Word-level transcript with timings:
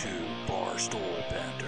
to 0.00 0.08
Barstool 0.46 1.28
Banter. 1.28 1.66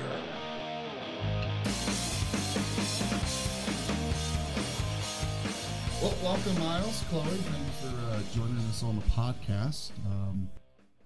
Well, 6.01 6.15
welcome, 6.23 6.59
Miles, 6.59 7.05
Chloe. 7.11 7.25
Thank 7.25 7.67
you 7.67 7.91
for 7.91 8.11
uh, 8.11 8.21
joining 8.35 8.57
us 8.71 8.83
on 8.83 8.97
the 8.97 9.03
podcast. 9.03 9.91
Um, 10.07 10.49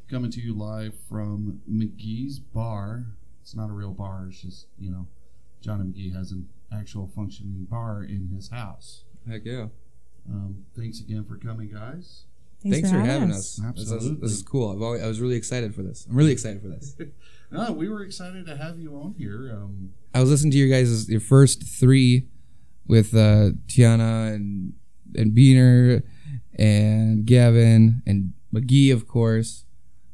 coming 0.08 0.30
to 0.30 0.40
you 0.40 0.54
live 0.56 0.94
from 1.08 1.60
McGee's 1.68 2.38
Bar. 2.38 3.06
It's 3.42 3.56
not 3.56 3.70
a 3.70 3.72
real 3.72 3.90
bar. 3.90 4.26
It's 4.28 4.40
just 4.40 4.68
you 4.78 4.92
know, 4.92 5.08
Johnny 5.60 5.82
McGee 5.82 6.14
has 6.14 6.30
an 6.30 6.48
actual 6.72 7.08
functioning 7.08 7.66
bar 7.68 8.04
in 8.04 8.28
his 8.32 8.50
house. 8.50 9.02
Heck 9.28 9.44
yeah. 9.44 9.66
Um, 10.28 10.64
thanks 10.76 11.00
again 11.00 11.24
for 11.24 11.36
coming, 11.38 11.72
guys. 11.72 12.25
Thanks, 12.62 12.90
for, 12.90 12.98
having 12.98 13.30
us. 13.30 13.56
This 13.56 13.58
is- 13.58 13.64
Absolutely. 13.92 14.20
This 14.22 14.32
is 14.32 14.42
cool. 14.42 14.72
I've 14.72 14.82
always, 14.82 15.02
I 15.02 15.06
was 15.06 15.20
really 15.20 15.36
excited 15.36 15.74
for 15.74 15.82
this. 15.82 16.06
I'm 16.08 16.16
really 16.16 16.32
excited 16.32 16.60
for 16.62 16.68
this. 16.68 16.96
No, 17.48 17.70
we 17.72 17.88
were 17.88 18.02
excited 18.02 18.44
to 18.46 18.56
have 18.56 18.80
you 18.80 18.96
on 18.96 19.14
here. 19.16 19.52
Um, 19.52 19.92
I 20.12 20.20
was 20.20 20.30
listening 20.30 20.50
to 20.50 20.58
your 20.58 20.68
guys' 20.68 21.08
your 21.08 21.20
first 21.20 21.62
three 21.62 22.26
with 22.88 23.14
uh, 23.14 23.50
Tiana 23.68 24.34
and 24.34 24.72
and 25.14 25.30
Beener 25.30 26.02
and 26.58 27.24
Gavin 27.24 28.02
and 28.04 28.32
McGee, 28.52 28.92
of 28.92 29.06
course. 29.06 29.64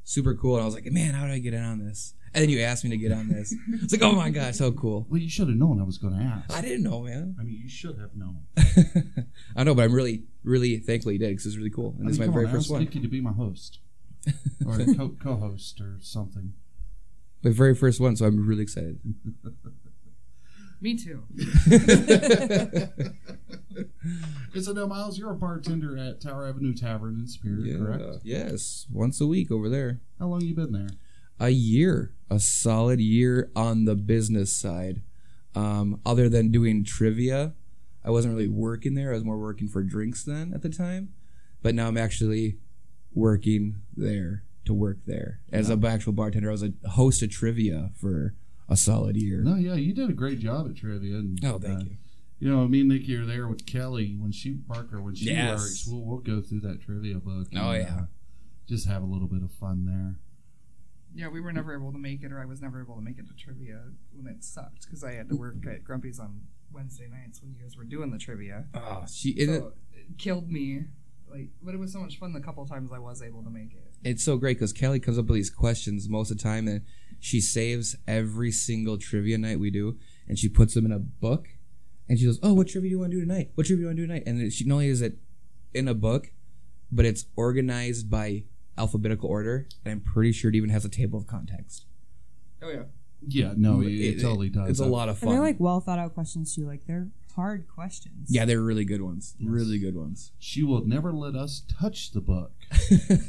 Super 0.05 0.35
cool. 0.35 0.57
And 0.57 0.63
I 0.63 0.67
was 0.67 0.75
like, 0.75 0.85
man, 0.93 1.15
how 1.15 1.27
do 1.27 1.33
I 1.33 1.39
get 1.39 1.55
in 1.55 1.65
on 1.65 1.79
this? 1.79 2.13
And 2.35 2.43
then 2.43 2.49
you 2.49 2.61
asked 2.61 2.83
me 2.83 2.91
to 2.91 2.97
get 2.97 3.13
on 3.13 3.29
this. 3.29 3.55
It's 3.83 3.93
like, 3.93 4.03
oh 4.03 4.13
my 4.13 4.31
god, 4.31 4.55
so 4.55 4.73
cool. 4.73 5.07
well, 5.11 5.21
you 5.21 5.29
should 5.29 5.49
have 5.49 5.57
known 5.57 5.81
I 5.81 5.85
was 5.85 5.99
going 5.99 6.15
to 6.15 6.23
ask. 6.23 6.51
I 6.53 6.63
didn't 6.63 6.83
know, 6.83 7.03
man. 7.03 7.37
I 7.39 7.43
mean, 7.43 7.59
you 7.63 7.69
should 7.69 7.99
have 7.99 8.15
known. 8.15 8.47
I 9.57 9.65
know, 9.65 9.75
but 9.75 9.83
I'm 9.83 9.93
really, 9.93 10.25
really 10.43 10.79
thankful 10.79 11.13
you 11.13 11.19
did 11.19 11.29
because 11.31 11.45
it's 11.47 11.57
really 11.57 11.71
cool. 11.71 11.95
And 11.99 12.07
I 12.07 12.09
this 12.09 12.15
is 12.15 12.21
my 12.21 12.27
come 12.27 12.35
very 12.35 12.47
on, 12.47 12.51
I 12.51 12.55
first 12.55 12.65
asked 12.67 12.73
one. 12.73 12.81
Nikki 12.81 13.01
to 13.01 13.09
be 13.09 13.21
my 13.21 13.33
host 13.33 13.81
or 14.67 14.79
co- 14.95 15.17
co-host 15.23 15.81
or 15.81 15.99
something. 16.01 16.55
My 17.43 17.51
very 17.51 17.75
first 17.75 18.01
one, 18.01 18.17
so 18.17 18.25
I'm 18.25 18.47
really 18.47 18.63
excited. 18.63 18.99
Me 20.81 20.97
too. 20.97 21.23
And 24.55 24.63
so 24.63 24.73
now, 24.73 24.87
Miles, 24.87 25.19
you're 25.19 25.31
a 25.31 25.35
bartender 25.35 25.97
at 25.97 26.21
Tower 26.21 26.47
Avenue 26.47 26.75
Tavern 26.75 27.21
in 27.21 27.27
Superior, 27.27 27.79
correct? 27.79 28.21
Yes, 28.23 28.87
once 28.93 29.21
a 29.21 29.27
week 29.27 29.51
over 29.51 29.69
there. 29.69 30.01
How 30.19 30.27
long 30.27 30.43
you 30.43 30.55
been 30.55 30.73
there? 30.73 30.89
A 31.43 31.51
year, 31.51 32.15
a 32.31 32.39
solid 32.39 33.01
year 33.01 33.51
on 33.57 33.85
the 33.85 33.97
business 33.97 34.55
side. 34.57 35.03
Um, 35.57 36.01
other 36.07 36.29
than 36.29 36.51
doing 36.53 36.85
trivia, 36.85 37.55
I 38.05 38.11
wasn't 38.11 38.35
really 38.35 38.49
working 38.49 38.95
there. 38.95 39.11
I 39.11 39.15
was 39.15 39.25
more 39.25 39.39
working 39.39 39.67
for 39.69 39.83
drinks 39.83 40.23
then 40.23 40.53
at 40.55 40.63
the 40.63 40.69
time. 40.71 41.13
But 41.63 41.75
now 41.75 41.89
I'm 41.89 41.99
actually 41.99 42.59
working 43.13 43.83
there 43.97 44.45
to 44.65 44.73
work 44.73 44.99
there 45.07 45.41
as 45.53 45.69
a 45.69 45.79
actual 45.85 46.13
bartender. 46.13 46.49
I 46.49 46.53
was 46.53 46.63
a 46.63 46.73
host 46.91 47.23
of 47.23 47.31
trivia 47.31 47.91
for 47.97 48.35
a 48.69 48.77
solid 48.77 49.17
year. 49.17 49.43
No, 49.43 49.57
yeah, 49.57 49.75
you 49.75 49.93
did 49.93 50.09
a 50.11 50.13
great 50.15 50.39
job 50.39 50.69
at 50.69 50.77
trivia. 50.77 51.17
And, 51.17 51.45
Oh, 51.45 51.59
thank 51.59 51.81
uh, 51.81 51.85
you. 51.85 51.97
You 52.39 52.51
know, 52.51 52.67
me 52.69 52.81
and 52.81 52.89
Nikki 52.89 53.17
are 53.17 53.27
there 53.27 53.47
with 53.49 53.67
Kelly 53.67 54.17
when 54.19 54.33
she 54.33 54.55
Parker 54.69 55.01
when 55.03 55.15
she 55.15 55.27
Yes. 55.27 55.59
works. 55.61 55.87
We'll 55.89 56.03
we'll 56.05 56.19
go 56.19 56.41
through 56.41 56.61
that 56.61 56.81
trivia 56.81 57.17
book. 57.17 57.49
Oh, 57.57 57.73
yeah. 57.73 57.97
uh, 58.01 58.05
just 58.69 58.87
have 58.89 59.03
a 59.03 59.07
little 59.07 59.29
bit 59.29 59.43
of 59.43 59.51
fun 59.53 59.85
there. 59.87 60.17
Yeah, 61.15 61.29
we 61.29 61.41
were 61.41 61.53
never 61.53 61.75
able 61.75 61.93
to 61.93 61.99
make 61.99 62.23
it, 62.23 62.33
or 62.33 62.41
I 62.41 62.47
was 62.47 62.63
never 62.63 62.81
able 62.81 62.95
to 62.97 63.03
make 63.03 63.19
it 63.19 63.27
to 63.29 63.35
trivia 63.35 63.83
when 64.15 64.27
it 64.27 64.43
sucked 64.45 64.87
because 64.87 65.05
I 65.05 65.13
had 65.13 65.29
to 65.29 65.37
work 65.37 65.67
at 65.67 65.85
Grumpy's 65.85 66.19
on 66.19 66.43
Wednesday 66.73 67.09
nights 67.09 67.43
when 67.43 67.53
you 67.53 67.61
guys 67.63 67.77
were 67.77 67.85
doing 67.85 68.11
the 68.11 68.19
trivia. 68.19 68.65
Oh, 68.75 69.05
she. 69.11 69.31
and 69.43 69.51
it- 69.51 69.65
it 69.95 70.19
killed 70.19 70.51
me. 70.51 70.85
Like, 71.31 71.49
but 71.63 71.75
it 71.75 71.79
was 71.79 71.93
so 71.93 72.01
much 72.01 72.19
fun 72.19 72.33
the 72.35 72.41
couple 72.41 72.67
times 72.67 72.93
I 72.93 72.99
was 72.99 73.23
able 73.23 73.43
to 73.43 73.51
make 73.51 73.73
it. 73.73 73.93
it's 74.05 74.23
so 74.25 74.37
great 74.37 74.57
because 74.59 74.73
Kelly 74.73 75.01
comes 75.01 75.19
up 75.19 75.27
with 75.27 75.37
these 75.37 75.49
questions 75.51 76.09
most 76.09 76.31
of 76.31 76.37
the 76.39 76.43
time, 76.43 76.67
and 76.69 76.83
she 77.21 77.41
saves 77.41 77.97
every 78.07 78.51
single 78.53 78.99
trivia 78.99 79.39
night 79.39 79.59
we 79.61 79.71
do, 79.71 79.97
and 80.29 80.39
she 80.39 80.49
puts 80.49 80.75
them 80.75 80.85
in 80.85 80.93
a 80.93 80.99
book, 80.99 81.49
and 82.09 82.19
she 82.19 82.27
goes, 82.27 82.39
"Oh, 82.43 82.53
what 82.53 82.69
trivia 82.69 82.89
do 82.89 82.93
you 82.93 82.99
want 82.99 83.13
to 83.13 83.17
do 83.17 83.21
tonight? 83.27 83.51
What 83.55 83.67
trivia 83.67 83.77
do 83.77 83.83
you 83.83 83.87
want 83.89 83.97
to 83.97 84.03
do 84.03 84.07
tonight?" 84.09 84.25
And 84.27 84.53
she 84.53 84.65
not 84.67 84.75
only 84.75 84.89
is 84.89 85.01
it 85.03 85.19
in 85.73 85.89
a 85.89 85.95
book, 85.95 86.33
but 86.91 87.05
it's 87.07 87.25
organized 87.37 88.11
by 88.11 88.45
alphabetical 88.79 89.29
order, 89.29 89.67
and 89.85 89.93
I'm 89.93 90.01
pretty 90.01 90.33
sure 90.33 90.49
it 90.51 90.55
even 90.57 90.71
has 90.71 90.85
a 90.85 90.89
table 90.89 91.19
of 91.19 91.27
context. 91.27 91.87
Oh 92.63 92.71
yeah. 92.71 92.83
Yeah, 93.27 93.53
no, 93.57 93.81
it, 93.83 93.89
It- 93.89 94.17
it 94.17 94.21
totally 94.21 94.49
does. 94.51 94.69
It's 94.71 94.81
a 94.81 94.87
lot 94.87 95.09
of 95.09 95.17
And 95.17 95.29
fun. 95.29 95.35
they're 95.35 95.43
like 95.45 95.61
well 95.61 95.81
thought 95.81 95.99
out 95.99 96.15
questions 96.15 96.55
too. 96.55 96.67
Like 96.67 96.87
they're 96.87 97.09
hard 97.37 97.67
questions. 97.69 98.29
yeah, 98.29 98.45
they're 98.45 98.61
really 98.61 98.85
good 98.85 99.01
ones. 99.03 99.35
Yes. 99.39 99.49
Really 99.51 99.79
good 99.79 99.97
ones. 99.97 100.33
She 100.39 100.63
will 100.63 100.85
never 100.85 101.13
let 101.13 101.35
us 101.37 101.63
touch 101.81 102.11
the 102.13 102.21
book, 102.21 102.53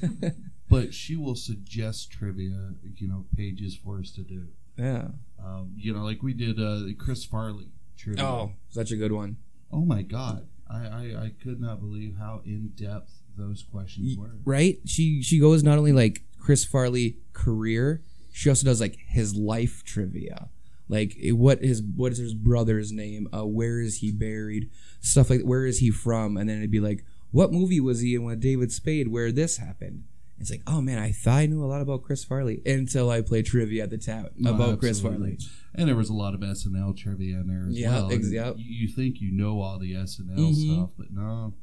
but 0.69 0.93
she 0.93 1.15
will 1.15 1.35
suggest 1.35 2.11
trivia, 2.11 2.73
you 2.97 3.07
know, 3.07 3.25
pages 3.35 3.75
for 3.75 3.99
us 3.99 4.11
to 4.11 4.21
do. 4.21 4.47
yeah. 4.77 5.09
Um, 5.43 5.73
you 5.77 5.93
know, 5.93 6.03
like 6.05 6.23
we 6.23 6.33
did 6.33 6.57
uh, 6.59 6.83
Chris 6.97 7.25
Farley 7.25 7.67
trivia. 7.97 8.23
Oh, 8.25 8.51
such 8.69 8.91
a 8.91 8.95
good 8.95 9.11
one. 9.11 9.35
Oh 9.73 9.83
my 9.85 10.01
God, 10.01 10.47
I, 10.69 10.77
I 10.87 11.01
I 11.25 11.31
could 11.43 11.59
not 11.59 11.81
believe 11.81 12.15
how 12.17 12.41
in 12.45 12.69
depth 12.69 13.11
those 13.37 13.63
questions 13.63 14.17
were. 14.17 14.31
right? 14.45 14.77
She 14.85 15.21
she 15.21 15.39
goes 15.39 15.63
not 15.63 15.77
only 15.77 15.91
like 15.93 16.23
Chris 16.39 16.65
Farley 16.65 17.17
career, 17.33 18.01
she 18.31 18.49
also 18.49 18.65
does 18.65 18.81
like 18.81 18.97
his 19.07 19.35
life 19.35 19.83
trivia, 19.85 20.49
like 20.89 21.15
what 21.31 21.59
his 21.63 21.81
what 21.81 22.11
is 22.11 22.17
his 22.17 22.33
brother's 22.33 22.91
name, 22.91 23.27
uh, 23.33 23.45
where 23.45 23.79
is 23.79 23.97
he 23.97 24.11
buried, 24.11 24.69
stuff 25.01 25.29
like 25.29 25.41
where 25.41 25.65
is 25.65 25.79
he 25.79 25.89
from, 25.91 26.37
and 26.37 26.49
then 26.49 26.57
it'd 26.57 26.71
be 26.71 26.79
like 26.79 27.03
what 27.31 27.51
movie 27.51 27.79
was 27.79 28.01
he 28.01 28.13
in 28.15 28.23
with 28.23 28.39
David 28.39 28.71
Spade 28.71 29.07
where 29.07 29.31
this 29.31 29.57
happened. 29.57 30.03
It's 30.39 30.51
like, 30.51 30.61
oh 30.67 30.81
man, 30.81 30.99
I 30.99 31.11
thought 31.11 31.37
I 31.37 31.45
knew 31.45 31.63
a 31.63 31.67
lot 31.67 31.81
about 31.81 32.03
Chris 32.03 32.23
Farley 32.25 32.61
until 32.65 33.09
I 33.09 33.21
played 33.21 33.45
trivia 33.45 33.83
at 33.83 33.91
the 33.91 34.31
No, 34.37 34.53
about 34.55 34.79
Chris. 34.79 34.99
Farley. 34.99 35.37
And 35.73 35.87
there 35.87 35.95
was 35.95 36.09
a 36.09 36.13
lot 36.13 36.33
of 36.33 36.41
SNL 36.41 36.97
trivia 36.97 37.37
in 37.39 37.47
there 37.47 37.67
as 37.69 37.77
Yeah, 37.79 37.91
well. 38.01 38.11
ex- 38.11 38.31
yep. 38.31 38.55
You, 38.57 38.87
think 38.89 39.21
you 39.21 39.31
know 39.31 39.61
all 39.61 39.79
the 39.79 39.93
SNL 39.93 40.35
Mhm. 40.37 40.75
stuff, 40.75 40.89
but 40.97 41.11
no, 41.13 41.53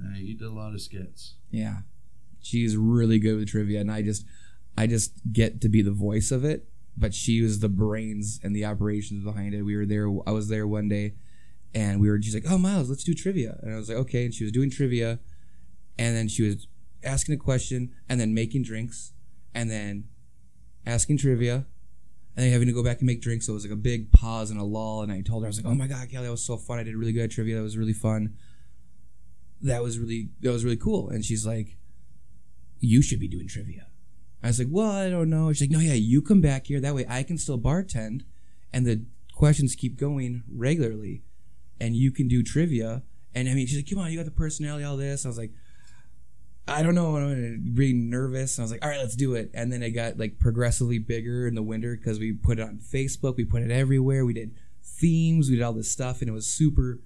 uh, 0.00 0.16
you 0.16 0.36
did 0.36 0.46
a 0.46 0.52
lot 0.52 0.74
of 0.74 0.80
skits. 0.80 1.34
Yeah, 1.50 1.78
she's 2.40 2.76
really 2.76 3.18
good 3.18 3.36
with 3.36 3.48
trivia, 3.48 3.80
and 3.80 3.90
I 3.90 4.02
just, 4.02 4.24
I 4.76 4.86
just 4.86 5.12
get 5.32 5.60
to 5.62 5.68
be 5.68 5.82
the 5.82 5.92
voice 5.92 6.30
of 6.30 6.44
it. 6.44 6.68
But 6.94 7.14
she 7.14 7.40
was 7.40 7.60
the 7.60 7.70
brains 7.70 8.38
and 8.42 8.54
the 8.54 8.66
operations 8.66 9.24
behind 9.24 9.54
it. 9.54 9.62
We 9.62 9.76
were 9.76 9.86
there. 9.86 10.08
I 10.26 10.32
was 10.32 10.48
there 10.48 10.66
one 10.66 10.88
day, 10.88 11.14
and 11.74 12.00
we 12.00 12.10
were. 12.10 12.20
She's 12.20 12.34
like, 12.34 12.44
"Oh, 12.46 12.58
Miles, 12.58 12.90
let's 12.90 13.04
do 13.04 13.14
trivia," 13.14 13.58
and 13.62 13.72
I 13.72 13.76
was 13.76 13.88
like, 13.88 13.96
"Okay." 13.98 14.26
And 14.26 14.34
she 14.34 14.44
was 14.44 14.52
doing 14.52 14.70
trivia, 14.70 15.18
and 15.98 16.14
then 16.14 16.28
she 16.28 16.42
was 16.42 16.66
asking 17.02 17.34
a 17.34 17.38
question, 17.38 17.94
and 18.10 18.20
then 18.20 18.34
making 18.34 18.64
drinks, 18.64 19.12
and 19.54 19.70
then 19.70 20.04
asking 20.84 21.16
trivia, 21.16 21.64
and 22.36 22.44
then 22.44 22.52
having 22.52 22.68
to 22.68 22.74
go 22.74 22.84
back 22.84 22.98
and 22.98 23.06
make 23.06 23.22
drinks. 23.22 23.46
So 23.46 23.52
it 23.52 23.54
was 23.54 23.64
like 23.64 23.72
a 23.72 23.76
big 23.76 24.12
pause 24.12 24.50
and 24.50 24.60
a 24.60 24.64
lull. 24.64 25.00
And 25.00 25.10
I 25.10 25.22
told 25.22 25.42
her, 25.42 25.46
I 25.46 25.48
was 25.48 25.62
like, 25.62 25.72
"Oh 25.72 25.74
my 25.74 25.86
god, 25.86 26.10
Kelly, 26.10 26.26
that 26.26 26.30
was 26.30 26.44
so 26.44 26.58
fun. 26.58 26.78
I 26.78 26.82
did 26.82 26.94
really 26.94 27.12
good 27.12 27.24
at 27.24 27.30
trivia. 27.30 27.56
That 27.56 27.62
was 27.62 27.78
really 27.78 27.94
fun." 27.94 28.36
That 29.62 29.82
was 29.82 29.98
really 29.98 30.28
that 30.40 30.50
was 30.50 30.64
really 30.64 30.76
cool. 30.76 31.08
And 31.08 31.24
she's 31.24 31.46
like, 31.46 31.76
"You 32.80 33.02
should 33.02 33.20
be 33.20 33.28
doing 33.28 33.48
trivia." 33.48 33.86
I 34.42 34.48
was 34.48 34.58
like, 34.58 34.68
"Well, 34.70 34.90
I 34.90 35.08
don't 35.08 35.30
know." 35.30 35.52
She's 35.52 35.62
like, 35.62 35.70
"No, 35.70 35.78
yeah, 35.78 35.94
you 35.94 36.20
come 36.20 36.40
back 36.40 36.66
here. 36.66 36.80
That 36.80 36.94
way, 36.94 37.06
I 37.08 37.22
can 37.22 37.38
still 37.38 37.58
bartend, 37.58 38.22
and 38.72 38.86
the 38.86 39.04
questions 39.32 39.74
keep 39.74 39.96
going 39.96 40.42
regularly, 40.52 41.22
and 41.80 41.96
you 41.96 42.10
can 42.10 42.28
do 42.28 42.42
trivia." 42.42 43.04
And 43.34 43.48
I 43.48 43.54
mean, 43.54 43.66
she's 43.66 43.78
like, 43.78 43.88
"Come 43.88 43.98
on, 43.98 44.10
you 44.10 44.18
got 44.18 44.24
the 44.24 44.32
personality, 44.32 44.84
all 44.84 44.96
this." 44.96 45.24
I 45.24 45.28
was 45.28 45.38
like, 45.38 45.52
"I 46.66 46.82
don't 46.82 46.94
know." 46.94 47.16
I'm 47.16 47.72
really 47.74 47.94
nervous. 47.94 48.58
And 48.58 48.62
I 48.62 48.64
was 48.64 48.72
like, 48.72 48.84
"All 48.84 48.90
right, 48.90 48.98
let's 48.98 49.16
do 49.16 49.34
it." 49.34 49.50
And 49.54 49.72
then 49.72 49.82
it 49.82 49.90
got 49.90 50.18
like 50.18 50.38
progressively 50.40 50.98
bigger 50.98 51.46
in 51.46 51.54
the 51.54 51.62
winter 51.62 51.96
because 51.96 52.18
we 52.18 52.32
put 52.32 52.58
it 52.58 52.62
on 52.62 52.78
Facebook, 52.78 53.36
we 53.36 53.44
put 53.44 53.62
it 53.62 53.70
everywhere. 53.70 54.26
We 54.26 54.34
did 54.34 54.54
themes, 54.82 55.48
we 55.48 55.56
did 55.56 55.62
all 55.62 55.72
this 55.72 55.90
stuff, 55.90 56.20
and 56.20 56.28
it 56.28 56.32
was 56.32 56.46
super 56.46 57.00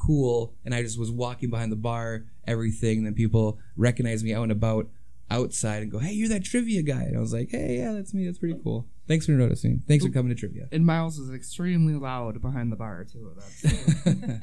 cool 0.00 0.54
and 0.64 0.74
I 0.74 0.82
just 0.82 0.98
was 0.98 1.10
walking 1.10 1.50
behind 1.50 1.70
the 1.70 1.76
bar, 1.76 2.24
everything, 2.46 2.98
and 2.98 3.06
then 3.06 3.14
people 3.14 3.58
recognized 3.76 4.24
me 4.24 4.32
out 4.34 4.44
and 4.44 4.52
about 4.52 4.88
outside 5.30 5.82
and 5.82 5.92
go, 5.92 5.98
Hey, 5.98 6.12
you're 6.12 6.28
that 6.28 6.44
trivia 6.44 6.82
guy. 6.82 7.02
And 7.02 7.16
I 7.16 7.20
was 7.20 7.32
like, 7.32 7.50
Hey, 7.50 7.78
yeah, 7.78 7.92
that's 7.92 8.12
me. 8.12 8.26
That's 8.26 8.38
pretty 8.38 8.58
cool. 8.62 8.88
Thanks 9.06 9.26
for 9.26 9.32
noticing. 9.32 9.82
Thanks 9.86 10.04
for 10.04 10.10
coming 10.10 10.30
to 10.30 10.38
trivia. 10.38 10.68
And 10.72 10.86
Miles 10.86 11.18
is 11.18 11.32
extremely 11.32 11.94
loud 11.94 12.40
behind 12.40 12.72
the 12.72 12.76
bar 12.76 13.04
too. 13.04 13.32
That's 13.36 13.62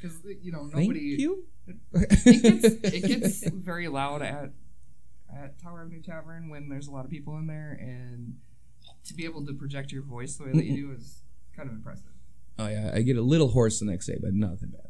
because 0.00 0.18
you 0.42 0.52
know 0.52 0.64
nobody. 0.64 1.16
Thank 1.16 1.20
you. 1.20 1.44
It 1.66 2.42
gets 2.42 2.94
it 2.94 3.06
gets 3.06 3.50
very 3.50 3.88
loud 3.88 4.22
at 4.22 4.50
at 5.32 5.60
Tower 5.60 5.82
Avenue 5.82 6.02
Tavern 6.02 6.48
when 6.48 6.68
there's 6.68 6.88
a 6.88 6.90
lot 6.90 7.04
of 7.04 7.10
people 7.10 7.36
in 7.38 7.46
there, 7.46 7.78
and 7.80 8.36
to 9.04 9.14
be 9.14 9.24
able 9.24 9.44
to 9.46 9.52
project 9.52 9.92
your 9.92 10.02
voice 10.02 10.36
the 10.36 10.44
way 10.44 10.52
that 10.52 10.64
you 10.64 10.88
do 10.88 10.92
is 10.92 11.22
kind 11.56 11.68
of 11.68 11.74
impressive. 11.74 12.12
Oh 12.60 12.68
yeah, 12.68 12.90
I 12.94 13.02
get 13.02 13.16
a 13.16 13.22
little 13.22 13.48
hoarse 13.48 13.78
the 13.80 13.86
next 13.86 14.06
day, 14.06 14.18
but 14.20 14.34
nothing 14.34 14.70
bad. 14.70 14.88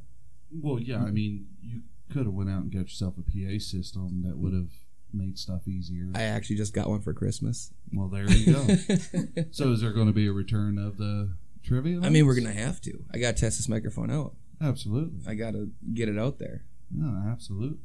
Well, 0.52 0.80
yeah, 0.80 0.98
I 0.98 1.10
mean, 1.10 1.46
you 1.62 1.82
could 2.12 2.26
have 2.26 2.34
went 2.34 2.50
out 2.50 2.62
and 2.62 2.72
got 2.72 2.80
yourself 2.80 3.14
a 3.18 3.22
PA 3.22 3.58
system 3.60 4.22
that 4.26 4.36
would 4.36 4.52
have 4.52 4.70
made 5.12 5.38
stuff 5.38 5.68
easier. 5.68 6.08
I 6.14 6.22
actually 6.22 6.56
just 6.56 6.74
got 6.74 6.88
one 6.88 7.00
for 7.00 7.12
Christmas. 7.12 7.72
well, 7.92 8.08
there 8.08 8.28
you 8.28 8.52
go. 8.52 8.66
so, 9.52 9.70
is 9.72 9.80
there 9.80 9.92
going 9.92 10.08
to 10.08 10.12
be 10.12 10.26
a 10.26 10.32
return 10.32 10.78
of 10.78 10.96
the 10.96 11.34
trivia? 11.62 12.00
I 12.02 12.08
mean, 12.08 12.26
we're 12.26 12.34
gonna 12.34 12.52
have 12.52 12.80
to. 12.82 13.04
I 13.12 13.18
gotta 13.18 13.36
test 13.36 13.58
this 13.58 13.68
microphone 13.68 14.10
out. 14.10 14.34
absolutely. 14.60 15.20
I 15.26 15.34
gotta 15.34 15.68
get 15.94 16.08
it 16.08 16.18
out 16.18 16.38
there. 16.38 16.64
No, 16.90 17.30
absolutely. 17.30 17.78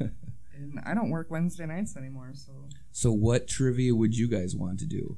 And 0.56 0.80
I 0.86 0.94
don't 0.94 1.10
work 1.10 1.30
Wednesday 1.30 1.66
nights 1.66 1.96
anymore, 1.96 2.30
so 2.34 2.52
So, 2.92 3.12
what 3.12 3.48
trivia 3.48 3.94
would 3.94 4.16
you 4.16 4.28
guys 4.28 4.54
want 4.54 4.78
to 4.80 4.86
do? 4.86 5.16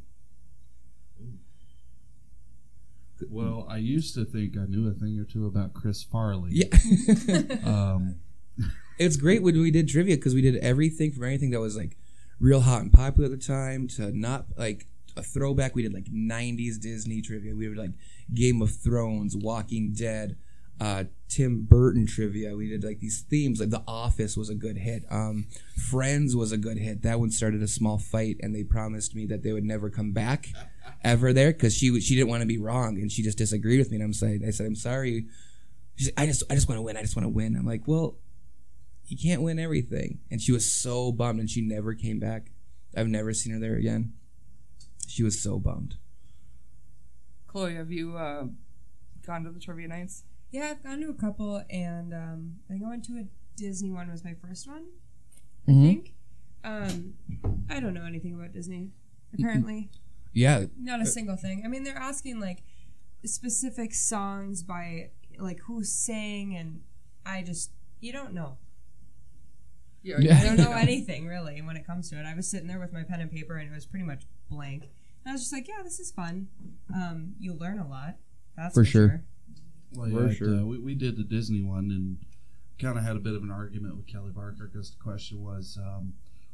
Well, 3.30 3.66
I 3.68 3.78
used 3.78 4.14
to 4.14 4.24
think 4.24 4.56
I 4.56 4.66
knew 4.66 4.88
a 4.88 4.92
thing 4.92 5.18
or 5.18 5.24
two 5.24 5.46
about 5.46 5.74
Chris 5.74 6.02
Farley. 6.02 6.50
Yeah. 6.52 6.66
Um, 7.66 8.16
it's 8.98 9.16
great 9.16 9.42
when 9.42 9.60
we 9.60 9.70
did 9.70 9.88
trivia 9.88 10.16
because 10.16 10.34
we 10.34 10.40
did 10.40 10.56
everything 10.56 11.12
from 11.12 11.24
anything 11.24 11.50
that 11.50 11.60
was 11.60 11.76
like 11.76 11.96
real 12.40 12.60
hot 12.60 12.82
and 12.82 12.92
popular 12.92 13.26
at 13.26 13.38
the 13.38 13.44
time 13.44 13.88
to 13.88 14.16
not 14.16 14.46
like 14.56 14.86
a 15.16 15.22
throwback. 15.22 15.74
We 15.74 15.82
did 15.82 15.94
like 15.94 16.06
90s 16.06 16.80
Disney 16.80 17.22
trivia. 17.22 17.54
We 17.54 17.68
did 17.68 17.76
like 17.76 17.92
Game 18.32 18.62
of 18.62 18.70
Thrones, 18.70 19.36
Walking 19.36 19.92
Dead, 19.92 20.36
uh, 20.80 21.04
Tim 21.28 21.62
Burton 21.62 22.06
trivia. 22.06 22.56
We 22.56 22.68
did 22.68 22.84
like 22.84 23.00
these 23.00 23.22
themes. 23.22 23.60
Like 23.60 23.70
The 23.70 23.82
Office 23.86 24.36
was 24.36 24.50
a 24.50 24.54
good 24.54 24.78
hit. 24.78 25.04
Um, 25.10 25.46
Friends 25.90 26.36
was 26.36 26.52
a 26.52 26.58
good 26.58 26.78
hit. 26.78 27.02
That 27.02 27.20
one 27.20 27.30
started 27.30 27.62
a 27.62 27.68
small 27.68 27.98
fight, 27.98 28.36
and 28.40 28.54
they 28.54 28.62
promised 28.64 29.14
me 29.14 29.26
that 29.26 29.42
they 29.42 29.52
would 29.52 29.64
never 29.64 29.90
come 29.90 30.12
back 30.12 30.48
ever 31.02 31.32
there 31.32 31.52
because 31.52 31.74
she 31.74 32.00
she 32.00 32.14
didn't 32.14 32.28
want 32.28 32.42
to 32.42 32.46
be 32.46 32.58
wrong 32.58 32.98
and 32.98 33.10
she 33.10 33.22
just 33.22 33.38
disagreed 33.38 33.78
with 33.78 33.90
me. 33.90 33.96
And 33.96 34.04
I'm 34.04 34.12
saying, 34.12 34.42
I 34.46 34.50
said, 34.50 34.66
I'm 34.66 34.74
sorry. 34.76 35.26
She's 35.96 36.08
like, 36.08 36.20
I 36.20 36.26
just 36.26 36.42
I 36.50 36.54
just 36.54 36.68
want 36.68 36.78
to 36.78 36.82
win. 36.82 36.96
I 36.96 37.02
just 37.02 37.16
want 37.16 37.24
to 37.24 37.30
win. 37.30 37.56
I'm 37.56 37.66
like, 37.66 37.82
well, 37.86 38.16
you 39.06 39.16
can't 39.16 39.42
win 39.42 39.58
everything. 39.58 40.18
And 40.30 40.40
she 40.42 40.52
was 40.52 40.70
so 40.70 41.12
bummed, 41.12 41.40
and 41.40 41.48
she 41.50 41.60
never 41.62 41.94
came 41.94 42.18
back. 42.18 42.50
I've 42.96 43.08
never 43.08 43.32
seen 43.34 43.52
her 43.52 43.58
there 43.60 43.76
again. 43.76 44.12
She 45.06 45.22
was 45.22 45.40
so 45.40 45.58
bummed. 45.58 45.96
Chloe, 47.46 47.74
have 47.76 47.90
you 47.90 48.16
uh, 48.16 48.46
gone 49.24 49.44
to 49.44 49.50
the 49.50 49.60
trivia 49.60 49.88
nights? 49.88 50.24
Yeah, 50.50 50.68
I've 50.72 50.82
gone 50.82 51.00
to 51.00 51.08
a 51.08 51.14
couple, 51.14 51.62
and 51.70 52.12
um, 52.12 52.56
I 52.68 52.72
think 52.74 52.84
I 52.84 52.88
went 52.88 53.04
to 53.06 53.12
a 53.18 53.24
Disney 53.56 53.90
one. 53.90 54.10
Was 54.10 54.24
my 54.24 54.34
first 54.34 54.66
one, 54.68 54.86
I 55.66 55.70
Mhm. 55.70 55.82
think. 55.86 56.14
Um, 56.64 57.14
I 57.70 57.80
don't 57.80 57.94
know 57.94 58.04
anything 58.04 58.34
about 58.34 58.52
Disney. 58.52 58.90
Apparently, 59.34 59.90
Yeah, 60.36 60.66
not 60.78 61.00
a 61.00 61.06
single 61.06 61.36
thing. 61.36 61.62
I 61.64 61.68
mean, 61.68 61.82
they're 61.82 61.96
asking 61.96 62.40
like 62.40 62.62
specific 63.24 63.94
songs 63.94 64.62
by 64.62 65.10
like 65.38 65.60
who 65.60 65.82
sang, 65.82 66.54
and 66.54 66.82
I 67.24 67.42
just 67.42 67.70
you 68.00 68.12
don't 68.12 68.34
know. 68.34 68.58
Yeah. 70.02 70.16
Yeah. 70.20 70.38
I 70.38 70.44
don't 70.44 70.58
know 70.58 70.72
anything 70.72 71.26
really 71.26 71.60
when 71.62 71.76
it 71.76 71.86
comes 71.86 72.10
to 72.10 72.16
it. 72.20 72.26
I 72.26 72.34
was 72.34 72.46
sitting 72.48 72.68
there 72.68 72.78
with 72.78 72.92
my 72.92 73.02
pen 73.02 73.20
and 73.20 73.32
paper, 73.32 73.56
and 73.56 73.68
it 73.70 73.74
was 73.74 73.86
pretty 73.86 74.04
much 74.04 74.24
blank. 74.50 74.82
And 75.24 75.30
I 75.30 75.32
was 75.32 75.40
just 75.40 75.52
like, 75.52 75.66
yeah, 75.66 75.82
this 75.82 75.98
is 75.98 76.12
fun. 76.12 76.48
Um, 76.94 77.32
you 77.40 77.54
learn 77.54 77.78
a 77.78 77.88
lot. 77.88 78.16
That's 78.56 78.74
For 78.74 78.84
for, 78.84 78.90
sure. 78.90 79.08
sure. 79.08 79.22
well, 79.94 80.10
For 80.10 80.26
yeah, 80.28 80.34
sure. 80.34 80.54
uh, 80.60 80.64
we, 80.64 80.78
we 80.78 80.94
did 80.94 81.16
the 81.16 81.24
Disney 81.24 81.62
one 81.62 81.90
and 81.90 82.18
kind 82.78 82.96
of 82.96 83.04
had 83.04 83.16
a 83.16 83.20
bit 83.20 83.34
of 83.34 83.42
an 83.42 83.50
argument 83.50 83.96
with 83.96 84.06
Kelly 84.06 84.30
Barker 84.30 84.70
because 84.72 84.90
the 84.90 85.02
question 85.02 85.42
was, 85.42 85.76
um, 85.82 86.12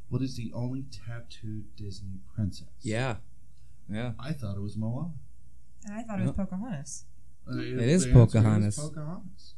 what 0.09 0.21
is 0.23 0.35
the 0.35 0.51
only 0.55 0.85
tattooed 1.05 1.75
Disney 1.75 2.21
princess? 2.33 2.69
yeah, 2.81 3.17
yeah. 3.89 4.11
I 4.19 4.31
thought 4.33 4.55
it 4.55 4.61
was 4.61 4.75
Moana. 4.77 5.11
And 5.85 5.95
I 5.95 6.03
thought 6.03 6.19
it 6.19 6.23
was 6.23 6.31
Pocahontas. 6.35 7.05
Uh, 7.51 7.57
It 7.57 7.65
is 7.79 8.03
the 8.03 8.09
answer 8.09 8.13
Pocahontas. 8.13 8.79
Pocahontas. 8.79 9.53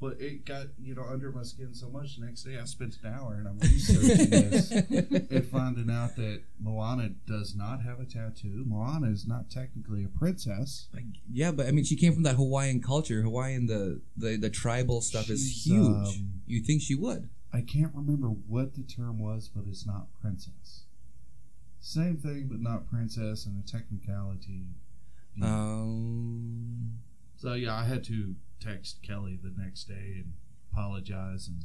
But 0.00 0.18
it 0.18 0.46
got 0.46 0.68
you 0.82 0.94
know 0.94 1.04
under 1.04 1.30
my 1.30 1.42
skin 1.42 1.74
so 1.74 1.90
much. 1.90 2.16
The 2.16 2.24
next 2.24 2.44
day, 2.44 2.58
I 2.58 2.64
spent 2.64 2.96
an 3.04 3.12
hour 3.12 3.34
and 3.34 3.46
I'm 3.46 3.58
researching 3.60 4.30
this 4.30 4.70
and 4.70 5.46
finding 5.48 5.90
out 5.90 6.16
that 6.16 6.40
Moana 6.58 7.10
does 7.26 7.54
not 7.54 7.82
have 7.82 8.00
a 8.00 8.06
tattoo. 8.06 8.64
Moana 8.66 9.10
is 9.10 9.26
not 9.26 9.50
technically 9.50 10.02
a 10.02 10.08
princess. 10.08 10.88
Like, 10.94 11.04
yeah, 11.30 11.52
but 11.52 11.66
I 11.66 11.72
mean, 11.72 11.84
she 11.84 11.96
came 11.96 12.14
from 12.14 12.22
that 12.22 12.36
Hawaiian 12.36 12.80
culture. 12.80 13.20
Hawaiian, 13.20 13.66
the 13.66 14.00
the, 14.16 14.38
the 14.38 14.48
tribal 14.48 15.02
stuff 15.02 15.28
is 15.28 15.42
She's, 15.46 15.66
huge. 15.66 15.86
um, 15.86 16.30
you 16.46 16.62
think 16.62 16.80
she 16.80 16.94
would? 16.94 17.28
I 17.52 17.60
can't 17.60 17.92
remember 17.94 18.28
what 18.28 18.76
the 18.76 18.82
term 18.84 19.18
was, 19.18 19.50
but 19.54 19.64
it's 19.68 19.86
not 19.86 20.06
princess. 20.22 20.84
Same 21.80 22.16
thing, 22.18 22.48
but 22.50 22.60
not 22.60 22.88
princess, 22.90 23.46
and 23.46 23.62
a 23.62 23.66
technicality. 23.66 24.66
you 25.34 25.42
know. 25.42 25.46
Um, 25.46 26.98
So 27.36 27.54
yeah, 27.54 27.74
I 27.74 27.84
had 27.84 28.04
to 28.04 28.34
text 28.60 29.02
Kelly 29.02 29.38
the 29.42 29.52
next 29.56 29.84
day 29.84 30.16
and 30.22 30.34
apologize 30.72 31.48
and 31.48 31.64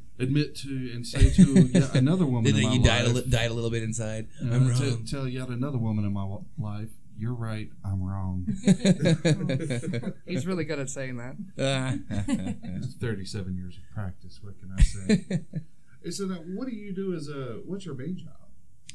admit 0.18 0.54
to 0.56 0.68
and 0.92 1.06
say 1.06 1.30
to 1.30 1.60
yet 1.72 1.94
another 1.94 2.26
woman 2.26 2.44
did 2.52 2.56
in 2.56 2.64
my 2.68 2.72
you 2.74 2.82
died 2.82 3.04
a, 3.06 3.08
li- 3.10 3.24
died 3.28 3.50
a 3.50 3.54
little 3.54 3.70
bit 3.70 3.82
inside? 3.84 4.26
uh, 4.44 4.54
I'm 4.54 4.74
to 4.74 4.82
wrong. 4.90 5.04
tell 5.08 5.28
yet 5.28 5.48
another 5.48 5.78
woman 5.78 6.04
in 6.04 6.12
my 6.12 6.24
wa- 6.24 6.42
life, 6.58 6.90
you're 7.16 7.32
right, 7.34 7.70
I'm 7.84 8.02
wrong. 8.02 8.46
He's 10.26 10.46
really 10.46 10.64
good 10.64 10.78
at 10.80 10.90
saying 10.90 11.16
that. 11.18 11.36
It's 12.82 12.94
37 12.94 13.56
years 13.56 13.76
of 13.76 13.82
practice. 13.94 14.40
What 14.42 14.54
can 14.58 14.72
I 14.76 14.82
say? 14.82 15.40
so 16.10 16.24
now, 16.26 16.36
what 16.36 16.68
do 16.68 16.74
you 16.74 16.92
do 16.92 17.14
as 17.14 17.28
a? 17.28 17.60
What's 17.64 17.86
your 17.86 17.94
main 17.94 18.16
job? 18.16 18.47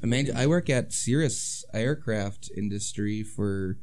I 0.04 0.06
mean, 0.06 0.36
I 0.36 0.48
work 0.48 0.70
at 0.70 0.92
Cirrus 0.92 1.64
Aircraft 1.74 2.52
Industry 2.58 3.24
for 3.24 3.78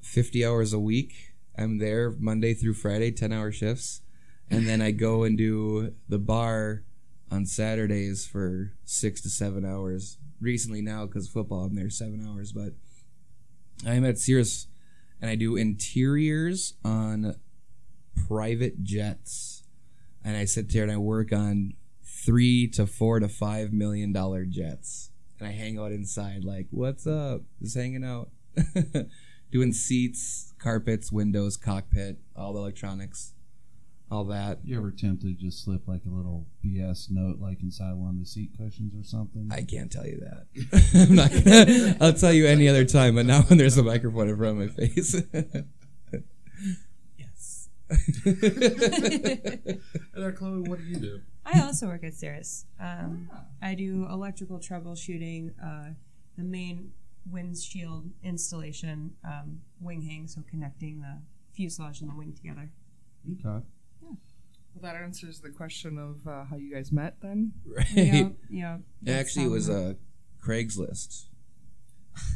50 0.00 0.46
hours 0.46 0.72
a 0.72 0.78
week. 0.78 1.32
I'm 1.58 1.78
there 1.78 2.12
Monday 2.12 2.54
through 2.54 2.74
Friday, 2.74 3.10
10 3.10 3.32
hour 3.32 3.50
shifts. 3.50 4.00
And 4.48 4.68
then 4.68 4.80
I 4.80 4.92
go 4.92 5.24
and 5.24 5.36
do 5.36 5.94
the 6.08 6.20
bar 6.20 6.84
on 7.32 7.46
Saturdays 7.46 8.28
for 8.28 8.74
six 8.84 9.20
to 9.22 9.28
seven 9.28 9.64
hours. 9.64 10.18
Recently 10.40 10.82
now, 10.82 11.06
because 11.06 11.28
football, 11.28 11.64
I'm 11.64 11.74
there 11.74 11.90
seven 11.90 12.24
hours. 12.24 12.52
But 12.52 12.74
I'm 13.84 14.04
at 14.04 14.18
Cirrus 14.18 14.68
and 15.20 15.28
I 15.28 15.34
do 15.34 15.56
interiors 15.56 16.74
on 16.84 17.34
private 18.28 18.84
jets. 18.84 19.64
And 20.24 20.36
I 20.36 20.44
sit 20.44 20.72
there 20.72 20.84
and 20.84 20.92
I 20.92 20.96
work 20.96 21.32
on 21.32 21.74
three 22.04 22.68
to 22.68 22.86
four 22.86 23.18
to 23.18 23.28
five 23.28 23.72
million 23.72 24.12
dollar 24.12 24.44
jets 24.44 25.09
and 25.40 25.48
I 25.48 25.52
hang 25.52 25.78
out 25.78 25.90
inside, 25.92 26.44
like, 26.44 26.66
what's 26.70 27.06
up? 27.06 27.40
Just 27.62 27.76
hanging 27.76 28.04
out. 28.04 28.28
Doing 29.50 29.72
seats, 29.72 30.52
carpets, 30.58 31.10
windows, 31.10 31.56
cockpit, 31.56 32.18
all 32.36 32.52
the 32.52 32.60
electronics, 32.60 33.32
all 34.10 34.24
that. 34.26 34.58
You 34.64 34.76
ever 34.76 34.90
tempted 34.90 35.38
to 35.38 35.44
just 35.44 35.64
slip 35.64 35.88
like 35.88 36.02
a 36.06 36.10
little 36.10 36.46
BS 36.64 37.10
note, 37.10 37.40
like 37.40 37.62
inside 37.62 37.94
one 37.94 38.10
of 38.10 38.20
the 38.20 38.26
seat 38.26 38.50
cushions 38.56 38.94
or 38.94 39.02
something? 39.02 39.48
I 39.50 39.62
can't 39.62 39.90
tell 39.90 40.06
you 40.06 40.20
that. 40.20 40.46
I'm 41.08 41.14
not 41.16 41.30
gonna. 41.32 41.96
I'll 42.00 42.12
tell 42.12 42.32
you 42.32 42.46
any 42.46 42.68
other 42.68 42.84
time, 42.84 43.16
but 43.16 43.26
not 43.26 43.48
when 43.48 43.58
there's 43.58 43.78
a 43.78 43.82
microphone 43.82 44.28
in 44.28 44.36
front 44.36 44.60
of 44.62 44.68
my 44.68 44.86
face. 44.86 45.14
yes. 47.18 47.68
And 47.90 49.80
now, 50.16 50.30
Chloe, 50.30 50.60
what 50.60 50.78
do 50.78 50.84
you 50.84 50.96
do? 50.96 51.20
I 51.44 51.60
also 51.60 51.86
work 51.86 52.04
at 52.04 52.14
Cirrus. 52.14 52.66
Um, 52.78 53.30
I 53.62 53.74
do 53.74 54.06
electrical 54.10 54.58
troubleshooting, 54.58 55.52
uh, 55.62 55.94
the 56.36 56.44
main 56.44 56.92
windshield 57.30 58.10
installation, 58.22 59.12
um, 59.24 59.60
wing 59.80 60.02
hang, 60.02 60.26
so 60.26 60.42
connecting 60.48 61.00
the 61.00 61.18
fuselage 61.54 62.00
and 62.00 62.10
the 62.10 62.14
wing 62.14 62.32
together. 62.34 62.70
Okay. 63.32 63.64
Yeah. 64.02 64.08
Well, 64.74 64.82
that 64.92 64.96
answers 64.96 65.40
the 65.40 65.50
question 65.50 65.98
of 65.98 66.26
uh, 66.26 66.44
how 66.44 66.56
you 66.56 66.72
guys 66.72 66.92
met 66.92 67.16
then. 67.20 67.52
Right. 67.66 67.86
Yeah, 67.94 68.28
yeah. 68.50 68.78
that's 69.02 69.18
Actually, 69.20 69.46
it 69.46 69.50
was 69.50 69.68
we- 69.68 69.74
a 69.74 69.96
Craigslist, 70.42 71.24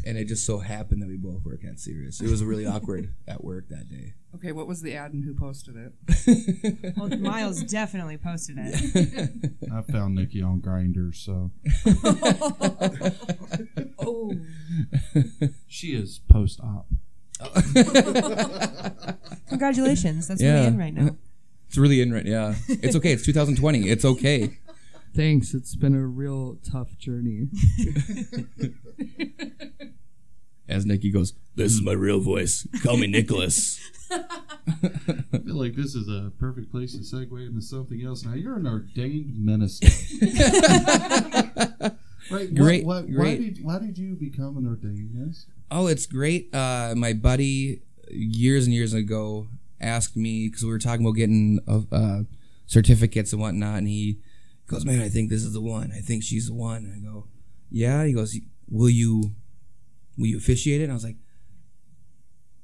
and 0.04 0.18
it 0.18 0.26
just 0.26 0.44
so 0.44 0.58
happened 0.58 1.00
that 1.02 1.08
we 1.08 1.16
both 1.16 1.44
work 1.44 1.64
at 1.64 1.78
Cirrus. 1.80 2.20
It 2.20 2.28
was 2.28 2.42
really 2.44 2.66
awkward 2.66 3.14
at 3.28 3.42
work 3.44 3.68
that 3.68 3.88
day. 3.88 4.14
Okay, 4.36 4.52
what 4.52 4.66
was 4.66 4.80
the 4.82 4.94
ad 4.94 5.12
and 5.12 5.24
who 5.24 5.34
posted 5.34 5.76
it? 5.76 5.92
Well, 6.96 7.08
Miles 7.18 7.62
definitely 7.62 8.16
posted 8.18 8.56
it. 8.58 9.52
I 9.72 9.82
found 9.92 10.14
Nikki 10.16 10.42
on 10.42 10.60
Grindr, 10.60 11.14
so 11.14 11.50
Oh, 13.98 14.34
she 15.68 15.94
is 15.94 16.20
post 16.28 16.60
op. 16.60 16.86
congratulations! 19.48 20.28
That's 20.28 20.42
Yeah. 20.42 20.54
really 20.54 20.66
in 20.66 20.78
right 20.78 20.94
now. 20.94 21.16
It's 21.68 21.78
really 21.78 22.00
in 22.00 22.12
right. 22.12 22.26
Yeah, 22.26 22.54
it's 22.68 22.96
okay. 22.96 23.12
It's 23.12 23.24
2020. 23.24 23.88
It's 23.88 24.04
okay. 24.04 24.58
Thanks. 25.14 25.54
It's 25.54 25.76
been 25.76 25.94
a 25.94 26.06
real 26.06 26.58
tough 26.70 26.96
journey. 26.98 27.48
As 30.68 30.86
Nikki 30.86 31.10
goes, 31.10 31.34
"This 31.56 31.72
is 31.72 31.82
my 31.82 31.92
real 31.92 32.20
voice. 32.20 32.66
Call 32.82 32.96
me 32.96 33.06
Nicholas." 33.06 33.78
I 34.10 35.38
feel 35.44 35.56
like 35.56 35.74
this 35.74 35.94
is 35.94 36.08
a 36.08 36.30
perfect 36.38 36.70
place 36.70 36.92
to 36.92 36.98
segue 37.00 37.46
into 37.46 37.60
something 37.60 38.02
else. 38.04 38.24
Now 38.24 38.34
you're 38.34 38.56
an 38.56 38.66
ordained 38.66 39.38
minister. 39.44 39.88
right? 42.30 42.54
Great, 42.54 42.84
What, 42.84 43.04
what, 43.04 43.08
Why 43.08 43.14
great. 43.14 43.54
did 43.54 43.64
why 43.64 43.78
did 43.78 43.98
you 43.98 44.14
become 44.14 44.56
an 44.56 44.66
ordained 44.66 45.12
minister? 45.14 45.52
Oh, 45.70 45.86
it's 45.86 46.06
great. 46.06 46.54
Uh, 46.54 46.94
my 46.96 47.12
buddy 47.12 47.82
years 48.10 48.66
and 48.66 48.74
years 48.74 48.94
ago 48.94 49.48
asked 49.80 50.16
me 50.16 50.48
because 50.48 50.62
we 50.62 50.70
were 50.70 50.78
talking 50.78 51.04
about 51.04 51.16
getting 51.16 51.58
uh, 51.68 51.80
uh, 51.92 52.22
certificates 52.66 53.32
and 53.32 53.42
whatnot, 53.42 53.78
and 53.78 53.88
he 53.88 54.18
goes, 54.66 54.84
"Man, 54.84 55.00
I 55.00 55.08
think 55.08 55.30
this 55.30 55.42
is 55.42 55.52
the 55.52 55.60
one. 55.60 55.92
I 55.92 56.00
think 56.00 56.22
she's 56.22 56.46
the 56.46 56.54
one." 56.54 56.84
And 56.84 56.94
I 56.94 57.12
go, 57.12 57.26
"Yeah." 57.70 58.04
He 58.04 58.12
goes, 58.12 58.38
"Will 58.68 58.90
you, 58.90 59.32
will 60.16 60.26
you 60.26 60.36
officiate 60.36 60.80
it?" 60.80 60.84
And 60.84 60.92
I 60.92 60.94
was 60.94 61.04
like, 61.04 61.16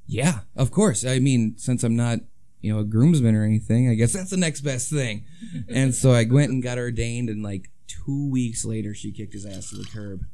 "Yeah, 0.06 0.40
of 0.56 0.70
course. 0.70 1.04
I 1.04 1.18
mean, 1.18 1.54
since 1.56 1.84
I'm 1.84 1.96
not." 1.96 2.20
You 2.62 2.74
know, 2.74 2.80
a 2.80 2.84
groomsman 2.84 3.34
or 3.34 3.42
anything. 3.42 3.88
I 3.88 3.94
guess 3.94 4.12
that's 4.12 4.28
the 4.28 4.36
next 4.36 4.60
best 4.60 4.90
thing. 4.90 5.24
and 5.70 5.94
so 5.94 6.12
I 6.12 6.26
went 6.30 6.52
and 6.52 6.62
got 6.62 6.76
ordained, 6.76 7.30
and 7.30 7.42
like 7.42 7.70
two 7.86 8.28
weeks 8.30 8.66
later, 8.66 8.92
she 8.94 9.12
kicked 9.12 9.32
his 9.32 9.46
ass 9.46 9.70
to 9.70 9.76
the 9.76 9.88
curb, 9.90 10.26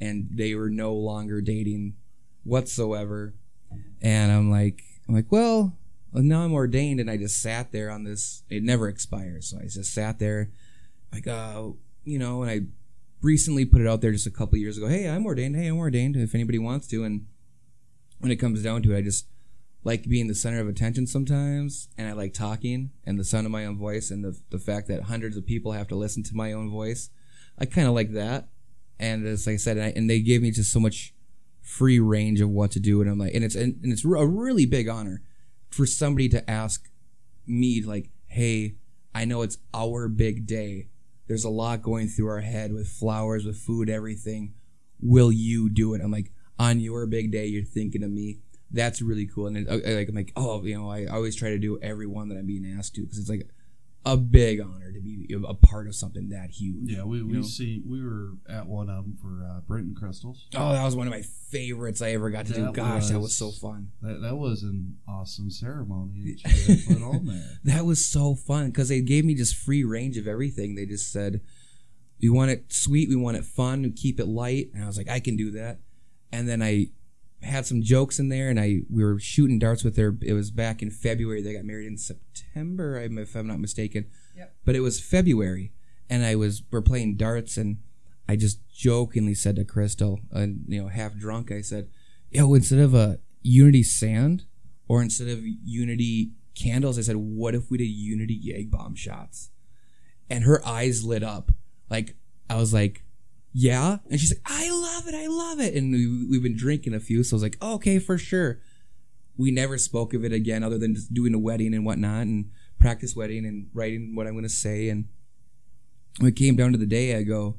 and 0.00 0.28
they 0.32 0.56
were 0.56 0.70
no 0.70 0.92
longer 0.92 1.40
dating 1.40 1.94
whatsoever. 2.44 3.34
And 4.00 4.32
I'm 4.32 4.50
like, 4.50 4.82
I'm 5.08 5.14
like, 5.14 5.30
well, 5.30 5.76
now 6.12 6.42
I'm 6.42 6.52
ordained, 6.52 7.00
and 7.00 7.10
I 7.10 7.16
just 7.16 7.40
sat 7.40 7.72
there 7.72 7.90
on 7.90 8.04
this. 8.04 8.42
It 8.50 8.62
never 8.62 8.88
expires, 8.88 9.50
so 9.50 9.58
I 9.58 9.62
just 9.62 9.94
sat 9.94 10.18
there, 10.18 10.50
like, 11.12 11.26
uh, 11.26 11.68
you 12.04 12.18
know, 12.18 12.42
and 12.42 12.50
I 12.50 12.60
recently 13.22 13.64
put 13.64 13.80
it 13.80 13.86
out 13.86 14.00
there 14.00 14.12
just 14.12 14.26
a 14.26 14.30
couple 14.30 14.58
years 14.58 14.76
ago. 14.76 14.88
Hey, 14.88 15.08
I'm 15.08 15.24
ordained. 15.24 15.56
Hey, 15.56 15.68
I'm 15.68 15.78
ordained. 15.78 16.16
If 16.16 16.34
anybody 16.34 16.58
wants 16.58 16.86
to, 16.88 17.04
and 17.04 17.26
when 18.18 18.32
it 18.32 18.36
comes 18.36 18.62
down 18.62 18.82
to 18.82 18.92
it, 18.92 18.98
I 18.98 19.02
just 19.02 19.26
like 19.84 20.04
being 20.08 20.28
the 20.28 20.34
center 20.34 20.60
of 20.60 20.68
attention 20.68 21.06
sometimes, 21.06 21.88
and 21.96 22.08
I 22.08 22.12
like 22.12 22.34
talking 22.34 22.90
and 23.04 23.18
the 23.18 23.24
sound 23.24 23.46
of 23.46 23.52
my 23.52 23.64
own 23.64 23.78
voice, 23.78 24.10
and 24.10 24.24
the 24.24 24.38
the 24.50 24.58
fact 24.58 24.88
that 24.88 25.04
hundreds 25.04 25.36
of 25.36 25.46
people 25.46 25.72
have 25.72 25.88
to 25.88 25.96
listen 25.96 26.22
to 26.24 26.36
my 26.36 26.52
own 26.52 26.70
voice. 26.70 27.10
I 27.58 27.66
kind 27.66 27.86
of 27.86 27.94
like 27.94 28.12
that, 28.12 28.48
and 28.98 29.26
as 29.26 29.46
I 29.46 29.56
said, 29.56 29.76
and, 29.76 29.86
I, 29.86 29.92
and 29.94 30.08
they 30.08 30.20
gave 30.20 30.42
me 30.42 30.50
just 30.50 30.72
so 30.72 30.80
much 30.80 31.14
free 31.60 32.00
range 32.00 32.40
of 32.40 32.50
what 32.50 32.70
to 32.72 32.80
do, 32.80 33.00
and 33.00 33.10
I'm 33.10 33.18
like, 33.18 33.34
and 33.34 33.44
it's 33.44 33.54
and, 33.54 33.78
and 33.82 33.92
it's 33.92 34.04
a 34.04 34.08
really 34.26 34.66
big 34.66 34.88
honor 34.88 35.22
for 35.70 35.86
somebody 35.86 36.28
to 36.28 36.50
ask 36.50 36.88
me 37.46 37.82
like, 37.82 38.10
hey, 38.26 38.76
I 39.14 39.24
know 39.24 39.42
it's 39.42 39.58
our 39.74 40.08
big 40.08 40.46
day. 40.46 40.88
There's 41.26 41.44
a 41.44 41.50
lot 41.50 41.82
going 41.82 42.08
through 42.08 42.28
our 42.28 42.40
head 42.40 42.72
with 42.72 42.88
flowers, 42.88 43.44
with 43.44 43.56
food, 43.56 43.88
everything. 43.88 44.54
Will 45.00 45.32
you 45.32 45.70
do 45.70 45.94
it? 45.94 46.00
I'm 46.02 46.10
like, 46.10 46.32
on 46.58 46.80
your 46.80 47.06
big 47.06 47.32
day, 47.32 47.46
you're 47.46 47.64
thinking 47.64 48.02
of 48.02 48.10
me. 48.10 48.40
That's 48.70 49.02
really 49.02 49.26
cool. 49.26 49.48
And 49.48 49.56
it, 49.56 49.68
I, 49.68 49.94
like, 49.94 50.08
I'm 50.08 50.14
like, 50.14 50.32
oh, 50.36 50.62
you 50.62 50.78
know, 50.78 50.90
I 50.90 51.06
always 51.06 51.36
try 51.36 51.50
to 51.50 51.58
do 51.58 51.78
every 51.80 52.06
one 52.06 52.28
that 52.28 52.36
I'm 52.36 52.46
being 52.46 52.76
asked 52.78 52.94
to 52.96 53.02
because 53.02 53.18
it's 53.18 53.28
like 53.28 53.48
a 54.04 54.16
big 54.16 54.60
honor 54.60 54.92
to 54.92 55.00
be 55.00 55.34
a 55.46 55.54
part 55.54 55.86
of 55.86 55.94
something 55.94 56.28
that 56.30 56.50
huge. 56.50 56.90
Yeah, 56.90 57.04
we, 57.04 57.22
we 57.22 57.34
know? 57.34 57.42
see 57.42 57.82
we 57.86 58.02
were 58.04 58.32
at 58.48 58.66
one 58.66 58.90
of 58.90 59.04
them 59.04 59.16
for 59.20 59.44
uh, 59.44 59.60
Brenton 59.60 59.94
Crystals. 59.94 60.46
Oh, 60.54 60.72
that 60.72 60.84
was 60.84 60.96
one 60.96 61.06
of 61.06 61.12
my 61.12 61.22
favorites 61.22 62.02
I 62.02 62.10
ever 62.10 62.30
got 62.30 62.46
to 62.46 62.52
do. 62.52 62.62
That 62.62 62.72
Gosh, 62.74 63.08
that 63.08 63.14
was 63.14 63.22
was- 63.24 63.36
so 63.36 63.50
fun. 63.50 63.90
That, 64.02 64.20
that 64.22 64.36
was 64.36 64.62
an 64.62 64.96
awesome 65.08 65.50
ceremony 65.50 66.36
that 66.42 66.68
you 66.68 66.76
put 66.94 67.02
on 67.02 67.26
there. 67.26 67.48
That 67.64 67.84
was 67.86 68.04
so 68.04 68.34
fun 68.34 68.66
because 68.66 68.88
they 68.88 69.00
gave 69.00 69.24
me 69.24 69.34
just 69.34 69.54
free 69.54 69.84
range 69.84 70.16
of 70.18 70.26
everything. 70.26 70.74
They 70.74 70.86
just 70.86 71.12
said, 71.12 71.40
"We 72.20 72.28
want 72.28 72.50
it 72.50 72.72
sweet, 72.72 73.08
we 73.08 73.16
want 73.16 73.36
it 73.36 73.44
fun, 73.44 73.82
we 73.82 73.90
keep 73.92 74.18
it 74.18 74.26
light." 74.26 74.70
And 74.74 74.82
I 74.82 74.86
was 74.86 74.96
like, 74.98 75.08
"I 75.08 75.20
can 75.20 75.36
do 75.36 75.52
that." 75.52 75.78
And 76.32 76.48
then 76.48 76.60
I 76.62 76.88
had 77.42 77.66
some 77.66 77.82
jokes 77.82 78.18
in 78.18 78.28
there, 78.28 78.48
and 78.48 78.58
I 78.58 78.82
we 78.88 79.04
were 79.04 79.18
shooting 79.18 79.58
darts 79.58 79.84
with 79.84 79.96
her. 79.96 80.16
It 80.22 80.32
was 80.32 80.50
back 80.50 80.82
in 80.82 80.90
February. 80.90 81.42
They 81.42 81.54
got 81.54 81.64
married 81.64 81.86
in 81.86 81.98
September, 81.98 82.98
if 83.00 83.34
I'm 83.34 83.46
not 83.46 83.60
mistaken. 83.60 84.06
Yep. 84.36 84.54
But 84.64 84.76
it 84.76 84.80
was 84.80 85.00
February, 85.00 85.72
and 86.08 86.24
I 86.24 86.34
was 86.36 86.62
we're 86.70 86.82
playing 86.82 87.16
darts, 87.16 87.56
and 87.56 87.78
I 88.28 88.36
just 88.36 88.60
jokingly 88.72 89.34
said 89.34 89.56
to 89.56 89.64
Crystal, 89.64 90.20
and 90.30 90.64
you 90.68 90.82
know, 90.82 90.88
half 90.88 91.16
drunk, 91.16 91.50
I 91.50 91.60
said, 91.60 91.88
"Yo, 92.30 92.54
instead 92.54 92.78
of 92.78 92.94
a 92.94 93.18
Unity 93.42 93.82
sand, 93.82 94.44
or 94.88 95.02
instead 95.02 95.28
of 95.28 95.40
Unity 95.42 96.32
candles, 96.54 96.98
I 96.98 97.02
said, 97.02 97.16
what 97.16 97.54
if 97.54 97.70
we 97.70 97.78
did 97.78 97.84
Unity 97.84 98.38
Yag 98.38 98.70
bomb 98.70 98.94
shots?" 98.94 99.50
And 100.30 100.44
her 100.44 100.64
eyes 100.66 101.04
lit 101.04 101.22
up, 101.22 101.50
like 101.90 102.16
I 102.48 102.56
was 102.56 102.72
like, 102.72 103.04
"Yeah," 103.52 103.98
and 104.10 104.18
she's 104.18 104.32
like, 104.32 104.42
"I 104.44 104.70
love 104.70 105.08
it, 105.08 105.14
I 105.14 105.26
love 105.26 105.60
it." 105.60 105.74
And 105.74 105.92
we, 105.92 106.26
we've 106.30 106.42
been 106.42 106.56
drinking 106.56 106.94
a 106.94 107.00
few, 107.00 107.22
so 107.22 107.34
I 107.34 107.36
was 107.36 107.42
like, 107.42 107.62
"Okay, 107.62 107.98
for 107.98 108.18
sure." 108.18 108.60
We 109.36 109.50
never 109.50 109.78
spoke 109.78 110.12
of 110.12 110.24
it 110.24 110.32
again, 110.32 110.62
other 110.62 110.78
than 110.78 110.94
just 110.94 111.14
doing 111.14 111.34
a 111.34 111.38
wedding 111.38 111.74
and 111.74 111.86
whatnot, 111.86 112.22
and 112.22 112.50
practice 112.78 113.16
wedding 113.16 113.46
and 113.46 113.68
writing 113.72 114.14
what 114.14 114.26
I'm 114.26 114.34
going 114.34 114.42
to 114.44 114.48
say. 114.50 114.88
And 114.90 115.06
when 116.18 116.28
it 116.28 116.36
came 116.36 116.54
down 116.56 116.72
to 116.72 116.78
the 116.78 116.86
day, 116.86 117.16
I 117.16 117.22
go, 117.22 117.58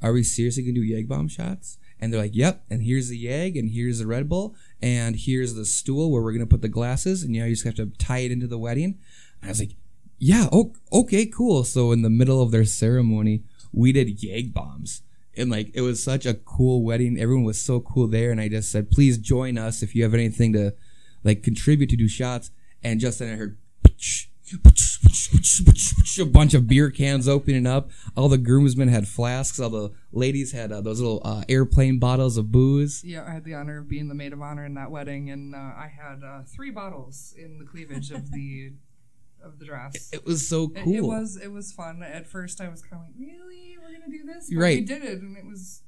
"Are 0.00 0.12
we 0.12 0.22
seriously 0.22 0.62
going 0.62 0.74
to 0.74 0.80
do 0.80 0.94
Yag 0.94 1.08
bomb 1.08 1.28
shots?" 1.28 1.78
And 2.00 2.12
they're 2.12 2.20
like, 2.20 2.34
"Yep." 2.34 2.64
And 2.70 2.82
here's 2.82 3.08
the 3.08 3.24
Yag, 3.24 3.58
and 3.58 3.70
here's 3.70 3.98
the 3.98 4.06
Red 4.06 4.28
Bull, 4.28 4.54
and 4.80 5.16
here's 5.16 5.54
the 5.54 5.64
stool 5.64 6.10
where 6.10 6.22
we're 6.22 6.32
going 6.32 6.40
to 6.40 6.46
put 6.46 6.62
the 6.62 6.68
glasses, 6.68 7.22
and 7.22 7.34
you 7.34 7.40
know 7.40 7.46
you 7.46 7.54
just 7.54 7.64
have 7.64 7.74
to 7.76 7.86
tie 7.98 8.18
it 8.18 8.32
into 8.32 8.46
the 8.46 8.58
wedding. 8.58 8.98
And 9.40 9.48
I 9.48 9.48
was 9.48 9.60
like, 9.60 9.76
"Yeah, 10.18 10.48
okay, 10.92 11.26
cool." 11.26 11.64
So 11.64 11.92
in 11.92 12.02
the 12.02 12.10
middle 12.10 12.42
of 12.42 12.50
their 12.50 12.64
ceremony, 12.64 13.44
we 13.72 13.92
did 13.92 14.20
Yag 14.20 14.52
bombs. 14.52 15.02
And 15.36 15.50
like 15.50 15.70
it 15.74 15.80
was 15.80 16.02
such 16.02 16.26
a 16.26 16.34
cool 16.34 16.82
wedding. 16.82 17.18
Everyone 17.18 17.44
was 17.44 17.60
so 17.60 17.80
cool 17.80 18.06
there, 18.06 18.30
and 18.30 18.40
I 18.40 18.48
just 18.48 18.70
said, 18.70 18.90
"Please 18.90 19.18
join 19.18 19.56
us 19.56 19.82
if 19.82 19.94
you 19.94 20.02
have 20.02 20.14
anything 20.14 20.52
to 20.52 20.74
like 21.24 21.42
contribute 21.42 21.90
to 21.90 21.96
do 21.96 22.08
shots." 22.08 22.50
And 22.82 23.00
just 23.00 23.18
then 23.18 23.32
I 23.32 23.36
heard 23.36 23.56
a 26.20 26.24
bunch 26.26 26.54
of 26.54 26.66
beer 26.68 26.90
cans 26.90 27.28
opening 27.28 27.66
up. 27.66 27.90
All 28.16 28.28
the 28.28 28.38
groomsmen 28.38 28.88
had 28.88 29.08
flasks. 29.08 29.58
All 29.58 29.70
the 29.70 29.92
ladies 30.12 30.52
had 30.52 30.72
uh, 30.72 30.80
those 30.80 31.00
little 31.00 31.22
uh, 31.24 31.44
airplane 31.48 31.98
bottles 31.98 32.36
of 32.36 32.52
booze. 32.52 33.02
Yeah, 33.04 33.24
I 33.26 33.32
had 33.32 33.44
the 33.44 33.54
honor 33.54 33.78
of 33.78 33.88
being 33.88 34.08
the 34.08 34.14
maid 34.14 34.32
of 34.32 34.42
honor 34.42 34.64
in 34.64 34.74
that 34.74 34.90
wedding, 34.90 35.30
and 35.30 35.54
uh, 35.54 35.58
I 35.58 35.90
had 35.94 36.22
uh, 36.24 36.42
three 36.42 36.70
bottles 36.70 37.34
in 37.38 37.58
the 37.58 37.64
cleavage 37.64 38.10
of 38.10 38.30
the 38.30 38.72
of 39.42 39.58
the 39.58 39.64
dress. 39.66 40.10
It 40.12 40.24
was 40.24 40.46
so 40.48 40.68
cool. 40.68 40.94
it 40.94 41.00
was 41.02 41.36
it 41.36 41.50
was 41.52 41.72
fun. 41.72 42.02
At 42.02 42.26
first, 42.26 42.60
I 42.60 42.68
was 42.68 42.82
kind 42.82 43.02
of 43.02 43.08
like, 43.08 43.14
"Really, 43.18 43.76
we're 43.80 43.92
gonna 43.92 44.10
do 44.10 44.24
this?" 44.24 44.48
But 44.50 44.60
Right. 44.60 44.78
We 44.80 44.84
did 44.84 45.02
it, 45.04 45.20
and 45.20 45.36
it 45.36 45.44
was 45.44 45.82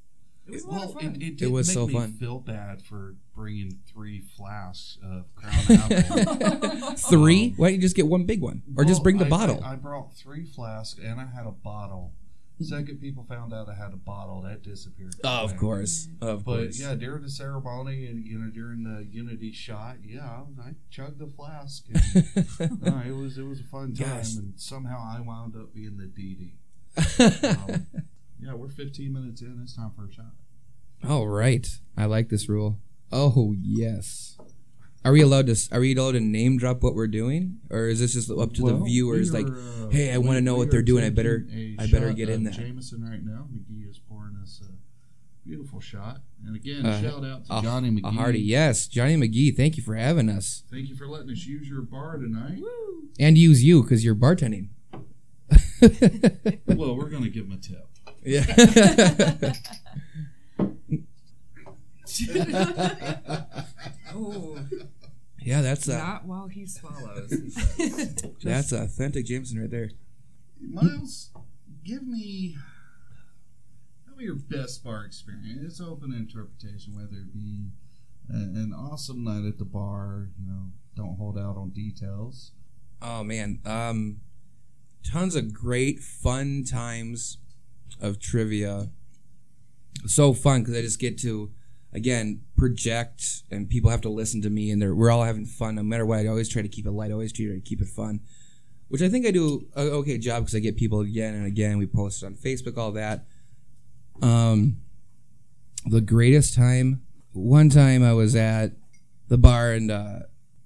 it 0.46 0.52
was 0.52 0.64
a 0.64 0.66
lot 0.68 0.74
Well, 0.80 0.88
of 0.88 0.94
fun. 0.94 1.16
it, 1.16 1.22
it 1.22 1.36
did 1.38 1.50
was 1.52 1.68
make 1.68 1.74
so 1.74 1.86
me 1.86 1.94
fun. 1.94 2.12
feel 2.12 2.38
bad 2.38 2.82
for 2.82 3.14
bringing 3.34 3.78
three 3.90 4.20
flasks 4.36 4.98
of 5.02 5.24
Crown 5.34 5.54
Apple. 5.92 6.90
Three? 6.96 7.46
Um, 7.48 7.54
Why 7.56 7.68
don't 7.68 7.74
you 7.76 7.80
just 7.80 7.96
get 7.96 8.06
one 8.06 8.24
big 8.24 8.40
one, 8.42 8.62
or 8.76 8.84
just 8.84 9.02
bring 9.02 9.16
the 9.18 9.24
I- 9.26 9.30
bottle? 9.30 9.60
I, 9.64 9.72
I 9.72 9.76
brought 9.76 10.14
three 10.14 10.44
flasks 10.44 10.98
and 11.02 11.20
I 11.20 11.26
had 11.26 11.46
a 11.46 11.50
bottle. 11.52 12.12
Second, 12.60 13.00
people 13.00 13.24
found 13.28 13.52
out 13.52 13.68
I 13.68 13.74
had 13.74 13.92
a 13.92 13.96
bottle 13.96 14.42
that 14.42 14.62
disappeared. 14.62 15.14
of 15.24 15.56
course, 15.56 16.08
of 16.20 16.44
But 16.44 16.56
course. 16.56 16.80
yeah, 16.80 16.94
during 16.94 17.22
the 17.22 17.28
ceremony 17.28 18.06
and 18.06 18.24
you 18.24 18.38
know 18.38 18.48
during 18.50 18.84
the 18.84 19.04
unity 19.10 19.50
shot, 19.52 19.96
yeah, 20.04 20.42
I 20.62 20.74
chugged 20.90 21.18
the 21.18 21.26
flask. 21.26 21.84
And, 21.92 22.80
no, 22.82 23.02
it 23.06 23.10
was 23.16 23.38
it 23.38 23.42
was 23.42 23.60
a 23.60 23.64
fun 23.64 23.92
time, 23.94 24.08
Gosh. 24.18 24.34
and 24.36 24.52
somehow 24.56 24.98
I 25.04 25.20
wound 25.20 25.56
up 25.56 25.74
being 25.74 25.96
the 25.96 26.04
DD. 26.06 26.52
Um, 26.96 27.86
yeah, 28.40 28.54
we're 28.54 28.68
15 28.68 29.12
minutes 29.12 29.40
in. 29.42 29.58
It's 29.62 29.74
time 29.76 29.90
for 29.96 30.06
a 30.06 30.12
shot. 30.12 30.32
All 31.08 31.26
right, 31.28 31.66
I 31.96 32.04
like 32.06 32.28
this 32.28 32.48
rule. 32.48 32.78
Oh 33.10 33.54
yes. 33.60 34.38
Are 35.04 35.12
we 35.12 35.20
allowed 35.20 35.46
to? 35.48 35.56
Are 35.70 35.80
we 35.80 35.94
allowed 35.94 36.12
to 36.12 36.20
name 36.20 36.56
drop 36.56 36.82
what 36.82 36.94
we're 36.94 37.06
doing, 37.08 37.58
or 37.70 37.88
is 37.88 38.00
this 38.00 38.14
just 38.14 38.30
up 38.30 38.54
to 38.54 38.62
the 38.62 38.76
viewers? 38.78 39.30
we 39.30 39.42
Like, 39.44 39.52
uh, 39.52 39.88
hey, 39.90 40.12
I 40.12 40.18
wanna 40.18 40.40
know 40.40 40.56
what 40.56 40.70
they're 40.70 40.80
doing. 40.82 41.04
I 41.04 41.10
better- 41.10 41.40
taking 41.40 41.76
a 41.78 41.82
I 41.82 41.86
better 41.90 42.12
get 42.14 42.30
in 42.30 42.44
there. 42.44 42.52
Jameson 42.54 43.02
right 43.04 43.22
now. 43.22 43.46
McGee 43.54 43.88
is 43.90 43.98
pouring 44.08 44.36
us 44.42 44.62
a 44.66 44.72
beautiful 45.46 45.78
shot. 45.80 46.22
And 46.46 46.56
again, 46.56 46.86
Uh, 46.86 47.02
shout 47.02 47.22
out 47.24 47.44
to 47.46 47.58
a- 47.58 47.62
Johnny 47.62 47.90
McGee. 47.90 48.04
a 48.04 48.10
hearty 48.12 48.40
yes, 48.40 48.88
Johnny 48.88 49.16
McGee. 49.16 49.54
Thank 49.54 49.76
you 49.76 49.82
for 49.82 49.94
having 49.94 50.30
us, 50.30 50.62
Thank 50.70 50.88
you 50.88 50.96
for 50.96 51.06
letting 51.06 51.30
us 51.30 51.44
use 51.44 51.68
your 51.68 51.82
bar 51.82 52.16
tonight. 52.16 52.62
and 53.20 53.36
use 53.36 53.62
you 53.62 53.82
because 53.82 54.04
you're 54.06 54.14
bartending. 54.14 54.68
well, 56.66 56.96
we're 56.96 57.10
gonna 57.10 57.28
give 57.28 57.44
him 57.44 57.52
a 57.52 57.58
tip. 57.58 57.86
yeah. 58.24 59.52
oh, 64.14 64.58
yeah, 65.44 65.60
that's 65.60 65.86
a 65.88 65.98
not 65.98 66.24
while 66.24 66.48
he 66.48 66.66
swallows. 66.66 67.30
he 67.30 67.50
says. 67.50 68.16
that's 68.42 68.72
authentic 68.72 69.26
Jameson 69.26 69.60
right 69.60 69.70
there. 69.70 69.90
Miles, 70.60 71.30
give 71.84 72.02
me 72.06 72.56
tell 74.06 74.16
me 74.16 74.24
your 74.24 74.36
best 74.36 74.82
bar 74.82 75.04
experience. 75.04 75.62
It's 75.62 75.80
open 75.80 76.12
interpretation, 76.12 76.94
whether 76.94 77.16
it 77.16 77.32
be 77.32 77.68
a- 78.30 78.34
an 78.34 78.72
awesome 78.76 79.24
night 79.24 79.44
at 79.46 79.58
the 79.58 79.64
bar. 79.64 80.30
You 80.40 80.46
know, 80.46 80.62
don't 80.96 81.16
hold 81.16 81.38
out 81.38 81.56
on 81.56 81.70
details. 81.70 82.52
Oh 83.02 83.22
man, 83.22 83.60
um, 83.66 84.20
tons 85.04 85.34
of 85.34 85.52
great 85.52 86.00
fun 86.00 86.64
times 86.64 87.38
of 88.00 88.18
trivia. 88.18 88.88
So 90.06 90.32
fun 90.32 90.62
because 90.62 90.76
I 90.76 90.80
just 90.82 90.98
get 90.98 91.18
to 91.18 91.50
again 91.94 92.42
project, 92.56 93.44
and 93.50 93.68
people 93.68 93.90
have 93.90 94.00
to 94.02 94.08
listen 94.08 94.42
to 94.42 94.50
me, 94.50 94.70
and 94.70 94.96
we're 94.96 95.10
all 95.10 95.24
having 95.24 95.46
fun 95.46 95.76
no 95.76 95.82
matter 95.82 96.04
what. 96.04 96.20
I 96.20 96.26
always 96.26 96.48
try 96.48 96.62
to 96.62 96.68
keep 96.68 96.86
it 96.86 96.90
light, 96.90 97.12
always 97.12 97.32
try 97.32 97.46
to 97.46 97.60
keep 97.60 97.80
it 97.80 97.88
fun, 97.88 98.20
which 98.88 99.02
I 99.02 99.08
think 99.08 99.26
I 99.26 99.30
do 99.30 99.66
a 99.76 99.82
okay 99.82 100.18
job 100.18 100.42
because 100.42 100.54
I 100.54 100.60
get 100.60 100.76
people 100.76 101.00
again 101.00 101.34
and 101.34 101.46
again. 101.46 101.78
We 101.78 101.86
post 101.86 102.22
it 102.22 102.26
on 102.26 102.34
Facebook, 102.34 102.76
all 102.76 102.92
that. 102.92 103.26
Um, 104.22 104.78
the 105.86 106.00
greatest 106.00 106.54
time. 106.54 107.02
One 107.32 107.68
time 107.68 108.02
I 108.02 108.12
was 108.12 108.36
at 108.36 108.72
the 109.28 109.38
bar 109.38 109.72
and 109.72 109.90
uh, 109.90 110.20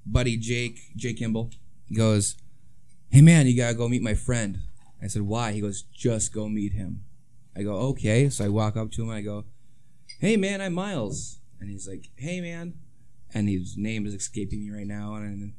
buddy 0.05 0.37
Jake, 0.37 0.79
Jake 0.97 1.19
Kimball, 1.19 1.51
goes, 1.97 2.37
Hey 3.09 3.23
man, 3.23 3.47
you 3.47 3.57
gotta 3.57 3.75
go 3.75 3.89
meet 3.89 4.03
my 4.03 4.15
friend. 4.15 4.61
I 5.03 5.07
said, 5.07 5.23
Why? 5.23 5.53
He 5.53 5.61
goes, 5.61 5.83
Just 5.83 6.33
go 6.33 6.49
meet 6.49 6.73
him. 6.73 7.05
I 7.57 7.63
go, 7.63 7.77
Okay. 7.91 8.29
So 8.29 8.45
I 8.45 8.49
walk 8.49 8.77
up 8.77 8.91
to 8.93 9.03
him, 9.03 9.11
I 9.11 9.23
go, 9.23 9.45
Hey 10.21 10.37
man, 10.37 10.61
I'm 10.61 10.75
Miles. 10.75 11.39
And 11.61 11.71
he's 11.71 11.87
like, 11.87 12.11
Hey 12.17 12.41
man. 12.41 12.75
And 13.33 13.49
his 13.49 13.77
name 13.77 14.05
is 14.05 14.15
escaping 14.15 14.65
me 14.65 14.77
right 14.77 14.87
now. 14.87 15.15
And 15.15 15.55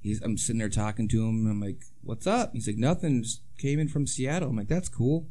he's 0.00 0.22
I'm 0.22 0.38
sitting 0.38 0.60
there 0.60 0.68
talking 0.68 1.08
to 1.08 1.26
him, 1.26 1.44
and 1.44 1.50
I'm 1.50 1.60
like, 1.60 1.82
What's 2.00 2.26
up? 2.26 2.52
He's 2.52 2.68
like, 2.68 2.76
Nothing, 2.76 3.24
just 3.24 3.40
came 3.58 3.80
in 3.80 3.88
from 3.88 4.06
Seattle. 4.06 4.50
I'm 4.50 4.56
like, 4.56 4.68
That's 4.68 4.88
cool. 4.88 5.26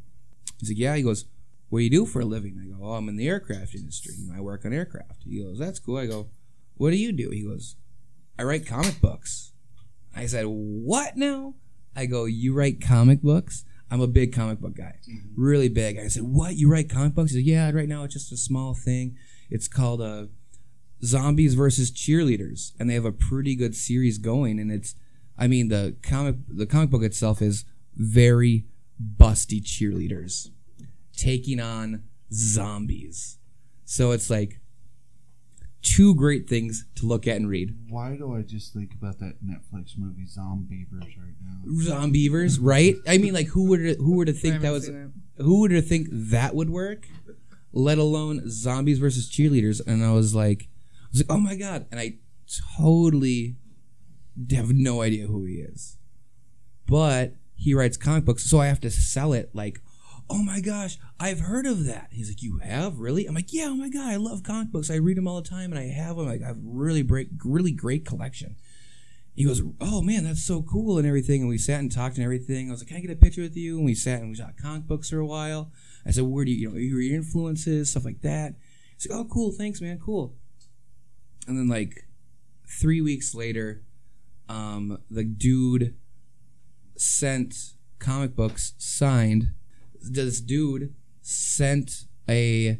He's 0.59 0.69
like, 0.69 0.77
Yeah, 0.77 0.97
he 0.97 1.01
goes, 1.01 1.23
What 1.69 1.79
do 1.79 1.83
you 1.85 1.89
do 1.89 2.05
for 2.05 2.19
a 2.19 2.25
living? 2.25 2.59
I 2.61 2.77
go, 2.77 2.85
Oh, 2.85 2.95
I'm 2.95 3.07
in 3.07 3.15
the 3.15 3.29
aircraft 3.29 3.73
industry. 3.73 4.15
You 4.17 4.27
know, 4.27 4.37
I 4.37 4.41
work 4.41 4.65
on 4.65 4.73
aircraft. 4.73 5.23
He 5.23 5.41
goes, 5.41 5.57
That's 5.57 5.79
cool. 5.79 5.97
I 5.97 6.05
go, 6.05 6.27
what 6.75 6.89
do 6.89 6.97
you 6.97 7.11
do? 7.13 7.29
He 7.29 7.43
goes, 7.43 7.75
I 8.37 8.43
write 8.43 8.65
comic 8.65 8.99
books. 8.99 9.53
I 10.15 10.25
said, 10.25 10.45
what 10.45 11.15
now? 11.15 11.55
I 11.95 12.05
go, 12.05 12.25
you 12.25 12.53
write 12.53 12.81
comic 12.81 13.21
books? 13.21 13.63
I'm 13.93 14.01
a 14.01 14.07
big 14.07 14.33
comic 14.33 14.59
book 14.59 14.75
guy, 14.75 14.95
really 15.35 15.69
big. 15.69 15.99
I 15.99 16.07
said, 16.07 16.23
what? 16.23 16.55
You 16.55 16.67
write 16.67 16.89
comic 16.89 17.13
books? 17.13 17.29
He 17.29 17.37
said, 17.37 17.45
yeah. 17.45 17.69
Right 17.69 17.87
now, 17.87 18.03
it's 18.03 18.15
just 18.15 18.31
a 18.31 18.37
small 18.37 18.73
thing. 18.73 19.15
It's 19.51 19.67
called 19.67 20.01
uh, 20.01 20.25
Zombies 21.03 21.53
versus 21.53 21.91
Cheerleaders, 21.91 22.71
and 22.79 22.89
they 22.89 22.95
have 22.95 23.05
a 23.05 23.11
pretty 23.11 23.55
good 23.55 23.75
series 23.75 24.17
going. 24.17 24.59
And 24.59 24.71
it's, 24.71 24.95
I 25.37 25.45
mean, 25.45 25.67
the 25.67 25.95
comic 26.01 26.37
the 26.47 26.65
comic 26.65 26.89
book 26.89 27.03
itself 27.03 27.39
is 27.39 27.65
very 27.95 28.65
busty 28.99 29.61
cheerleaders 29.61 30.49
taking 31.15 31.59
on 31.59 32.01
zombies. 32.33 33.37
So 33.85 34.09
it's 34.09 34.27
like 34.27 34.59
two 35.83 36.15
great 36.15 36.49
things 36.49 36.85
to 36.95 37.05
look 37.05 37.27
at 37.27 37.35
and 37.35 37.47
read. 37.47 37.75
Why 37.89 38.15
do 38.15 38.33
I 38.33 38.41
just 38.41 38.73
think 38.73 38.93
about 38.93 39.19
that 39.19 39.45
Netflix 39.45 39.97
movie 39.97 40.25
Zombeavers 40.25 41.01
right 41.17 41.35
now? 41.43 41.61
Zombeavers, 41.83 42.57
right? 42.59 42.95
I 43.07 43.17
mean, 43.17 43.33
like 43.33 43.47
who 43.47 43.67
would 43.69 43.97
who 43.97 44.15
would 44.15 44.27
have 44.29 44.37
I 44.37 44.39
think 44.39 44.61
that 44.61 44.71
was 44.71 44.87
seen 44.87 45.13
who 45.37 45.59
would 45.59 45.71
have 45.71 45.85
think 45.85 46.07
that 46.09 46.55
would 46.55 46.69
work? 46.69 47.07
Let 47.71 47.97
alone 47.97 48.49
zombies 48.49 48.99
versus 48.99 49.29
cheerleaders. 49.29 49.85
And 49.85 50.03
I 50.03 50.11
was 50.11 50.33
like, 50.33 50.63
I 50.63 51.07
was 51.11 51.21
like, 51.21 51.31
oh 51.37 51.39
my 51.39 51.55
god! 51.55 51.85
And 51.91 51.99
I 51.99 52.15
totally 52.77 53.55
have 54.51 54.71
no 54.71 55.01
idea 55.01 55.27
who 55.27 55.45
he 55.45 55.55
is, 55.55 55.97
but 56.87 57.35
he 57.55 57.73
writes 57.73 57.97
comic 57.97 58.25
books, 58.25 58.43
so 58.49 58.59
I 58.59 58.67
have 58.67 58.79
to 58.81 58.89
sell 58.89 59.33
it 59.33 59.51
like. 59.53 59.79
Oh 60.29 60.41
my 60.41 60.61
gosh, 60.61 60.97
I've 61.19 61.41
heard 61.41 61.65
of 61.65 61.85
that. 61.85 62.07
He's 62.11 62.29
like, 62.29 62.41
You 62.41 62.59
have? 62.59 62.99
Really? 62.99 63.25
I'm 63.25 63.35
like, 63.35 63.53
Yeah, 63.53 63.67
oh 63.69 63.75
my 63.75 63.89
god, 63.89 64.09
I 64.09 64.15
love 64.15 64.43
comic 64.43 64.71
books. 64.71 64.89
I 64.89 64.95
read 64.95 65.17
them 65.17 65.27
all 65.27 65.41
the 65.41 65.49
time 65.49 65.71
and 65.71 65.79
I 65.79 65.87
have 65.87 66.17
them. 66.17 66.27
Like, 66.27 66.41
I 66.41 66.47
have 66.47 66.57
really 66.63 67.01
break, 67.01 67.29
really 67.43 67.71
great 67.71 68.05
collection. 68.05 68.55
He 69.35 69.45
goes, 69.45 69.61
Oh 69.81 70.01
man, 70.01 70.23
that's 70.23 70.43
so 70.43 70.61
cool 70.61 70.97
and 70.97 71.07
everything. 71.07 71.41
And 71.41 71.49
we 71.49 71.57
sat 71.57 71.79
and 71.79 71.91
talked 71.91 72.17
and 72.17 72.23
everything. 72.23 72.69
I 72.69 72.71
was 72.71 72.81
like, 72.81 72.89
Can 72.89 72.97
I 72.97 73.01
get 73.01 73.11
a 73.11 73.15
picture 73.15 73.41
with 73.41 73.57
you? 73.57 73.77
And 73.77 73.85
we 73.85 73.95
sat 73.95 74.21
and 74.21 74.29
we 74.29 74.35
shot 74.35 74.57
comic 74.61 74.87
books 74.87 75.09
for 75.09 75.17
a 75.17 75.25
while. 75.25 75.71
I 76.05 76.11
said, 76.11 76.25
Where 76.25 76.45
do 76.45 76.51
you, 76.51 76.57
you 76.57 76.69
know, 76.69 76.77
your 76.77 77.15
influences, 77.15 77.91
stuff 77.91 78.05
like 78.05 78.21
that. 78.21 78.55
He's 78.95 79.09
like, 79.09 79.19
Oh, 79.19 79.25
cool, 79.25 79.51
thanks, 79.51 79.81
man, 79.81 79.99
cool. 79.99 80.35
And 81.47 81.57
then 81.57 81.67
like 81.67 82.05
three 82.67 83.01
weeks 83.01 83.35
later, 83.35 83.83
um, 84.49 84.99
the 85.09 85.23
dude 85.23 85.95
sent 86.95 87.73
comic 87.99 88.35
books 88.35 88.73
signed. 88.77 89.53
This 90.03 90.41
dude 90.41 90.93
sent 91.21 92.05
a 92.29 92.79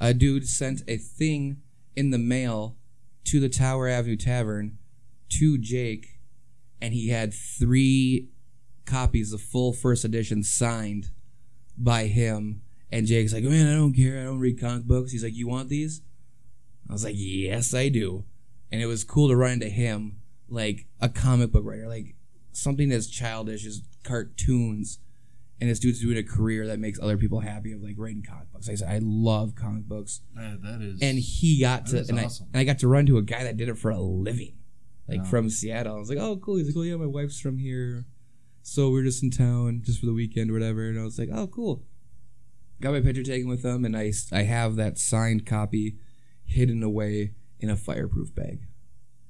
a 0.00 0.14
dude 0.14 0.48
sent 0.48 0.82
a 0.88 0.96
thing 0.96 1.58
in 1.94 2.10
the 2.10 2.18
mail 2.18 2.76
to 3.24 3.40
the 3.40 3.48
Tower 3.48 3.88
Avenue 3.88 4.16
Tavern 4.16 4.78
to 5.30 5.58
Jake, 5.58 6.18
and 6.80 6.92
he 6.92 7.08
had 7.08 7.32
three 7.32 8.28
copies 8.84 9.32
of 9.32 9.40
full 9.40 9.72
first 9.72 10.04
edition 10.04 10.42
signed 10.42 11.10
by 11.78 12.06
him. 12.06 12.62
And 12.90 13.06
Jake's 13.06 13.32
like, 13.32 13.44
man, 13.44 13.66
I 13.66 13.74
don't 13.74 13.94
care. 13.94 14.20
I 14.20 14.24
don't 14.24 14.38
read 14.40 14.60
comic 14.60 14.84
books. 14.84 15.12
He's 15.12 15.24
like, 15.24 15.34
you 15.34 15.48
want 15.48 15.68
these? 15.68 16.02
I 16.88 16.92
was 16.92 17.04
like, 17.04 17.14
yes, 17.16 17.72
I 17.72 17.88
do. 17.88 18.24
And 18.70 18.82
it 18.82 18.86
was 18.86 19.04
cool 19.04 19.28
to 19.28 19.36
run 19.36 19.52
into 19.52 19.68
him, 19.68 20.20
like 20.48 20.86
a 21.00 21.08
comic 21.08 21.52
book 21.52 21.64
writer, 21.64 21.88
like 21.88 22.16
something 22.52 22.92
as 22.92 23.08
childish 23.08 23.64
as 23.64 23.82
cartoons. 24.02 24.98
And 25.62 25.70
this 25.70 25.78
dude's 25.78 26.00
doing 26.00 26.16
a 26.18 26.24
career 26.24 26.66
that 26.66 26.80
makes 26.80 26.98
other 27.00 27.16
people 27.16 27.38
happy 27.38 27.70
of 27.72 27.80
like 27.82 27.94
writing 27.96 28.24
comic 28.28 28.50
books. 28.52 28.68
I 28.68 28.74
said, 28.74 28.88
I 28.88 28.98
love 29.00 29.54
comic 29.54 29.84
books 29.84 30.20
Man, 30.34 30.58
that 30.64 30.82
is. 30.82 31.00
and 31.00 31.16
he 31.20 31.60
got 31.60 31.86
to 31.86 31.98
and, 31.98 32.18
awesome. 32.18 32.46
I, 32.52 32.58
and 32.58 32.60
I 32.62 32.64
got 32.64 32.80
to 32.80 32.88
run 32.88 33.06
to 33.06 33.16
a 33.18 33.22
guy 33.22 33.44
that 33.44 33.56
did 33.56 33.68
it 33.68 33.78
for 33.78 33.92
a 33.92 34.00
living 34.00 34.54
like 35.06 35.20
Wow. 35.20 35.24
from 35.26 35.50
seattle 35.50 35.94
i 35.94 35.98
was 35.98 36.08
like 36.08 36.18
oh 36.18 36.36
cool 36.36 36.56
he's 36.56 36.66
like 36.66 36.76
oh 36.76 36.82
yeah 36.82 36.96
my 36.96 37.06
wife's 37.06 37.38
from 37.40 37.58
here 37.58 38.06
so 38.62 38.90
we're 38.90 39.02
just 39.04 39.22
in 39.22 39.30
town 39.30 39.82
just 39.84 40.00
for 40.00 40.06
the 40.06 40.12
weekend 40.12 40.50
or 40.50 40.54
whatever 40.54 40.88
and 40.88 40.98
i 40.98 41.02
was 41.04 41.18
like 41.18 41.28
oh 41.32 41.46
cool 41.48 41.84
got 42.80 42.92
my 42.92 43.00
picture 43.00 43.22
taken 43.22 43.48
with 43.48 43.62
them 43.62 43.84
and 43.84 43.96
I 43.96 44.12
I 44.32 44.42
have 44.42 44.74
that 44.76 44.98
signed 44.98 45.46
copy 45.46 45.96
hidden 46.44 46.82
away 46.82 47.34
in 47.60 47.70
a 47.70 47.76
fireproof 47.76 48.34
bag 48.34 48.62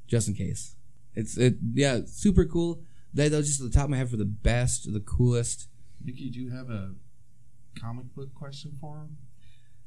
just 0.06 0.28
in 0.28 0.34
case 0.34 0.76
it's 1.14 1.36
it 1.36 1.56
yeah 1.74 2.00
super 2.06 2.44
cool 2.46 2.82
that, 3.14 3.30
that 3.30 3.36
was 3.38 3.48
just 3.48 3.60
the 3.60 3.70
top 3.70 3.84
of 3.84 3.90
my 3.90 3.96
head 3.98 4.08
for 4.10 4.16
the 4.16 4.24
best 4.24 4.90
the 4.92 5.00
coolest 5.00 5.68
Nikki, 6.04 6.30
do 6.30 6.40
you 6.40 6.50
have 6.50 6.70
a 6.70 6.94
comic 7.78 8.14
book 8.14 8.34
question 8.34 8.72
for 8.80 9.06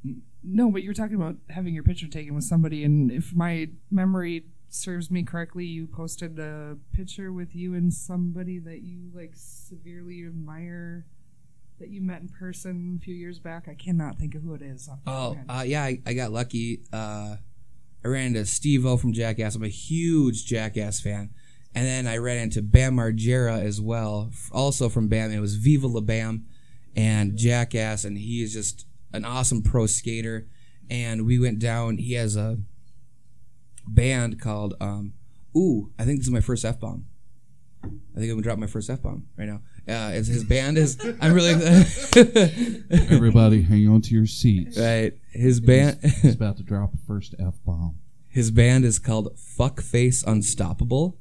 him? 0.04 0.22
No, 0.44 0.70
but 0.70 0.84
you 0.84 0.90
were 0.90 0.94
talking 0.94 1.16
about 1.16 1.36
having 1.50 1.74
your 1.74 1.84
picture 1.84 2.08
taken 2.08 2.36
with 2.36 2.44
somebody, 2.44 2.84
and 2.84 3.12
if 3.12 3.34
my 3.34 3.70
memory 3.90 4.46
serves 4.70 5.10
me 5.10 5.24
correctly, 5.24 5.66
you 5.66 5.88
posted 5.88 6.38
a 6.38 6.78
picture 6.94 7.32
with 7.32 7.56
you 7.56 7.74
and 7.74 7.94
somebody 7.94 8.60
that 8.60 8.82
you 8.82 9.10
like 9.14 9.32
severely 9.36 10.24
admire 10.26 11.06
that 11.80 11.90
you 11.90 12.02
met 12.02 12.22
in 12.22 12.30
person 12.30 12.98
a 13.02 13.04
few 13.04 13.16
years 13.16 13.40
back. 13.40 13.68
I 13.68 13.74
cannot 13.74 14.18
think 14.18 14.36
of 14.36 14.44
who 14.44 14.54
it 14.54 14.62
is. 14.62 14.88
off 14.88 15.04
the 15.04 15.12
top 15.12 15.32
of 15.32 15.38
Oh, 15.50 15.54
uh, 15.60 15.64
yeah, 15.64 15.84
I, 15.84 16.02
I 16.06 16.14
got 16.14 16.32
lucky. 16.32 16.84
Uh, 16.94 17.38
I 18.04 18.08
ran 18.08 18.28
into 18.28 18.46
Steve 18.46 18.86
O 18.86 18.98
from 18.98 19.14
Jackass. 19.14 19.56
I'm 19.56 19.64
a 19.64 19.68
huge 19.68 20.46
Jackass 20.46 21.02
fan. 21.02 21.32
And 21.76 21.86
then 21.86 22.08
I 22.08 22.18
ran 22.18 22.38
into 22.38 22.62
Bam 22.62 22.96
Margera 22.96 23.62
as 23.62 23.82
well, 23.82 24.32
also 24.52 24.88
from 24.88 25.10
Bam. 25.10 25.32
It 25.32 25.42
was 25.42 25.56
Viva 25.56 25.88
La 25.88 26.00
Bam 26.00 26.46
and 26.96 27.38
Jackass, 27.38 28.06
and 28.06 28.18
he 28.18 28.42
is 28.42 28.54
just 28.54 28.88
an 29.12 29.26
awesome 29.26 29.62
pro 29.62 29.86
skater. 29.86 30.48
And 30.90 31.26
we 31.26 31.38
went 31.38 31.60
down. 31.60 31.98
He 31.98 32.14
has 32.14 32.38
a 32.38 32.60
band 33.86 34.40
called, 34.40 34.76
um, 34.80 35.14
ooh, 35.56 35.92
I 36.00 36.06
think 36.06 36.20
this 36.20 36.28
is 36.28 36.34
my 36.34 36.40
first 36.40 36.64
F 36.64 36.80
bomb. 36.80 37.08
I 37.84 38.20
think 38.20 38.30
I'm 38.32 38.38
gonna 38.38 38.42
drop 38.42 38.58
my 38.58 38.68
first 38.68 38.90
F 38.90 39.02
bomb 39.02 39.28
right 39.38 39.48
now. 39.48 39.62
Uh, 39.88 40.12
it's, 40.14 40.28
his 40.28 40.44
band 40.44 40.78
is. 40.78 40.98
I'm 41.22 41.34
really. 41.34 41.54
Everybody, 43.12 43.62
hang 43.62 43.88
on 43.90 44.02
to 44.02 44.16
your 44.16 44.26
seats. 44.26 44.78
right. 44.80 45.14
His 45.32 45.60
band. 45.60 46.00
He's 46.02 46.36
about 46.36 46.58
to 46.58 46.64
drop 46.64 46.92
the 46.94 46.98
first 47.06 47.36
f 47.40 47.56
bomb. 47.66 47.98
His 48.28 48.50
band 48.50 48.86
is 48.86 48.98
called 48.98 49.36
Fuckface 49.38 50.24
Unstoppable. 50.26 51.18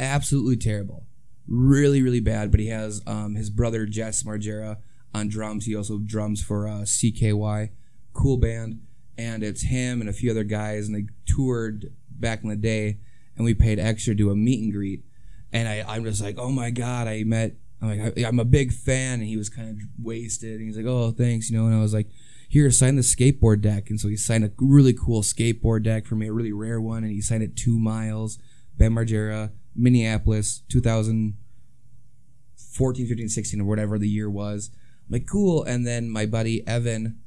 Absolutely 0.00 0.56
terrible. 0.56 1.06
Really, 1.46 2.02
really 2.02 2.20
bad. 2.20 2.50
But 2.50 2.60
he 2.60 2.68
has 2.68 3.02
um, 3.06 3.34
his 3.34 3.50
brother 3.50 3.86
Jess 3.86 4.22
Margera 4.22 4.78
on 5.14 5.28
drums. 5.28 5.66
He 5.66 5.74
also 5.74 5.98
drums 5.98 6.42
for 6.42 6.68
uh, 6.68 6.82
CKY. 6.82 7.70
Cool 8.12 8.36
band. 8.36 8.80
And 9.16 9.42
it's 9.42 9.62
him 9.62 10.00
and 10.00 10.08
a 10.08 10.12
few 10.12 10.30
other 10.30 10.44
guys. 10.44 10.86
And 10.86 10.94
they 10.94 11.06
toured 11.26 11.92
back 12.10 12.42
in 12.42 12.48
the 12.48 12.56
day. 12.56 12.98
And 13.36 13.44
we 13.44 13.54
paid 13.54 13.78
extra 13.78 14.12
to 14.14 14.16
do 14.16 14.30
a 14.30 14.36
meet 14.36 14.62
and 14.62 14.72
greet. 14.72 15.04
And 15.52 15.68
I, 15.68 15.84
I'm 15.86 16.04
just 16.04 16.22
like, 16.22 16.38
oh 16.38 16.50
my 16.50 16.70
God, 16.70 17.08
I 17.08 17.24
met, 17.24 17.56
I'm 17.80 17.88
like, 17.88 18.18
I, 18.18 18.26
I'm 18.26 18.38
a 18.38 18.44
big 18.44 18.72
fan. 18.72 19.20
And 19.20 19.28
he 19.28 19.36
was 19.36 19.48
kind 19.48 19.70
of 19.70 19.76
wasted. 20.02 20.58
And 20.58 20.66
he's 20.66 20.76
like, 20.76 20.86
oh, 20.86 21.12
thanks, 21.12 21.50
you 21.50 21.56
know. 21.56 21.66
And 21.66 21.74
I 21.74 21.80
was 21.80 21.94
like, 21.94 22.08
here, 22.48 22.70
sign 22.70 22.96
the 22.96 23.02
skateboard 23.02 23.60
deck. 23.60 23.90
And 23.90 24.00
so 24.00 24.08
he 24.08 24.16
signed 24.16 24.44
a 24.44 24.50
really 24.58 24.94
cool 24.94 25.22
skateboard 25.22 25.82
deck 25.82 26.06
for 26.06 26.16
me, 26.16 26.28
a 26.28 26.32
really 26.32 26.52
rare 26.52 26.80
one. 26.80 27.04
And 27.04 27.12
he 27.12 27.20
signed 27.20 27.42
it 27.42 27.56
two 27.56 27.78
miles, 27.78 28.38
Ben 28.76 28.92
Margera, 28.92 29.50
Minneapolis, 29.78 30.62
2014, 30.68 33.06
15, 33.06 33.28
16, 33.28 33.60
or 33.60 33.64
whatever 33.64 33.98
the 33.98 34.08
year 34.08 34.28
was. 34.28 34.70
I'm 35.08 35.12
like, 35.12 35.26
cool. 35.26 35.64
And 35.64 35.86
then 35.86 36.10
my 36.10 36.26
buddy 36.26 36.66
Evan, 36.66 37.20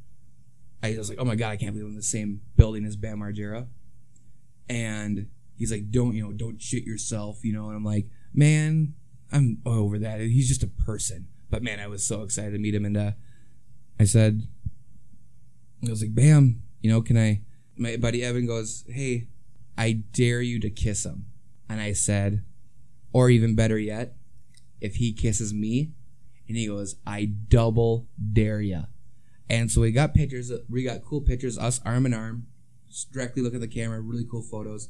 I 0.84 0.96
was 0.98 1.10
like, 1.10 1.20
oh 1.20 1.26
my 1.26 1.36
God, 1.36 1.52
I 1.52 1.58
can't 1.58 1.74
believe 1.74 1.86
I'm 1.86 1.92
in 1.92 1.98
the 1.98 2.04
same 2.04 2.42
building 2.58 2.86
as 2.86 2.96
Bam 2.96 3.20
Margera. 3.20 3.68
And 4.70 5.28
he's 5.56 5.72
like, 5.72 5.90
don't, 5.90 6.16
you 6.16 6.24
know, 6.24 6.32
don't 6.32 6.62
shit 6.62 6.84
yourself, 6.84 7.44
you 7.44 7.54
know. 7.54 7.68
And 7.68 7.78
I'm 7.78 7.86
like, 7.86 8.08
man, 8.34 8.94
I'm 9.32 9.62
over 9.66 10.00
that. 10.00 10.20
He's 10.20 10.48
just 10.48 10.64
a 10.64 10.68
person. 10.68 11.28
But 11.50 11.64
man, 11.64 11.80
I 11.80 11.88
was 11.88 12.06
so 12.06 12.24
excited 12.24 12.52
to 12.52 12.60
meet 12.60 12.76
him. 12.76 12.86
And 12.86 12.98
uh, 12.98 13.12
I 14.00 14.06
said, 14.06 14.48
I 15.86 15.90
was 15.90 16.02
like, 16.02 16.16
Bam, 16.16 16.62
you 16.82 16.92
know, 16.92 17.02
can 17.02 17.18
I? 17.18 17.42
My 17.78 17.98
buddy 17.98 18.24
Evan 18.24 18.46
goes, 18.46 18.86
Hey, 18.88 19.28
I 19.78 20.04
dare 20.12 20.42
you 20.42 20.60
to 20.60 20.70
kiss 20.70 21.06
him. 21.06 21.26
And 21.72 21.80
I 21.80 21.94
said, 21.94 22.44
Or 23.14 23.30
even 23.30 23.56
better 23.56 23.80
yet, 23.80 24.14
if 24.82 24.96
he 24.96 25.14
kisses 25.14 25.54
me, 25.54 25.94
and 26.50 26.58
he 26.58 26.68
goes, 26.68 26.98
I 27.08 27.32
double 27.48 28.10
dare 28.34 28.60
ya. 28.60 28.84
And 29.50 29.72
so 29.72 29.80
we 29.80 29.94
got 29.94 30.14
pictures, 30.14 30.52
we 30.70 30.84
got 30.84 31.02
cool 31.02 31.22
pictures, 31.22 31.58
us 31.58 31.80
arm 31.86 32.06
in 32.06 32.14
arm, 32.14 32.48
directly 33.14 33.42
look 33.42 33.54
at 33.54 33.62
the 33.62 33.70
camera, 33.70 34.02
really 34.02 34.26
cool 34.30 34.42
photos. 34.42 34.90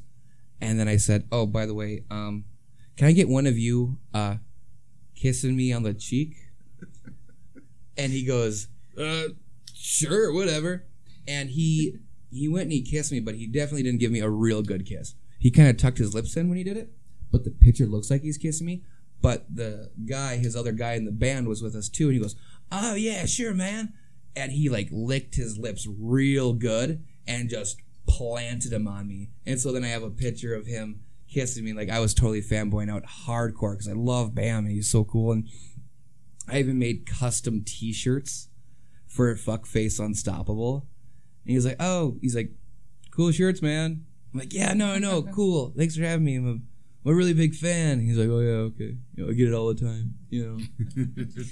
And 0.60 0.80
then 0.80 0.88
I 0.88 0.96
said, 0.96 1.28
Oh, 1.30 1.46
by 1.46 1.66
the 1.66 1.74
way, 1.74 2.04
um, 2.10 2.46
can 2.96 3.06
I 3.06 3.12
get 3.12 3.28
one 3.28 3.46
of 3.46 3.56
you 3.56 3.98
uh, 4.12 4.38
kissing 5.14 5.56
me 5.56 5.72
on 5.72 5.84
the 5.84 5.94
cheek? 5.94 6.34
And 7.96 8.10
he 8.12 8.26
goes, 8.26 8.66
uh, 8.98 9.28
sure, 9.72 10.32
whatever. 10.32 10.86
And 11.28 11.50
he 11.50 11.98
he 12.32 12.48
went 12.48 12.64
and 12.64 12.72
he 12.72 12.82
kissed 12.82 13.12
me, 13.12 13.20
but 13.20 13.36
he 13.36 13.46
definitely 13.46 13.84
didn't 13.84 14.00
give 14.00 14.10
me 14.10 14.18
a 14.18 14.28
real 14.28 14.62
good 14.62 14.84
kiss. 14.84 15.14
He 15.42 15.50
kind 15.50 15.68
of 15.68 15.76
tucked 15.76 15.98
his 15.98 16.14
lips 16.14 16.36
in 16.36 16.48
when 16.48 16.56
he 16.56 16.62
did 16.62 16.76
it, 16.76 16.92
but 17.32 17.42
the 17.42 17.50
picture 17.50 17.84
looks 17.84 18.12
like 18.12 18.22
he's 18.22 18.38
kissing 18.38 18.64
me. 18.64 18.84
But 19.20 19.52
the 19.52 19.90
guy, 20.08 20.36
his 20.36 20.54
other 20.54 20.70
guy 20.70 20.92
in 20.92 21.04
the 21.04 21.10
band, 21.10 21.48
was 21.48 21.60
with 21.60 21.74
us 21.74 21.88
too, 21.88 22.04
and 22.04 22.14
he 22.14 22.20
goes, 22.20 22.36
"Oh 22.70 22.94
yeah, 22.94 23.26
sure, 23.26 23.52
man." 23.52 23.92
And 24.36 24.52
he 24.52 24.68
like 24.68 24.88
licked 24.92 25.34
his 25.34 25.58
lips 25.58 25.84
real 25.98 26.52
good 26.52 27.02
and 27.26 27.50
just 27.50 27.80
planted 28.06 28.72
him 28.72 28.86
on 28.86 29.08
me. 29.08 29.30
And 29.44 29.60
so 29.60 29.72
then 29.72 29.82
I 29.82 29.88
have 29.88 30.04
a 30.04 30.10
picture 30.10 30.54
of 30.54 30.66
him 30.66 31.00
kissing 31.28 31.64
me. 31.64 31.72
Like 31.72 31.90
I 31.90 31.98
was 31.98 32.14
totally 32.14 32.40
fanboying 32.40 32.88
out 32.88 33.02
hardcore 33.26 33.72
because 33.72 33.88
I 33.88 33.94
love 33.94 34.36
Bam 34.36 34.66
and 34.66 34.72
he's 34.72 34.88
so 34.88 35.02
cool. 35.02 35.32
And 35.32 35.48
I 36.48 36.60
even 36.60 36.78
made 36.78 37.04
custom 37.04 37.64
T-shirts 37.66 38.46
for 39.08 39.34
Fuckface 39.34 39.98
Unstoppable. 39.98 40.86
And 41.44 41.52
he's 41.52 41.66
like, 41.66 41.78
"Oh, 41.80 42.18
he's 42.20 42.36
like, 42.36 42.52
cool 43.10 43.32
shirts, 43.32 43.60
man." 43.60 44.06
I'm 44.32 44.40
like, 44.40 44.52
"Yeah, 44.52 44.72
no, 44.74 44.98
no, 44.98 45.22
cool. 45.22 45.72
Thanks 45.76 45.96
for 45.96 46.02
having 46.04 46.24
me. 46.24 46.36
I'm 46.36 46.46
a, 46.46 46.50
I'm 46.52 47.12
a 47.12 47.14
really 47.14 47.34
big 47.34 47.54
fan." 47.54 48.00
He's 48.00 48.16
like, 48.18 48.28
"Oh 48.28 48.40
yeah, 48.40 48.50
okay. 48.72 48.96
You 49.14 49.24
know, 49.24 49.30
I 49.30 49.34
get 49.34 49.48
it 49.48 49.54
all 49.54 49.72
the 49.72 49.80
time. 49.80 50.14
You 50.30 50.58
know." 50.86 51.34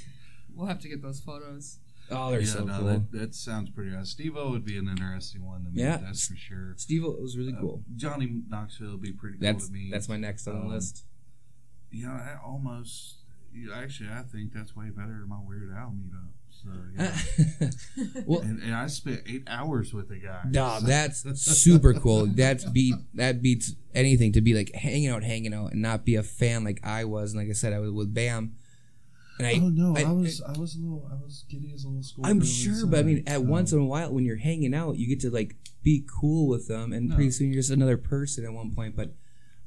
We'll 0.55 0.67
have 0.69 0.81
to 0.81 0.89
get 0.89 1.01
those 1.01 1.21
photos. 1.21 1.79
Oh, 2.11 2.31
they're 2.33 2.41
yeah, 2.41 2.47
so 2.47 2.65
no, 2.65 2.79
cool. 2.79 2.87
that, 2.89 3.13
that 3.13 3.35
sounds 3.35 3.71
pretty 3.71 3.93
awesome. 3.93 4.05
Steve 4.05 4.37
O 4.37 4.51
would 4.51 4.65
be 4.65 4.77
an 4.77 4.89
interesting 4.89 5.47
one 5.47 5.65
to 5.65 5.71
meet. 5.71 5.81
Yeah. 5.81 5.97
that's 5.99 6.27
for 6.27 6.37
sure. 6.37 6.75
Steve 6.77 7.05
was 7.05 7.39
really 7.39 7.55
Uh, 7.55 7.61
cool. 7.61 7.85
Johnny 7.97 8.43
Knoxville 8.49 8.91
would 8.91 9.01
be 9.01 9.13
pretty 9.13 9.39
cool 9.39 9.47
That's 9.53 9.69
to 9.69 9.73
me. 9.73 9.89
that's 9.91 10.09
my 10.09 10.17
next 10.17 10.47
on 10.49 10.55
the 10.57 10.61
Um, 10.63 10.69
list. 10.69 11.05
You 11.91 12.07
know, 12.07 12.13
I 12.13 12.37
almost. 12.45 13.19
Actually, 13.75 14.11
I 14.11 14.23
think 14.23 14.53
that's 14.53 14.77
way 14.77 14.91
better 14.91 15.19
than 15.21 15.29
my 15.29 15.39
Weird 15.43 15.73
Al 15.75 15.91
meetup. 15.93 16.31
So, 16.63 16.69
yeah. 16.99 17.71
well, 18.27 18.41
and, 18.41 18.63
and 18.63 18.75
I 18.75 18.87
spent 18.89 19.23
eight 19.27 19.45
hours 19.47 19.95
with 19.95 20.09
the 20.09 20.17
guy. 20.17 20.43
no, 20.51 20.79
that's 20.83 21.23
super 21.41 21.95
cool. 21.95 22.27
That's 22.27 22.65
beat 22.65 22.95
that 23.15 23.41
beats 23.43 23.75
anything 23.95 24.33
to 24.33 24.41
be 24.41 24.55
like 24.55 24.75
hanging 24.75 25.09
out, 25.09 25.23
hanging 25.23 25.55
out, 25.55 25.73
and 25.73 25.81
not 25.83 26.05
be 26.05 26.17
a 26.17 26.23
fan 26.23 26.65
like 26.65 26.81
I 26.85 27.05
was. 27.05 27.33
And 27.33 27.41
like 27.41 27.49
I 27.51 27.55
said, 27.55 27.73
I 27.73 27.79
was 27.79 27.91
with 27.93 28.13
Bam. 28.13 28.57
And 29.39 29.47
I, 29.47 29.55
oh 29.55 29.71
no, 29.71 29.97
I, 29.97 30.03
I- 30.03 30.13
was 30.13 30.43
I 30.43 30.53
was 30.59 30.75
a 30.77 30.81
little 30.81 31.09
I 31.11 31.15
was 31.15 31.45
giddy 31.49 31.73
as 31.75 31.85
a 31.85 31.89
little 31.89 32.03
school. 32.03 32.27
I'm 32.27 32.43
sure, 32.45 32.85
but 32.87 32.99
I 33.01 33.03
mean, 33.05 33.25
at 33.27 33.43
once 33.43 33.73
in 33.73 33.79
a 33.79 33.85
while, 33.85 34.13
when 34.13 34.25
you're 34.27 34.37
hanging 34.37 34.75
out, 34.75 34.97
you 34.99 35.09
get 35.09 35.21
to 35.21 35.31
like 35.31 35.57
be 35.83 36.05
cool 36.21 36.47
with 36.47 36.69
them, 36.69 36.93
and 36.93 37.09
No. 37.09 37.15
pretty 37.15 37.31
soon 37.31 37.47
you're 37.49 37.63
just 37.63 37.71
another 37.71 37.97
person 37.97 38.45
at 38.45 38.53
one 38.53 38.75
point. 38.75 38.95
But 38.97 39.15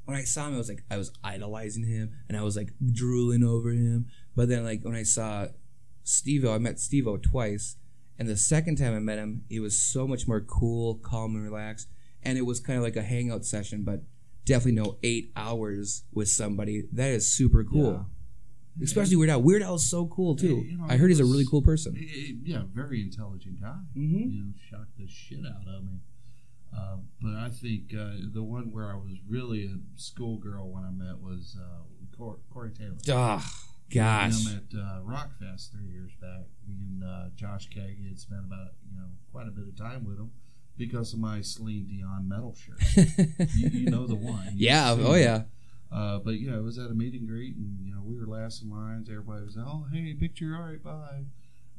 when 0.04 0.16
I 0.16 0.22
saw 0.22 0.46
him, 0.46 0.54
I 0.54 0.58
was 0.58 0.68
like, 0.68 0.84
I 0.92 0.96
was 0.96 1.10
idolizing 1.24 1.84
him, 1.86 2.12
and 2.28 2.38
I 2.38 2.42
was 2.42 2.56
like 2.56 2.70
drooling 2.92 3.42
over 3.42 3.70
him. 3.72 4.06
But 4.36 4.48
then, 4.48 4.62
like 4.62 4.84
when 4.84 4.94
I 4.94 5.02
saw 5.02 5.48
Steve 6.04 6.44
I 6.46 6.58
met 6.58 6.78
Steve 6.78 7.06
twice, 7.22 7.76
and 8.18 8.28
the 8.28 8.36
second 8.36 8.76
time 8.76 8.94
I 8.94 9.00
met 9.00 9.18
him, 9.18 9.44
he 9.48 9.58
was 9.58 9.76
so 9.76 10.06
much 10.06 10.28
more 10.28 10.40
cool, 10.40 10.96
calm, 10.96 11.34
and 11.34 11.42
relaxed, 11.42 11.88
and 12.22 12.38
it 12.38 12.42
was 12.42 12.60
kind 12.60 12.76
of 12.78 12.84
like 12.84 12.96
a 12.96 13.02
hangout 13.02 13.44
session, 13.44 13.82
but 13.82 14.02
definitely 14.44 14.80
no 14.80 14.98
eight 15.02 15.32
hours 15.34 16.04
with 16.12 16.28
somebody. 16.28 16.84
That 16.92 17.10
is 17.10 17.26
super 17.30 17.64
cool. 17.64 18.06
Especially 18.82 19.14
Weird 19.16 19.30
Al. 19.30 19.40
Weird 19.40 19.62
Al 19.62 19.76
is 19.76 19.88
so 19.88 20.06
cool 20.06 20.34
too. 20.36 20.64
You 20.68 20.78
know, 20.78 20.86
I 20.88 20.96
heard 20.96 21.08
he's 21.10 21.20
a 21.20 21.24
really 21.24 21.46
cool 21.48 21.62
person. 21.62 21.96
Eh, 21.96 22.32
Yeah, 22.42 22.64
very 22.72 23.00
intelligent 23.02 23.60
guy. 23.60 23.78
Mhm. 23.96 24.32
You 24.32 24.42
know, 24.44 24.52
shocked 24.68 24.98
the 24.98 25.06
shit 25.06 25.46
out 25.46 25.66
of 25.68 25.84
me. 25.84 26.00
Uh, 26.76 26.96
but 27.22 27.34
I 27.36 27.50
think 27.50 27.94
uh, 27.94 28.16
the 28.32 28.42
one 28.42 28.72
where 28.72 28.90
I 28.92 28.96
was 28.96 29.16
really 29.28 29.64
a 29.66 29.76
schoolgirl 29.94 30.68
when 30.70 30.82
I 30.82 30.90
met 30.90 31.20
was 31.20 31.56
uh, 31.56 31.82
Corey 32.52 32.72
Taylor. 32.72 32.96
Ah, 33.10 33.48
gosh. 33.92 34.46
Him 34.46 34.62
at 34.72 34.78
uh, 34.78 35.00
Rockfest 35.02 35.70
three 35.72 35.88
years 35.90 36.12
back. 36.20 36.44
Me 36.66 36.74
and 36.80 37.04
uh, 37.04 37.24
Josh 37.36 37.68
Keg 37.68 38.06
had 38.06 38.18
spent 38.18 38.42
about 38.46 38.68
you 38.90 38.98
know 38.98 39.06
quite 39.32 39.46
a 39.48 39.50
bit 39.50 39.66
of 39.68 39.76
time 39.76 40.04
with 40.04 40.18
him 40.18 40.30
because 40.76 41.12
of 41.12 41.18
my 41.20 41.40
Celine 41.40 41.86
Dion 41.86 42.28
metal 42.28 42.54
shirt. 42.54 42.80
you, 43.56 43.68
you 43.68 43.90
know 43.90 44.06
the 44.06 44.14
one. 44.16 44.52
Yeah. 44.54 44.96
Oh 44.98 45.14
yeah. 45.14 45.42
Uh, 45.92 46.18
but 46.18 46.40
yeah, 46.40 46.56
it 46.56 46.62
was 46.62 46.78
at 46.78 46.90
a 46.90 46.94
meet 46.94 47.14
and 47.14 47.28
greet, 47.28 47.54
and 47.56 47.78
you 47.84 47.92
know 47.94 48.00
we 48.04 48.18
were 48.18 48.26
last 48.26 48.62
in 48.62 48.70
lines. 48.70 49.08
Everybody 49.08 49.44
was, 49.44 49.56
oh 49.56 49.86
hey, 49.92 50.12
picture, 50.14 50.56
all 50.56 50.66
right, 50.68 50.82
bye. 50.82 51.24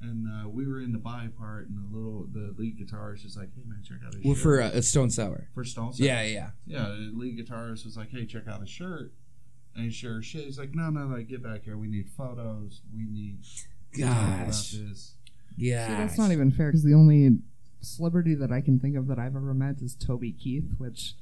And 0.02 0.28
uh, 0.28 0.48
we 0.50 0.68
were 0.68 0.80
in 0.82 0.92
the 0.92 1.00
bye 1.00 1.30
part, 1.38 1.68
and 1.68 1.78
the 1.78 1.98
little 1.98 2.28
the 2.32 2.54
lead 2.58 2.78
guitarist 2.78 3.24
was 3.24 3.36
like, 3.38 3.50
hey 3.56 3.64
man, 3.66 3.82
check 3.84 3.98
out 4.06 4.14
his 4.14 4.24
Well, 4.24 4.36
shirt. 4.36 4.44
for 4.44 4.62
uh, 4.62 4.82
Stone 4.82 5.10
Sour. 5.10 5.48
for 5.54 5.64
Stone 5.66 5.94
Sour. 5.94 6.06
Yeah, 6.06 6.22
yeah. 6.24 6.50
yeah. 6.66 6.84
The 6.84 7.12
lead 7.14 7.38
guitarist 7.40 7.84
was 7.86 7.98
like, 7.98 8.10
hey, 8.12 8.26
check 8.26 8.48
out 8.48 8.62
his 8.62 8.70
shirt. 8.70 9.12
And 9.76 9.94
sure 9.94 10.20
as 10.20 10.26
shit, 10.26 10.46
he's 10.46 10.58
like, 10.58 10.74
no, 10.74 10.90
no, 10.90 11.06
no, 11.06 11.22
get 11.24 11.44
back 11.44 11.64
here. 11.64 11.78
We 11.78 11.88
need 11.88 12.10
photos. 12.10 12.82
We 12.96 13.06
need 13.06 13.40
to 13.94 14.02
talk 14.02 14.12
about 14.12 14.48
Gosh. 14.48 14.76
Yeah. 15.58 15.88
See, 15.88 15.94
that's 15.94 16.18
not 16.18 16.32
even 16.32 16.52
fair 16.52 16.68
because 16.68 16.84
the 16.84 16.94
only 16.94 17.38
celebrity 17.82 18.36
that 18.36 18.52
I 18.52 18.62
can 18.62 18.80
think 18.80 18.96
of 18.96 19.08
that 19.08 19.20
I've 19.20 19.36
ever 19.36 19.54
met 19.54 19.82
is 19.82 19.96
Toby 19.96 20.32
Keith, 20.32 20.72
which 20.78 21.14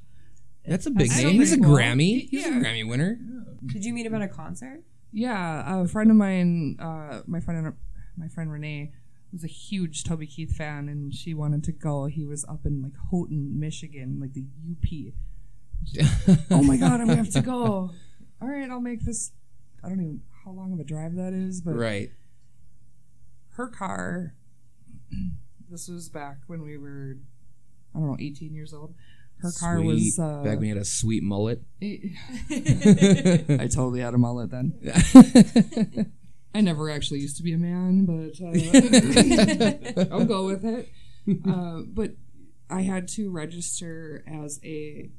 That's 0.67 0.85
a 0.85 0.91
big 0.91 1.09
That's 1.09 1.23
name. 1.23 1.33
He's 1.33 1.53
a 1.53 1.59
cool. 1.59 1.75
Grammy. 1.75 2.29
He's 2.29 2.45
a 2.45 2.51
Grammy 2.51 2.87
winner. 2.87 3.19
Did 3.65 3.85
you 3.85 3.93
meet 3.93 4.05
him 4.05 4.15
at 4.15 4.21
a 4.21 4.27
concert? 4.27 4.83
yeah, 5.13 5.83
a 5.83 5.87
friend 5.87 6.09
of 6.09 6.17
mine, 6.17 6.77
uh, 6.79 7.21
my 7.27 7.39
friend, 7.39 7.73
my 8.17 8.27
friend 8.27 8.51
Renee 8.51 8.91
was 9.31 9.43
a 9.43 9.47
huge 9.47 10.03
Toby 10.03 10.25
Keith 10.25 10.55
fan, 10.55 10.89
and 10.89 11.13
she 11.13 11.33
wanted 11.33 11.63
to 11.65 11.71
go. 11.71 12.05
He 12.05 12.25
was 12.25 12.43
up 12.45 12.65
in 12.65 12.81
like 12.81 12.93
Houghton, 13.11 13.59
Michigan, 13.59 14.19
like 14.19 14.33
the 14.33 14.45
UP. 14.71 15.13
oh 16.51 16.63
my 16.63 16.77
god, 16.77 16.99
I'm 17.01 17.07
gonna 17.07 17.17
have 17.17 17.29
to 17.31 17.41
go. 17.41 17.91
All 18.41 18.47
right, 18.47 18.69
I'll 18.69 18.81
make 18.81 19.05
this. 19.05 19.31
I 19.83 19.89
don't 19.89 20.01
even 20.01 20.21
how 20.45 20.51
long 20.51 20.73
of 20.73 20.79
a 20.79 20.83
drive 20.83 21.15
that 21.15 21.33
is, 21.33 21.61
but 21.61 21.75
right. 21.75 22.11
her 23.51 23.67
car. 23.67 24.33
This 25.69 25.87
was 25.87 26.07
back 26.07 26.37
when 26.45 26.61
we 26.61 26.77
were, 26.77 27.17
I 27.95 27.97
don't 27.97 28.07
know, 28.07 28.17
18 28.19 28.53
years 28.53 28.75
old. 28.75 28.93
Her 29.43 29.51
car 29.51 29.77
Sweet. 29.77 29.87
was. 29.87 30.19
Uh, 30.19 30.43
Back 30.43 30.57
when 30.57 30.63
he 30.63 30.69
had 30.69 30.77
a 30.77 30.85
sweet 30.85 31.23
mullet. 31.23 31.63
I 31.81 33.67
totally 33.73 34.01
had 34.01 34.13
a 34.13 34.19
mullet 34.19 34.51
then. 34.51 34.73
I 36.55 36.61
never 36.61 36.91
actually 36.91 37.21
used 37.21 37.37
to 37.37 37.43
be 37.43 37.53
a 37.53 37.57
man, 37.57 38.05
but 38.05 38.39
uh, 38.39 40.07
I'll 40.15 40.25
go 40.25 40.45
with 40.45 40.63
it. 40.63 40.89
Uh, 41.49 41.81
but 41.87 42.11
I 42.69 42.81
had 42.81 43.07
to 43.09 43.31
register 43.31 44.23
as 44.27 44.59
a 44.63 45.09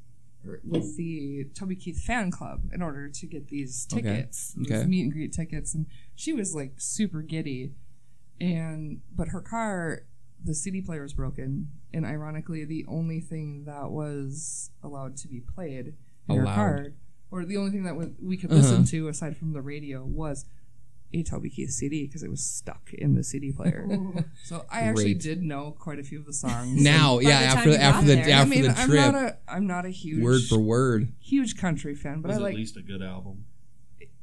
with 0.64 0.96
the 0.96 1.44
Toby 1.54 1.76
Keith 1.76 2.00
fan 2.02 2.30
club 2.30 2.62
in 2.72 2.82
order 2.82 3.08
to 3.08 3.26
get 3.26 3.48
these 3.48 3.86
Okay. 3.92 4.02
tickets, 4.02 4.52
these 4.56 4.70
Okay. 4.70 4.86
meet 4.86 5.02
and 5.02 5.12
greet 5.12 5.32
tickets, 5.32 5.74
and 5.74 5.86
she 6.14 6.32
was 6.32 6.54
like 6.54 6.74
super 6.80 7.22
giddy, 7.22 7.72
and 8.40 9.00
but 9.14 9.28
her 9.28 9.40
car, 9.40 10.02
the 10.42 10.54
CD 10.54 10.80
player 10.80 11.02
was 11.02 11.12
broken, 11.14 11.70
and 11.92 12.04
ironically, 12.04 12.64
the 12.64 12.84
only 12.86 13.20
thing 13.20 13.64
that 13.64 13.90
was 13.90 14.70
allowed 14.82 15.16
to 15.18 15.28
be 15.28 15.40
played 15.40 15.94
in 16.28 16.36
her 16.36 16.44
car, 16.44 16.86
or 17.30 17.44
the 17.44 17.56
only 17.56 17.70
thing 17.70 17.84
that 17.84 17.96
we- 17.96 18.14
we 18.20 18.36
could 18.36 18.50
Uh-huh. 18.50 18.60
listen 18.60 18.84
to 18.84 19.08
aside 19.08 19.36
from 19.36 19.52
the 19.52 19.62
radio 19.62 20.04
was 20.04 20.44
a 21.12 21.22
Toby 21.22 21.48
Keith 21.50 21.70
CD 21.70 22.06
because 22.06 22.22
it 22.22 22.30
was 22.30 22.44
stuck 22.44 22.92
in 22.92 23.14
the 23.14 23.22
CD 23.22 23.52
player. 23.52 23.86
so 24.44 24.64
I 24.70 24.80
actually 24.80 25.14
Great. 25.14 25.20
did 25.22 25.42
know 25.42 25.76
quite 25.78 25.98
a 25.98 26.02
few 26.02 26.18
of 26.18 26.26
the 26.26 26.32
songs. 26.32 26.82
Now, 26.82 27.18
yeah, 27.20 27.40
the 27.40 27.46
time 27.46 27.56
after 27.58 27.70
you 27.70 27.76
after 27.76 28.06
the 28.06 28.14
there. 28.16 28.30
after 28.30 28.32
I 28.32 28.44
mean, 28.44 28.62
the 28.62 28.68
I'm 28.80 28.88
trip, 28.88 29.00
not 29.12 29.14
a 29.14 29.36
I'm 29.48 29.66
not 29.66 29.86
a 29.86 29.90
huge 29.90 30.22
word 30.22 30.42
for 30.48 30.58
word. 30.58 31.12
huge 31.20 31.56
country 31.56 31.94
fan, 31.94 32.20
but 32.20 32.28
was 32.28 32.36
I 32.38 32.40
at 32.40 32.44
like 32.44 32.54
least 32.56 32.76
a 32.76 32.82
good 32.82 33.02
album. 33.02 33.44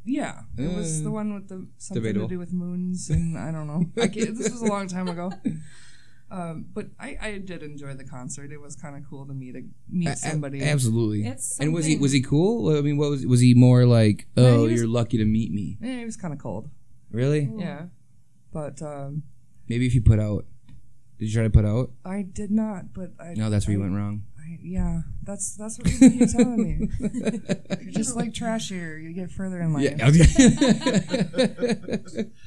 yeah. 0.04 0.42
It 0.58 0.76
was 0.76 1.00
Uh, 1.00 1.04
the 1.06 1.12
one 1.12 1.34
with 1.34 1.48
the 1.48 1.68
something 1.78 2.02
debatable. 2.04 2.28
to 2.28 2.34
do 2.36 2.40
with 2.40 2.52
moons 2.54 3.10
and 3.10 3.38
I 3.38 3.52
don't 3.52 3.68
know. 3.68 3.86
I 4.02 4.08
can't, 4.08 4.38
this 4.38 4.52
was 4.52 4.62
a 4.62 4.66
long 4.66 4.88
time 4.88 5.08
ago. 5.08 5.32
Um, 6.32 6.66
but 6.74 6.88
I, 6.98 7.18
I 7.22 7.38
did 7.40 7.62
enjoy 7.62 7.94
the 7.96 8.06
concert. 8.06 8.52
It 8.54 8.62
was 8.62 8.76
kind 8.78 8.96
of 8.96 9.04
cool 9.10 9.26
to 9.26 9.34
meet 9.34 9.56
a, 9.58 9.64
meet 9.90 10.18
somebody. 10.18 10.64
absolutely. 10.64 11.28
It's 11.28 11.60
and 11.60 11.74
was 11.74 11.86
he 11.86 11.92
something- 11.94 12.02
was 12.02 12.12
he 12.14 12.22
cool? 12.22 12.78
I 12.78 12.82
mean, 12.82 12.98
what 12.98 13.10
was 13.10 13.26
was 13.26 13.42
he 13.42 13.54
more 13.54 13.86
like? 13.86 14.28
Oh, 14.38 14.66
he 14.66 14.72
was- 14.72 14.82
you're 14.82 14.90
lucky 14.90 15.18
to 15.18 15.26
meet 15.26 15.52
me. 15.52 15.78
Yeah, 15.82 16.00
it 16.02 16.06
was 16.06 16.16
kind 16.16 16.34
of 16.34 16.40
cold. 16.40 16.70
Really? 17.12 17.52
Yeah, 17.58 17.88
but 18.54 18.82
um, 18.82 19.24
Maybe 19.68 19.86
if 19.86 19.94
you 19.94 20.02
put 20.02 20.20
out. 20.20 20.46
Did 21.20 21.28
you 21.28 21.34
try 21.34 21.44
to 21.44 21.50
put 21.50 21.66
out? 21.66 21.92
I 22.04 22.24
did 22.24 22.50
not. 22.50 22.94
But 22.94 23.12
I 23.20 23.34
No, 23.36 23.50
that's 23.50 23.68
where 23.68 23.74
you 23.78 23.80
I- 23.84 23.88
went 23.88 23.96
wrong. 23.96 24.24
I, 24.52 24.60
yeah, 24.62 25.02
that's 25.24 25.56
that's 25.56 25.78
what 25.78 25.88
people 25.88 26.10
keep 26.10 26.30
telling 26.32 26.58
me. 26.58 26.90
You're 27.82 27.92
just 27.92 28.16
like 28.16 28.34
trashier. 28.34 29.02
You 29.02 29.14
get 29.14 29.32
further 29.32 29.62
in 29.62 29.74
life. 29.74 29.84
Yeah. 29.84 30.08
okay. 30.08 30.26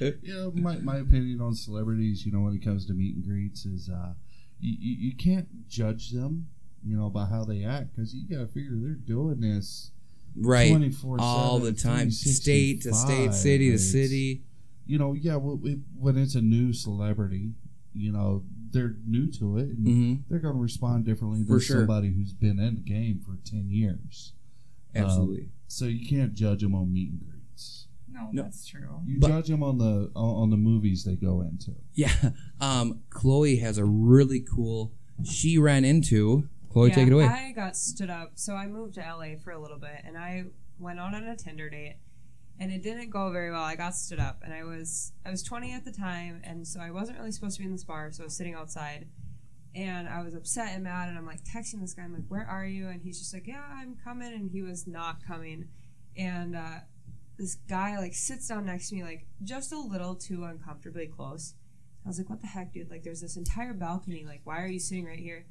you 0.23 0.35
know, 0.35 0.53
my, 0.55 0.77
my 0.79 0.97
opinion 0.99 1.41
on 1.41 1.55
celebrities, 1.55 2.27
you 2.27 2.33
know, 2.33 2.41
when 2.41 2.55
it 2.55 2.65
comes 2.65 2.87
to 2.87 2.93
meet 2.93 3.15
and 3.15 3.25
greets, 3.25 3.65
is 3.65 3.89
uh, 3.89 4.13
you, 4.61 4.77
you, 4.79 4.97
you 5.09 5.17
can't 5.17 5.69
judge 5.69 6.11
them, 6.11 6.49
you 6.85 6.97
know, 6.97 7.09
by 7.09 7.25
how 7.27 7.45
they 7.45 7.65
act 7.65 7.95
because 7.95 8.15
you 8.15 8.29
got 8.29 8.43
to 8.43 8.49
figure 8.49 8.73
they're 8.75 8.95
doing 8.95 9.41
this 9.41 9.91
right. 10.37 10.73
24/7, 10.73 11.21
All 11.21 11.59
the 11.59 11.73
time, 11.73 12.11
state 12.11 12.83
to 12.83 12.93
state, 12.93 13.33
city 13.33 13.71
to 13.71 13.79
city. 13.79 14.43
You 14.87 14.99
know, 14.99 15.15
yeah, 15.15 15.37
well, 15.37 15.59
it, 15.65 15.79
when 15.99 16.19
it's 16.19 16.35
a 16.35 16.43
new 16.43 16.75
celebrity, 16.75 17.53
you 17.95 18.13
know, 18.13 18.43
they're 18.75 18.97
new 19.07 19.31
to 19.33 19.57
it 19.59 19.69
and 19.69 19.87
hmm 19.87 20.15
they're 20.29 20.39
going 20.39 20.55
to 20.55 20.61
respond 20.61 21.07
differently 21.07 21.43
than 21.43 21.59
sure. 21.61 21.79
somebody 21.79 22.13
who's 22.13 22.33
been 22.35 22.59
in 22.59 22.75
the 22.75 22.81
game 22.83 23.21
for 23.25 23.39
10 23.49 23.71
years. 23.71 24.35
Um, 24.95 25.05
Absolutely. 25.05 25.49
So 25.67 25.87
you 25.87 26.07
can't 26.07 26.35
judge 26.35 26.61
them 26.61 26.75
on 26.75 26.93
meet 26.93 27.11
and 27.11 27.21
greets. 27.25 27.89
No, 28.13 28.29
No. 28.33 28.43
that's 28.43 28.67
true. 28.67 29.01
You 29.07 29.19
But- 29.19 29.29
judge 29.29 29.49
them 29.49 29.63
on 29.63 29.79
the 29.79 30.11
on 30.15 30.43
on 30.43 30.51
the 30.51 30.57
movies 30.57 31.05
they 31.05 31.17
go 31.17 31.41
into. 31.41 31.75
Yeah. 31.95 32.13
Um, 32.61 33.01
Chloe 33.11 33.57
has 33.57 33.77
a 33.79 33.85
really 33.85 34.41
cool. 34.41 34.93
She 35.25 35.59
ran 35.59 35.85
into. 35.85 36.49
Chloe, 36.71 36.91
take 36.91 37.09
it 37.09 37.13
away. 37.13 37.25
I 37.27 37.53
got 37.53 37.77
stood 37.77 38.09
up. 38.11 38.33
So 38.37 38.55
I 38.55 38.67
moved 38.67 38.95
to 38.95 39.01
LA 39.01 39.37
for 39.43 39.51
a 39.51 39.61
little 39.61 39.79
bit 39.79 40.01
and 40.05 40.17
I 40.17 40.45
went 40.79 40.99
out 41.01 41.15
on 41.15 41.25
a 41.25 41.37
Tinder 41.37 41.69
date 41.71 41.97
and 42.59 42.71
it 42.71 42.83
didn't 42.83 43.11
go 43.11 43.31
very 43.31 43.51
well. 43.51 43.63
I 43.63 43.77
got 43.77 43.95
stood 43.95 44.21
up 44.21 44.43
and 44.45 44.53
I 44.53 44.65
was 44.65 45.13
I 45.27 45.31
was 45.31 45.43
20 45.43 45.73
at 45.73 45.85
the 45.85 45.93
time 45.93 46.41
and 46.45 46.67
so 46.67 46.81
I 46.81 46.91
wasn't 46.91 47.19
really 47.19 47.33
supposed 47.33 47.57
to 47.57 47.63
be 47.63 47.67
in 47.67 47.73
this 47.73 47.85
bar, 47.85 48.11
so 48.13 48.23
I 48.23 48.27
was 48.27 48.37
sitting 48.37 48.55
outside 48.55 49.09
and 49.75 50.09
I 50.09 50.23
was 50.23 50.35
upset 50.35 50.71
and 50.75 50.85
mad, 50.85 51.09
and 51.09 51.19
I'm 51.19 51.27
like 51.27 51.43
texting 51.45 51.81
this 51.81 51.95
guy. 51.95 52.03
I'm 52.03 52.15
like, 52.15 52.29
"Where 52.29 52.47
are 52.47 52.65
you?" 52.65 52.89
And 52.89 53.03
he's 53.03 53.19
just 53.19 53.35
like, 53.35 53.47
"Yeah, 53.47 53.63
I'm 53.69 53.97
coming," 53.97 54.33
and 54.33 54.51
he 54.51 54.63
was 54.63 54.87
not 54.87 55.25
coming. 55.27 55.69
And 56.17 56.55
uh, 56.55 56.81
this 57.37 57.57
guy 57.69 57.99
like 57.99 58.15
sits 58.15 58.49
down 58.49 58.67
next 58.67 58.91
to 58.91 58.95
me, 58.95 59.03
like 59.03 59.27
just 59.43 59.73
a 59.73 59.79
little 59.79 60.15
too 60.15 60.45
uncomfortably 60.45 61.07
close. 61.07 61.55
I 62.05 62.09
was 62.09 62.19
like, 62.19 62.31
"What 62.31 62.41
the 62.41 62.47
heck, 62.47 62.73
dude? 62.73 62.91
Like, 62.91 63.03
there's 63.03 63.21
this 63.21 63.37
entire 63.37 63.73
balcony. 63.75 64.25
Like, 64.25 64.43
why 64.45 64.63
are 64.63 64.69
you 64.69 64.79
sitting 64.79 65.07
right 65.07 65.19
here?" 65.19 65.47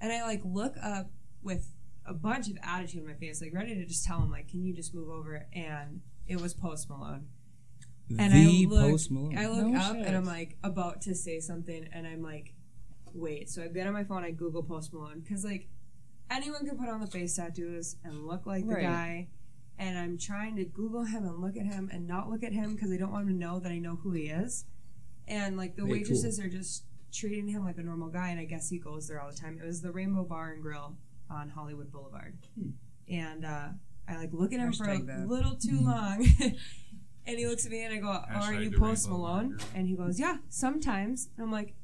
And 0.00 0.12
I 0.12 0.22
like 0.22 0.40
look 0.44 0.74
up 0.82 1.10
with 1.42 1.72
a 2.06 2.14
bunch 2.14 2.48
of 2.48 2.58
attitude 2.62 3.02
in 3.02 3.06
my 3.06 3.14
face, 3.14 3.40
like 3.40 3.54
ready 3.54 3.74
to 3.76 3.86
just 3.86 4.04
tell 4.04 4.20
him, 4.20 4.32
like, 4.32 4.48
"Can 4.48 4.64
you 4.64 4.74
just 4.74 4.94
move 4.94 5.10
over?" 5.10 5.46
And 5.52 6.00
it 6.30 6.40
was 6.40 6.54
Post 6.54 6.88
Malone. 6.88 7.26
And 8.18 8.32
the 8.32 8.64
I 8.64 8.68
look, 8.68 8.90
Post 8.90 9.10
Malone. 9.10 9.38
I 9.38 9.46
look 9.48 9.66
No 9.66 9.78
up 9.80 9.96
shit. 9.96 10.06
and 10.06 10.16
I'm 10.16 10.24
like 10.24 10.56
about 10.62 11.02
to 11.02 11.14
say 11.14 11.38
something, 11.40 11.88
and 11.92 12.06
I'm 12.06 12.22
like, 12.22 12.54
wait. 13.14 13.50
So 13.50 13.62
I 13.62 13.68
get 13.68 13.86
on 13.86 13.92
my 13.92 14.04
phone, 14.04 14.24
I 14.24 14.30
Google 14.30 14.62
Post 14.62 14.92
Malone 14.92 15.20
because 15.20 15.44
like 15.44 15.68
anyone 16.30 16.66
can 16.66 16.76
put 16.78 16.88
on 16.88 17.00
the 17.00 17.06
face 17.06 17.36
tattoos 17.36 17.96
and 18.04 18.26
look 18.26 18.46
like 18.46 18.66
the 18.66 18.74
Right. 18.74 18.82
guy. 18.82 19.28
And 19.78 19.98
I'm 19.98 20.18
trying 20.18 20.56
to 20.56 20.64
Google 20.64 21.04
him 21.04 21.24
and 21.24 21.38
look 21.40 21.56
at 21.56 21.64
him 21.64 21.88
and 21.92 22.06
not 22.06 22.28
look 22.28 22.42
at 22.42 22.52
him 22.52 22.74
because 22.74 22.92
I 22.92 22.98
don't 22.98 23.12
want 23.12 23.26
him 23.28 23.34
to 23.34 23.38
know 23.46 23.58
that 23.60 23.72
I 23.72 23.78
know 23.78 23.96
who 23.96 24.12
he 24.12 24.24
is. 24.24 24.66
And 25.26 25.56
like 25.56 25.74
the 25.76 25.82
Very 25.86 26.00
waitresses 26.00 26.38
are 26.38 26.48
just 26.50 26.84
treating 27.12 27.48
him 27.48 27.64
like 27.64 27.78
a 27.78 27.82
normal 27.82 28.08
guy, 28.08 28.28
and 28.30 28.38
I 28.40 28.44
guess 28.44 28.68
he 28.68 28.78
goes 28.78 29.08
there 29.08 29.20
all 29.22 29.30
the 29.30 29.36
time. 29.36 29.58
It 29.62 29.66
was 29.66 29.80
the 29.80 29.90
Rainbow 29.90 30.24
Bar 30.24 30.52
and 30.52 30.62
Grill 30.62 30.96
on 31.30 31.48
Hollywood 31.48 31.90
Boulevard, 31.90 32.36
and 33.08 33.44
uh, 33.44 33.68
I 34.10 34.16
like 34.18 34.30
look 34.32 34.52
at 34.52 34.60
him 34.60 34.72
for 34.72 34.88
a 34.90 34.98
that. 35.02 35.28
little 35.28 35.54
too 35.56 35.80
long. 35.80 36.26
And 37.26 37.38
he 37.38 37.46
looks 37.46 37.64
at 37.66 37.70
me 37.70 37.84
and 37.84 37.94
I 37.94 37.98
go, 37.98 38.08
"Are 38.08 38.26
Hashtag 38.28 38.64
you 38.64 38.70
the 38.70 38.78
Post 38.78 39.04
Rainbow 39.06 39.18
Malone?" 39.18 39.48
Burger. 39.50 39.64
And 39.76 39.86
he 39.86 39.94
goes, 39.94 40.18
"Yeah, 40.18 40.38
sometimes." 40.48 41.28
And 41.36 41.44
I'm 41.44 41.52
like, 41.52 41.74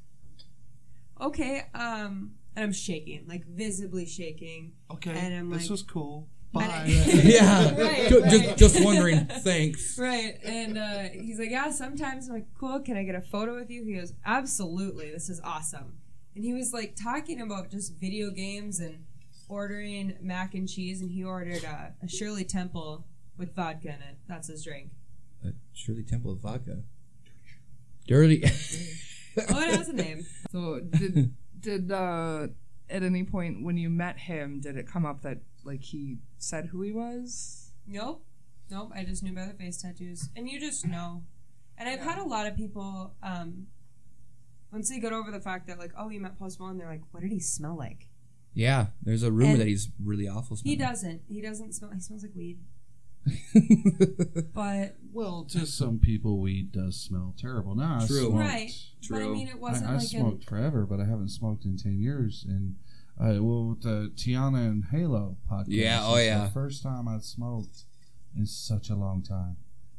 "Okay." 1.21 1.63
Um, 1.75 2.33
and 2.57 2.65
I'm 2.65 2.73
shaking, 2.73 3.27
like 3.29 3.47
visibly 3.47 4.07
shaking. 4.07 4.73
Okay, 4.91 5.11
And 5.11 5.35
I'm 5.35 5.51
this 5.51 5.63
like- 5.65 5.71
was 5.71 5.83
cool. 5.83 6.29
And 6.55 6.65
Bye. 6.65 6.73
I- 6.75 6.85
yeah. 7.23 7.79
Right, 7.79 8.09
Ju- 8.09 8.21
right. 8.23 8.31
Just, 8.31 8.57
just 8.57 8.85
wondering. 8.85 9.27
Thanks. 9.27 9.99
Right. 9.99 10.39
And 10.43 10.79
uh, 10.79 11.03
he's 11.13 11.39
like, 11.39 11.51
"Yeah, 11.51 11.71
sometimes." 11.71 12.29
I'm 12.29 12.35
like, 12.35 12.47
"Cool. 12.59 12.81
Can 12.81 12.97
I 12.97 13.03
get 13.05 13.15
a 13.15 13.21
photo 13.21 13.55
with 13.55 13.71
you?" 13.71 13.85
He 13.85 13.95
goes, 13.95 14.15
"Absolutely. 14.25 15.11
This 15.11 15.29
is 15.29 15.41
awesome." 15.45 15.99
And 16.35 16.45
he 16.45 16.55
was 16.55 16.73
like 16.73 16.97
talking 16.97 17.41
about 17.41 17.71
just 17.71 17.95
video 18.01 18.31
games 18.31 18.81
and 18.81 19.05
ordering 19.49 20.17
mac 20.21 20.55
and 20.55 20.69
cheese, 20.69 21.01
and 21.01 21.11
he 21.11 21.25
ordered 21.25 21.65
uh, 21.65 21.89
a 22.03 22.09
Shirley 22.09 22.45
Temple 22.45 23.07
with 23.37 23.55
vodka 23.55 23.89
in 23.89 23.95
it. 23.95 24.19
That's 24.29 24.49
his 24.49 24.65
drink. 24.65 24.91
A 25.45 25.49
Shirley 25.73 26.03
Temple 26.03 26.33
of 26.33 26.39
Vodka. 26.39 26.83
Dirty. 28.07 28.45
Oh, 29.51 29.61
it 29.61 29.75
has 29.75 29.91
a 29.91 29.93
name. 29.93 30.25
So 30.51 30.81
did 30.81 31.35
did 31.61 31.93
uh 31.93 32.47
at 32.89 33.03
any 33.03 33.23
point 33.23 33.63
when 33.63 33.77
you 33.77 33.91
met 33.91 34.17
him 34.17 34.61
did 34.63 34.79
it 34.79 34.87
come 34.87 35.05
up 35.05 35.21
that 35.25 35.41
like 35.63 35.83
he 35.83 36.17
said 36.39 36.71
who 36.73 36.81
he 36.81 36.91
was? 36.91 37.73
Nope. 37.87 38.25
Nope. 38.71 38.93
I 38.95 39.05
just 39.05 39.23
knew 39.23 39.35
by 39.35 39.45
the 39.45 39.53
face 39.53 39.83
tattoos. 39.83 40.31
And 40.35 40.49
you 40.49 40.59
just 40.59 40.87
know. 40.87 41.23
And 41.79 41.89
I've 41.89 42.01
had 42.01 42.19
a 42.19 42.25
lot 42.25 42.47
of 42.47 42.57
people, 42.57 43.15
um, 43.23 43.67
once 44.73 44.89
they 44.89 44.99
get 44.99 45.13
over 45.13 45.31
the 45.31 45.41
fact 45.41 45.67
that, 45.67 45.79
like, 45.79 45.93
oh, 45.99 46.09
you 46.09 46.21
met 46.21 46.39
Post 46.39 46.59
Malone, 46.59 46.79
they're 46.79 46.89
like, 46.89 47.03
what 47.11 47.23
did 47.23 47.31
he 47.31 47.41
smell 47.41 47.77
like? 47.77 48.09
Yeah, 48.57 48.87
there's 49.03 49.23
a 49.23 49.31
rumor 49.31 49.53
And 49.53 49.61
that 49.61 49.67
he's 49.69 49.91
really 50.03 50.27
awful. 50.27 50.57
He 50.65 50.75
doesn't. 50.77 51.21
He 51.29 51.41
doesn't 51.43 51.75
smell. 51.75 51.91
He 51.93 52.01
smells 52.01 52.23
like 52.23 52.33
weed. 52.35 52.59
But, 54.55 54.97
Well, 55.13 55.45
to 55.51 55.67
some 55.67 55.99
people, 55.99 56.39
weed 56.41 56.73
does 56.73 56.97
smell 56.97 57.35
terrible. 57.39 57.75
Now, 57.75 57.99
I 58.03 58.07
True. 58.07 58.31
smoked. 58.31 58.37
right. 58.39 58.71
But 59.11 59.23
I 59.23 59.27
mean, 59.29 59.49
it 59.49 59.61
wasn't 59.61 59.91
I 59.91 59.95
like 59.97 60.07
smoked 60.07 60.45
forever, 60.49 60.87
but 60.87 61.01
I 61.01 61.05
haven't 61.05 61.29
smoked 61.31 61.65
in 61.65 61.77
ten 61.77 61.99
years. 62.01 62.45
And 62.49 62.77
uh, 63.21 63.43
well, 63.45 63.67
with 63.71 63.83
the 63.83 64.11
Tiana 64.17 64.67
and 64.69 64.85
Halo 64.91 65.37
podcast, 65.51 65.67
Yeah, 65.69 66.01
oh, 66.03 66.17
yeah. 66.17 66.45
the 66.45 66.51
first 66.51 66.83
time 66.83 67.09
I'd 67.09 67.23
smoked 67.25 67.85
in 68.37 68.47
such 68.47 68.89
a 68.91 68.95
long 68.95 69.23
time. 69.23 69.57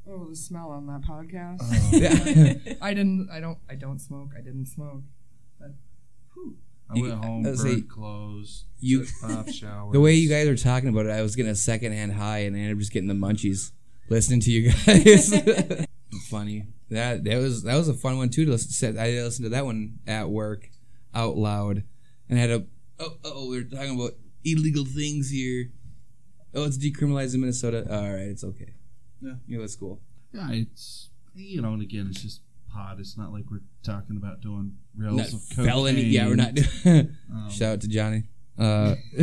Oh, 0.10 0.30
the 0.30 0.36
smell 0.36 0.70
on 0.72 0.88
that 0.88 1.02
podcast. 1.02 1.62
Uh, 1.62 1.90
Yeah. 1.92 2.76
I 2.82 2.94
didn't. 2.94 3.30
I 3.32 3.40
don't. 3.40 3.58
I 3.70 3.76
don't 3.76 4.00
smoke. 4.00 4.32
I 4.38 4.42
didn't 4.42 4.66
smoke. 4.68 5.04
I 6.90 7.00
went 7.00 7.14
uh, 7.14 7.18
home, 7.18 7.46
I 7.46 7.50
was 7.52 7.64
burned 7.64 7.76
say, 7.76 7.82
clothes, 7.82 8.66
you- 8.80 9.06
five 9.06 9.54
showers. 9.54 9.94
the 9.94 10.00
way 10.00 10.14
you 10.14 10.30
guys 10.30 10.48
are 10.48 10.56
talking 10.56 10.90
about 10.90 11.06
it, 11.06 11.12
I 11.12 11.22
was 11.22 11.36
getting 11.36 11.52
a 11.52 11.56
secondhand 11.56 12.14
high, 12.14 12.40
and 12.40 12.56
I 12.56 12.60
ended 12.60 12.74
up 12.74 12.80
just 12.80 12.92
getting 12.94 13.10
the 13.10 13.14
munchies 13.14 13.72
listening 14.10 14.40
to 14.42 14.52
you 14.52 14.72
guys. 14.72 15.34
Funny. 16.30 16.68
That 16.90 17.26
that 17.26 17.38
was 17.38 17.64
that 17.64 17.76
was 17.76 17.90
a 17.90 17.94
fun 17.94 18.18
one 18.18 18.30
too 18.30 18.46
to 18.46 18.52
listen. 18.52 18.96
to. 18.96 19.02
I 19.02 19.10
listened 19.22 19.46
to 19.46 19.50
that 19.50 19.66
one 19.66 20.00
at 20.08 20.30
work 20.30 20.70
out 21.14 21.36
loud, 21.36 21.84
and 22.30 22.40
I 22.40 22.42
had 22.42 22.50
a 22.52 22.66
oh 23.00 23.18
oh 23.26 23.50
we 23.50 23.58
are 23.58 23.64
talking 23.64 23.96
about 24.00 24.12
illegal 24.46 24.86
things 24.86 25.30
here. 25.30 25.72
Oh, 26.56 26.64
it's 26.64 26.78
decriminalized 26.78 27.34
in 27.34 27.42
Minnesota. 27.42 27.86
All 27.90 28.10
right, 28.10 28.22
it's 28.30 28.44
okay. 28.46 28.74
Yeah. 29.22 29.34
yeah, 29.48 29.60
that's 29.60 29.76
cool. 29.76 30.00
Yeah, 30.32 30.50
it's 30.52 31.10
you 31.36 31.62
know, 31.62 31.74
and 31.74 31.82
again, 31.82 32.08
it's 32.10 32.22
just 32.22 32.42
pot. 32.78 33.00
It's 33.00 33.18
not 33.18 33.32
like 33.34 33.46
we're 33.50 33.62
talking 33.84 34.18
about 34.18 34.42
doing 34.42 34.74
rails 34.96 35.18
Not 35.18 35.34
of 35.34 35.50
cocaine. 35.50 35.66
felony. 35.66 36.02
Yeah, 36.04 36.28
we're 36.28 36.36
not. 36.36 36.58
Um, 36.86 37.50
Shout 37.50 37.74
out 37.74 37.82
to 37.82 37.88
Johnny. 37.88 38.24
Uh, 38.58 38.96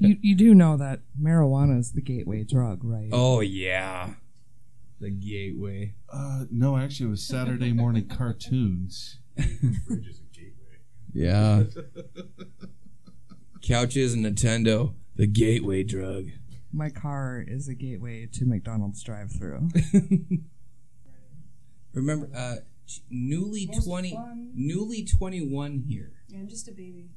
You 0.00 0.16
you 0.20 0.34
do 0.36 0.54
know 0.54 0.76
that 0.76 1.00
marijuana 1.20 1.78
is 1.78 1.92
the 1.92 2.00
gateway 2.02 2.44
drug, 2.44 2.80
right? 2.84 3.08
oh 3.12 3.40
yeah, 3.40 4.10
the 5.00 5.10
gateway. 5.10 5.94
Uh, 6.12 6.44
no, 6.50 6.76
actually, 6.76 7.06
it 7.06 7.10
was 7.10 7.22
Saturday 7.26 7.72
morning 7.72 8.06
cartoons. 8.18 9.18
Yeah. 11.12 11.64
Couches 13.62 14.14
and 14.14 14.24
Nintendo, 14.24 14.94
the 15.16 15.26
gateway 15.26 15.82
drug. 15.82 16.26
My 16.72 16.90
car 16.90 17.42
is 17.46 17.66
a 17.68 17.74
gateway 17.74 18.26
to 18.34 18.44
McDonald's 18.44 19.02
drive-through. 19.02 19.68
Remember, 21.98 22.30
uh, 22.34 22.56
newly 23.10 23.66
Most 23.66 23.84
twenty, 23.86 24.12
fun. 24.14 24.50
newly 24.54 25.04
twenty-one 25.04 25.84
here. 25.86 26.12
Yeah, 26.28 26.38
I'm 26.38 26.48
just 26.48 26.68
a 26.68 26.72
baby. 26.72 27.10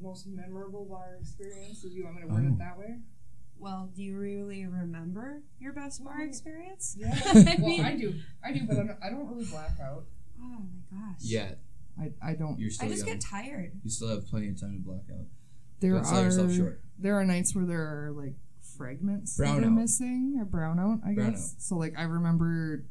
Most 0.00 0.26
memorable 0.26 0.84
bar 0.84 1.16
experience. 1.20 1.84
If 1.84 1.92
you 1.92 2.04
want 2.04 2.16
me 2.16 2.22
to 2.22 2.28
word 2.28 2.44
it 2.44 2.58
that 2.58 2.76
way. 2.78 2.98
Well, 3.58 3.90
do 3.94 4.02
you 4.02 4.18
really 4.18 4.66
remember 4.66 5.42
your 5.60 5.72
best 5.72 6.02
bar 6.02 6.20
experience? 6.22 6.96
Yeah. 6.98 7.14
I 7.26 7.56
well, 7.60 7.68
mean- 7.68 7.84
I 7.84 7.96
do. 7.96 8.14
I 8.44 8.52
do, 8.52 8.64
but 8.66 8.74
I 8.76 8.80
don't, 8.80 8.98
I 9.04 9.10
don't 9.10 9.28
really 9.28 9.44
black 9.44 9.78
out. 9.80 10.04
Oh 10.42 10.58
my 10.90 10.98
gosh. 10.98 11.20
Yeah, 11.20 11.52
I, 12.00 12.10
I 12.20 12.32
don't. 12.34 12.58
you're 12.58 12.70
still 12.70 12.88
I 12.88 12.90
just 12.90 13.06
young. 13.06 13.14
get 13.18 13.24
tired. 13.24 13.72
you 13.84 13.90
still 13.90 14.08
have 14.08 14.26
plenty 14.26 14.48
of 14.48 14.60
time 14.60 14.72
to 14.74 14.80
black 14.80 15.02
out. 15.12 15.26
There 15.78 15.92
Don't 15.92 16.04
sell 16.04 16.22
yourself 16.24 16.50
are 16.50 16.54
short. 16.54 16.80
there 16.98 17.14
are 17.18 17.24
nights 17.24 17.54
where 17.54 17.64
there 17.64 17.80
are 17.82 18.10
like 18.10 18.34
fragments 18.76 19.36
that 19.36 19.44
Brownout. 19.46 19.66
are 19.66 19.70
missing 19.70 20.36
or 20.40 20.44
brownout. 20.46 21.00
I 21.06 21.10
Brownout. 21.10 21.30
guess 21.32 21.54
so. 21.58 21.76
Like 21.76 21.94
I 21.96 22.02
remember 22.02 22.84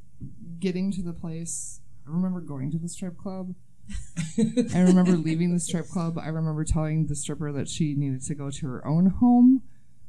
getting 0.61 0.91
to 0.93 1.01
the 1.01 1.11
place. 1.11 1.81
I 2.07 2.11
remember 2.11 2.39
going 2.39 2.71
to 2.71 2.77
the 2.77 2.87
strip 2.87 3.17
club. 3.17 3.53
I 4.73 4.79
remember 4.79 5.17
leaving 5.17 5.53
the 5.53 5.59
strip 5.59 5.89
club. 5.89 6.17
I 6.17 6.27
remember 6.27 6.63
telling 6.63 7.07
the 7.07 7.15
stripper 7.15 7.51
that 7.51 7.67
she 7.67 7.95
needed 7.95 8.21
to 8.23 8.35
go 8.35 8.49
to 8.49 8.67
her 8.67 8.87
own 8.87 9.07
home, 9.07 9.63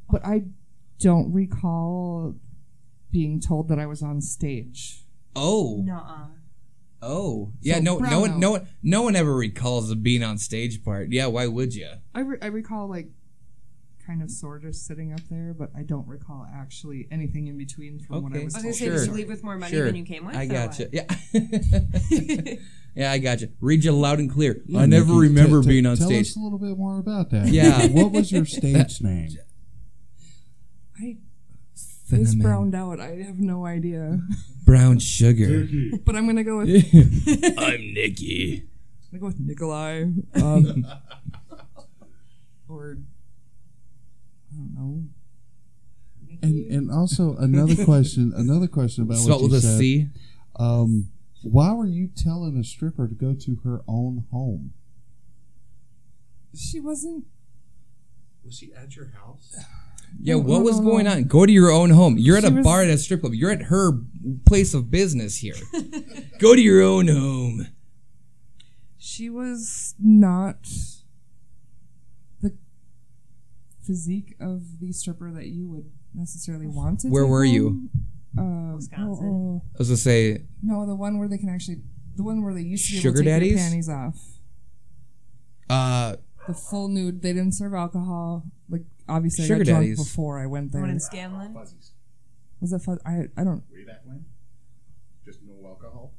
but 0.09 0.25
I 0.25 0.45
don't 1.01 1.33
recall 1.33 2.37
being 3.11 3.41
told 3.41 3.69
that 3.69 3.79
I 3.81 3.87
was 3.87 4.03
on 4.03 4.21
stage. 4.21 5.05
Oh, 5.35 5.83
Nuh-uh. 5.85 6.27
oh, 7.03 7.53
yeah. 7.61 7.77
So 7.77 7.81
no, 7.81 7.99
no 7.99 8.21
one, 8.21 8.31
brownout. 8.33 8.39
no 8.39 8.51
one, 8.53 8.69
no 8.83 9.03
one 9.03 9.17
ever 9.17 9.35
recalls 9.35 9.89
the 9.89 9.97
being 9.97 10.23
on 10.23 10.39
stage 10.39 10.85
part. 10.85 11.11
Yeah, 11.11 11.27
why 11.27 11.47
would 11.47 11.75
you? 11.75 11.89
I, 12.15 12.21
re- 12.21 12.39
I 12.41 12.47
recall 12.47 12.89
like 12.89 13.09
kind 14.07 14.23
of 14.23 14.31
sort 14.31 14.65
of 14.65 14.75
sitting 14.75 15.13
up 15.13 15.21
there, 15.31 15.55
but 15.57 15.71
I 15.77 15.83
don't 15.83 16.07
recall 16.09 16.47
actually 16.53 17.07
anything 17.11 17.47
in 17.47 17.57
between 17.57 17.99
from 18.01 18.23
what 18.23 18.33
I 18.33 18.37
Okay. 18.37 18.45
was 18.47 18.55
I 18.55 18.59
was 18.59 18.63
gonna 18.65 18.75
say, 18.75 18.85
Sure. 18.87 18.99
did 18.99 19.07
you 19.07 19.13
leave 19.13 19.29
with 19.29 19.45
more 19.45 19.57
money 19.57 19.73
Sure. 19.73 19.87
than 19.87 19.97
you 19.97 20.05
came 20.05 20.27
with? 20.27 20.35
I 20.37 20.45
or 20.45 20.49
gotcha. 20.49 20.89
what? 20.91 20.93
Yeah. 20.93 22.55
yeah, 22.97 23.13
I 23.13 23.19
gotcha. 23.19 23.49
Read 23.61 23.85
you 23.85 23.93
loud 23.93 24.19
and 24.19 24.31
clear. 24.31 24.61
Yeah, 24.67 24.81
I 24.81 24.87
never 24.87 25.07
Nikki, 25.07 25.19
remember 25.21 25.61
t- 25.61 25.67
t- 25.67 25.69
being 25.73 25.87
on 25.87 25.97
tell 25.97 26.07
stage. 26.09 26.35
Tell 26.35 26.43
us 26.43 26.51
a 26.53 26.53
little 26.55 26.59
bit 26.59 26.77
more 26.79 26.99
about 26.99 27.31
that. 27.31 27.49
Yeah. 27.49 27.87
what 27.89 28.13
was 28.13 28.33
your 28.33 28.45
stage 28.45 29.01
name? 29.03 29.31
I 31.01 31.17
was 32.11 32.29
Cinnamon. 32.31 32.39
browned 32.41 32.75
out. 32.75 33.01
I 33.01 33.17
have 33.23 33.39
no 33.41 33.65
idea. 33.67 34.21
Brown 34.65 34.99
sugar. 34.99 35.67
But 36.05 36.17
I'm 36.17 36.27
gonna 36.27 36.45
go 36.45 36.59
with 36.59 36.69
I'm 37.59 37.81
Nikki. 37.95 38.65
I'm 39.13 39.19
gonna 39.19 39.21
go 39.21 39.27
with 39.27 39.41
Nikolai. 39.41 40.05
Um, 40.35 40.87
or 42.69 42.99
I 44.53 44.57
don't 44.57 44.75
know. 44.75 45.05
And 46.43 46.71
and 46.73 46.91
also 46.91 47.37
another 47.37 47.85
question, 47.85 48.33
another 48.37 48.67
question 48.67 49.05
about 49.05 49.19
Spelled 49.19 49.43
what 49.43 49.49
you 49.49 49.53
with 49.55 49.63
said. 49.63 49.79
C. 49.79 50.09
Um, 50.57 51.09
why 51.43 51.73
were 51.73 51.87
you 51.87 52.09
telling 52.15 52.57
a 52.59 52.65
stripper 52.65 53.09
to 53.09 53.15
go 53.15 53.35
to 53.35 53.57
her 53.65 53.83
own 53.89 54.25
home? 54.31 54.73
She 56.55 56.81
wasn't. 56.81 57.25
Was 58.45 58.55
she 58.59 58.73
at 58.75 58.97
your 58.97 59.09
house? 59.09 59.57
Yeah, 60.21 60.35
No, 60.35 60.41
what 60.41 60.63
was 60.63 60.79
no, 60.79 60.91
going 60.91 61.05
no. 61.07 61.13
on? 61.13 61.25
Go 61.25 61.47
to 61.47 61.51
your 61.53 61.71
own 61.71 61.89
home. 61.89 62.19
You're 62.19 62.37
at 62.37 62.43
She 62.43 62.51
a 62.51 62.53
was- 62.57 62.65
bar 62.67 62.83
at 62.83 62.91
a 62.91 62.99
strip 62.99 63.23
club. 63.23 63.33
You're 63.33 63.51
at 63.51 63.63
her 63.63 63.93
place 64.45 64.75
of 64.75 64.91
business 64.91 65.39
here. 65.39 65.55
Go 66.39 66.55
to 66.55 66.61
your 66.61 66.83
own 66.83 67.09
home. 67.09 67.69
She 68.99 69.31
was 69.31 69.95
not 69.99 70.65
the 70.65 70.92
physique 73.85 74.37
of 74.41 74.81
the 74.81 74.93
stripper 74.93 75.31
that 75.33 75.47
you 75.47 75.67
would 75.69 75.91
necessarily 76.15 76.67
want 76.67 77.01
to. 77.01 77.09
Where 77.09 77.25
take 77.25 77.31
were 77.31 77.45
you? 77.45 77.89
Uh, 78.39 78.73
Wisconsin. 78.77 79.27
oh, 79.29 79.63
oh. 79.63 79.63
I 79.75 79.79
was 79.79 79.89
gonna 79.89 79.97
say 79.99 80.45
No, 80.63 80.87
the 80.87 80.95
one 80.95 81.19
where 81.19 81.29
they 81.29 81.39
can 81.39 81.49
actually, 81.51 81.79
the 82.17 82.23
one 82.23 82.43
where 82.43 82.55
they 82.55 82.63
used 82.63 82.87
to 82.87 82.93
be 82.93 82.99
able 82.99 83.03
Sugar 83.03 83.19
to 83.19 83.25
take 83.25 83.33
daddies? 83.35 83.51
your 83.53 83.59
panties 83.61 83.89
off. 83.89 84.19
uh 85.69 86.17
The 86.47 86.55
full 86.55 86.89
nude. 86.89 87.23
They 87.23 87.33
didn't 87.33 87.53
serve 87.55 87.75
alcohol. 87.75 88.45
Like 88.69 88.83
obviously, 89.09 89.45
Sugar 89.45 89.57
I 89.57 89.59
got 89.59 89.65
drunk 89.67 89.83
daddies. 89.85 89.99
before 90.05 90.39
I 90.41 90.47
went 90.47 90.73
The 90.73 90.79
there. 90.79 90.83
one 90.83 90.91
in 90.91 91.01
Scanlon. 91.01 91.55
Fuzzies. 91.55 91.93
Was 92.61 92.71
that 92.71 92.81
fun? 92.83 92.99
I 93.05 93.29
I 93.37 93.45
don't. 93.45 93.63
Way 93.73 93.85
back 93.85 94.01
when? 94.05 94.25
Just 95.25 95.41
no 95.43 95.55
alcohol? 95.69 96.13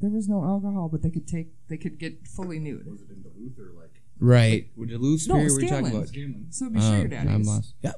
There 0.00 0.10
was 0.10 0.28
no 0.28 0.44
alcohol, 0.44 0.88
but 0.90 1.02
they 1.02 1.10
could 1.10 1.26
take. 1.26 1.48
They 1.68 1.76
could 1.76 1.98
get 1.98 2.26
fully 2.28 2.58
nude. 2.58 2.86
Was 2.90 3.02
it 3.02 3.10
in 3.10 3.22
Duluth 3.22 3.58
or 3.58 3.72
like 3.78 3.87
right. 4.20 4.68
With 4.76 4.90
Duluth 4.90 5.26
No, 5.28 5.34
Superior, 5.34 5.54
we 5.56 5.60
talking 5.62 5.68
Scanlon. 5.68 5.92
about. 5.96 6.08
Scanlon? 6.08 6.46
So 6.50 6.64
it'd 6.66 6.74
be 6.74 6.80
sugar 6.80 7.08
daddies. 7.08 7.30
I'm 7.34 7.42
lost. 7.44 7.74
Yeah, 7.82 7.92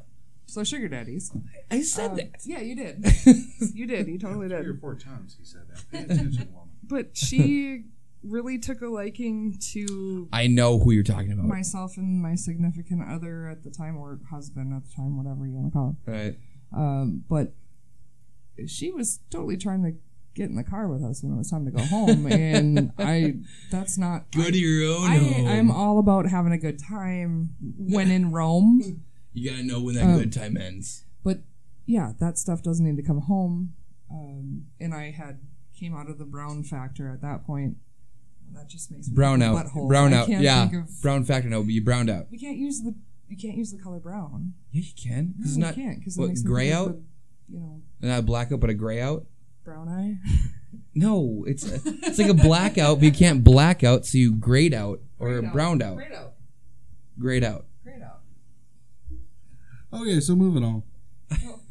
So 0.46 0.64
sugar 0.64 0.88
daddies. 0.88 1.32
I 1.70 1.82
said 1.82 2.10
Um, 2.10 2.16
that. 2.16 2.30
Yeah, 2.44 2.60
you 2.60 2.74
did. 2.76 3.04
you 3.74 3.86
did. 3.86 4.06
You 4.08 4.18
totally 4.18 4.48
Three 4.48 4.56
or 4.58 4.72
did. 4.72 4.80
four 4.80 4.94
times 4.96 5.36
he 5.38 5.44
said 5.44 5.62
that. 5.68 5.84
Pay 5.90 6.04
attention, 6.12 6.48
woman. 6.52 6.68
But 6.82 7.16
she 7.16 7.84
really 8.22 8.58
took 8.58 8.82
a 8.82 8.86
liking 8.88 9.56
to 9.72 10.28
I 10.32 10.46
know 10.46 10.78
who 10.78 10.90
you're 10.90 11.02
talking 11.04 11.32
about. 11.32 11.46
myself 11.46 11.96
and 11.96 12.20
my 12.20 12.34
significant 12.34 13.02
other 13.08 13.48
at 13.48 13.62
the 13.64 13.70
time, 13.70 13.96
or 13.96 14.18
husband 14.30 14.74
at 14.74 14.84
the 14.84 14.94
time, 14.94 15.16
whatever 15.16 15.46
you 15.46 15.52
want 15.54 15.68
to 15.68 15.72
call 15.72 15.96
it. 16.06 16.10
right. 16.10 16.38
Um, 16.76 17.24
but 17.28 17.54
she 18.66 18.90
was 18.90 19.20
totally 19.30 19.56
trying 19.56 19.82
to 19.84 19.92
get 20.34 20.48
in 20.48 20.56
the 20.56 20.64
car 20.64 20.88
with 20.88 21.02
us 21.04 21.22
when 21.22 21.32
it 21.32 21.36
was 21.36 21.50
time 21.50 21.64
to 21.64 21.70
go 21.70 21.82
home, 21.84 22.26
and 22.26 22.92
I. 22.98 23.34
That's 23.70 23.98
not. 23.98 24.30
Go 24.32 24.50
to 24.50 24.58
your 24.58 24.94
own 24.96 25.10
I, 25.10 25.16
home. 25.18 25.46
I'm 25.48 25.70
all 25.70 25.98
about 25.98 26.26
having 26.26 26.52
a 26.52 26.58
good 26.58 26.78
time 26.78 27.54
when 27.78 28.10
in 28.10 28.30
Rome. 28.32 29.02
you 29.32 29.50
gotta 29.50 29.62
know 29.62 29.80
when 29.82 29.94
that 29.96 30.04
Um, 30.04 30.18
good 30.18 30.32
time 30.32 30.56
ends. 30.56 31.04
but 31.24 31.40
yeah, 31.86 32.12
that 32.20 32.38
stuff 32.38 32.62
doesn't 32.62 32.84
need 32.84 32.96
to 32.96 33.02
come 33.02 33.20
home. 33.22 33.74
Um, 34.10 34.66
and 34.80 34.92
I 34.94 35.10
had 35.12 35.40
came 35.78 35.94
out 35.96 36.10
of 36.10 36.18
the 36.18 36.24
brown 36.24 36.62
factor 36.64 37.08
at 37.10 37.20
that 37.22 37.44
point. 37.46 37.76
That 38.52 38.68
just 38.68 38.90
makes 38.90 39.08
me 39.08 39.14
Brown 39.14 39.42
out. 39.42 39.64
butthole. 39.66 39.88
Brown 39.88 40.12
out. 40.12 40.28
Yeah. 40.28 40.64
of- 40.64 41.00
Brown 41.02 41.24
factor. 41.24 41.48
No, 41.48 41.62
but 41.62 41.70
you 41.70 41.82
browned 41.84 42.10
out. 42.10 42.26
we 42.30 42.38
can't 42.38 42.56
use 42.58 42.82
the 42.82 42.94
you 43.28 43.36
can't 43.36 43.56
use 43.56 43.70
the 43.70 43.78
color 43.78 44.00
brown. 44.00 44.54
Yeah, 44.72 44.82
you 44.82 44.92
can. 45.00 45.34
'Cause 45.38 45.50
it's 45.50 45.56
No, 45.56 45.66
not 45.68 45.76
you 45.76 45.84
can't 45.84 45.98
because 46.00 46.18
it 46.18 46.26
makes 46.26 46.42
gray 46.42 46.72
out? 46.72 46.98
you 47.48 47.60
know, 47.60 47.80
not 48.00 48.26
black 48.26 48.50
out, 48.50 48.58
but 48.58 48.68
a 48.70 48.74
gray 48.74 49.00
out. 49.00 49.24
Brown 49.70 49.88
eye. 49.88 50.16
No, 50.94 51.44
it's 51.46 51.64
a, 51.70 51.80
it's 51.84 52.18
like 52.18 52.28
a 52.30 52.34
blackout, 52.34 52.98
but 52.98 53.04
you 53.04 53.12
can't 53.12 53.44
black 53.44 53.84
out, 53.84 54.04
so 54.06 54.18
you 54.18 54.32
grayed 54.34 54.74
out 54.74 55.00
or 55.18 55.28
Grayed 55.40 55.44
out. 55.46 55.52
browned 55.52 55.82
out. 55.82 55.96
Grayed 55.96 56.12
out. 56.12 56.32
Grayed 57.18 57.44
out. 57.44 57.66
Grayed 57.84 58.02
out. 58.02 58.20
Okay, 59.92 60.20
so 60.20 60.34
moving 60.34 60.64
on. 60.64 60.82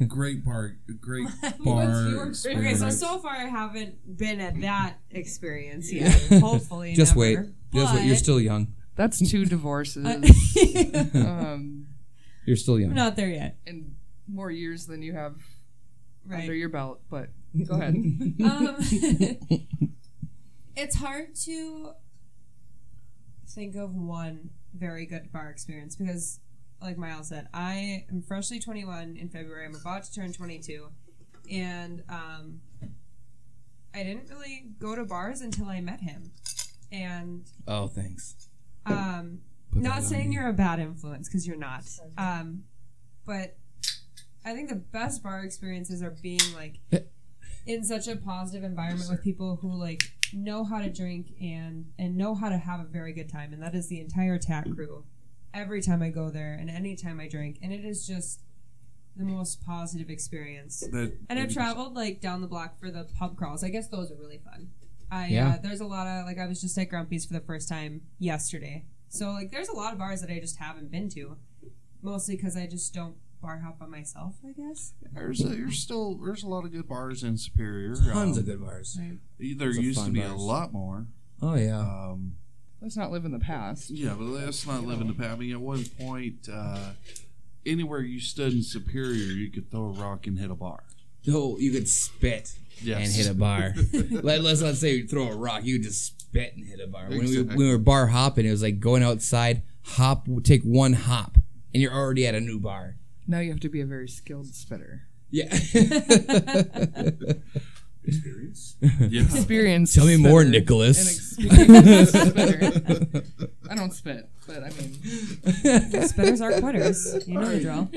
Great 0.07 0.45
bar, 0.45 0.77
great 1.01 1.27
bar. 1.59 1.83
your- 1.83 2.21
Okay, 2.27 2.33
so 2.33 2.49
experience. 2.55 2.99
so 2.99 3.19
far 3.19 3.33
I 3.33 3.45
haven't 3.45 4.17
been 4.17 4.39
at 4.39 4.61
that 4.61 4.95
experience 5.11 5.91
yet. 5.91 6.13
Hopefully, 6.39 6.93
Just 6.93 7.11
never. 7.17 7.19
wait. 7.19 7.35
Just 7.73 7.93
wait. 7.95 8.05
You're 8.05 8.15
But- 8.15 8.19
still 8.19 8.39
young. 8.39 8.73
That's 8.95 9.29
two 9.29 9.45
divorces. 9.45 10.05
I'm 10.05 10.23
um, 11.25 11.87
You're 12.45 12.55
still 12.57 12.79
young. 12.79 12.93
not 12.93 13.15
there 13.17 13.29
yet. 13.29 13.57
and 13.67 13.95
more 14.27 14.51
years 14.51 14.85
than 14.85 15.01
you 15.01 15.13
have 15.13 15.35
Right. 16.25 16.41
under 16.41 16.53
your 16.53 16.69
belt. 16.69 17.01
But 17.09 17.29
go 17.67 17.75
ahead. 17.75 17.95
um, 18.43 18.75
it's 20.75 20.95
hard 20.95 21.35
to 21.45 21.91
think 23.47 23.75
of 23.75 23.95
one 23.95 24.49
very 24.73 25.05
good 25.05 25.31
bar 25.31 25.49
experience 25.49 25.95
because, 25.95 26.39
like 26.81 26.97
Miles 26.97 27.29
said, 27.29 27.47
I 27.53 28.05
am 28.09 28.21
freshly 28.21 28.59
21 28.59 29.17
in 29.17 29.29
February. 29.29 29.65
I'm 29.65 29.75
about 29.75 30.03
to 30.03 30.13
turn 30.13 30.31
22, 30.33 30.87
and 31.51 32.03
um, 32.09 32.61
I 33.93 34.03
didn't 34.03 34.29
really 34.29 34.65
go 34.79 34.95
to 34.95 35.03
bars 35.05 35.41
until 35.41 35.65
I 35.67 35.81
met 35.81 36.01
him, 36.01 36.31
and 36.91 37.43
Oh, 37.67 37.87
thanks. 37.87 38.35
um, 38.85 39.39
Put 39.73 39.81
not 39.81 40.03
saying 40.03 40.29
me. 40.29 40.35
you're 40.35 40.47
a 40.47 40.53
bad 40.53 40.79
influence 40.79 41.27
because 41.27 41.45
you're 41.47 41.57
not. 41.57 41.83
Um, 42.17 42.63
but 43.25 43.57
I 44.45 44.53
think 44.53 44.69
the 44.69 44.75
best 44.75 45.21
bar 45.21 45.43
experiences 45.43 46.01
are 46.01 46.15
being 46.21 46.39
like 46.55 46.79
in 47.65 47.83
such 47.83 48.07
a 48.07 48.15
positive 48.15 48.63
environment 48.63 49.09
with 49.09 49.23
people 49.23 49.57
who 49.57 49.73
like 49.73 50.03
know 50.33 50.63
how 50.63 50.79
to 50.81 50.89
drink 50.89 51.27
and 51.41 51.85
and 51.97 52.15
know 52.17 52.35
how 52.35 52.49
to 52.49 52.57
have 52.57 52.79
a 52.79 52.83
very 52.85 53.13
good 53.13 53.29
time, 53.29 53.53
and 53.53 53.61
that 53.61 53.75
is 53.75 53.87
the 53.87 53.99
entire 53.99 54.37
TAC 54.37 54.65
crew. 54.75 55.03
Every 55.53 55.81
time 55.81 56.01
I 56.03 56.09
go 56.09 56.29
there 56.29 56.53
and 56.59 56.69
anytime 56.69 57.19
I 57.19 57.27
drink, 57.27 57.57
and 57.61 57.73
it 57.73 57.83
is 57.85 58.05
just 58.05 58.41
the 59.15 59.25
most 59.25 59.65
positive 59.65 60.09
experience. 60.09 60.81
That- 60.91 61.17
And 61.29 61.39
I've 61.39 61.51
traveled 61.51 61.95
like 61.95 62.21
down 62.21 62.41
the 62.41 62.47
block 62.47 62.79
for 62.79 62.89
the 62.91 63.05
pub 63.17 63.35
crawls. 63.35 63.63
I 63.63 63.69
guess 63.69 63.87
those 63.89 64.11
are 64.11 64.15
really 64.15 64.37
fun. 64.37 64.69
I 65.11 65.27
Yeah. 65.27 65.49
uh, 65.49 65.57
there's 65.61 65.81
a 65.81 65.85
lot 65.87 66.05
of 66.07 66.25
like 66.25 66.37
I 66.37 66.45
was 66.45 66.61
just 66.61 66.77
at 66.77 66.89
Grumpy's 66.89 67.25
for 67.25 67.33
the 67.33 67.39
first 67.41 67.67
time 67.67 68.01
yesterday. 68.19 68.85
So 69.09 69.31
like 69.31 69.51
there's 69.51 69.67
a 69.69 69.73
lot 69.75 69.91
of 69.91 69.97
bars 69.99 70.21
that 70.21 70.29
I 70.29 70.39
just 70.39 70.57
haven't 70.57 70.91
been 70.91 71.09
to, 71.09 71.35
mostly 72.03 72.35
because 72.35 72.55
I 72.55 72.67
just 72.67 72.93
don't 72.93 73.15
bar 73.41 73.59
hop 73.59 73.79
by 73.79 73.85
myself. 73.85 74.35
I 74.47 74.51
guess. 74.51 74.93
There's, 75.13 75.43
a, 75.43 75.49
there's 75.49 75.79
still 75.79 76.15
there's 76.15 76.43
a 76.43 76.47
lot 76.47 76.65
of 76.65 76.71
good 76.71 76.87
bars 76.87 77.23
in 77.23 77.37
Superior. 77.37 77.95
Tons 77.95 78.37
Um, 78.37 78.39
of 78.39 78.45
good 78.45 78.61
bars. 78.61 78.97
There 79.39 79.67
Lots 79.67 79.79
used 79.79 79.99
to 79.99 80.03
fun 80.05 80.13
be 80.13 80.21
a 80.21 80.33
lot 80.33 80.73
more. 80.73 81.07
Oh 81.41 81.55
yeah. 81.55 81.79
Um, 81.79 82.35
Let's 82.81 82.95
not 82.95 83.11
live 83.11 83.25
in 83.25 83.31
the 83.31 83.39
past. 83.39 83.89
yeah, 83.89 84.13
but 84.17 84.23
let's 84.23 84.65
not 84.65 84.85
live 84.85 85.01
in 85.01 85.07
the 85.07 85.13
past. 85.13 85.31
I 85.33 85.35
mean, 85.35 85.51
at 85.51 85.59
one 85.59 85.83
point, 85.99 86.47
uh, 86.49 86.91
anywhere 87.65 87.99
you 87.99 88.21
stood 88.21 88.53
in 88.53 88.63
Superior, 88.63 89.33
you 89.33 89.51
could 89.51 89.69
throw 89.69 89.81
a 89.87 89.91
rock 89.91 90.27
and 90.27 90.39
hit 90.39 90.49
a 90.49 90.55
bar. 90.55 90.83
Oh, 91.27 91.57
you 91.57 91.71
could 91.73 91.89
spit 91.89 92.53
Yes. 92.81 93.05
and 93.05 93.13
hit 93.13 93.29
a 93.29 93.33
bar. 93.33 93.73
Let, 94.11 94.41
let's 94.43 94.61
not 94.61 94.75
say 94.75 94.95
you 94.95 95.07
throw 95.09 95.27
a 95.27 95.35
rock. 95.35 95.65
You 95.65 95.77
just 95.83 96.05
spit 96.21 96.55
and 96.55 96.65
hit 96.65 96.79
a 96.79 96.87
bar. 96.87 97.09
When 97.09 97.19
we, 97.25 97.41
when 97.41 97.57
we 97.57 97.69
were 97.69 97.77
bar 97.77 98.07
hopping, 98.07 98.45
it 98.45 98.51
was 98.51 98.63
like 98.63 98.79
going 98.79 99.03
outside, 99.03 99.61
hop, 99.83 100.27
take 100.43 100.63
one 100.63 100.93
hop, 100.93 101.37
and 101.73 101.83
you're 101.83 101.93
already 101.93 102.25
at 102.27 102.33
a 102.35 102.39
new 102.39 102.59
bar. 102.61 102.95
Now 103.29 103.39
you 103.39 103.51
have 103.51 103.59
to 103.59 103.69
be 103.69 103.79
a 103.79 103.85
very 103.85 104.07
skilled 104.09 104.47
spitter. 104.55 105.03
Yeah. 105.29 105.45
Experience. 108.05 108.75
Yeah. 109.01 109.21
Experience. 109.21 109.93
Tell 109.93 110.07
me 110.07 110.17
more. 110.17 110.43
Nicholas. 110.43 111.37
An 111.37 112.05
spitter. 112.07 113.23
I 113.69 113.75
don't 113.75 113.93
spit, 113.93 114.27
but 114.47 114.63
I 114.63 114.69
mean, 114.69 114.93
Spitters 116.09 116.41
are 116.41 116.59
quitters. 116.59 117.27
You 117.27 117.35
know 117.39 117.45
the 117.45 117.59
drill. 117.59 117.87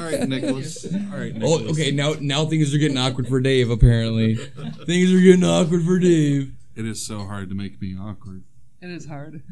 All 0.00 0.10
right, 0.10 0.28
Nicholas. 0.28 0.84
All 0.92 1.16
right, 1.18 1.34
Oh, 1.40 1.68
okay. 1.70 1.92
Now, 1.92 2.14
now 2.20 2.46
things 2.46 2.74
are 2.74 2.78
getting 2.78 2.96
awkward 2.98 3.28
for 3.28 3.38
Dave. 3.40 3.70
Apparently, 3.70 4.34
things 4.34 5.12
are 5.12 5.20
getting 5.20 5.44
awkward 5.44 5.84
for 5.84 6.00
Dave. 6.00 6.52
It 6.74 6.84
is 6.86 7.06
so 7.06 7.20
hard 7.26 7.48
to 7.50 7.54
make 7.54 7.80
me 7.80 7.96
awkward. 7.96 8.42
it 8.80 8.90
is 8.90 9.06
hard. 9.06 9.42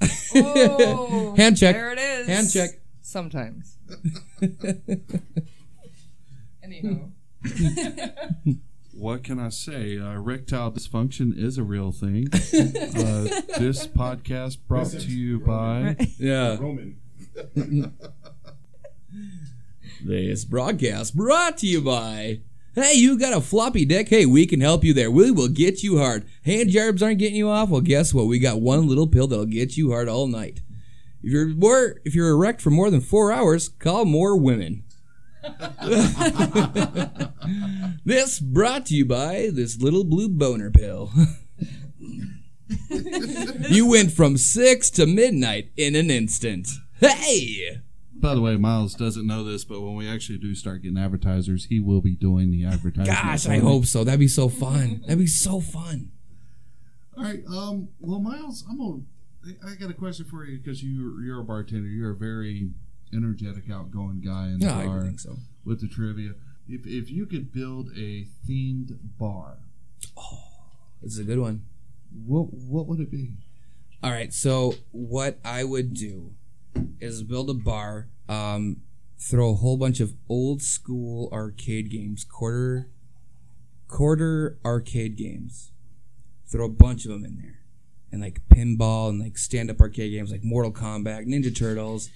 Oh, 0.38 1.34
Hand 1.36 1.56
check. 1.56 1.74
there 1.74 1.92
it 1.92 1.98
is. 1.98 2.26
Hand 2.28 2.50
check. 2.52 2.70
Sometimes. 3.06 3.78
Anyhow. 6.62 7.10
What 8.98 9.24
can 9.24 9.38
I 9.38 9.50
say? 9.50 9.98
Uh, 9.98 10.12
erectile 10.12 10.72
dysfunction 10.72 11.36
is 11.36 11.58
a 11.58 11.62
real 11.62 11.92
thing. 11.92 12.28
Uh, 12.32 13.28
this 13.58 13.86
podcast 13.86 14.56
brought 14.66 14.88
to 14.88 15.06
you 15.06 15.38
by. 15.38 15.96
Yeah. 16.18 16.56
Roman. 16.56 16.96
This 20.02 20.46
broadcast 20.46 21.14
brought 21.14 21.58
to 21.58 21.66
you 21.66 21.82
by. 21.82 22.40
Hey, 22.74 22.94
you 22.94 23.18
got 23.18 23.36
a 23.36 23.42
floppy 23.42 23.84
dick? 23.84 24.08
Hey, 24.08 24.24
we 24.24 24.46
can 24.46 24.62
help 24.62 24.82
you 24.82 24.94
there. 24.94 25.10
We 25.10 25.30
will 25.30 25.48
get 25.48 25.82
you 25.82 25.98
hard. 25.98 26.26
Hand 26.46 26.70
jarbs 26.70 27.02
aren't 27.02 27.18
getting 27.18 27.36
you 27.36 27.50
off? 27.50 27.68
Well, 27.68 27.82
guess 27.82 28.14
what? 28.14 28.26
We 28.26 28.38
got 28.38 28.62
one 28.62 28.88
little 28.88 29.06
pill 29.06 29.26
that'll 29.26 29.44
get 29.44 29.76
you 29.76 29.92
hard 29.92 30.08
all 30.08 30.26
night. 30.26 30.60
If 31.26 31.32
you're 31.32 31.48
more, 31.48 32.00
if 32.04 32.14
you're 32.14 32.30
erect 32.30 32.62
for 32.62 32.70
more 32.70 32.88
than 32.88 33.00
four 33.00 33.32
hours, 33.32 33.68
call 33.68 34.04
more 34.04 34.36
women. 34.36 34.84
this 38.04 38.38
brought 38.38 38.86
to 38.86 38.94
you 38.94 39.06
by 39.06 39.50
this 39.52 39.80
little 39.80 40.04
blue 40.04 40.28
boner 40.28 40.70
pill. 40.70 41.10
you 43.70 43.88
went 43.88 44.12
from 44.12 44.36
six 44.36 44.88
to 44.90 45.04
midnight 45.04 45.72
in 45.76 45.96
an 45.96 46.12
instant. 46.12 46.68
Hey! 47.00 47.80
By 48.14 48.36
the 48.36 48.40
way, 48.40 48.56
Miles 48.56 48.94
doesn't 48.94 49.26
know 49.26 49.42
this, 49.42 49.64
but 49.64 49.80
when 49.80 49.96
we 49.96 50.08
actually 50.08 50.38
do 50.38 50.54
start 50.54 50.82
getting 50.82 50.96
advertisers, 50.96 51.64
he 51.64 51.80
will 51.80 52.00
be 52.00 52.14
doing 52.14 52.52
the 52.52 52.66
advertising. 52.66 53.12
Gosh, 53.12 53.48
I 53.48 53.58
hope 53.58 53.86
so. 53.86 54.04
That'd 54.04 54.20
be 54.20 54.28
so 54.28 54.48
fun. 54.48 55.00
That'd 55.02 55.18
be 55.18 55.26
so 55.26 55.58
fun. 55.58 56.12
All 57.16 57.24
right. 57.24 57.42
Um. 57.48 57.88
Well, 57.98 58.20
Miles, 58.20 58.64
I'm 58.70 58.78
gonna. 58.78 59.00
I 59.66 59.74
got 59.76 59.90
a 59.90 59.94
question 59.94 60.26
for 60.26 60.44
you 60.44 60.58
because 60.58 60.82
you 60.82 61.20
you're 61.24 61.40
a 61.40 61.44
bartender. 61.44 61.88
You're 61.88 62.12
a 62.12 62.16
very 62.16 62.70
energetic, 63.12 63.70
outgoing 63.70 64.20
guy 64.20 64.46
in 64.48 64.58
the 64.60 64.68
I 64.68 64.86
bar 64.86 64.98
don't 64.98 65.06
think 65.06 65.20
so. 65.20 65.36
with 65.64 65.80
the 65.80 65.88
trivia. 65.88 66.32
If 66.68 66.86
if 66.86 67.10
you 67.10 67.26
could 67.26 67.52
build 67.52 67.90
a 67.96 68.26
themed 68.48 68.96
bar, 69.18 69.58
This 71.02 71.12
is 71.12 71.18
a 71.20 71.24
good 71.24 71.38
one. 71.38 71.62
what 72.26 72.52
what 72.52 72.86
would 72.86 73.00
it 73.00 73.10
be? 73.10 73.32
All 74.02 74.10
right. 74.10 74.32
So 74.32 74.74
what 74.92 75.38
I 75.44 75.64
would 75.64 75.94
do 75.94 76.32
is 77.00 77.22
build 77.22 77.48
a 77.50 77.54
bar, 77.54 78.08
um, 78.28 78.82
throw 79.18 79.50
a 79.50 79.54
whole 79.54 79.76
bunch 79.76 80.00
of 80.00 80.14
old 80.28 80.60
school 80.62 81.28
arcade 81.32 81.90
games, 81.90 82.24
quarter 82.24 82.88
quarter 83.88 84.58
arcade 84.64 85.16
games. 85.16 85.70
Throw 86.48 86.66
a 86.66 86.68
bunch 86.70 87.04
of 87.04 87.10
them 87.10 87.24
in 87.24 87.36
there, 87.38 87.58
and 88.12 88.20
like 88.20 88.40
pinball 88.48 89.10
and 89.10 89.20
like 89.20 89.38
stand 89.38 89.70
up 89.70 89.80
arcade 89.80 90.12
games 90.12 90.30
like 90.30 90.44
Mortal 90.44 90.72
Kombat, 90.72 91.26
Ninja 91.26 91.56
Turtles. 91.56 92.10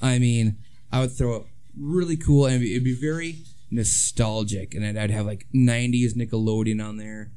I 0.00 0.18
mean, 0.18 0.58
I 0.92 1.00
would 1.00 1.12
throw 1.12 1.36
a 1.36 1.42
really 1.78 2.16
cool, 2.16 2.46
and 2.46 2.56
it'd 2.56 2.62
be, 2.62 2.72
it'd 2.72 2.84
be 2.84 2.94
very 2.94 3.36
nostalgic, 3.70 4.74
and 4.74 4.84
I'd, 4.84 4.96
I'd 4.96 5.10
have 5.10 5.26
like 5.26 5.46
'90s 5.54 6.14
Nickelodeon 6.14 6.84
on 6.86 6.96
there, 6.96 7.30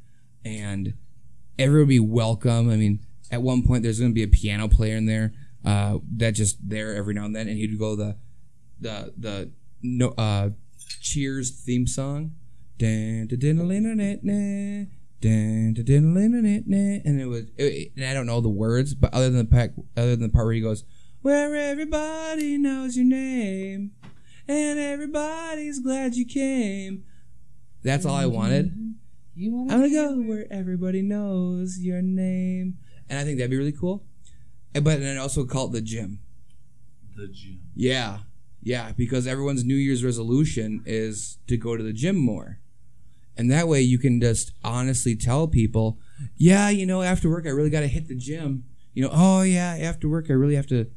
and 0.44 0.94
everyone 1.58 1.82
would 1.82 1.88
be 1.88 2.00
welcome. 2.00 2.70
I 2.70 2.76
mean, 2.76 3.00
at 3.30 3.42
one 3.42 3.62
point 3.62 3.82
there's 3.82 3.98
going 3.98 4.10
to 4.10 4.14
be 4.14 4.22
a 4.22 4.28
piano 4.28 4.68
player 4.68 4.96
in 4.96 5.06
there 5.06 5.32
uh, 5.64 5.98
that 6.16 6.32
just 6.32 6.68
there 6.68 6.94
every 6.94 7.14
now 7.14 7.24
and 7.24 7.34
then, 7.34 7.48
and 7.48 7.56
he'd 7.56 7.78
go 7.78 7.96
the 7.96 8.16
the 8.80 9.12
the 9.16 9.50
no 9.82 10.08
uh, 10.18 10.50
Cheers 11.00 11.50
theme 11.50 11.86
song. 11.86 12.32
And 15.22 15.78
it 15.78 17.28
was 17.28 17.44
it, 17.56 17.92
and 17.96 18.04
I 18.04 18.14
don't 18.14 18.26
know 18.26 18.40
the 18.40 18.48
words, 18.48 18.94
but 18.94 19.12
other 19.12 19.30
than 19.30 19.38
the 19.38 19.44
pack, 19.44 19.70
other 19.96 20.16
than 20.16 20.28
the 20.28 20.32
part 20.32 20.46
where 20.46 20.54
he 20.54 20.60
goes, 20.60 20.84
where 21.22 21.54
everybody 21.54 22.56
knows 22.56 22.96
your 22.96 23.06
name, 23.06 23.92
and 24.48 24.78
everybody's 24.78 25.80
glad 25.80 26.14
you 26.14 26.24
came. 26.24 27.04
That's 27.82 28.06
all 28.06 28.16
I 28.16 28.26
wanted. 28.26 28.94
You 29.34 29.52
want? 29.52 29.72
I'm 29.72 29.80
gonna 29.80 29.92
go 29.92 30.16
where 30.16 30.46
everybody 30.50 31.02
knows 31.02 31.78
your 31.78 32.02
name, 32.02 32.78
and 33.08 33.18
I 33.18 33.24
think 33.24 33.38
that'd 33.38 33.50
be 33.50 33.56
really 33.56 33.72
cool. 33.72 34.04
But 34.72 34.84
then 35.00 35.18
also 35.18 35.44
call 35.44 35.66
it 35.66 35.72
the 35.72 35.80
gym. 35.80 36.20
The 37.16 37.28
gym. 37.28 37.60
Yeah, 37.74 38.18
yeah, 38.62 38.92
because 38.92 39.26
everyone's 39.26 39.64
New 39.64 39.74
Year's 39.76 40.04
resolution 40.04 40.82
is 40.86 41.38
to 41.46 41.56
go 41.56 41.76
to 41.76 41.82
the 41.82 41.92
gym 41.92 42.16
more 42.16 42.58
and 43.40 43.50
that 43.50 43.66
way 43.66 43.80
you 43.80 43.98
can 43.98 44.20
just 44.20 44.52
honestly 44.62 45.16
tell 45.16 45.48
people, 45.48 45.98
yeah, 46.36 46.68
you 46.68 46.84
know, 46.84 47.00
after 47.00 47.30
work 47.30 47.46
I 47.46 47.48
really 47.48 47.70
got 47.70 47.80
to 47.80 47.88
hit 47.88 48.06
the 48.06 48.14
gym. 48.14 48.64
You 48.92 49.04
know, 49.04 49.10
oh 49.10 49.40
yeah, 49.40 49.78
after 49.80 50.10
work 50.10 50.26
I 50.28 50.34
really 50.34 50.56
have 50.56 50.66
to 50.66 50.90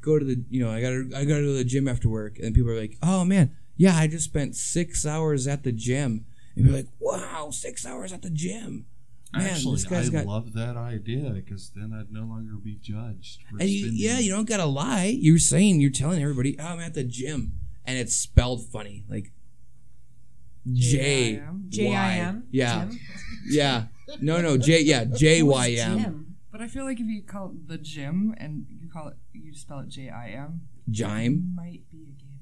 go 0.00 0.16
to 0.16 0.24
the, 0.24 0.44
you 0.48 0.64
know, 0.64 0.70
I 0.70 0.80
gotta 0.80 1.08
I 1.16 1.24
gotta 1.24 1.42
go 1.42 1.46
to 1.46 1.52
the 1.54 1.64
gym 1.64 1.88
after 1.88 2.08
work, 2.08 2.38
and 2.38 2.54
people 2.54 2.70
are 2.70 2.78
like, 2.78 2.96
oh 3.02 3.24
man, 3.24 3.56
yeah, 3.76 3.96
I 3.96 4.06
just 4.06 4.26
spent 4.26 4.54
six 4.54 5.04
hours 5.04 5.48
at 5.48 5.64
the 5.64 5.72
gym, 5.72 6.24
and 6.54 6.66
you're 6.66 6.76
like, 6.76 6.86
wow, 7.00 7.50
six 7.50 7.84
hours 7.84 8.12
at 8.12 8.22
the 8.22 8.30
gym. 8.30 8.86
Man, 9.32 9.46
Actually, 9.46 9.82
I 9.90 10.08
got 10.08 10.26
love 10.26 10.52
that 10.54 10.76
idea 10.76 11.30
because 11.30 11.72
then 11.74 11.92
I'd 11.92 12.12
no 12.12 12.22
longer 12.22 12.54
be 12.62 12.76
judged. 12.80 13.40
For 13.50 13.58
And 13.58 13.68
you, 13.68 13.90
yeah, 13.92 14.20
you 14.20 14.30
don't 14.30 14.48
gotta 14.48 14.66
lie. 14.66 15.16
You're 15.18 15.40
saying 15.40 15.80
you're 15.80 15.90
telling 15.90 16.22
everybody, 16.22 16.58
oh, 16.60 16.64
I'm 16.64 16.80
at 16.80 16.94
the 16.94 17.04
gym, 17.04 17.54
and 17.84 17.98
it's 17.98 18.14
spelled 18.14 18.64
funny, 18.64 19.04
like 19.08 19.32
J 20.72 21.34
J-I-M? 21.36 21.64
J-I-M? 21.68 22.44
Yeah, 22.50 22.86
Jim? 22.88 23.00
yeah. 23.48 23.84
No, 24.20 24.40
no, 24.40 24.56
J. 24.56 24.80
Yeah, 24.82 25.04
J 25.16 25.42
Y 25.42 25.68
M. 25.78 26.36
But 26.50 26.62
I 26.62 26.66
feel 26.68 26.84
like 26.84 26.98
if 26.98 27.06
you 27.06 27.22
call 27.22 27.50
it 27.50 27.68
the 27.68 27.78
gym 27.78 28.34
and 28.38 28.66
you 28.80 28.88
call 28.88 29.08
it, 29.08 29.16
you 29.32 29.54
spell 29.54 29.80
it 29.80 29.88
J 29.88 30.08
I 30.08 30.30
M, 30.30 30.62
Jime. 30.90 31.52
might 31.54 31.82
be 31.90 32.08
a 32.08 32.12
gay 32.20 32.38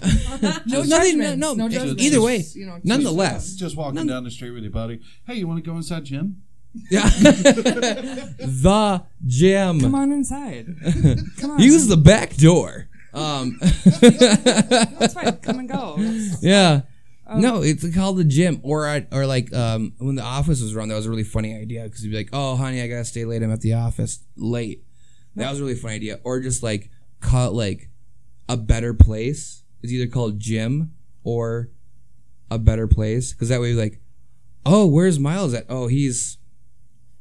bar. 0.00 0.60
no, 0.66 0.78
No 0.80 0.82
nothing. 0.82 1.18
No, 1.18 1.34
no. 1.34 1.54
no 1.54 1.68
judgments. 1.68 2.02
Either 2.02 2.20
way, 2.20 2.44
You 2.54 2.66
know, 2.66 2.80
nonetheless. 2.84 3.54
Just 3.54 3.76
walking 3.76 3.94
None- 3.94 4.06
down 4.08 4.24
the 4.24 4.30
street 4.30 4.50
with 4.50 4.62
your 4.64 4.72
buddy. 4.72 5.00
Hey, 5.26 5.34
you 5.36 5.46
want 5.46 5.62
to 5.64 5.70
go 5.70 5.76
inside 5.76 6.04
gym? 6.04 6.42
Yeah. 6.90 7.08
the 7.08 9.02
gym. 9.26 9.80
Come 9.80 9.94
on 9.94 10.12
inside. 10.12 10.66
Come 11.38 11.52
on. 11.52 11.58
Use 11.60 11.86
the 11.86 11.96
back 11.96 12.36
door. 12.36 12.88
Um. 13.14 13.58
That's 13.60 15.14
fine. 15.14 15.36
Come 15.38 15.60
and 15.60 15.68
go. 15.68 15.96
Yeah. 16.42 16.82
No, 17.36 17.62
it's 17.62 17.94
called 17.94 18.16
the 18.16 18.24
gym, 18.24 18.60
or 18.62 18.86
I, 18.86 19.06
or 19.12 19.26
like 19.26 19.52
um, 19.52 19.92
when 19.98 20.14
the 20.14 20.22
office 20.22 20.62
was 20.62 20.74
run, 20.74 20.88
that 20.88 20.94
was 20.94 21.06
a 21.06 21.10
really 21.10 21.24
funny 21.24 21.54
idea 21.54 21.84
because 21.84 22.04
you'd 22.04 22.10
be 22.10 22.16
like, 22.16 22.30
"Oh, 22.32 22.56
honey, 22.56 22.80
I 22.80 22.88
gotta 22.88 23.04
stay 23.04 23.24
late. 23.24 23.42
I'm 23.42 23.52
at 23.52 23.60
the 23.60 23.74
office 23.74 24.20
late." 24.36 24.84
That 25.36 25.50
was 25.50 25.60
a 25.60 25.62
really 25.62 25.76
funny 25.76 25.94
idea. 25.94 26.20
Or 26.24 26.40
just 26.40 26.62
like 26.62 26.90
call 27.20 27.48
it 27.48 27.52
like 27.52 27.90
a 28.48 28.56
better 28.56 28.94
place. 28.94 29.62
It's 29.82 29.92
either 29.92 30.10
called 30.10 30.40
gym 30.40 30.94
or 31.22 31.70
a 32.50 32.58
better 32.58 32.86
place 32.86 33.32
because 33.32 33.50
that 33.50 33.60
way, 33.60 33.74
like, 33.74 34.00
oh, 34.64 34.86
where's 34.86 35.18
Miles 35.18 35.54
at? 35.54 35.66
Oh, 35.68 35.86
he's 35.86 36.38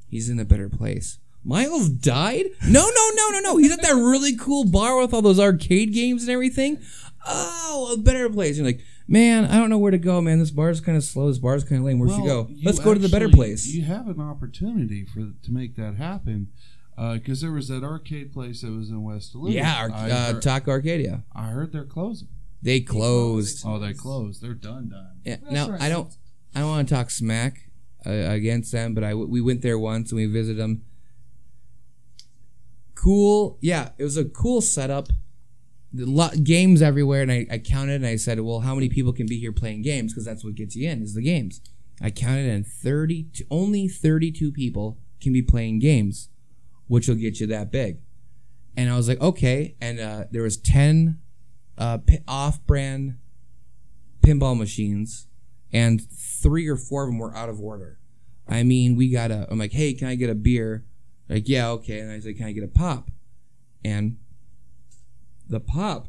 he's 0.07 0.29
in 0.29 0.39
a 0.39 0.45
better 0.45 0.69
place. 0.69 1.19
Miles 1.43 1.89
died? 1.89 2.45
No, 2.67 2.81
no, 2.81 3.09
no, 3.15 3.29
no, 3.29 3.39
no. 3.39 3.57
He's 3.57 3.71
at 3.71 3.81
that 3.81 3.93
really 3.93 4.35
cool 4.35 4.65
bar 4.65 4.99
with 4.99 5.13
all 5.13 5.21
those 5.21 5.39
arcade 5.39 5.93
games 5.93 6.23
and 6.23 6.31
everything. 6.31 6.79
Oh, 7.25 7.93
a 7.93 7.97
better 7.97 8.29
place. 8.29 8.57
You're 8.57 8.65
like, 8.65 8.81
man, 9.07 9.45
I 9.45 9.57
don't 9.57 9.69
know 9.69 9.77
where 9.77 9.91
to 9.91 9.97
go, 9.97 10.21
man. 10.21 10.39
This 10.39 10.51
bar's 10.51 10.81
kind 10.81 10.97
of 10.97 11.03
slow. 11.03 11.27
This 11.27 11.37
bar's 11.37 11.63
kind 11.63 11.79
of 11.79 11.85
lame. 11.85 11.99
Where 11.99 12.09
should 12.09 12.21
we 12.21 12.27
go? 12.27 12.49
Let's 12.63 12.79
go 12.79 12.93
to 12.93 12.99
the 12.99 13.09
better 13.09 13.29
place. 13.29 13.67
You 13.67 13.83
have 13.83 14.07
an 14.07 14.19
opportunity 14.19 15.05
for 15.05 15.19
to 15.19 15.51
make 15.51 15.75
that 15.75 15.95
happen 15.95 16.49
because 17.13 17.41
there 17.41 17.51
was 17.51 17.67
that 17.67 17.83
arcade 17.83 18.33
place 18.33 18.61
that 18.61 18.71
was 18.71 18.89
in 18.89 19.03
West 19.03 19.33
Duluth. 19.33 19.53
yeah, 19.53 19.77
Ar- 19.81 19.91
uh, 19.91 20.33
heard, 20.33 20.41
Taco 20.41 20.71
Arcadia. 20.71 21.23
I 21.35 21.47
heard 21.49 21.71
they're 21.71 21.85
closing. 21.85 22.27
They 22.61 22.79
closed. 22.79 23.63
Oh, 23.65 23.77
they 23.79 23.93
closed. 23.93 24.41
They're 24.41 24.53
done. 24.53 24.89
Done. 24.89 25.19
Yeah. 25.23 25.37
Now 25.49 25.77
I 25.79 25.89
don't. 25.89 26.11
I 26.55 26.61
don't 26.61 26.69
want 26.69 26.89
to 26.89 26.95
talk 26.95 27.11
smack 27.11 27.69
uh, 28.05 28.09
against 28.09 28.71
them, 28.71 28.93
but 28.95 29.03
I 29.03 29.13
we 29.13 29.41
went 29.41 29.61
there 29.61 29.77
once 29.77 30.11
and 30.11 30.17
we 30.17 30.25
visited 30.25 30.57
them. 30.57 30.83
Cool. 32.95 33.59
Yeah, 33.61 33.89
it 33.97 34.03
was 34.03 34.17
a 34.17 34.25
cool 34.25 34.61
setup. 34.61 35.09
Games 36.43 36.81
everywhere, 36.81 37.21
and 37.21 37.31
I, 37.31 37.47
I 37.51 37.57
counted 37.59 37.95
and 37.95 38.05
I 38.05 38.15
said, 38.15 38.39
"Well, 38.39 38.61
how 38.61 38.75
many 38.75 38.89
people 38.89 39.13
can 39.13 39.25
be 39.25 39.39
here 39.39 39.51
playing 39.51 39.81
games? 39.81 40.13
Because 40.13 40.25
that's 40.25 40.43
what 40.43 40.55
gets 40.55 40.75
you 40.75 40.89
in 40.89 41.01
is 41.01 41.13
the 41.13 41.21
games." 41.21 41.61
I 42.01 42.11
counted, 42.11 42.47
and 42.49 42.65
thirty 42.65 43.27
only 43.49 43.87
thirty-two 43.87 44.51
people 44.51 44.99
can 45.19 45.33
be 45.33 45.41
playing 45.41 45.79
games, 45.79 46.29
which 46.87 47.07
will 47.07 47.15
get 47.15 47.39
you 47.39 47.47
that 47.47 47.71
big. 47.71 47.97
And 48.75 48.91
I 48.91 48.95
was 48.95 49.07
like, 49.07 49.19
okay. 49.19 49.75
And 49.81 49.99
uh, 49.99 50.25
there 50.29 50.43
was 50.43 50.57
ten 50.57 51.19
uh, 51.77 51.97
off-brand 52.27 53.17
pinball 54.21 54.55
machines, 54.57 55.27
and 55.73 56.07
three 56.11 56.67
or 56.67 56.77
four 56.77 57.03
of 57.03 57.09
them 57.09 57.17
were 57.17 57.35
out 57.35 57.49
of 57.49 57.59
order. 57.59 57.97
I 58.47 58.61
mean, 58.61 58.95
we 58.95 59.09
got 59.09 59.31
a. 59.31 59.47
I'm 59.49 59.57
like, 59.57 59.71
hey, 59.71 59.93
can 59.93 60.07
I 60.07 60.15
get 60.15 60.29
a 60.29 60.35
beer? 60.35 60.85
Like, 61.27 61.49
yeah, 61.49 61.69
okay. 61.69 61.99
And 61.99 62.11
I 62.11 62.19
said, 62.19 62.37
can 62.37 62.45
I 62.45 62.51
get 62.51 62.63
a 62.63 62.67
pop? 62.67 63.09
And 63.83 64.17
the 65.49 65.59
pop 65.59 66.07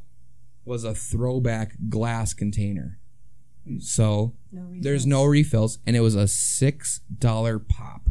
was 0.65 0.85
a 0.85 0.95
throwback 0.95 1.75
glass 1.89 2.35
container. 2.35 2.99
So 3.81 4.35
No 4.51 4.67
there's 4.81 5.07
no 5.07 5.25
refills, 5.25 5.79
and 5.87 5.95
it 5.95 6.01
was 6.01 6.15
a 6.15 6.27
six 6.27 7.01
dollar 7.19 7.59
pop. 7.59 8.09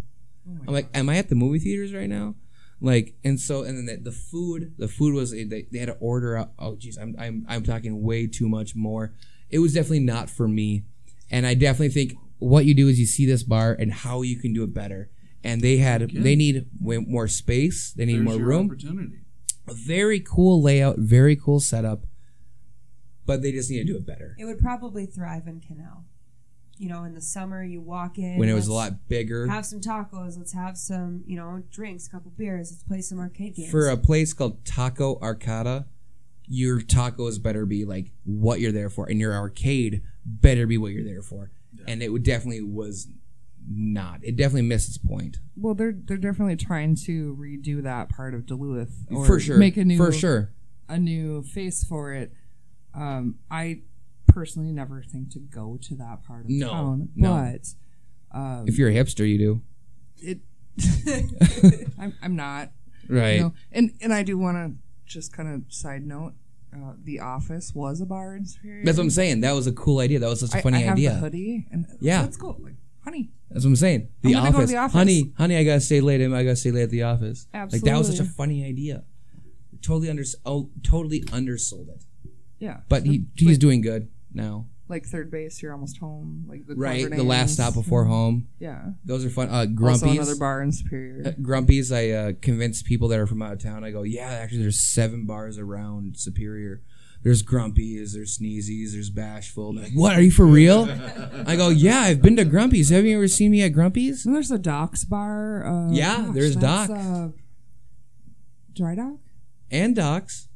Oh 0.47 0.57
I'm 0.67 0.73
like, 0.73 0.87
am 0.93 1.09
I 1.09 1.17
at 1.17 1.29
the 1.29 1.35
movie 1.35 1.59
theaters 1.59 1.93
right 1.93 2.09
now? 2.09 2.35
Like, 2.79 3.15
and 3.23 3.39
so, 3.39 3.63
and 3.63 3.75
then 3.75 3.85
the, 4.03 4.11
the 4.11 4.15
food, 4.15 4.75
the 4.77 4.87
food 4.87 5.15
was 5.15 5.31
they, 5.31 5.43
they 5.71 5.79
had 5.79 5.87
to 5.87 5.97
order 5.99 6.37
out. 6.37 6.51
Oh, 6.59 6.75
geez, 6.75 6.97
I'm 6.97 7.15
I'm 7.17 7.43
I'm 7.49 7.63
talking 7.63 8.03
way 8.03 8.27
too 8.27 8.47
much 8.47 8.75
more. 8.75 9.13
It 9.49 9.59
was 9.59 9.73
definitely 9.73 10.01
not 10.01 10.29
for 10.29 10.47
me, 10.47 10.83
and 11.31 11.47
I 11.47 11.55
definitely 11.55 11.89
think 11.89 12.13
what 12.37 12.65
you 12.65 12.75
do 12.75 12.87
is 12.87 12.99
you 12.99 13.07
see 13.07 13.25
this 13.25 13.41
bar 13.41 13.75
and 13.79 13.91
how 13.91 14.21
you 14.21 14.37
can 14.37 14.53
do 14.53 14.63
it 14.63 14.73
better. 14.75 15.09
And 15.43 15.61
they 15.61 15.77
had 15.77 16.11
they 16.11 16.35
need 16.35 16.67
way 16.79 16.97
more 16.97 17.27
space, 17.27 17.93
they 17.93 18.05
need 18.05 18.17
There's 18.17 18.37
more 18.37 18.47
room. 18.47 18.67
opportunity. 18.67 19.21
A 19.67 19.73
very 19.73 20.19
cool 20.19 20.61
layout, 20.61 20.97
very 20.97 21.35
cool 21.35 21.59
setup, 21.59 22.05
but 23.25 23.41
they 23.41 23.51
just 23.51 23.69
need 23.69 23.79
to 23.79 23.83
do 23.83 23.97
it 23.97 24.05
better. 24.05 24.35
It 24.39 24.45
would 24.45 24.59
probably 24.59 25.05
thrive 25.05 25.47
in 25.47 25.59
Canal. 25.59 26.05
You 26.77 26.89
know, 26.89 27.03
in 27.03 27.15
the 27.15 27.21
summer, 27.21 27.63
you 27.63 27.81
walk 27.81 28.19
in 28.19 28.37
When 28.37 28.49
it 28.49 28.53
was 28.53 28.67
a 28.67 28.73
lot 28.73 29.07
bigger. 29.09 29.47
Have 29.47 29.65
some 29.65 29.81
tacos. 29.81 30.37
Let's 30.37 30.53
have 30.53 30.77
some, 30.77 31.23
you 31.25 31.35
know, 31.35 31.63
drinks, 31.71 32.07
a 32.07 32.11
couple 32.11 32.31
beers. 32.37 32.71
Let's 32.71 32.83
play 32.83 33.01
some 33.01 33.19
arcade 33.19 33.55
games. 33.55 33.71
for 33.71 33.89
a 33.89 33.97
place 33.97 34.31
called 34.31 34.63
Taco 34.63 35.19
Arcada, 35.19 35.85
your 36.45 36.79
tacos 36.79 37.41
better 37.41 37.65
be 37.65 37.83
like 37.83 38.11
what 38.25 38.59
you're 38.59 38.71
there 38.71 38.91
for, 38.91 39.09
and 39.09 39.19
your 39.19 39.33
arcade 39.33 40.03
better 40.23 40.67
be 40.67 40.77
what 40.77 40.91
you're 40.91 41.03
there 41.03 41.23
for. 41.23 41.51
And 41.87 42.03
it 42.03 42.11
would 42.11 42.23
definitely 42.23 42.61
was 42.61 43.07
not. 43.69 44.19
It 44.23 44.35
definitely 44.35 44.61
missed 44.63 44.87
its 44.89 44.97
point 44.97 45.37
Well, 45.55 45.73
they're 45.75 45.93
they're 45.93 46.17
definitely 46.17 46.55
trying 46.55 46.95
to 47.05 47.35
redo 47.39 47.83
that 47.83 48.09
part 48.09 48.33
of 48.33 48.45
Duluth 48.45 49.05
or 49.11 49.25
for 49.25 49.39
sure. 49.39 49.57
Make 49.57 49.77
a 49.77 49.83
new 49.85 49.97
for 49.97 50.11
sure. 50.11 50.51
a 50.87 50.97
new 50.97 51.43
face 51.43 51.83
for 51.83 52.13
it. 52.13 52.31
Um, 52.93 53.35
I 53.51 53.81
personally 54.27 54.71
never 54.71 55.03
think 55.03 55.31
to 55.31 55.39
go 55.39 55.77
to 55.83 55.95
that 55.95 56.23
part 56.23 56.45
of 56.45 56.49
No, 56.49 56.69
town, 56.69 57.09
no. 57.15 57.33
but 58.31 58.37
um, 58.37 58.65
If 58.67 58.77
you're 58.77 58.89
a 58.89 58.93
hipster, 58.93 59.27
you 59.27 59.37
do 59.37 59.61
it, 60.17 60.39
I'm 61.99 62.13
I'm 62.21 62.35
not. 62.35 62.71
right. 63.09 63.35
You 63.35 63.41
know, 63.41 63.53
and 63.71 63.93
and 64.01 64.13
I 64.13 64.23
do 64.23 64.37
want 64.37 64.57
to 64.57 64.75
just 65.11 65.33
kind 65.33 65.49
of 65.49 65.71
side 65.73 66.05
note. 66.05 66.33
Uh, 66.73 66.93
the 67.03 67.19
Office 67.19 67.73
was 67.73 68.01
a 68.01 68.05
bar 68.05 68.35
in 68.35 68.45
Superior. 68.45 68.83
That's 68.85 68.97
what 68.97 69.05
I'm 69.05 69.09
saying. 69.09 69.41
That 69.41 69.53
was 69.53 69.67
a 69.67 69.71
cool 69.71 69.99
idea. 69.99 70.19
That 70.19 70.27
was 70.29 70.41
such 70.41 70.53
a 70.53 70.61
funny 70.61 70.77
I, 70.77 70.81
have 70.81 70.93
idea. 70.93 71.11
the 71.13 71.15
hoodie, 71.19 71.67
and 71.71 71.85
Yeah. 72.01 72.21
let's 72.21 72.37
go. 72.37 72.57
Like, 72.59 72.75
honey, 73.03 73.31
That's 73.49 73.63
what 73.63 73.69
I'm 73.71 73.75
saying. 73.77 74.09
The, 74.21 74.35
I'm 74.35 74.41
gonna 74.43 74.51
go 74.51 74.57
office. 74.57 74.69
The 74.71 74.77
Office. 74.77 74.93
honey, 74.93 75.33
honey, 75.37 75.57
I 75.57 75.63
gotta 75.63 75.79
stay 75.81 76.01
late. 76.01 76.21
I 76.21 76.27
gotta 76.43 76.55
stay 76.55 76.71
late 76.71 76.83
at 76.83 76.89
the 76.89 77.03
office. 77.03 77.47
Absolutely. 77.53 77.89
Like 77.89 77.93
that 77.93 77.97
was 77.99 78.17
such 78.17 78.25
a 78.25 78.29
funny 78.29 78.65
idea. 78.65 79.03
Totally 79.81 80.09
under, 80.09 80.23
oh, 80.45 80.69
totally 80.83 81.23
undersold 81.31 81.89
it. 81.89 82.03
Yeah, 82.59 82.79
But 82.89 83.05
he 83.05 83.25
he's 83.35 83.49
like, 83.49 83.59
doing 83.59 83.81
good 83.81 84.09
now. 84.33 84.65
like 84.89 85.05
third 85.05 85.29
base. 85.29 85.61
You're 85.61 85.71
almost 85.73 85.99
home. 85.99 86.45
Like 86.47 86.65
the 86.65 86.75
Right, 86.75 87.07
the 87.09 87.21
last 87.23 87.53
stop 87.53 87.75
before 87.75 88.05
home. 88.05 88.47
Yeah. 88.59 88.91
Those 89.05 89.23
are 89.23 89.29
fun. 89.29 89.49
Uh, 89.49 89.59
Also 89.59 89.67
Grumpy's. 89.75 90.15
another 90.17 90.35
bar 90.35 90.61
in 90.63 90.71
Superior. 90.71 91.27
Uh, 91.27 91.31
Grumpy's, 91.41 91.91
I 91.91 92.09
uh, 92.09 92.31
convinced 92.41 92.85
people 92.85 93.07
that 93.09 93.19
are 93.19 93.27
from 93.27 93.41
out 93.43 93.53
of 93.53 93.61
town. 93.61 93.83
I 93.83 93.91
go, 93.91 94.01
yeah, 94.01 94.27
actually, 94.29 94.63
there's 94.63 94.79
seven 94.79 95.25
bars 95.25 95.57
around 95.59 96.17
Superior. 96.17 96.81
There's 97.23 97.41
Grumpy's, 97.41 98.13
there's 98.13 98.37
Sneezy's, 98.37 98.93
there's 98.93 99.09
Bashful. 99.09 99.75
Like, 99.75 99.91
what? 99.93 100.15
Are 100.15 100.21
you 100.21 100.31
for 100.31 100.45
real? 100.45 100.87
I 101.47 101.55
go, 101.55 101.69
yeah, 101.69 101.99
I've 102.01 102.21
been 102.21 102.35
to 102.37 102.45
Grumpy's. 102.45 102.89
Have 102.89 103.05
you 103.05 103.17
ever 103.17 103.27
seen 103.27 103.51
me 103.51 103.63
at 103.63 103.69
Grumpy's? 103.69 104.25
And 104.25 104.33
there's 104.35 104.51
a 104.51 104.57
Docks 104.59 105.03
bar. 105.03 105.65
Uh, 105.65 105.91
Yeah, 105.91 106.29
there's 106.33 106.55
that's, 106.55 106.89
Doc. 106.89 106.97
Uh, 106.99 107.27
Dry 108.73 108.95
Dock. 108.95 109.17
And 109.71 109.95
Doc's. 109.95 110.47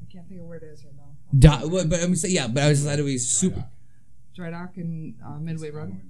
I 0.00 0.10
can't 0.12 0.28
think 0.28 0.40
of 0.40 0.46
where 0.46 0.58
it 0.58 0.62
is 0.62 0.84
right 0.84 0.94
now. 0.96 1.58
Do- 1.60 1.68
what- 1.68 1.90
but 1.90 2.02
I'm 2.02 2.14
saying, 2.16 2.34
yeah, 2.34 2.46
but 2.48 2.62
I 2.62 2.68
was 2.68 2.82
glad 2.82 2.98
it 2.98 3.02
was 3.02 3.28
super. 3.28 3.66
Dry 4.34 4.50
Dock 4.50 4.76
and 4.76 5.14
uh, 5.24 5.38
Midway 5.38 5.70
Road. 5.70 6.00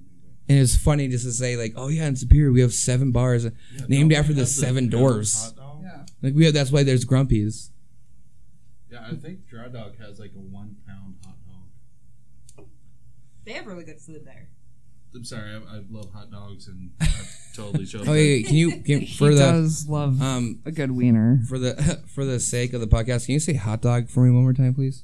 And 0.49 0.59
it's 0.59 0.77
funny 0.77 1.09
just 1.09 1.25
to 1.25 1.31
say, 1.31 1.57
like, 1.57 1.73
oh 1.75 1.89
yeah, 1.89 2.07
in 2.07 2.15
Superior 2.15 2.51
we 2.53 2.61
have 2.61 2.73
seven 2.73 3.11
bars 3.11 3.45
named 3.89 4.13
after 4.13 4.31
the 4.33 4.45
seven 4.45 4.89
Village 4.89 4.91
doors. 4.91 5.53
Yeah. 5.81 6.05
Like 6.21 6.33
we 6.35 6.45
have, 6.45 6.53
that's 6.53 6.71
why 6.71 6.83
there's 6.83 7.03
Grumpy's. 7.03 7.71
Yeah, 8.91 9.05
I 9.11 9.15
think 9.15 9.47
Dry 9.47 9.67
Dock 9.67 9.97
has 9.99 10.19
like 10.19 10.31
a 10.35 10.39
one 10.39 10.77
pound 10.87 11.15
hot 11.25 11.35
dog. 11.47 12.65
They 13.45 13.53
have 13.53 13.65
really 13.67 13.83
good 13.83 13.99
food 13.99 14.25
there. 14.25 14.49
I'm 15.15 15.23
sorry, 15.23 15.51
I, 15.51 15.57
I 15.77 15.81
love 15.89 16.11
hot 16.13 16.29
dogs 16.31 16.67
and 16.67 16.91
I've 17.01 17.35
totally 17.55 17.85
chose 17.85 18.07
Oh, 18.07 18.11
wait, 18.11 18.43
wait, 18.43 18.45
can 18.47 18.55
you 18.55 18.81
can, 18.83 19.05
for 19.07 19.29
he 19.29 19.35
the 19.35 19.41
does 19.41 19.87
love 19.87 20.21
um 20.21 20.59
a 20.65 20.71
good 20.71 20.91
wiener. 20.91 21.39
for 21.47 21.57
the 21.57 22.01
for 22.07 22.23
the 22.25 22.39
sake 22.39 22.73
of 22.73 22.81
the 22.81 22.87
podcast, 22.87 23.25
can 23.25 23.33
you 23.33 23.39
say 23.39 23.53
hot 23.53 23.81
dog 23.81 24.09
for 24.09 24.23
me 24.23 24.31
one 24.31 24.43
more 24.43 24.53
time, 24.53 24.73
please? 24.73 25.03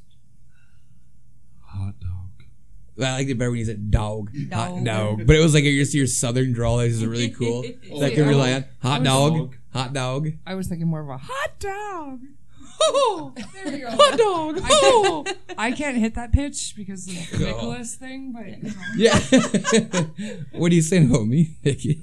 hot 1.61 1.99
dog. 1.99 2.09
I 3.03 3.13
liked 3.13 3.29
it 3.31 3.39
better 3.39 3.49
when 3.49 3.59
you 3.59 3.65
said 3.65 3.89
dog. 3.89 4.29
Hot 4.51 4.75
Dog. 4.75 4.85
dog. 4.85 5.25
But 5.27 5.35
it 5.35 5.39
was 5.39 5.55
like 5.55 5.63
your, 5.63 5.73
your 5.73 6.05
southern 6.05 6.53
drawl 6.53 6.77
This 6.77 6.93
is 6.93 7.05
really 7.05 7.31
cool. 7.31 7.63
Oh, 7.91 7.99
that 7.99 8.09
See, 8.09 8.15
can 8.15 8.25
I 8.25 8.27
rely 8.29 8.53
on. 8.53 8.65
Hot 8.83 9.01
I 9.01 9.03
dog. 9.03 9.55
Hot 9.73 9.93
dog. 9.93 10.27
I 10.45 10.53
was 10.53 10.67
thinking 10.67 10.87
more 10.87 11.01
of 11.01 11.09
a 11.09 11.17
hot 11.17 11.59
dog. 11.59 12.19
Oh, 12.81 13.33
There 13.53 13.71
you 13.75 13.79
go. 13.85 13.91
hot 13.91 14.17
dog. 14.17 14.59
Oh. 14.69 15.25
I 15.57 15.71
can't 15.71 15.97
hit 15.97 16.15
that 16.15 16.31
pitch 16.33 16.73
because 16.75 17.07
of 17.07 17.13
the 17.31 17.37
Go. 17.37 17.45
Nicholas 17.45 17.95
thing, 17.95 18.31
but 18.33 18.47
you 18.47 18.57
know. 18.63 18.71
Yeah. 18.97 19.19
what 20.59 20.71
are 20.71 20.75
you 20.75 20.81
saying 20.81 21.07
homie? 21.09 21.27
me, 21.29 21.55
Nikki? 21.63 22.01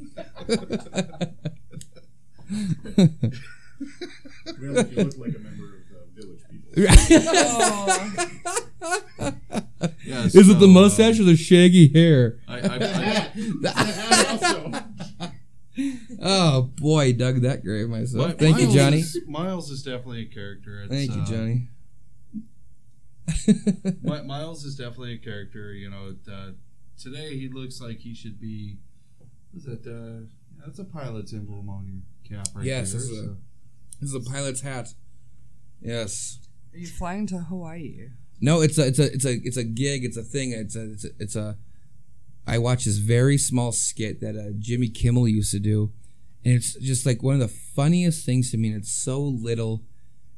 Well, 4.61 4.87
you 4.87 4.97
look 4.97 5.18
like 5.18 5.35
a 5.35 5.39
member 5.39 5.77
of 5.77 6.14
the 6.14 6.23
village 6.23 6.41
people. 6.51 6.68
Oh, 6.77 7.87
Yeah, 10.05 10.25
Is 10.25 10.35
it 10.49 10.55
the 10.59 10.61
so, 10.61 10.66
mustache 10.66 11.21
or 11.21 11.25
the 11.25 11.37
shaggy 11.37 11.89
hair? 11.93 12.39
uh, 12.49 12.53
I, 12.53 12.59
I, 12.59 13.31
I, 13.66 14.83
Oh 16.21 16.62
boy, 16.77 17.12
dug 17.14 17.41
that 17.43 17.64
grave 17.64 17.89
myself. 17.89 18.29
But 18.29 18.39
Thank 18.39 18.61
you, 18.61 18.71
Johnny. 18.73 18.99
Is, 18.99 19.18
Miles 19.27 19.71
is 19.71 19.83
definitely 19.83 20.23
a 20.23 20.27
character. 20.35 20.83
It's, 20.83 20.93
Thank 20.93 21.14
you, 21.14 21.23
uh, 21.23 21.27
Johnny. 21.27 21.68
Mi- 24.03 24.23
Miles 24.27 24.64
is 24.64 24.75
definitely 24.77 25.14
a 25.14 25.18
character. 25.18 25.73
You 25.73 25.91
know, 25.91 26.14
uh, 26.31 26.51
today 27.01 27.37
he 27.39 27.49
looks 27.49 27.81
like 27.81 27.99
he 28.01 28.14
should 28.14 28.41
be. 28.41 28.79
Is 29.57 29.64
that 29.64 29.87
Uh, 29.87 30.27
that's 30.64 30.79
a 30.79 30.85
pilot's 30.85 31.33
emblem 31.33 31.68
on 31.68 32.03
your 32.29 32.39
cap 32.39 32.49
right 32.55 32.64
Yes, 32.66 32.93
there. 32.93 33.01
this 33.01 33.11
is 33.11 33.18
a- 33.18 33.23
so- 33.25 33.37
This 34.01 34.09
is 34.11 34.14
a 34.14 34.31
pilot's 34.31 34.61
hat. 34.61 34.95
Yes. 35.83 36.39
are 36.75 36.79
you 36.79 36.87
flying 36.87 37.27
to 37.29 37.39
Hawaii? 37.39 38.09
No, 38.41 38.61
it's 38.61 38.79
a 38.79 38.87
it's 38.87 38.99
a 38.99 39.12
it's 39.12 39.25
a 39.25 39.33
it's 39.43 39.57
a 39.57 39.64
gig. 39.64 40.05
It's 40.05 40.16
a 40.16 40.23
thing. 40.23 40.53
It's 40.53 40.77
a 40.77 40.91
it's 40.93 41.05
a, 41.05 41.09
it's 41.18 41.37
a 41.37 41.57
I 42.47 42.59
watched 42.59 42.85
this 42.87 42.97
very 42.99 43.37
small 43.39 43.71
skit 43.73 44.21
that 44.21 44.37
uh, 44.37 44.53
Jimmy 44.59 44.89
Kimmel 44.89 45.29
used 45.29 45.51
to 45.53 45.59
do, 45.59 45.93
and 46.45 46.55
it's 46.55 46.74
just 46.74 47.05
like 47.05 47.22
one 47.22 47.34
of 47.34 47.41
the 47.41 47.49
funniest 47.49 48.24
things 48.24 48.51
to 48.51 48.57
me. 48.57 48.68
And 48.68 48.78
it's 48.78 48.93
so 48.93 49.20
little, 49.20 49.82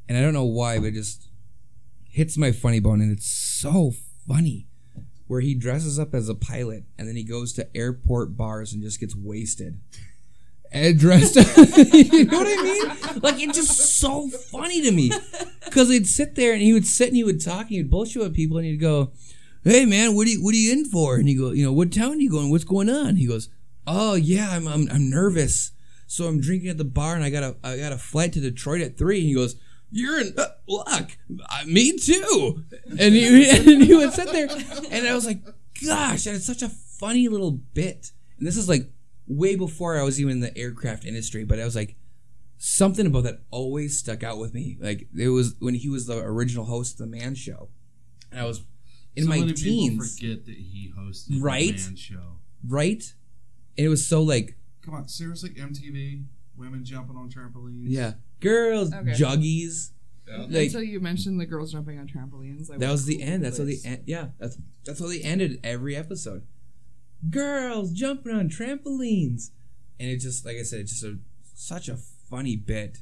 and 0.08 0.18
I 0.18 0.20
don't 0.20 0.32
know 0.32 0.44
why, 0.44 0.78
but 0.78 0.86
it 0.86 0.94
just 0.94 1.28
hits 2.08 2.36
my 2.36 2.52
funny 2.52 2.80
bone, 2.80 3.00
and 3.00 3.12
it's 3.12 3.30
so 3.30 3.92
funny. 4.28 4.66
Where 5.28 5.40
he 5.40 5.54
dresses 5.54 5.98
up 5.98 6.14
as 6.14 6.28
a 6.28 6.34
pilot, 6.34 6.84
and 6.98 7.08
then 7.08 7.16
he 7.16 7.24
goes 7.24 7.54
to 7.54 7.74
airport 7.74 8.36
bars 8.36 8.74
and 8.74 8.82
just 8.82 9.00
gets 9.00 9.16
wasted. 9.16 9.80
And 10.70 10.98
dressed, 10.98 11.38
up, 11.38 11.46
you 11.56 12.24
know 12.26 12.38
what 12.38 12.46
I 12.46 12.62
mean? 12.62 13.20
Like 13.22 13.42
it's 13.42 13.56
just 13.56 13.98
so 13.98 14.28
funny 14.28 14.82
to 14.82 14.90
me 14.90 15.12
because 15.64 15.88
he'd 15.90 16.06
sit 16.06 16.34
there 16.34 16.52
and 16.52 16.60
he 16.60 16.72
would 16.72 16.86
sit 16.86 17.08
and 17.08 17.16
he 17.16 17.24
would 17.24 17.42
talk 17.42 17.62
and 17.62 17.70
he'd 17.70 17.90
bullshit 17.90 18.22
with 18.22 18.34
people 18.34 18.58
and 18.58 18.66
he'd 18.66 18.78
go, 18.78 19.12
"Hey 19.64 19.84
man, 19.84 20.14
what 20.14 20.26
are 20.26 20.30
you 20.30 20.42
what 20.42 20.54
are 20.54 20.58
you 20.58 20.72
in 20.72 20.84
for?" 20.86 21.16
And 21.16 21.28
he 21.28 21.34
go, 21.34 21.52
"You 21.52 21.64
know, 21.64 21.72
what 21.72 21.92
town 21.92 22.12
are 22.12 22.20
you 22.20 22.30
going? 22.30 22.50
What's 22.50 22.64
going 22.64 22.90
on?" 22.90 23.16
He 23.16 23.26
goes, 23.26 23.48
"Oh 23.86 24.14
yeah, 24.14 24.50
I'm 24.50 24.66
I'm, 24.66 24.88
I'm 24.90 25.10
nervous, 25.10 25.72
so 26.12 26.26
I'm 26.26 26.40
drinking 26.42 26.68
at 26.68 26.76
the 26.76 26.84
bar 26.84 27.14
and 27.14 27.24
I 27.24 27.30
got 27.30 27.42
a 27.42 27.56
I 27.64 27.78
got 27.78 27.92
a 27.92 27.96
flight 27.98 28.34
to 28.34 28.40
Detroit 28.40 28.82
at 28.82 28.98
three. 28.98 29.20
And 29.20 29.28
he 29.28 29.34
goes. 29.34 29.56
You're 29.94 30.22
in 30.22 30.32
uh, 30.38 30.46
luck. 30.66 31.10
Uh, 31.30 31.64
me 31.66 31.98
too. 31.98 32.64
And 32.98 33.14
he, 33.14 33.50
and 33.74 33.82
he 33.82 33.94
would 33.94 34.14
sit 34.14 34.32
there, 34.32 34.48
and 34.90 35.06
I 35.06 35.14
was 35.14 35.26
like, 35.26 35.42
"Gosh, 35.86 36.24
that 36.24 36.32
is 36.32 36.46
such 36.46 36.62
a 36.62 36.70
funny 36.70 37.28
little 37.28 37.50
bit." 37.50 38.12
And 38.38 38.46
this 38.46 38.56
is 38.56 38.70
like 38.70 38.90
way 39.26 39.54
before 39.54 39.98
I 39.98 40.02
was 40.02 40.18
even 40.18 40.32
in 40.32 40.40
the 40.40 40.56
aircraft 40.56 41.04
industry, 41.04 41.44
but 41.44 41.60
I 41.60 41.66
was 41.66 41.76
like, 41.76 41.96
something 42.56 43.04
about 43.06 43.24
that 43.24 43.40
always 43.50 43.98
stuck 43.98 44.22
out 44.22 44.38
with 44.38 44.54
me. 44.54 44.78
Like 44.80 45.08
it 45.14 45.28
was 45.28 45.56
when 45.58 45.74
he 45.74 45.90
was 45.90 46.06
the 46.06 46.18
original 46.20 46.64
host 46.64 46.98
of 46.98 47.10
the 47.10 47.16
Man 47.18 47.34
Show, 47.34 47.68
and 48.30 48.40
I 48.40 48.44
was 48.46 48.62
in 49.14 49.24
so 49.24 49.28
my 49.28 49.40
many 49.40 49.52
people 49.52 49.62
teens, 49.62 50.18
forget 50.18 50.46
that 50.46 50.54
he 50.56 50.90
hosted 50.98 51.42
Right? 51.42 51.76
the 51.76 51.82
man 51.88 51.96
show. 51.96 52.36
right? 52.66 53.12
And 53.76 53.86
it 53.86 53.88
was 53.90 54.06
so 54.06 54.22
like, 54.22 54.56
Come 54.84 54.94
on, 54.94 55.08
seriously, 55.08 55.50
MTV, 55.50 56.24
women 56.56 56.84
jumping 56.84 57.16
on 57.16 57.30
trampolines. 57.30 57.84
yeah, 57.88 58.14
girls, 58.40 58.92
Okay. 58.92 59.10
juggies. 59.12 59.90
Yeah. 60.28 60.46
Like 60.48 60.66
Until 60.66 60.82
you 60.84 61.00
mentioned 61.00 61.40
the 61.40 61.46
girls 61.46 61.72
jumping 61.72 61.98
on 61.98 62.06
trampolines. 62.08 62.70
I 62.70 62.78
that 62.78 62.90
was 62.90 63.06
the 63.06 63.22
end. 63.22 63.44
That's 63.44 63.58
how 63.58 63.64
they 63.64 63.78
end. 63.84 64.02
Yeah, 64.06 64.28
that's 64.38 64.56
that's 64.84 65.00
how 65.00 65.08
they 65.08 65.20
ended 65.20 65.58
every 65.64 65.96
episode. 65.96 66.42
Girls 67.30 67.92
jumping 67.92 68.32
on 68.34 68.48
trampolines, 68.48 69.50
and 70.00 70.10
it 70.10 70.18
just 70.18 70.44
like 70.44 70.56
I 70.56 70.62
said, 70.62 70.80
it's 70.80 70.92
just 70.92 71.04
a 71.04 71.18
such 71.54 71.88
a 71.88 71.96
funny 71.96 72.56
bit. 72.56 72.98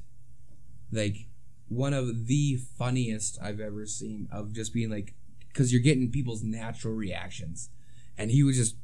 Like 0.93 1.27
one 1.69 1.95
of 1.95 2.27
the 2.27 2.57
funniest 2.79 3.39
I've 3.41 3.61
ever 3.61 3.87
seen 3.87 4.29
of 4.33 4.53
just 4.53 4.75
being 4.75 4.91
like, 4.91 5.15
because 5.49 5.73
you're 5.73 5.83
getting 5.83 6.11
people's 6.11 6.43
natural 6.43 6.95
reactions, 6.95 7.71
and 8.19 8.31
he 8.31 8.43
was 8.43 8.57
just 8.57 8.73
just 8.73 8.77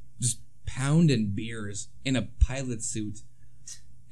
pounding 0.67 1.33
beers 1.35 1.89
in 2.05 2.17
a 2.17 2.29
pilot 2.41 2.83
suit, 2.83 3.23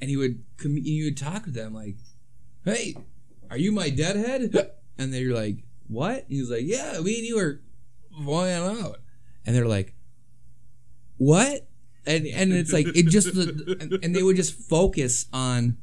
and 0.01 0.09
he 0.09 0.17
would 0.17 0.43
com- 0.57 0.83
he 0.83 1.03
would 1.03 1.17
talk 1.17 1.43
to 1.43 1.51
them 1.51 1.73
like, 1.73 1.97
"Hey, 2.63 2.95
are 3.49 3.57
you 3.57 3.71
my 3.71 3.89
deadhead?" 3.89 4.71
And 4.97 5.13
they're 5.13 5.33
like, 5.33 5.65
"What?" 5.89 6.23
He 6.29 6.39
was 6.39 6.49
like, 6.49 6.63
"Yeah, 6.63 7.01
me 7.01 7.17
and 7.17 7.27
you 7.27 7.35
were 7.35 7.59
flying 8.23 8.79
out," 8.79 9.01
and 9.45 9.53
they're 9.53 9.67
like, 9.67 9.93
"What?" 11.17 11.67
And 12.05 12.25
and 12.25 12.53
it's 12.53 12.71
like 12.71 12.87
it 12.95 13.07
just 13.07 13.27
and, 13.35 13.99
and 14.01 14.15
they 14.15 14.23
would 14.23 14.37
just 14.37 14.53
focus 14.53 15.25
on 15.33 15.77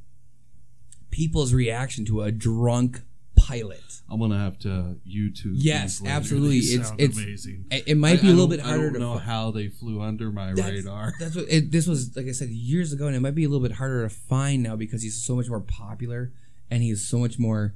people's 1.11 1.53
reaction 1.53 2.07
to 2.07 2.23
a 2.23 2.33
drunk 2.33 3.03
pilot. 3.37 3.83
I'm 4.11 4.20
gonna 4.20 4.39
have 4.39 4.59
to 4.61 4.97
YouTube. 5.09 5.53
Yes, 5.55 6.03
absolutely. 6.05 6.59
It's- 6.59 6.93
it's- 6.99 7.16
amazing. 7.18 7.64
It, 7.70 7.85
it 7.89 7.95
might 7.97 8.20
be 8.20 8.28
a 8.28 8.30
little 8.30 8.47
don't- 8.47 8.59
bit 8.59 8.64
I 8.64 8.68
harder 8.68 8.85
don't 8.91 8.93
to 8.95 8.99
know 9.01 9.14
fi- 9.18 9.24
how 9.24 9.51
they 9.51 9.68
flew 9.68 10.01
under 10.01 10.30
my 10.30 10.53
That's- 10.55 10.72
radar. 10.85 11.14
That's 11.18 11.37
what 11.37 11.47
it, 11.49 11.70
this 11.72 11.87
was. 11.87 12.14
Like 12.16 12.26
I 12.26 12.33
said 12.33 12.51
years 12.51 12.93
ago, 12.93 13.07
and 13.07 13.16
it 13.16 13.20
might 13.20 13.35
be 13.35 13.45
a 13.45 13.49
little 13.49 13.66
bit 13.66 13.76
harder 13.76 14.03
to 14.03 14.09
find 14.14 14.62
now 14.62 14.76
because 14.76 15.03
he's 15.03 15.22
so 15.22 15.35
much 15.37 15.49
more 15.49 15.61
popular 15.61 16.33
and 16.70 16.83
he's 16.83 17.07
so 17.07 17.18
much 17.18 17.39
more 17.39 17.74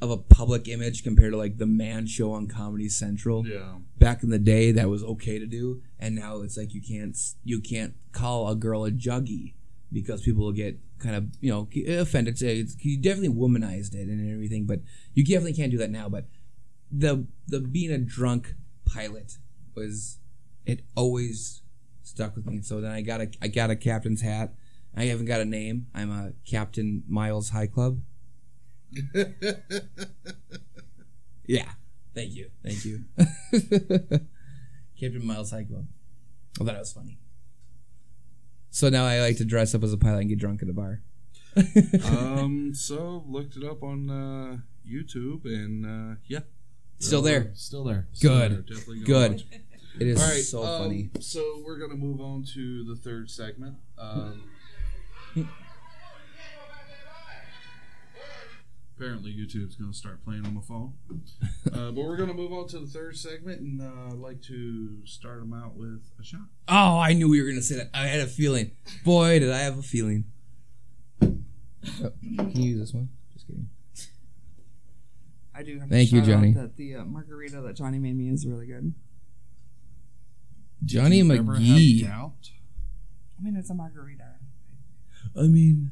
of 0.00 0.10
a 0.10 0.16
public 0.16 0.66
image 0.66 1.04
compared 1.04 1.30
to 1.32 1.36
like 1.38 1.58
the 1.58 1.66
man 1.66 2.06
show 2.08 2.32
on 2.32 2.48
Comedy 2.48 2.88
Central. 2.88 3.46
Yeah. 3.46 3.76
Back 3.98 4.24
in 4.24 4.30
the 4.30 4.38
day, 4.38 4.72
that 4.72 4.88
was 4.88 5.04
okay 5.04 5.38
to 5.38 5.46
do, 5.46 5.82
and 6.00 6.16
now 6.16 6.40
it's 6.40 6.56
like 6.56 6.74
you 6.74 6.82
can't 6.82 7.16
you 7.44 7.60
can't 7.60 7.94
call 8.10 8.48
a 8.48 8.56
girl 8.56 8.84
a 8.84 8.90
juggy 8.90 9.54
because 9.92 10.22
people 10.22 10.44
will 10.44 10.52
get 10.52 10.78
kind 10.98 11.14
of 11.14 11.26
you 11.40 11.50
know 11.50 11.68
offended. 12.00 12.38
Say 12.38 12.58
it's, 12.58 12.76
he 12.78 12.96
definitely 12.96 13.36
womanized 13.36 13.94
it 13.94 14.08
and 14.08 14.32
everything, 14.32 14.66
but 14.66 14.80
you 15.14 15.24
definitely 15.24 15.54
can't 15.54 15.70
do 15.70 15.78
that 15.78 15.90
now. 15.90 16.08
But 16.08 16.26
the 16.90 17.26
the 17.46 17.60
being 17.60 17.90
a 17.90 17.98
drunk 17.98 18.54
pilot 18.84 19.38
was 19.74 20.18
it 20.66 20.82
always 20.96 21.62
stuck 22.02 22.36
with 22.36 22.46
me. 22.46 22.62
So 22.62 22.80
then 22.80 22.92
I 22.92 23.00
got 23.00 23.20
a 23.20 23.30
I 23.40 23.48
got 23.48 23.70
a 23.70 23.76
captain's 23.76 24.22
hat. 24.22 24.54
I 24.94 25.04
haven't 25.04 25.26
got 25.26 25.40
a 25.40 25.46
name. 25.46 25.86
I'm 25.94 26.10
a 26.10 26.32
Captain 26.44 27.02
Miles 27.08 27.50
High 27.50 27.66
Club. 27.66 28.00
Yeah. 31.46 31.70
Thank 32.14 32.34
you. 32.34 32.50
Thank 32.64 32.84
you. 32.84 33.04
Captain 35.00 35.26
Miles 35.26 35.50
High 35.50 35.64
Club. 35.64 35.86
I 36.60 36.64
thought 36.64 36.66
that 36.66 36.78
was 36.78 36.92
funny. 36.92 37.18
So 38.74 38.88
now 38.88 39.04
I 39.04 39.20
like 39.20 39.36
to 39.36 39.44
dress 39.44 39.74
up 39.74 39.82
as 39.84 39.92
a 39.92 39.98
pilot 39.98 40.20
and 40.20 40.28
get 40.30 40.38
drunk 40.38 40.62
at 40.62 40.68
a 40.70 40.72
bar. 40.72 41.02
um, 42.06 42.72
so 42.74 43.22
looked 43.28 43.54
it 43.54 43.64
up 43.64 43.82
on 43.82 44.08
uh, 44.08 44.56
YouTube, 44.90 45.44
and 45.44 45.84
uh, 45.84 46.16
yeah, 46.26 46.40
Still 46.98 47.20
there. 47.20 47.50
still 47.52 47.84
there, 47.84 48.06
Good. 48.12 48.16
Still 48.16 48.38
there. 48.38 48.48
Definitely 48.48 48.96
gonna 49.00 49.06
Good. 49.06 49.30
watch. 49.32 49.44
It 50.00 50.06
is 50.08 50.22
All 50.22 50.28
right, 50.28 50.42
so 50.42 50.62
um, 50.64 50.82
funny. 50.82 51.10
So 51.20 51.62
we're 51.66 51.78
gonna 51.78 51.96
move 51.96 52.22
on 52.22 52.44
to 52.54 52.82
the 52.84 52.96
third 52.96 53.30
segment. 53.30 53.76
Um, 53.98 54.44
apparently, 59.02 59.32
YouTube's 59.32 59.74
gonna 59.74 59.92
start 59.92 60.24
playing 60.24 60.46
on 60.46 60.54
my 60.54 60.60
phone, 60.60 60.92
uh, 61.72 61.90
but 61.90 62.04
we're 62.04 62.16
gonna 62.16 62.34
move 62.34 62.52
on 62.52 62.68
to 62.68 62.78
the 62.78 62.86
third 62.86 63.16
segment, 63.16 63.60
and 63.60 63.80
uh, 63.80 64.12
I'd 64.12 64.18
like 64.18 64.40
to 64.42 65.04
start 65.04 65.40
them 65.40 65.52
out 65.52 65.74
with 65.74 66.02
a 66.20 66.24
shot. 66.24 66.42
Oh, 66.68 66.98
I 67.00 67.12
knew 67.12 67.28
we 67.28 67.42
were 67.42 67.48
gonna 67.48 67.62
say 67.62 67.76
that. 67.76 67.90
I 67.92 68.06
had 68.06 68.20
a 68.20 68.26
feeling. 68.26 68.70
Boy, 69.04 69.40
did 69.40 69.50
I 69.50 69.58
have 69.58 69.76
a 69.78 69.82
feeling. 69.82 70.26
Oh, 71.20 71.32
can 72.22 72.52
you 72.54 72.70
use 72.70 72.78
this 72.78 72.94
one? 72.94 73.08
Just 73.32 73.46
kidding. 73.48 73.68
I 75.54 75.64
do 75.64 75.80
have 75.80 75.88
Thank 75.88 76.10
to 76.10 76.16
you, 76.16 76.22
Johnny. 76.22 76.52
That 76.52 76.76
the 76.76 76.96
uh, 76.96 77.04
margarita 77.04 77.60
that 77.60 77.74
Johnny 77.74 77.98
made 77.98 78.16
me 78.16 78.28
is 78.28 78.46
really 78.46 78.66
good. 78.66 78.94
Johnny 80.84 81.22
Did 81.22 81.26
you 81.26 81.38
ever 81.40 81.54
have 81.54 81.62
McGee. 81.62 82.08
I 82.08 83.42
mean, 83.42 83.56
it's 83.56 83.70
a 83.70 83.74
margarita. 83.74 84.34
I 85.36 85.42
mean, 85.42 85.90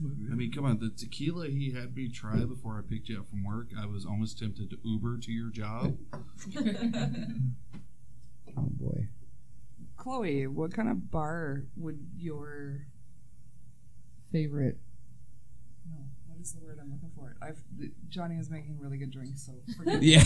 I 0.00 0.34
mean, 0.34 0.52
come 0.52 0.64
on. 0.64 0.78
The 0.78 0.90
tequila 0.90 1.48
he 1.48 1.72
had 1.72 1.96
me 1.96 2.08
try 2.08 2.44
before 2.44 2.78
I 2.78 2.82
picked 2.88 3.08
you 3.08 3.18
up 3.18 3.28
from 3.28 3.44
work, 3.44 3.70
I 3.78 3.86
was 3.86 4.06
almost 4.06 4.38
tempted 4.38 4.70
to 4.70 4.78
Uber 4.84 5.18
to 5.18 5.32
your 5.32 5.50
job. 5.50 5.96
oh 8.56 8.68
boy. 8.70 9.08
Chloe, 9.96 10.46
what 10.46 10.72
kind 10.72 10.88
of 10.88 11.10
bar 11.10 11.64
would 11.76 11.98
your 12.16 12.86
favorite? 14.30 14.78
No, 15.90 15.96
what 16.28 16.40
is 16.40 16.52
the 16.52 16.60
word 16.60 16.78
I'm 16.80 16.92
looking 16.92 17.10
for? 17.16 17.36
I've 17.42 17.60
Johnny 18.08 18.36
is 18.36 18.50
making 18.50 18.78
really 18.78 18.98
good 18.98 19.10
drinks, 19.10 19.44
so 19.44 19.52
forgive. 19.76 20.02
Yeah. 20.04 20.22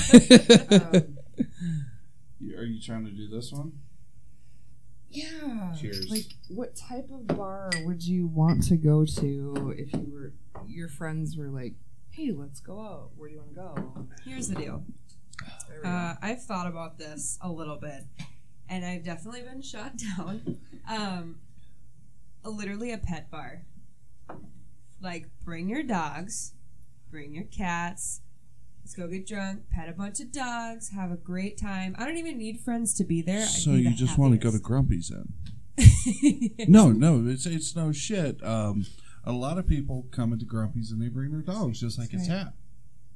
Um, 0.70 1.16
Are 2.58 2.64
you 2.64 2.80
trying 2.82 3.04
to 3.06 3.10
do 3.10 3.28
this 3.28 3.52
one? 3.52 3.72
Yeah. 5.12 5.74
Cheers. 5.78 6.10
Like, 6.10 6.26
what 6.48 6.74
type 6.76 7.08
of 7.12 7.26
bar 7.26 7.70
would 7.84 8.02
you 8.02 8.26
want 8.26 8.62
to 8.64 8.76
go 8.76 9.04
to 9.04 9.74
if 9.76 9.92
you 9.92 10.10
were 10.12 10.32
your 10.66 10.88
friends 10.88 11.36
were 11.36 11.48
like, 11.48 11.74
"Hey, 12.10 12.30
let's 12.32 12.60
go 12.60 12.80
out. 12.80 13.10
Where 13.16 13.28
do 13.28 13.34
you 13.34 13.40
want 13.40 13.50
to 13.50 13.54
go?" 13.54 14.06
Here's 14.24 14.48
the 14.48 14.54
deal. 14.54 14.84
There 15.68 15.76
we 15.78 15.82
go. 15.82 15.88
Uh, 15.88 16.14
I've 16.22 16.42
thought 16.42 16.66
about 16.66 16.98
this 16.98 17.38
a 17.42 17.50
little 17.50 17.76
bit, 17.76 18.04
and 18.68 18.84
I've 18.84 19.04
definitely 19.04 19.42
been 19.42 19.62
shot 19.62 19.92
down. 20.16 20.58
Um, 20.88 21.36
literally 22.44 22.92
a 22.92 22.98
pet 22.98 23.30
bar. 23.30 23.62
Like, 25.00 25.28
bring 25.44 25.68
your 25.68 25.82
dogs, 25.82 26.54
bring 27.10 27.34
your 27.34 27.44
cats. 27.44 28.21
Let's 28.82 28.94
go 28.94 29.06
get 29.08 29.26
drunk, 29.26 29.68
pet 29.70 29.88
a 29.88 29.92
bunch 29.92 30.20
of 30.20 30.32
dogs, 30.32 30.90
have 30.90 31.10
a 31.12 31.16
great 31.16 31.56
time. 31.56 31.94
I 31.98 32.04
don't 32.04 32.16
even 32.16 32.36
need 32.36 32.60
friends 32.60 32.92
to 32.94 33.04
be 33.04 33.22
there. 33.22 33.42
I'd 33.42 33.48
So 33.48 33.70
you 33.72 33.90
the 33.90 33.96
just 33.96 34.18
want 34.18 34.32
to 34.32 34.38
go 34.38 34.50
to. 34.50 34.58
Grumpy's 34.58 35.08
then? 35.10 35.32
No, 36.68 36.90
no, 36.90 37.24
it's 37.26 37.46
it's 37.46 37.74
no 37.76 37.92
shit. 37.92 38.42
Um, 38.44 38.86
a 39.24 39.32
lot 39.32 39.56
of 39.58 39.66
people 39.66 40.06
come 40.10 40.32
into 40.32 40.44
Grumpy's 40.44 40.90
and 40.90 41.00
they 41.00 41.08
bring 41.08 41.30
their 41.30 41.40
dogs, 41.42 41.80
just 41.80 41.98
like 41.98 42.12
it's 42.12 42.28
Right. 42.28 42.38
hat. 42.38 42.54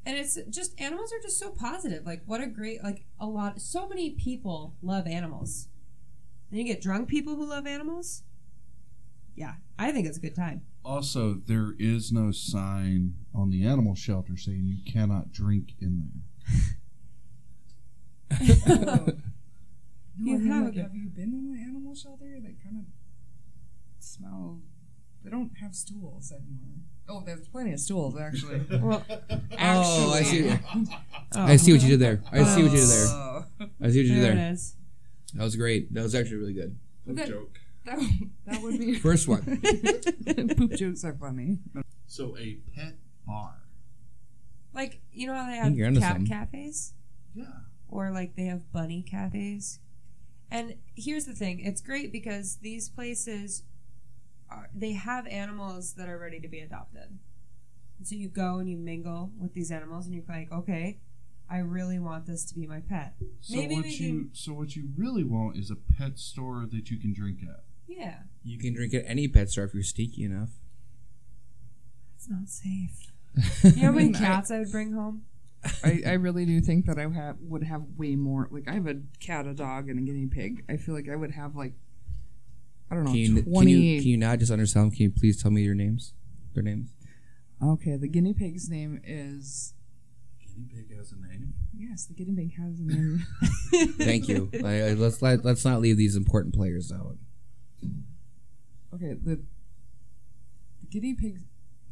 and 0.07 0.17
it's 0.17 0.39
just 0.51 0.81
animals 0.81 1.12
are 1.12 1.21
just 1.21 1.39
so 1.39 1.51
positive. 1.51 2.07
Like 2.07 2.23
what 2.27 2.41
a 2.41 2.47
great 2.47 2.83
like 2.85 3.05
a 3.21 3.27
lot. 3.27 3.61
So 3.61 3.89
many 3.89 4.11
people 4.11 4.77
love 4.83 5.07
animals. 5.07 5.69
Then 6.51 6.61
you 6.61 6.64
get 6.64 6.81
drunk 6.81 7.09
people 7.09 7.35
who 7.35 7.45
love 7.45 7.67
animals. 7.67 8.23
Yeah, 9.35 9.55
I 9.79 9.91
think 9.93 10.07
it's 10.07 10.17
a 10.17 10.21
good 10.21 10.37
time. 10.37 10.62
Also, 10.87 11.34
there 11.34 11.74
is 11.80 12.12
no 12.12 12.30
sign 12.30 13.14
on 13.34 13.51
the 13.51 13.64
animal 13.66 13.95
shelter 13.97 14.37
saying 14.37 14.62
you 14.64 14.93
cannot 14.93 15.32
drink 15.32 15.72
in 15.80 16.11
there. 18.30 18.43
You 20.18 20.34
I 20.34 20.55
have 20.55 20.64
like, 20.66 20.76
have 20.76 20.95
you 20.95 21.09
been 21.09 21.34
in 21.34 21.55
an 21.55 21.64
animal 21.68 21.95
shelter? 21.95 22.24
They 22.41 22.55
kind 22.64 22.78
of 22.78 22.84
smell. 23.99 24.61
They 25.22 25.30
don't 25.30 25.51
have 25.61 25.74
stools 25.74 26.32
anymore. 26.32 26.78
Oh, 27.09 27.22
there's 27.26 27.49
plenty 27.49 27.72
of 27.72 27.80
stools 27.80 28.16
actually. 28.18 28.61
Well, 28.80 29.05
Oh, 29.59 30.12
I 30.14 30.22
see. 30.22 30.49
oh, 30.51 30.87
I 31.34 31.57
see 31.57 31.72
what 31.72 31.82
you 31.82 31.89
did 31.91 32.01
there. 32.01 32.22
I 32.32 32.45
see 32.45 32.62
what 32.62 32.72
you 32.72 32.78
did 32.78 32.89
there. 32.89 33.07
Oh. 33.09 33.45
I 33.82 33.91
see 33.91 33.99
what 33.99 34.07
you 34.07 34.14
did 34.14 34.22
There 34.22 34.32
it 34.32 34.37
there. 34.37 34.53
is. 34.53 34.74
That 35.34 35.43
was 35.43 35.57
great. 35.57 35.93
That 35.93 36.03
was 36.05 36.14
actually 36.14 36.37
really 36.37 36.55
good. 36.55 36.78
That, 37.07 37.28
joke. 37.28 37.59
That, 37.87 37.99
that 38.47 38.62
would 38.62 38.78
be 38.78 38.95
First 38.99 39.26
one. 39.28 39.43
poop 40.57 40.72
jokes 40.74 41.05
are 41.05 41.14
funny. 41.14 41.59
So 42.07 42.37
a 42.39 42.59
pet 42.74 42.97
bar. 43.26 43.55
Like 44.74 45.01
you 45.12 45.26
know 45.26 45.34
how 45.34 45.47
they 45.47 45.59
I 45.61 45.64
think 45.64 45.78
have 45.78 45.95
cat 45.95 46.03
something. 46.12 46.26
cafes, 46.26 46.93
Yeah. 47.34 47.45
or 47.89 48.11
like 48.11 48.37
they 48.37 48.45
have 48.45 48.70
bunny 48.72 49.03
cafes. 49.03 49.80
And 50.51 50.74
here's 50.95 51.24
the 51.24 51.34
thing: 51.34 51.61
it's 51.61 51.80
great 51.80 52.12
because 52.12 52.57
these 52.57 52.89
places, 52.89 53.62
are, 54.51 54.68
they 54.74 54.93
have 54.93 55.26
animals 55.26 55.95
that 55.95 56.09
are 56.09 56.18
ready 56.18 56.41
to 56.41 56.49
be 56.49 56.61
adopted. 56.61 57.18
And 57.99 58.07
so 58.07 58.14
you 58.14 58.28
go 58.28 58.59
and 58.59 58.68
you 58.70 58.76
mingle 58.76 59.30
with 59.39 59.55
these 59.55 59.70
animals, 59.72 60.05
and 60.07 60.14
you're 60.14 60.24
like, 60.28 60.53
okay, 60.53 60.99
I 61.51 61.59
really 61.59 61.99
want 61.99 62.26
this 62.26 62.45
to 62.47 62.55
be 62.55 62.66
my 62.66 62.80
pet. 62.80 63.14
So 63.41 63.57
Maybe 63.57 63.74
what 63.76 63.84
we 63.84 63.91
you 63.93 63.97
can- 64.09 64.30
so 64.34 64.53
what 64.53 64.76
you 64.76 64.91
really 64.97 65.24
want 65.24 65.57
is 65.57 65.70
a 65.70 65.76
pet 65.76 66.18
store 66.18 66.66
that 66.70 66.91
you 66.91 66.99
can 66.99 67.12
drink 67.14 67.39
at. 67.43 67.64
Yeah, 67.89 68.18
You 68.43 68.59
can 68.59 68.74
drink 68.74 68.93
at 68.95 69.05
any 69.07 69.28
pet 69.28 69.49
store 69.51 69.64
if 69.64 69.74
you're 69.74 69.82
sneaky 69.82 70.24
enough. 70.24 70.51
it's 72.16 72.28
not 72.28 72.49
safe. 72.49 73.12
You 73.64 73.82
know 73.82 73.82
how 73.89 73.93
many 73.93 74.05
mean, 74.07 74.14
cats 74.14 74.51
I 74.51 74.59
would 74.61 74.72
bring 74.72 74.93
home? 74.93 75.22
I, 75.84 76.03
I 76.07 76.12
really 76.12 76.45
do 76.47 76.61
think 76.61 76.87
that 76.87 76.99
I 76.99 77.09
have 77.09 77.37
would 77.41 77.62
have 77.64 77.82
way 77.97 78.16
more. 78.16 78.49
Like 78.51 78.68
I 78.68 78.74
have 78.74 78.87
a 78.87 78.97
cat, 79.20 79.47
a 79.47 79.53
dog, 79.55 79.89
and 79.89 79.99
a 79.99 80.03
guinea 80.03 80.26
pig. 80.26 80.64
I 80.68 80.76
feel 80.76 80.95
like 80.95 81.09
I 81.09 81.16
would 81.16 81.32
have 81.32 81.55
like 81.57 81.74
I 82.91 82.95
don't 82.95 83.05
know 83.05 83.11
Can 83.11 83.18
you, 83.20 83.34
can 83.43 83.45
twenty. 83.53 83.72
you 83.72 84.01
can 84.01 84.09
you 84.11 84.16
not 84.16 84.39
just 84.39 84.51
understand? 84.53 84.93
Can 84.95 85.03
you 85.05 85.11
please 85.11 85.43
tell 85.43 85.51
me 85.51 85.62
your 85.62 85.74
names? 85.74 86.14
Their 86.55 86.62
names. 86.62 86.91
okay, 87.62 87.97
the 87.97 88.09
guinea 88.09 88.32
pig's 88.32 88.68
name 88.70 89.01
is 89.05 89.74
Guinea 90.41 90.68
pig 90.72 90.97
has 90.97 91.12
a 91.12 91.16
name. 91.16 91.53
yes. 91.76 92.07
The 92.07 92.14
guinea 92.14 92.34
pig 92.37 92.57
has 92.57 92.78
a 92.80 92.84
name. 92.84 93.26
Thank 93.99 94.28
you. 94.28 94.51
I, 94.64 94.91
I- 94.91 94.93
let's 94.95 95.20
let, 95.20 95.45
let's 95.45 95.64
not 95.64 95.80
leave 95.80 95.97
these 95.99 96.16
important 96.16 96.55
players 96.55 96.91
out. 96.93 97.16
Okay, 98.95 99.14
the, 99.14 99.37
the 100.80 100.87
guinea 100.91 101.14
pig. 101.14 101.41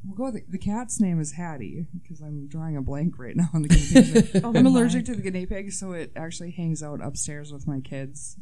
We'll 0.06 0.16
go. 0.16 0.24
With 0.24 0.34
the, 0.34 0.44
the 0.48 0.58
cat's 0.58 1.00
name 1.00 1.18
is 1.20 1.32
Hattie 1.32 1.86
because 2.02 2.20
I'm 2.20 2.46
drawing 2.46 2.76
a 2.76 2.82
blank 2.82 3.18
right 3.18 3.34
now 3.34 3.48
on 3.54 3.62
the 3.62 3.68
guinea 3.68 4.22
pig. 4.22 4.40
Oh 4.44 4.52
I'm 4.54 4.66
allergic 4.66 5.06
to 5.06 5.14
the 5.14 5.22
guinea 5.22 5.46
pig, 5.46 5.72
so 5.72 5.92
it 5.92 6.12
actually 6.14 6.50
hangs 6.50 6.82
out 6.82 7.00
upstairs 7.02 7.52
with 7.52 7.66
my 7.66 7.80
kids. 7.80 8.36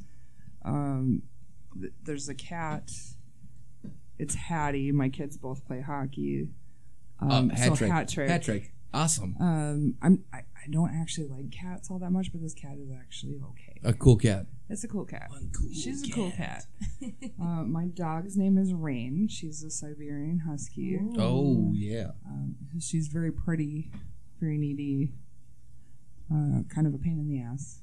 Um, 0.64 1.22
th- 1.80 1.92
there's 2.02 2.28
a 2.28 2.34
cat. 2.34 2.90
It's 4.18 4.34
Hattie. 4.34 4.92
My 4.92 5.08
kids 5.08 5.36
both 5.36 5.64
play 5.66 5.80
hockey. 5.80 6.48
Um, 7.20 7.50
hat 7.50 7.68
so 7.68 7.76
trick. 7.76 7.90
hat 7.90 8.08
trick. 8.08 8.28
Hat 8.28 8.42
trick. 8.42 8.72
Awesome. 8.94 9.36
Um, 9.40 9.94
I'm. 10.02 10.24
I, 10.32 10.38
I 10.64 10.68
don't 10.70 10.90
actually 10.94 11.26
like 11.26 11.50
cats 11.50 11.90
all 11.90 11.98
that 11.98 12.10
much, 12.10 12.30
but 12.30 12.40
this 12.40 12.54
cat 12.54 12.76
is 12.78 12.88
actually 12.96 13.40
okay. 13.50 13.80
A 13.82 13.92
cool 13.92 14.16
cat. 14.16 14.46
It's 14.68 14.84
a 14.84 14.88
cool 14.88 15.04
cat. 15.04 15.28
cool 15.30 15.68
She's 15.72 16.08
a 16.08 16.12
cool 16.12 16.30
cat. 16.30 16.66
uh, 17.42 17.64
my 17.64 17.86
dog's 17.86 18.36
name 18.36 18.56
is 18.56 18.72
Rain. 18.72 19.26
She's 19.28 19.64
a 19.64 19.70
Siberian 19.70 20.42
Husky. 20.48 20.98
Oh 21.18 21.72
yeah. 21.74 22.12
Um, 22.26 22.54
she's 22.80 23.08
very 23.08 23.32
pretty, 23.32 23.90
very 24.40 24.56
needy, 24.56 25.12
uh, 26.32 26.62
kind 26.72 26.86
of 26.86 26.94
a 26.94 26.98
pain 26.98 27.18
in 27.18 27.28
the 27.28 27.40
ass. 27.42 27.80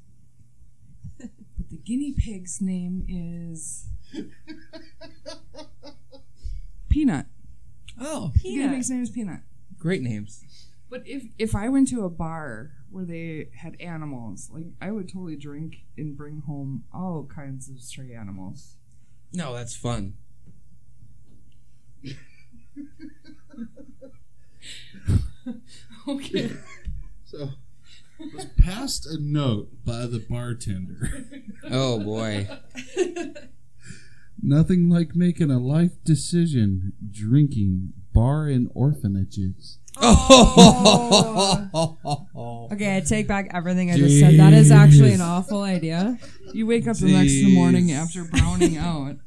but 1.19 1.69
the 1.69 1.77
guinea 1.77 2.13
pig's 2.17 2.61
name 2.61 3.03
is 3.09 3.87
Peanut. 6.89 7.25
Oh, 7.99 8.31
The 8.35 8.39
guinea 8.39 8.55
Peanut. 8.57 8.75
pig's 8.75 8.89
name 8.89 9.01
is 9.03 9.09
Peanut. 9.09 9.39
great 9.77 10.01
names. 10.01 10.43
But 10.89 11.03
if 11.05 11.23
if 11.37 11.55
I 11.55 11.69
went 11.69 11.87
to 11.89 12.03
a 12.03 12.09
bar 12.09 12.71
where 12.89 13.05
they 13.05 13.49
had 13.55 13.79
animals, 13.79 14.49
like 14.51 14.65
I 14.81 14.91
would 14.91 15.07
totally 15.07 15.35
drink 15.35 15.85
and 15.97 16.17
bring 16.17 16.41
home 16.41 16.85
all 16.93 17.25
kinds 17.33 17.69
of 17.69 17.81
stray 17.81 18.13
animals. 18.13 18.77
No, 19.33 19.53
that's 19.53 19.75
fun. 19.75 20.15
Okay. 26.07 26.51
So 27.25 27.49
was 28.33 28.45
passed 28.57 29.05
a 29.05 29.17
note 29.19 29.69
by 29.85 30.05
the 30.05 30.19
bartender. 30.19 31.25
Oh 31.71 31.99
boy. 31.99 32.47
Nothing 34.41 34.89
like 34.89 35.15
making 35.15 35.51
a 35.51 35.59
life 35.59 36.01
decision 36.03 36.93
drinking 37.11 37.93
bar 38.13 38.47
in 38.47 38.71
orphanages. 38.73 39.78
Oh. 40.01 41.97
Okay, 42.71 42.97
I 42.97 43.01
take 43.01 43.27
back 43.27 43.49
everything 43.53 43.91
I 43.91 43.97
just 43.97 44.19
said. 44.19 44.39
That 44.39 44.53
is 44.53 44.71
actually 44.71 45.13
an 45.13 45.21
awful 45.21 45.61
idea. 45.61 46.17
You 46.53 46.65
wake 46.67 46.87
up 46.87 46.97
the 46.97 47.11
next 47.11 47.43
morning 47.53 47.91
after 47.91 48.23
browning 48.23 48.77
out. 48.77 49.17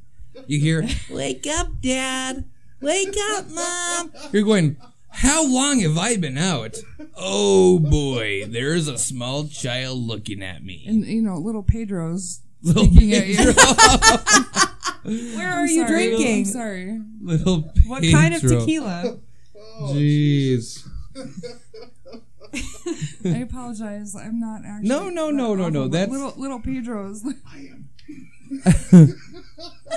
You 0.47 0.61
hear, 0.61 0.87
"Wake 1.11 1.47
up, 1.47 1.81
Dad! 1.81 2.45
Wake 2.81 3.15
up, 3.33 3.49
Mom!" 3.51 4.13
You're 4.33 4.45
going, 4.45 4.77
"How 5.11 5.45
long 5.47 5.81
have 5.81 5.99
I 5.99 6.17
been 6.17 6.39
out?" 6.39 6.79
Oh 7.17 7.79
boy, 7.79 8.47
there's 8.47 8.89
a 8.89 8.99
small 8.99 9.47
child 9.49 9.99
looking 9.99 10.43
at 10.43 10.65
me. 10.65 10.85
And 10.87 11.05
you 11.05 11.23
know, 11.23 11.37
little 11.37 11.63
Pedro's 11.63 12.41
Little 12.63 12.85
speaking 12.85 13.13
at 13.15 13.27
you. 13.27 13.37
Where 15.37 15.49
are 15.49 15.61
I'm 15.63 15.69
you 15.69 15.87
sorry, 15.87 15.89
drinking? 15.89 16.39
I'm 16.39 16.45
sorry. 16.45 17.01
Little 17.21 17.63
Pedro. 17.63 17.91
What 17.91 18.03
kind 18.11 18.35
of 18.35 18.41
Pedro. 18.41 19.21
Tequila? 19.79 19.95
Jeez. 19.95 20.89
I 23.25 23.39
apologize. 23.39 24.15
I'm 24.15 24.39
not 24.41 24.63
actually. 24.67 24.89
No, 24.89 25.09
no, 25.09 25.31
no, 25.31 25.55
no, 25.55 25.69
no, 25.69 25.81
awful, 25.81 25.89
but 25.89 25.93
that's- 25.93 26.11
little 26.11 26.35
little 26.37 26.61
Pedro's. 26.61 27.25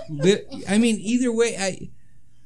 Li- 0.09 0.45
I 0.69 0.77
mean, 0.77 0.97
either 0.99 1.31
way, 1.31 1.55
I 1.57 1.89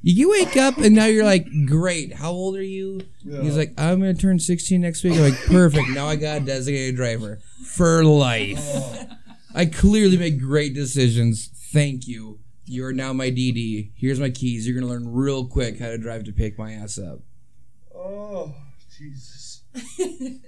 you 0.01 0.31
wake 0.31 0.55
up 0.57 0.77
and 0.77 0.95
now 0.95 1.05
you're 1.05 1.25
like, 1.25 1.45
great. 1.67 2.13
How 2.13 2.31
old 2.31 2.55
are 2.55 2.63
you? 2.63 3.01
He's 3.23 3.57
like, 3.57 3.73
I'm 3.77 3.99
gonna 3.99 4.13
turn 4.13 4.39
16 4.39 4.79
next 4.79 5.03
week. 5.03 5.13
I'm 5.13 5.21
like, 5.21 5.45
perfect. 5.45 5.89
Now 5.89 6.07
I 6.07 6.15
got 6.15 6.37
a 6.37 6.45
designated 6.45 6.95
driver 6.95 7.39
for 7.65 8.03
life. 8.03 8.59
Oh. 8.61 9.05
I 9.53 9.65
clearly 9.65 10.17
make 10.17 10.39
great 10.39 10.73
decisions. 10.73 11.49
Thank 11.73 12.07
you. 12.07 12.39
You're 12.69 12.93
now 12.93 13.13
my 13.13 13.31
DD. 13.31 13.91
Here's 13.95 14.19
my 14.19 14.29
keys. 14.29 14.67
You're 14.67 14.79
gonna 14.79 14.91
learn 14.91 15.11
real 15.11 15.45
quick 15.45 15.79
how 15.79 15.87
to 15.87 15.97
drive 15.97 16.23
to 16.25 16.31
pick 16.31 16.57
my 16.57 16.73
ass 16.73 16.99
up. 16.99 17.19
Oh, 17.93 18.53
Jesus. 18.97 19.63
Thank 19.73 20.41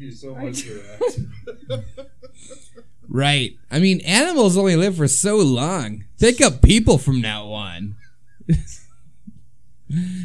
you 0.00 0.12
so 0.12 0.34
much 0.34 0.62
for 0.62 0.74
that. 0.74 1.84
Right. 3.08 3.56
I 3.70 3.78
mean, 3.78 4.00
animals 4.00 4.56
only 4.56 4.76
live 4.76 4.96
for 4.96 5.08
so 5.08 5.36
long. 5.36 6.04
Pick 6.18 6.40
up 6.40 6.62
people 6.62 6.98
from 6.98 7.20
now 7.20 7.52
on. 7.52 7.96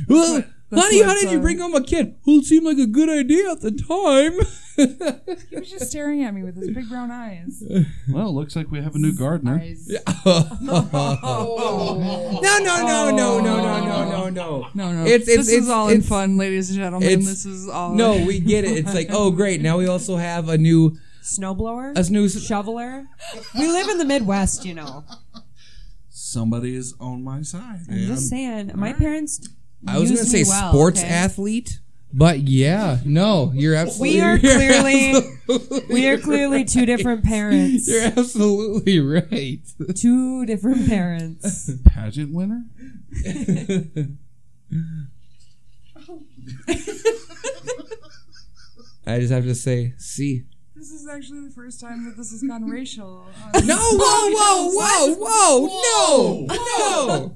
well, 0.07 0.43
that's 0.71 0.83
honey, 0.83 1.01
how 1.03 1.13
did 1.13 1.31
you 1.31 1.39
bring 1.39 1.59
home 1.59 1.75
a 1.75 1.83
kid? 1.83 2.15
Well, 2.25 2.39
it 2.39 2.45
seemed 2.45 2.65
like 2.65 2.77
a 2.77 2.87
good 2.87 3.09
idea 3.09 3.51
at 3.51 3.61
the 3.61 3.71
time. 3.71 4.33
he 5.49 5.55
was 5.57 5.69
just 5.69 5.89
staring 5.91 6.23
at 6.23 6.33
me 6.33 6.43
with 6.43 6.55
his 6.55 6.69
big 6.71 6.87
brown 6.89 7.11
eyes. 7.11 7.61
Well, 8.09 8.29
it 8.29 8.31
looks 8.31 8.55
like 8.55 8.71
we 8.71 8.81
have 8.81 8.95
a 8.95 8.97
new 8.99 9.13
gardener. 9.13 9.59
Eyes. 9.61 9.87
no, 10.25 10.87
no, 10.91 12.57
no, 12.61 13.11
no, 13.11 13.11
no, 13.11 13.39
no, 13.41 13.41
no, 13.41 14.09
no, 14.09 14.29
no. 14.29 14.67
No, 14.73 14.91
no. 14.93 15.05
It's- 15.05 15.27
it's- 15.27 15.27
this 15.27 15.47
it's- 15.49 15.63
is 15.63 15.69
all 15.69 15.89
in 15.89 16.01
fun, 16.01 16.37
ladies 16.37 16.69
and 16.69 16.79
gentlemen. 16.79 17.07
it's- 17.09 17.25
This 17.27 17.45
is 17.45 17.67
all. 17.67 17.93
No, 17.93 18.13
we 18.25 18.39
get 18.39 18.63
it. 18.63 18.77
It's 18.77 18.93
like, 18.93 19.09
oh, 19.11 19.31
great. 19.31 19.61
Now 19.61 19.77
we 19.77 19.87
also 19.87 20.15
have 20.17 20.49
a 20.49 20.57
new, 20.57 20.97
Snowblower? 21.21 21.95
a 21.97 22.11
new. 22.11 22.29
shoveler? 22.29 23.05
We 23.57 23.67
live 23.67 23.89
in 23.89 23.97
the 23.97 24.05
Midwest, 24.05 24.65
you 24.65 24.73
know. 24.73 25.03
Somebody 26.09 26.75
is 26.75 26.93
on 26.99 27.23
my 27.23 27.41
side. 27.41 27.81
I'm 27.89 27.97
just 28.07 28.29
saying. 28.29 28.71
My 28.75 28.93
parents. 28.93 29.41
I 29.87 29.97
was 29.99 30.11
gonna 30.11 30.23
say 30.23 30.43
well, 30.47 30.71
sports 30.71 30.99
okay? 31.01 31.09
athlete, 31.09 31.79
but 32.13 32.39
yeah, 32.41 32.99
no, 33.05 33.51
you're 33.55 33.75
absolutely. 33.75 34.15
We 34.17 34.21
are 34.21 34.37
clearly- 34.39 35.15
absolutely 35.15 35.93
We 35.93 36.07
are 36.07 36.17
clearly 36.17 36.63
two 36.65 36.85
different 36.85 37.23
parents. 37.25 37.87
You're 37.87 38.03
absolutely 38.03 38.99
right. 38.99 39.59
Two 39.95 40.45
different 40.45 40.87
parents. 40.87 41.71
Pageant 41.85 42.33
winner? 42.33 42.65
I 49.05 49.19
just 49.19 49.31
have 49.33 49.43
to 49.45 49.55
say, 49.55 49.93
see. 49.97 50.43
This 50.75 50.91
is 50.91 51.07
actually 51.07 51.41
the 51.47 51.53
first 51.53 51.79
time 51.81 52.05
that 52.05 52.17
this 52.17 52.31
has 52.31 52.41
gone 52.43 52.65
racial. 52.69 53.25
Uh, 53.53 53.61
No, 53.65 53.77
whoa, 53.77 54.69
whoa, 54.71 55.15
whoa, 55.15 55.67
whoa, 55.69 56.45
no, 56.47 57.35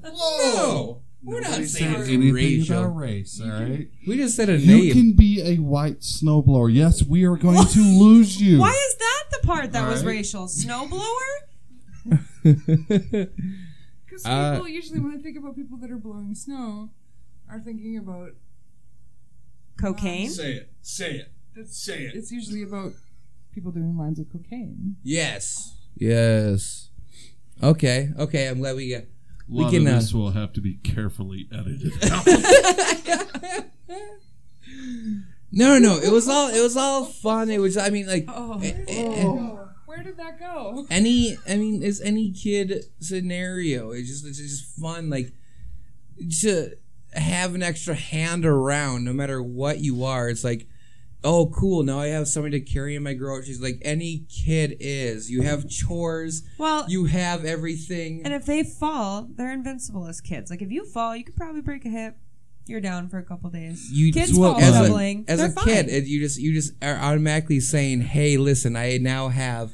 no. 0.54 1.02
We're 1.26 1.40
not 1.40 1.50
Nobody 1.50 1.66
said 1.66 1.78
saying 1.80 1.94
anything 1.96 2.32
racial. 2.32 2.78
about 2.78 2.96
race, 2.96 3.40
all 3.42 3.48
right? 3.50 3.88
We 4.06 4.16
just 4.16 4.36
said 4.36 4.48
a 4.48 4.58
name. 4.58 4.68
You 4.68 4.76
name. 4.84 4.92
can 4.92 5.12
be 5.14 5.42
a 5.42 5.56
white 5.56 6.00
snowblower. 6.00 6.72
Yes, 6.72 7.02
we 7.02 7.24
are 7.24 7.36
going 7.36 7.66
to 7.66 7.80
lose 7.80 8.40
you. 8.40 8.60
Why 8.60 8.70
is 8.70 8.96
that 8.96 9.24
the 9.32 9.46
part 9.46 9.72
that 9.72 9.88
was 9.88 10.02
Alright. 10.02 10.16
racial? 10.18 10.46
Snowblower? 10.46 11.00
Because 14.06 14.24
Uh, 14.24 14.52
people 14.54 14.68
usually, 14.68 15.00
when 15.00 15.12
I 15.12 15.18
think 15.18 15.36
about 15.36 15.56
people 15.56 15.76
that 15.78 15.90
are 15.90 15.98
blowing 15.98 16.34
snow, 16.34 16.90
are 17.50 17.58
thinking 17.60 17.98
about 17.98 18.30
Cocaine? 19.78 20.30
Say 20.30 20.52
it. 20.54 20.70
Say 20.80 21.10
it. 21.16 21.32
it's, 21.54 21.76
Say 21.76 22.04
it. 22.04 22.14
it's 22.14 22.30
usually 22.32 22.62
about 22.62 22.92
people 23.52 23.72
doing 23.72 23.96
lines 23.98 24.18
of 24.18 24.30
cocaine. 24.30 24.96
yes. 25.02 25.74
Yes. 25.98 26.90
Okay. 27.62 28.10
Okay. 28.18 28.46
I'm 28.48 28.58
glad 28.58 28.76
we 28.76 28.90
got. 28.90 29.04
A 29.48 29.52
We 29.52 29.62
lot 29.64 29.72
can. 29.72 29.86
of 29.86 29.92
Uh, 29.94 29.96
this 30.00 30.12
will 30.14 30.30
have 30.32 30.52
to 30.54 30.60
be 30.60 30.74
carefully 30.74 31.48
edited 31.52 31.92
no, 35.52 35.78
no, 35.78 35.78
no. 35.78 35.98
It 35.98 36.12
was 36.12 36.28
all. 36.28 36.48
It 36.48 36.60
was 36.60 36.76
all 36.76 37.04
fun. 37.04 37.50
It 37.50 37.60
was. 37.60 37.76
I 37.76 37.90
mean, 37.90 38.06
like. 38.06 38.24
Oh, 38.28 38.60
eh, 38.62 38.74
eh, 38.88 39.24
where 39.86 40.02
did 40.02 40.16
that 40.18 40.38
go? 40.38 40.84
any 40.90 41.38
i 41.48 41.56
mean 41.56 41.82
it's 41.82 42.00
any 42.02 42.30
kid 42.30 42.84
scenario 43.00 43.92
it's 43.92 44.08
just 44.08 44.26
it's 44.26 44.38
just 44.38 44.64
fun 44.78 45.08
like 45.08 45.32
to 46.42 46.72
have 47.14 47.54
an 47.54 47.62
extra 47.62 47.94
hand 47.94 48.44
around 48.44 49.04
no 49.04 49.12
matter 49.14 49.42
what 49.42 49.78
you 49.78 50.04
are 50.04 50.28
it's 50.28 50.44
like 50.44 50.66
oh 51.24 51.46
cool. 51.46 51.82
Now 51.82 52.00
i 52.00 52.08
have 52.08 52.28
somebody 52.28 52.60
to 52.60 52.64
carry 52.64 52.94
in 52.94 53.02
my 53.02 53.14
groceries 53.14 53.60
like 53.60 53.78
any 53.82 54.24
kid 54.28 54.76
is. 54.80 55.30
You 55.30 55.42
have 55.42 55.68
chores. 55.68 56.42
Well, 56.58 56.86
you 56.88 57.06
have 57.06 57.44
everything. 57.44 58.22
and 58.24 58.34
if 58.34 58.46
they 58.46 58.62
fall, 58.62 59.28
they're 59.30 59.52
invincible 59.52 60.06
as 60.06 60.20
kids. 60.20 60.50
Like 60.50 60.62
if 60.62 60.70
you 60.70 60.84
fall, 60.84 61.16
you 61.16 61.24
could 61.24 61.36
probably 61.36 61.60
break 61.60 61.84
a 61.84 61.88
hip. 61.88 62.16
You're 62.66 62.80
down 62.80 63.08
for 63.08 63.18
a 63.18 63.22
couple 63.22 63.48
days. 63.50 63.92
you 63.92 64.12
kids 64.12 64.36
well, 64.36 64.54
fall 64.54 64.60
as 64.60 64.90
a, 64.90 65.24
as 65.28 65.38
they're 65.38 65.48
a 65.48 65.52
fine. 65.52 65.64
kid 65.64 65.88
it, 65.88 66.04
you 66.04 66.18
just 66.18 66.40
you 66.40 66.52
just 66.52 66.72
are 66.82 66.96
automatically 66.96 67.60
saying 67.60 68.00
hey 68.00 68.36
listen 68.36 68.74
i 68.74 68.96
now 68.96 69.28
have 69.28 69.70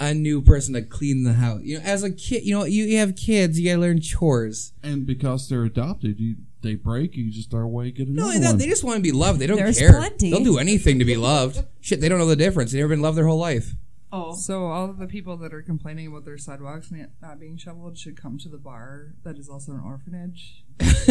a 0.00 0.12
new 0.12 0.42
person 0.42 0.74
to 0.74 0.82
clean 0.82 1.22
the 1.22 1.34
house. 1.34 1.60
You 1.62 1.78
know 1.78 1.84
as 1.84 2.02
a 2.02 2.10
kid 2.10 2.44
you 2.44 2.58
know 2.58 2.64
you, 2.64 2.84
you 2.84 2.98
have 2.98 3.14
kids 3.16 3.60
you 3.60 3.70
gotta 3.70 3.80
learn 3.80 4.00
chores. 4.00 4.72
And 4.82 5.06
because 5.06 5.48
they're 5.48 5.64
adopted, 5.64 6.18
you 6.18 6.36
they 6.64 6.74
break, 6.74 7.16
you 7.16 7.30
just 7.30 7.48
start 7.48 7.62
away, 7.64 7.92
get 7.92 8.08
Not 8.08 8.14
another 8.14 8.26
only 8.26 8.38
that, 8.40 8.46
one. 8.48 8.58
they 8.58 8.66
just 8.66 8.82
want 8.82 8.96
to 8.96 9.02
be 9.02 9.12
loved. 9.12 9.38
They 9.40 9.46
don't 9.46 9.58
There's 9.58 9.78
care. 9.78 9.92
plenty. 9.92 10.32
They'll 10.32 10.42
do 10.42 10.58
anything 10.58 10.98
to 10.98 11.04
be 11.04 11.16
loved. 11.16 11.64
Shit, 11.80 12.00
they 12.00 12.08
don't 12.08 12.18
know 12.18 12.26
the 12.26 12.34
difference. 12.34 12.72
They've 12.72 12.80
never 12.80 12.88
been 12.94 13.02
loved 13.02 13.16
their 13.16 13.28
whole 13.28 13.38
life. 13.38 13.74
Oh. 14.12 14.34
So 14.34 14.66
all 14.66 14.90
of 14.90 14.98
the 14.98 15.06
people 15.06 15.36
that 15.38 15.52
are 15.54 15.62
complaining 15.62 16.06
about 16.06 16.24
their 16.24 16.38
sidewalks 16.38 16.90
not 16.92 17.08
not 17.20 17.40
being 17.40 17.56
shoveled 17.56 17.98
should 17.98 18.16
come 18.20 18.38
to 18.38 18.48
the 18.48 18.58
bar 18.58 19.14
that 19.24 19.36
is 19.38 19.48
also 19.48 19.72
an 19.72 19.80
orphanage. 19.80 20.62
it's 20.80 21.08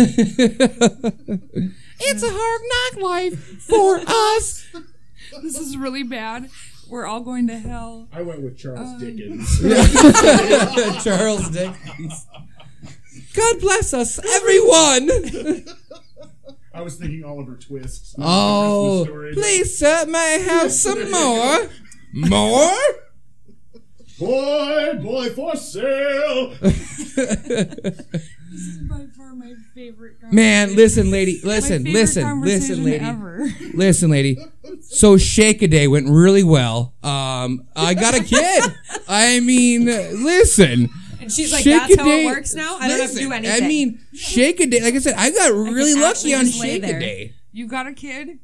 a 2.23 2.31
hard 2.31 2.61
knock 2.95 3.03
life 3.03 3.61
for 3.61 3.99
us. 4.07 4.65
This 5.41 5.57
is 5.59 5.75
really 5.77 6.03
bad. 6.03 6.49
We're 6.89 7.05
all 7.05 7.21
going 7.21 7.47
to 7.47 7.57
hell. 7.57 8.07
I 8.13 8.21
went 8.21 8.41
with 8.41 8.57
Charles 8.57 8.79
Um, 8.89 8.99
Dickens. 8.99 9.59
Charles 11.03 11.49
Dickens. 11.49 12.27
God 13.33 13.59
bless 13.59 13.93
us, 13.93 14.19
everyone. 14.19 15.09
I 16.73 16.81
was 16.81 16.95
thinking 16.95 17.23
Oliver 17.23 17.55
Twist. 17.55 18.15
Oh, 18.19 19.05
Christmas 19.05 19.07
story. 19.07 19.33
please, 19.33 19.77
sir, 19.77 20.05
may 20.07 20.35
I 20.35 20.37
have 20.39 20.71
some 20.71 21.11
more? 21.11 21.69
More? 22.13 22.77
Boy, 24.19 24.99
boy 25.01 25.29
for 25.31 25.55
sale. 25.55 26.53
This 28.53 28.67
is 28.67 28.77
by 28.87 29.07
far 29.17 29.33
my 29.33 29.55
favorite. 29.73 30.17
Man, 30.31 30.75
listen, 30.75 31.09
lady. 31.09 31.41
Listen, 31.43 31.85
favorite 31.85 31.99
listen, 31.99 32.41
listen, 32.41 32.83
lady. 32.83 33.03
Ever. 33.03 33.49
Listen, 33.73 34.11
lady. 34.11 34.37
So 34.81 35.17
Shake 35.17 35.63
a 35.63 35.67
Day 35.67 35.87
went 35.87 36.07
really 36.07 36.43
well. 36.43 36.93
Um, 37.01 37.65
I 37.75 37.95
got 37.95 38.13
a 38.13 38.23
kid. 38.23 38.63
I 39.07 39.39
mean, 39.39 39.85
listen. 39.85 40.89
And 41.23 41.31
she's 41.31 41.51
like, 41.51 41.63
Shake 41.63 41.73
that's 41.79 41.93
a 41.95 41.97
how 41.99 42.05
Day- 42.05 42.23
it 42.23 42.27
works 42.27 42.53
now? 42.53 42.77
I 42.79 42.87
don't 42.87 42.99
have 42.99 43.09
to 43.11 43.15
do 43.17 43.29
listen, 43.29 43.45
anything. 43.45 43.63
I 43.63 43.67
mean, 43.67 43.99
Shake 44.13 44.59
a 44.59 44.65
Day. 44.67 44.81
Like 44.81 44.93
I 44.95 44.99
said, 44.99 45.15
I 45.17 45.31
got 45.31 45.51
really 45.51 45.93
lucky 45.93 46.05
actually 46.05 46.33
on 46.35 46.45
just 46.45 46.59
lay 46.61 46.67
Shake 46.75 46.83
a 46.83 46.87
there. 46.87 46.99
Day. 46.99 47.33
You 47.51 47.67
got 47.67 47.87
a 47.87 47.93
kid. 47.93 48.39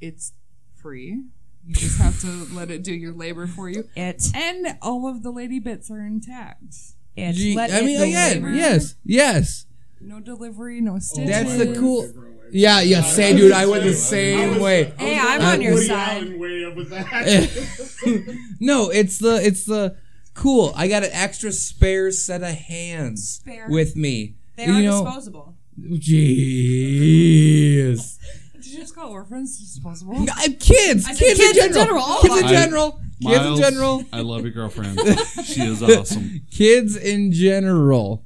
It's 0.00 0.32
free. 0.76 1.22
You 1.66 1.74
just 1.74 1.98
have 1.98 2.20
to 2.20 2.46
let 2.54 2.70
it 2.70 2.82
do 2.82 2.92
your 2.92 3.12
labor 3.14 3.46
for 3.46 3.68
you. 3.70 3.88
it. 3.96 4.22
And 4.34 4.76
all 4.82 5.08
of 5.08 5.22
the 5.22 5.30
lady 5.30 5.58
bits 5.60 5.90
are 5.90 6.00
intact. 6.04 6.74
It. 7.16 7.32
Gee, 7.34 7.54
Let 7.56 7.70
I 7.70 7.78
it 7.78 7.84
mean, 7.84 7.98
do 7.98 8.04
again, 8.04 8.54
yes, 8.54 8.96
yes. 9.04 9.66
No 10.00 10.20
delivery, 10.20 10.80
no 10.82 10.98
stitches. 10.98 11.30
That's 11.30 11.56
the 11.56 11.74
cool. 11.78 12.12
Yeah, 12.50 12.80
yeah. 12.82 13.00
Same, 13.02 13.36
dude. 13.36 13.52
I 13.52 13.64
went 13.66 13.84
the 13.84 13.94
same 13.94 14.60
way. 14.60 14.92
Hey, 14.98 15.18
I'm 15.18 15.40
Uh, 15.40 15.44
on 15.52 15.62
your 15.62 15.74
Woody 15.74 15.86
side. 15.86 16.38
Way 16.38 16.64
up 16.66 16.74
with 16.74 16.90
that. 16.90 18.36
no, 18.60 18.90
it's 18.90 19.18
the 19.18 19.36
it's 19.42 19.64
the 19.64 19.96
cool. 20.34 20.72
I 20.76 20.88
got 20.88 21.02
an 21.04 21.10
extra 21.12 21.50
spare 21.52 22.10
set 22.10 22.42
of 22.42 22.50
hands 22.50 23.28
Spare. 23.42 23.66
with 23.68 23.96
me. 23.96 24.34
They 24.56 24.66
you 24.66 24.72
are 24.74 24.82
know, 24.82 25.04
disposable. 25.04 25.54
jeez. 26.84 28.18
Did 28.54 28.66
you 28.66 28.78
just 28.80 28.94
call 28.94 29.10
orphans 29.10 29.58
disposable? 29.58 30.16
Uh, 30.22 30.48
kids, 30.58 31.06
I 31.06 31.12
said 31.12 31.18
kids, 31.18 31.38
kids 31.40 31.58
in 31.58 31.64
in 31.66 31.72
general, 31.72 31.84
general, 31.84 32.02
all 32.02 32.22
kids 32.22 32.34
in 32.36 32.40
them. 32.46 32.48
general, 32.50 32.90
Kids 32.92 33.38
Miles, 33.38 33.58
in 33.58 33.64
general, 33.64 34.04
I 34.12 34.20
love 34.20 34.42
your 34.42 34.52
girlfriend. 34.52 34.98
she 35.44 35.62
is 35.62 35.82
awesome. 35.82 36.40
kids 36.50 36.96
in 36.96 37.30
general, 37.32 38.24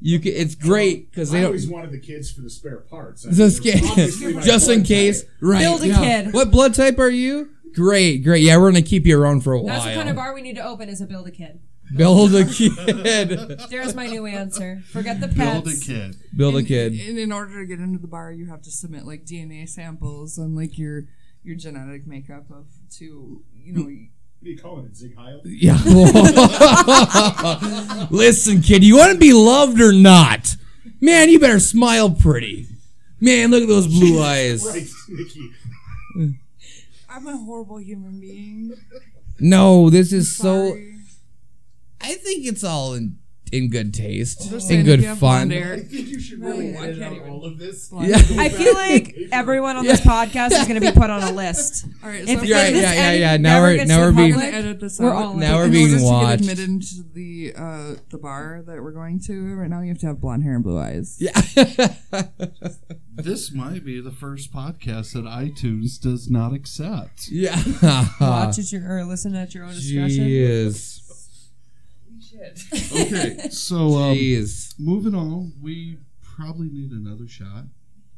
you 0.00 0.18
can. 0.20 0.32
It's 0.32 0.54
great 0.54 1.10
because 1.10 1.30
they 1.30 1.38
I 1.38 1.42
don't. 1.42 1.48
always 1.48 1.68
wanted 1.68 1.92
the 1.92 2.00
kids 2.00 2.30
for 2.32 2.40
the 2.42 2.50
spare 2.50 2.78
parts. 2.78 3.26
I 3.26 3.30
Just, 3.32 3.64
mean, 3.64 3.76
they're 3.94 4.40
just 4.42 4.68
in 4.70 4.82
case, 4.84 5.22
type. 5.22 5.30
right? 5.40 5.60
Build 5.60 5.82
a 5.82 5.88
yeah. 5.88 6.22
kid. 6.22 6.32
What 6.34 6.50
blood 6.50 6.74
type 6.74 6.98
are 6.98 7.10
you? 7.10 7.50
Great, 7.74 8.24
great. 8.24 8.42
Yeah, 8.42 8.56
we're 8.58 8.70
gonna 8.70 8.82
keep 8.82 9.06
you 9.06 9.20
around 9.20 9.42
for 9.42 9.52
a 9.52 9.60
while. 9.60 9.74
That's 9.74 9.86
the 9.86 9.94
kind 9.94 10.08
of 10.08 10.16
bar 10.16 10.34
we 10.34 10.42
need 10.42 10.56
to 10.56 10.64
open 10.64 10.88
is 10.88 11.00
a 11.00 11.06
build 11.06 11.26
a 11.26 11.30
kid. 11.30 11.60
Build 11.96 12.34
a 12.34 12.44
kid. 12.44 13.28
There's 13.70 13.94
my 13.94 14.06
new 14.06 14.26
answer. 14.26 14.82
Forget 14.90 15.20
the 15.20 15.28
pets. 15.28 15.36
Build 15.36 15.68
a 15.68 15.76
kid. 15.76 16.16
Build 16.36 16.56
a 16.56 16.62
kid. 16.62 16.92
And 16.94 17.18
in 17.18 17.30
order 17.30 17.60
to 17.60 17.66
get 17.66 17.78
into 17.78 17.98
the 17.98 18.08
bar, 18.08 18.32
you 18.32 18.46
have 18.46 18.62
to 18.62 18.70
submit 18.70 19.04
like 19.04 19.24
DNA 19.24 19.68
samples 19.68 20.38
and 20.38 20.56
like 20.56 20.78
your 20.78 21.04
your 21.42 21.56
genetic 21.56 22.06
makeup 22.06 22.50
of 22.50 22.66
to 22.98 23.42
you 23.54 23.72
know. 23.72 23.82
What 23.82 24.48
are 24.48 24.50
you 24.50 24.58
calling 24.58 24.86
it, 24.86 24.96
Sieg 24.96 25.16
Heil? 25.16 25.40
Yeah. 25.44 25.78
Listen, 28.10 28.60
kid, 28.60 28.84
you 28.84 28.96
want 28.96 29.12
to 29.12 29.18
be 29.18 29.32
loved 29.32 29.80
or 29.80 29.92
not? 29.92 30.56
Man, 31.00 31.30
you 31.30 31.38
better 31.38 31.60
smile 31.60 32.10
pretty. 32.10 32.66
Man, 33.20 33.50
look 33.50 33.62
at 33.62 33.68
those 33.68 33.86
blue 33.86 34.22
eyes. 34.22 34.64
Right, 34.66 34.86
Nikki. 35.08 35.50
I'm 37.14 37.28
a 37.28 37.36
horrible 37.36 37.78
human 37.80 38.18
being. 38.18 38.72
No, 39.38 39.88
this 39.88 40.12
is 40.12 40.36
so. 40.36 40.76
I 42.00 42.14
think 42.14 42.44
it's 42.44 42.64
all 42.64 42.94
in 42.94 43.18
in 43.54 43.70
good 43.70 43.94
taste, 43.94 44.50
They're 44.50 44.78
in 44.78 44.84
good 44.84 44.98
if 44.98 45.02
you 45.02 45.08
have 45.08 45.18
fun. 45.18 45.52
I 45.52 45.78
think 45.80 46.08
you 46.08 46.20
should 46.20 46.40
really 46.40 46.72
Right, 46.74 46.90
edit 46.90 47.02
out 47.02 47.28
all 47.28 47.44
of 47.44 47.58
this. 47.58 47.90
Yeah. 47.92 48.16
I 48.38 48.48
feel 48.48 48.74
like 48.74 49.16
everyone 49.32 49.76
on 49.76 49.84
this 49.84 50.00
podcast 50.00 50.52
is 50.52 50.66
going 50.66 50.80
to 50.80 50.80
be 50.80 50.92
put 50.92 51.10
on 51.10 51.22
a 51.22 51.32
list. 51.32 51.86
All 52.02 52.08
right, 52.08 52.26
so 52.26 52.32
if 52.32 52.44
Yeah, 52.44 52.70
this 52.70 52.82
yeah, 52.82 52.92
yeah, 52.92 53.12
yeah. 53.12 53.36
Now 53.36 53.60
we're 53.60 53.76
gets 53.76 53.88
now 53.88 54.00
we're 54.00 54.12
being 54.12 54.32
public, 54.34 54.52
gonna 54.52 54.64
edit 54.68 54.80
this 54.80 54.98
We're 54.98 55.12
all 55.12 55.34
Now 55.34 55.56
we're 55.56 55.70
being 55.70 56.02
order 56.02 56.36
to 56.36 56.36
get 56.36 56.40
admitted 56.40 56.68
into 56.68 57.02
the 57.12 57.54
uh, 57.56 57.94
the 58.10 58.18
bar 58.18 58.62
that 58.66 58.82
we're 58.82 58.92
going 58.92 59.20
to 59.26 59.54
right 59.54 59.70
now, 59.70 59.80
you 59.80 59.88
have 59.88 59.98
to 59.98 60.06
have 60.06 60.20
blonde 60.20 60.42
hair 60.42 60.54
and 60.54 60.64
blue 60.64 60.78
eyes. 60.78 61.16
yeah. 61.20 61.40
This 63.16 63.52
might 63.52 63.84
be 63.84 64.00
the 64.00 64.10
first 64.10 64.52
podcast 64.52 65.12
that 65.12 65.24
iTunes 65.24 66.00
does 66.00 66.28
not 66.28 66.52
accept. 66.52 67.28
yeah. 67.28 67.56
watch 68.20 68.58
at 68.58 68.72
your 68.72 68.82
or 68.90 69.04
listen 69.04 69.36
at 69.36 69.54
your 69.54 69.64
own 69.64 69.72
discretion. 69.74 70.24
Jeez. 70.26 71.00
Okay, 72.36 73.48
so 73.50 73.76
um, 73.96 74.16
Jeez. 74.16 74.74
moving 74.78 75.14
on, 75.14 75.52
we 75.62 75.98
probably 76.20 76.68
need 76.68 76.90
another 76.90 77.28
shot. 77.28 77.64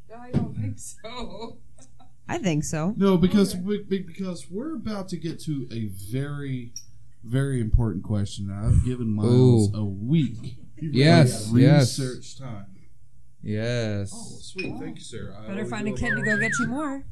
No, 0.09 0.17
I 0.17 0.31
don't 0.31 0.55
think 0.57 0.79
so. 0.79 1.59
I 2.29 2.39
think 2.39 2.65
so. 2.65 2.95
No, 2.97 3.17
because 3.17 3.55
we, 3.57 3.83
because 3.83 4.51
we're 4.51 4.75
about 4.75 5.09
to 5.11 5.17
get 5.17 5.39
to 5.43 5.69
a 5.71 5.87
very, 6.11 6.73
very 7.23 7.61
important 7.61 8.03
question. 8.05 8.51
I've 8.51 8.85
given 8.85 9.09
Miles 9.15 9.73
Ooh. 9.75 9.79
a 9.79 9.85
week 9.85 10.57
Yes. 10.81 11.51
of 11.51 11.59
Yes. 11.59 11.99
research 11.99 12.39
time. 12.39 12.67
Yes. 13.43 14.11
Oh, 14.13 14.39
sweet. 14.41 14.77
Thank 14.79 14.97
you, 14.99 15.05
sir. 15.05 15.35
I 15.39 15.47
Better 15.47 15.63
will 15.63 15.71
find 15.71 15.87
a 15.89 15.93
kid 15.93 16.17
to 16.17 16.23
go 16.23 16.37
get 16.39 16.53
you 16.59 16.67
more. 16.67 17.05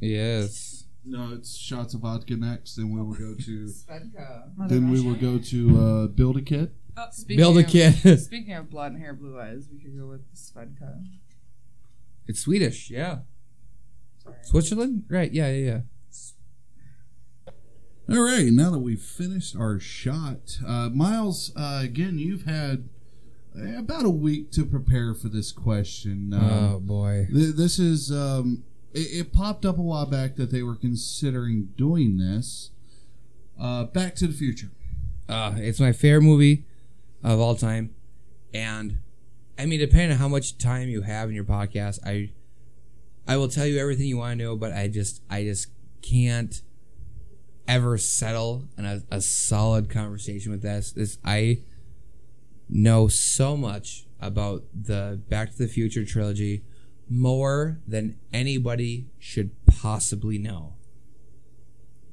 Yes. 0.00 0.75
No, 1.08 1.32
it's 1.34 1.56
shots 1.56 1.94
of 1.94 2.00
vodka 2.00 2.34
next. 2.36 2.74
Then 2.76 2.90
we 2.90 3.00
will 3.00 3.14
go 3.14 3.34
to. 3.34 3.66
Svedka. 3.66 4.50
Then 4.68 4.90
we 4.90 5.00
will 5.00 5.14
go 5.14 5.38
to 5.38 5.80
uh, 5.80 6.06
build 6.08 6.36
a 6.36 6.42
kit. 6.42 6.72
Speaking 7.12 7.36
Build 7.36 7.56
a 7.58 7.60
of- 7.60 7.66
kid. 7.68 8.18
Speaking 8.20 8.54
of 8.54 8.70
blonde 8.70 8.98
hair, 8.98 9.12
blue 9.12 9.38
eyes, 9.38 9.68
we 9.70 9.78
could 9.78 9.96
go 9.98 10.06
with 10.06 10.22
Svedka. 10.34 11.04
it's 12.26 12.40
Swedish. 12.40 12.90
Yeah. 12.90 13.18
Sorry. 14.22 14.36
Switzerland. 14.42 15.04
Right. 15.08 15.30
Yeah. 15.32 15.50
Yeah. 15.52 15.64
Yeah. 15.66 15.80
All 18.08 18.22
right, 18.22 18.46
now 18.52 18.70
that 18.70 18.78
we've 18.78 19.00
finished 19.02 19.56
our 19.56 19.80
shot, 19.80 20.58
uh, 20.64 20.88
Miles, 20.90 21.50
uh, 21.56 21.80
again, 21.82 22.20
you've 22.20 22.44
had 22.44 22.88
uh, 23.58 23.78
about 23.78 24.04
a 24.04 24.10
week 24.10 24.52
to 24.52 24.64
prepare 24.64 25.12
for 25.12 25.28
this 25.28 25.50
question. 25.50 26.32
Um, 26.32 26.44
Oh 26.44 26.78
boy. 26.80 27.26
th- 27.32 27.56
this 27.56 27.80
is 27.80 28.12
um, 28.12 28.62
it, 28.96 29.18
it 29.18 29.32
popped 29.32 29.66
up 29.66 29.78
a 29.78 29.82
while 29.82 30.06
back 30.06 30.36
that 30.36 30.50
they 30.50 30.62
were 30.62 30.74
considering 30.74 31.68
doing 31.76 32.16
this. 32.16 32.70
Uh, 33.60 33.84
Back 33.84 34.14
to 34.16 34.26
the 34.26 34.32
Future. 34.32 34.70
Uh, 35.28 35.54
it's 35.56 35.80
my 35.80 35.92
favorite 35.92 36.22
movie 36.22 36.64
of 37.22 37.40
all 37.40 37.54
time, 37.54 37.94
and 38.54 38.98
I 39.58 39.66
mean, 39.66 39.80
depending 39.80 40.12
on 40.12 40.18
how 40.18 40.28
much 40.28 40.58
time 40.58 40.88
you 40.88 41.02
have 41.02 41.28
in 41.28 41.34
your 41.34 41.44
podcast, 41.44 41.98
I 42.06 42.30
I 43.26 43.36
will 43.36 43.48
tell 43.48 43.66
you 43.66 43.78
everything 43.78 44.06
you 44.06 44.18
want 44.18 44.38
to 44.38 44.44
know, 44.44 44.56
but 44.56 44.72
I 44.72 44.88
just 44.88 45.22
I 45.28 45.42
just 45.42 45.68
can't 46.02 46.60
ever 47.66 47.98
settle 47.98 48.68
on 48.78 48.84
a, 48.84 49.02
a 49.10 49.20
solid 49.20 49.90
conversation 49.90 50.52
with 50.52 50.62
this. 50.62 50.92
This 50.92 51.18
I 51.24 51.62
know 52.68 53.08
so 53.08 53.56
much 53.56 54.06
about 54.20 54.64
the 54.74 55.20
Back 55.28 55.50
to 55.52 55.58
the 55.58 55.68
Future 55.68 56.04
trilogy 56.04 56.62
more 57.08 57.78
than 57.86 58.18
anybody 58.32 59.06
should 59.18 59.50
possibly 59.66 60.38
know. 60.38 60.74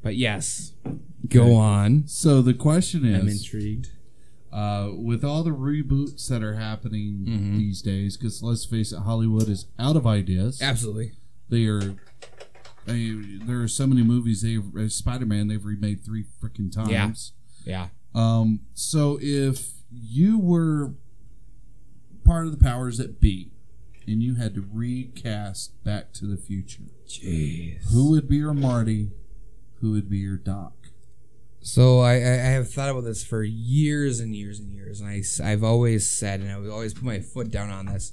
But 0.02 0.16
yes, 0.16 0.74
go 1.28 1.56
on. 1.56 2.08
So 2.08 2.41
the 2.41 2.54
question 2.54 3.06
is, 3.06 3.22
I'm 3.22 3.28
intrigued. 3.30 3.89
uh, 4.52 4.91
with 4.96 5.24
all 5.24 5.44
the 5.44 5.52
reboots 5.52 6.28
that 6.28 6.44
are 6.44 6.56
happening 6.56 7.26
Mhm. 7.28 7.58
these 7.58 7.82
days, 7.82 8.18
because 8.18 8.44
let's 8.44 8.66
face 8.66 8.91
it, 8.91 9.00
Hollywood 9.00 9.50
is 9.50 9.66
out 9.80 9.96
of 9.96 10.06
ideas. 10.06 10.62
Absolutely. 10.62 11.14
They 11.50 11.66
are. 11.66 11.96
They, 12.86 13.12
there 13.46 13.62
are 13.62 13.68
so 13.70 13.88
many 13.88 14.04
movies. 14.04 14.41
They 14.41 14.58
uh, 14.58 14.89
Spider 14.89 15.26
Man. 15.26 15.48
They've 15.48 15.64
remade 15.64 16.04
three 16.04 16.26
freaking 16.41 16.70
times. 16.72 17.32
Yeah. 17.66 17.88
Um. 18.14 18.60
So 18.74 19.18
if 19.22 19.72
you 19.89 20.38
were 20.38 20.94
part 22.26 22.46
of 22.46 22.52
the 22.52 22.58
powers 22.64 22.98
that 22.98 23.22
be, 23.22 23.53
and 24.08 24.22
you 24.22 24.36
had 24.36 24.56
to 24.56 24.68
recast 24.72 25.84
Back 25.84 26.14
to 26.14 26.26
the 26.26 26.38
Future, 26.38 26.84
Jeez. 27.08 27.91
who 27.91 28.12
would 28.12 28.28
be 28.28 28.38
your 28.38 28.54
Marty? 28.54 29.12
Who 29.82 29.91
would 29.91 30.10
be 30.10 30.20
your 30.20 30.38
Doc? 30.38 30.74
So 31.62 31.99
I, 31.99 32.16
I 32.16 32.51
have 32.51 32.70
thought 32.70 32.89
about 32.89 33.06
this 33.06 33.24
for 33.24 33.41
years 33.41 34.20
and 34.20 34.36
years 34.36 34.60
and 34.60 34.74
years, 34.74 34.99
and 34.99 35.10
I, 35.10 35.49
have 35.49 35.64
always 35.64 36.10
said, 36.10 36.41
and 36.41 36.51
I 36.51 36.58
would 36.58 36.70
always 36.70 36.93
put 36.93 37.04
my 37.04 37.20
foot 37.20 37.51
down 37.51 37.70
on 37.70 37.86
this. 37.86 38.12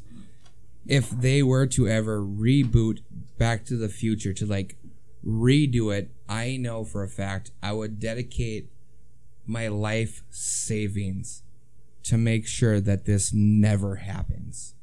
If 0.86 1.10
they 1.10 1.42
were 1.42 1.66
to 1.66 1.88
ever 1.88 2.20
reboot 2.20 3.00
Back 3.38 3.64
to 3.66 3.76
the 3.76 3.88
Future 3.88 4.32
to 4.34 4.46
like 4.46 4.76
redo 5.24 5.96
it, 5.96 6.10
I 6.28 6.56
know 6.58 6.84
for 6.84 7.02
a 7.02 7.08
fact 7.08 7.50
I 7.62 7.72
would 7.72 7.98
dedicate 7.98 8.70
my 9.46 9.66
life 9.66 10.22
savings 10.30 11.42
to 12.04 12.16
make 12.16 12.46
sure 12.46 12.80
that 12.80 13.04
this 13.04 13.32
never 13.32 13.96
happens. 13.96 14.74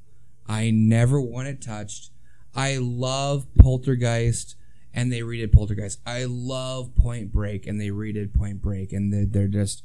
I 0.47 0.71
never 0.71 1.19
want 1.19 1.47
it 1.47 1.61
touched. 1.61 2.11
I 2.55 2.77
love 2.77 3.47
Poltergeist 3.59 4.55
and 4.93 5.11
they 5.11 5.19
redid 5.19 5.51
Poltergeist. 5.51 5.99
I 6.05 6.25
love 6.25 6.95
Point 6.95 7.31
Break 7.31 7.67
and 7.67 7.79
they 7.79 7.89
redid 7.89 8.33
Point 8.33 8.61
Break 8.61 8.93
and 8.93 9.13
they're, 9.13 9.25
they're 9.25 9.47
just 9.47 9.83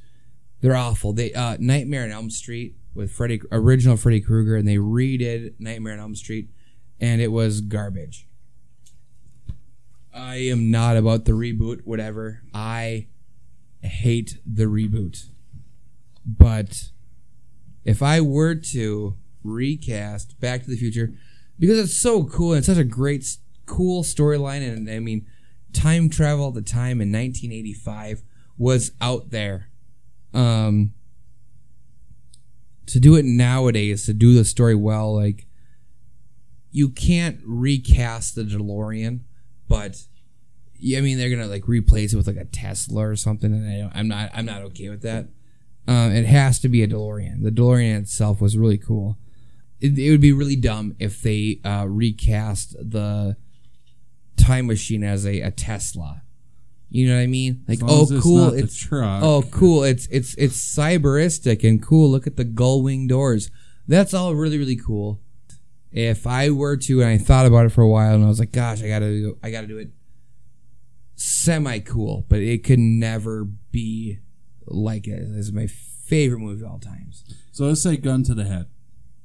they're 0.61 0.77
awful. 0.77 1.13
They 1.13 1.35
uh, 1.35 1.57
Nightmare 1.59 2.05
on 2.05 2.13
Elm 2.13 2.31
Street 2.31 2.77
with 2.95 3.11
Freddy 3.11 3.43
original 3.51 3.97
Freddy 3.97 4.21
Krueger 4.21 4.57
and 4.57 4.67
they 4.67 4.77
redid 4.77 5.55
Nightmare 5.59 5.95
on 5.95 6.01
Elm 6.01 6.15
Street 6.15 6.49
and 7.01 7.21
it 7.21 7.33
was 7.33 7.61
garbage. 7.61 8.27
I 10.15 10.37
am 10.37 10.71
not 10.71 10.97
about 10.97 11.25
the 11.25 11.33
reboot, 11.33 11.81
whatever. 11.85 12.43
I 12.55 13.09
hate 13.83 14.39
the 14.47 14.65
reboot. 14.65 15.27
But 16.25 16.91
if 17.85 18.03
I 18.03 18.21
were 18.21 18.55
to 18.55 19.17
recast 19.43 20.39
Back 20.41 20.65
to 20.65 20.71
the 20.71 20.77
Future, 20.77 21.13
because 21.59 21.79
it's 21.79 21.97
so 21.97 22.25
cool 22.25 22.53
and 22.53 22.59
it's 22.59 22.67
such 22.67 22.79
a 22.79 22.85
great, 22.85 23.37
cool 23.67 24.03
storyline, 24.03 24.67
and 24.67 24.91
I 24.91 24.99
mean, 24.99 25.27
time 25.73 26.09
travel 26.09 26.49
at 26.49 26.55
the 26.55 26.63
time 26.63 27.01
in 27.01 27.13
1985 27.13 28.23
was 28.59 28.93
out 29.01 29.31
there. 29.31 29.69
Um, 30.35 30.95
to 32.87 33.01
do 33.01 33.17
it 33.17 33.25
nowadays, 33.25 34.07
to 34.07 34.13
do 34.13 34.35
the 34.35 34.45
story 34.45 34.75
well, 34.75 35.15
like 35.15 35.47
you 36.71 36.89
can't 36.89 37.41
recast 37.45 38.35
the 38.35 38.43
DeLorean, 38.43 39.21
but 39.69 40.05
I 40.97 41.01
mean 41.01 41.19
they're 41.19 41.31
gonna 41.31 41.47
like 41.47 41.69
replace 41.69 42.13
it 42.13 42.17
with 42.17 42.27
like 42.27 42.37
a 42.37 42.45
Tesla 42.45 43.07
or 43.07 43.17
something, 43.17 43.53
and 43.53 43.93
I 43.93 43.99
I'm 43.99 44.09
not 44.09 44.31
I'm 44.35 44.47
not 44.47 44.63
okay 44.63 44.89
with 44.89 45.03
that. 45.03 45.29
Um, 45.87 46.13
it 46.13 46.27
has 46.27 46.59
to 46.61 46.69
be 46.69 46.83
a 46.83 46.89
DeLorean. 46.89 47.43
The 47.43 47.51
DeLorean 47.51 48.01
itself 48.03 48.41
was 48.41 48.57
really 48.57 48.79
cool. 48.79 49.19
It, 49.83 49.99
it 49.99 50.11
would 50.13 50.21
be 50.21 50.33
really 50.33 50.55
dumb 50.55 50.95
if 51.01 51.21
they 51.23 51.61
uh, 51.65 51.87
recast 51.89 52.77
the 52.79 53.37
time 54.37 54.69
machine 54.69 55.03
as 55.03 55.27
a, 55.27 55.41
a 55.41 55.51
Tesla. 55.51 56.23
You 56.89 57.09
know 57.09 57.17
what 57.17 57.23
I 57.23 57.27
mean? 57.27 57.65
Like, 57.67 57.81
oh, 57.83 58.03
it's 58.03 58.23
cool, 58.23 58.53
it's 58.53 58.77
truck. 58.77 59.23
oh, 59.23 59.43
cool, 59.51 59.83
it's 59.83 60.07
it's 60.09 60.35
it's 60.35 60.57
cyberistic 60.57 61.67
and 61.67 61.83
cool. 61.83 62.11
Look 62.11 62.27
at 62.27 62.37
the 62.37 62.45
gull 62.45 62.83
wing 62.83 63.07
doors. 63.09 63.51
That's 63.89 64.15
all 64.15 64.35
really 64.35 64.59
really 64.59 64.77
cool. 64.77 65.21
If 65.91 66.27
I 66.27 66.51
were 66.51 66.77
to, 66.77 67.01
and 67.03 67.11
I 67.11 67.19
thought 67.19 67.47
about 67.47 67.67
it 67.67 67.71
for 67.71 67.83
a 67.83 67.89
while, 67.89 68.15
and 68.15 68.25
I 68.25 68.29
was 68.29 68.39
like, 68.39 68.53
gosh, 68.53 68.83
I 68.83 68.89
gotta 68.89 69.07
do, 69.07 69.39
I 69.43 69.51
gotta 69.51 69.67
do 69.67 69.79
it. 69.79 69.91
semi 71.17 71.81
cool, 71.81 72.25
but 72.29 72.39
it 72.39 72.63
could 72.63 72.79
never 72.79 73.45
be 73.45 74.19
like 74.67 75.09
it. 75.09 75.21
This 75.29 75.47
is 75.47 75.53
my 75.53 75.67
favorite 75.67 76.41
movie 76.41 76.63
of 76.63 76.71
all 76.71 76.79
times. 76.79 77.25
So 77.53 77.65
let's 77.65 77.83
say 77.83 77.97
gun 77.97 78.23
to 78.25 78.35
the 78.35 78.45
head. 78.45 78.67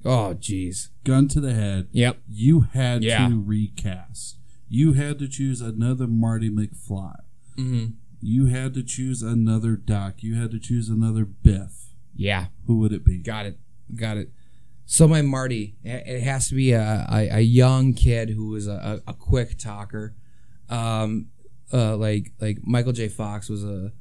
Oh, 0.07 0.33
jeez. 0.39 0.89
Gun 1.03 1.27
to 1.29 1.39
the 1.41 1.53
head. 1.53 1.87
Yep. 1.91 2.19
You 2.29 2.61
had 2.61 3.03
Yeah. 3.03 3.27
to 3.27 3.41
recast. 3.41 4.37
You 4.69 4.93
had 4.93 5.19
to 5.19 5.27
choose 5.27 5.61
another 5.61 6.07
Marty 6.07 6.49
McFly. 6.49 7.15
hmm 7.55 7.85
You 8.21 8.45
had 8.47 8.73
to 8.75 8.83
choose 8.83 9.21
another 9.21 9.75
Doc. 9.75 10.23
You 10.23 10.35
had 10.35 10.51
to 10.51 10.59
choose 10.59 10.89
another 10.89 11.25
Biff. 11.25 11.93
Yeah. 12.15 12.47
Who 12.65 12.77
would 12.79 12.93
it 12.93 13.05
be? 13.05 13.19
Got 13.19 13.45
it. 13.45 13.59
Got 13.95 14.17
it. 14.17 14.31
So 14.85 15.07
my 15.07 15.21
Marty, 15.21 15.75
it 15.83 16.21
has 16.21 16.47
to 16.49 16.55
be 16.55 16.71
a, 16.71 17.05
a, 17.11 17.27
a 17.37 17.41
young 17.41 17.93
kid 17.93 18.29
who 18.29 18.55
is 18.55 18.67
a, 18.67 19.01
a, 19.05 19.13
quick 19.13 19.57
talker. 19.57 20.15
Um, 20.69 21.27
uh, 21.73 21.97
like 21.97 22.31
like 22.39 22.59
Michael 22.63 22.93
J. 22.93 23.09
Fox 23.09 23.49
was 23.49 23.65
a 23.65 23.91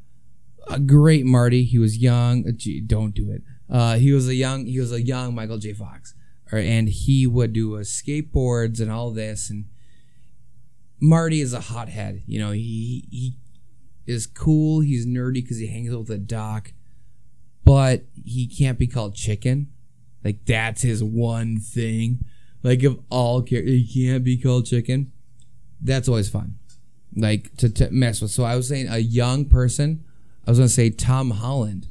a 0.69 0.79
great 0.79 1.27
Marty. 1.27 1.65
He 1.65 1.79
was 1.79 1.99
young. 1.99 2.45
Gee, 2.57 2.81
don't 2.81 3.15
do 3.15 3.31
it. 3.33 3.43
Uh, 3.69 3.97
he 3.97 4.13
was 4.13 4.29
a 4.29 4.35
young 4.35 4.67
he 4.67 4.79
was 4.79 4.93
a 4.93 5.03
young 5.03 5.35
Michael 5.35 5.59
J. 5.59 5.73
Fox, 5.73 6.15
Or- 6.53 6.59
and 6.59 6.89
he 6.89 7.27
would 7.27 7.53
do 7.53 7.77
uh, 7.77 7.81
skateboards 7.81 8.81
and 8.81 8.91
all 8.91 9.11
this. 9.11 9.51
And 9.51 9.67
Marty 11.01 11.41
is 11.41 11.53
a 11.53 11.61
hothead. 11.61 12.23
You 12.27 12.39
know, 12.39 12.53
he 12.53 13.07
he 13.11 13.37
is 14.07 14.27
cool. 14.27 14.81
He's 14.81 15.07
nerdy 15.07 15.35
because 15.43 15.59
he 15.59 15.67
hangs 15.67 15.93
out 15.93 16.01
with 16.01 16.11
a 16.11 16.19
doc, 16.19 16.73
but 17.65 18.05
he 18.25 18.47
can't 18.47 18.79
be 18.79 18.87
called 18.87 19.15
chicken. 19.15 19.69
Like 20.25 20.45
that's 20.45 20.83
his 20.83 21.03
one 21.05 21.59
thing. 21.59 22.25
Like 22.63 22.83
of 22.83 22.99
all 23.11 23.43
characters, 23.43 23.93
he 23.93 24.07
can't 24.09 24.25
be 24.25 24.37
called 24.37 24.67
chicken. 24.67 25.13
That's 25.81 26.09
always 26.09 26.29
fun. 26.29 26.59
Like 27.15 27.55
to, 27.59 27.69
to 27.71 27.91
mess 27.91 28.21
with. 28.21 28.31
So 28.31 28.45
I 28.45 28.57
was 28.57 28.69
saying 28.69 28.89
a 28.89 28.99
young 28.99 29.45
person. 29.45 30.05
I 30.47 30.51
was 30.51 30.59
gonna 30.59 30.69
say 30.69 30.91
Tom 30.91 31.31
Holland, 31.33 31.89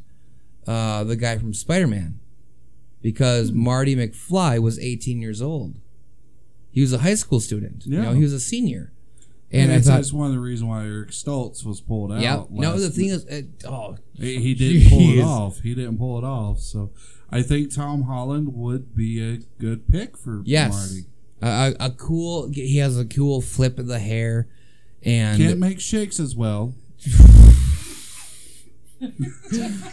uh, 0.67 1.03
the 1.03 1.15
guy 1.15 1.37
from 1.37 1.53
Spider 1.53 1.87
Man, 1.87 2.19
because 3.01 3.51
Marty 3.51 3.95
McFly 3.95 4.59
was 4.59 4.79
18 4.79 5.21
years 5.21 5.41
old. 5.41 5.75
He 6.71 6.81
was 6.81 6.91
a 6.93 6.99
high 6.99 7.15
school 7.15 7.39
student. 7.39 7.85
You 7.85 7.97
know, 8.01 8.09
Yeah. 8.11 8.15
he 8.15 8.21
was 8.23 8.33
a 8.33 8.39
senior. 8.39 8.91
And 9.51 9.71
I 9.71 9.79
thought, 9.79 9.95
that's 9.97 10.11
one 10.11 10.27
of 10.27 10.33
the 10.33 10.39
reasons 10.39 10.67
why 10.67 10.83
Eric 10.85 11.11
Stoltz 11.11 11.63
was 11.65 11.79
pulled 11.79 12.11
out. 12.11 12.19
yeah. 12.19 12.43
No, 12.49 12.77
the 12.77 12.89
thing 12.89 13.07
is, 13.09 13.23
it, 13.25 13.45
oh, 13.65 13.97
he, 14.15 14.39
he 14.41 14.53
didn't 14.53 14.89
pull 14.89 14.99
it 14.99 15.21
off. 15.21 15.59
He 15.59 15.73
didn't 15.75 15.97
pull 15.97 16.17
it 16.17 16.23
off. 16.25 16.59
So 16.59 16.91
I 17.31 17.41
think 17.41 17.73
Tom 17.73 18.03
Holland 18.03 18.53
would 18.53 18.95
be 18.95 19.21
a 19.23 19.37
good 19.59 19.87
pick 19.87 20.17
for 20.17 20.41
yes, 20.43 20.73
Marty. 20.73 21.05
a, 21.41 21.75
a, 21.79 21.85
a 21.87 21.91
cool. 21.91 22.49
He 22.51 22.77
has 22.77 22.99
a 22.99 23.05
cool 23.05 23.39
flip 23.39 23.79
of 23.79 23.87
the 23.87 23.99
hair, 23.99 24.49
and 25.03 25.37
Can't 25.41 25.59
make 25.59 25.79
shakes 25.79 26.19
as 26.19 26.35
well. 26.35 26.73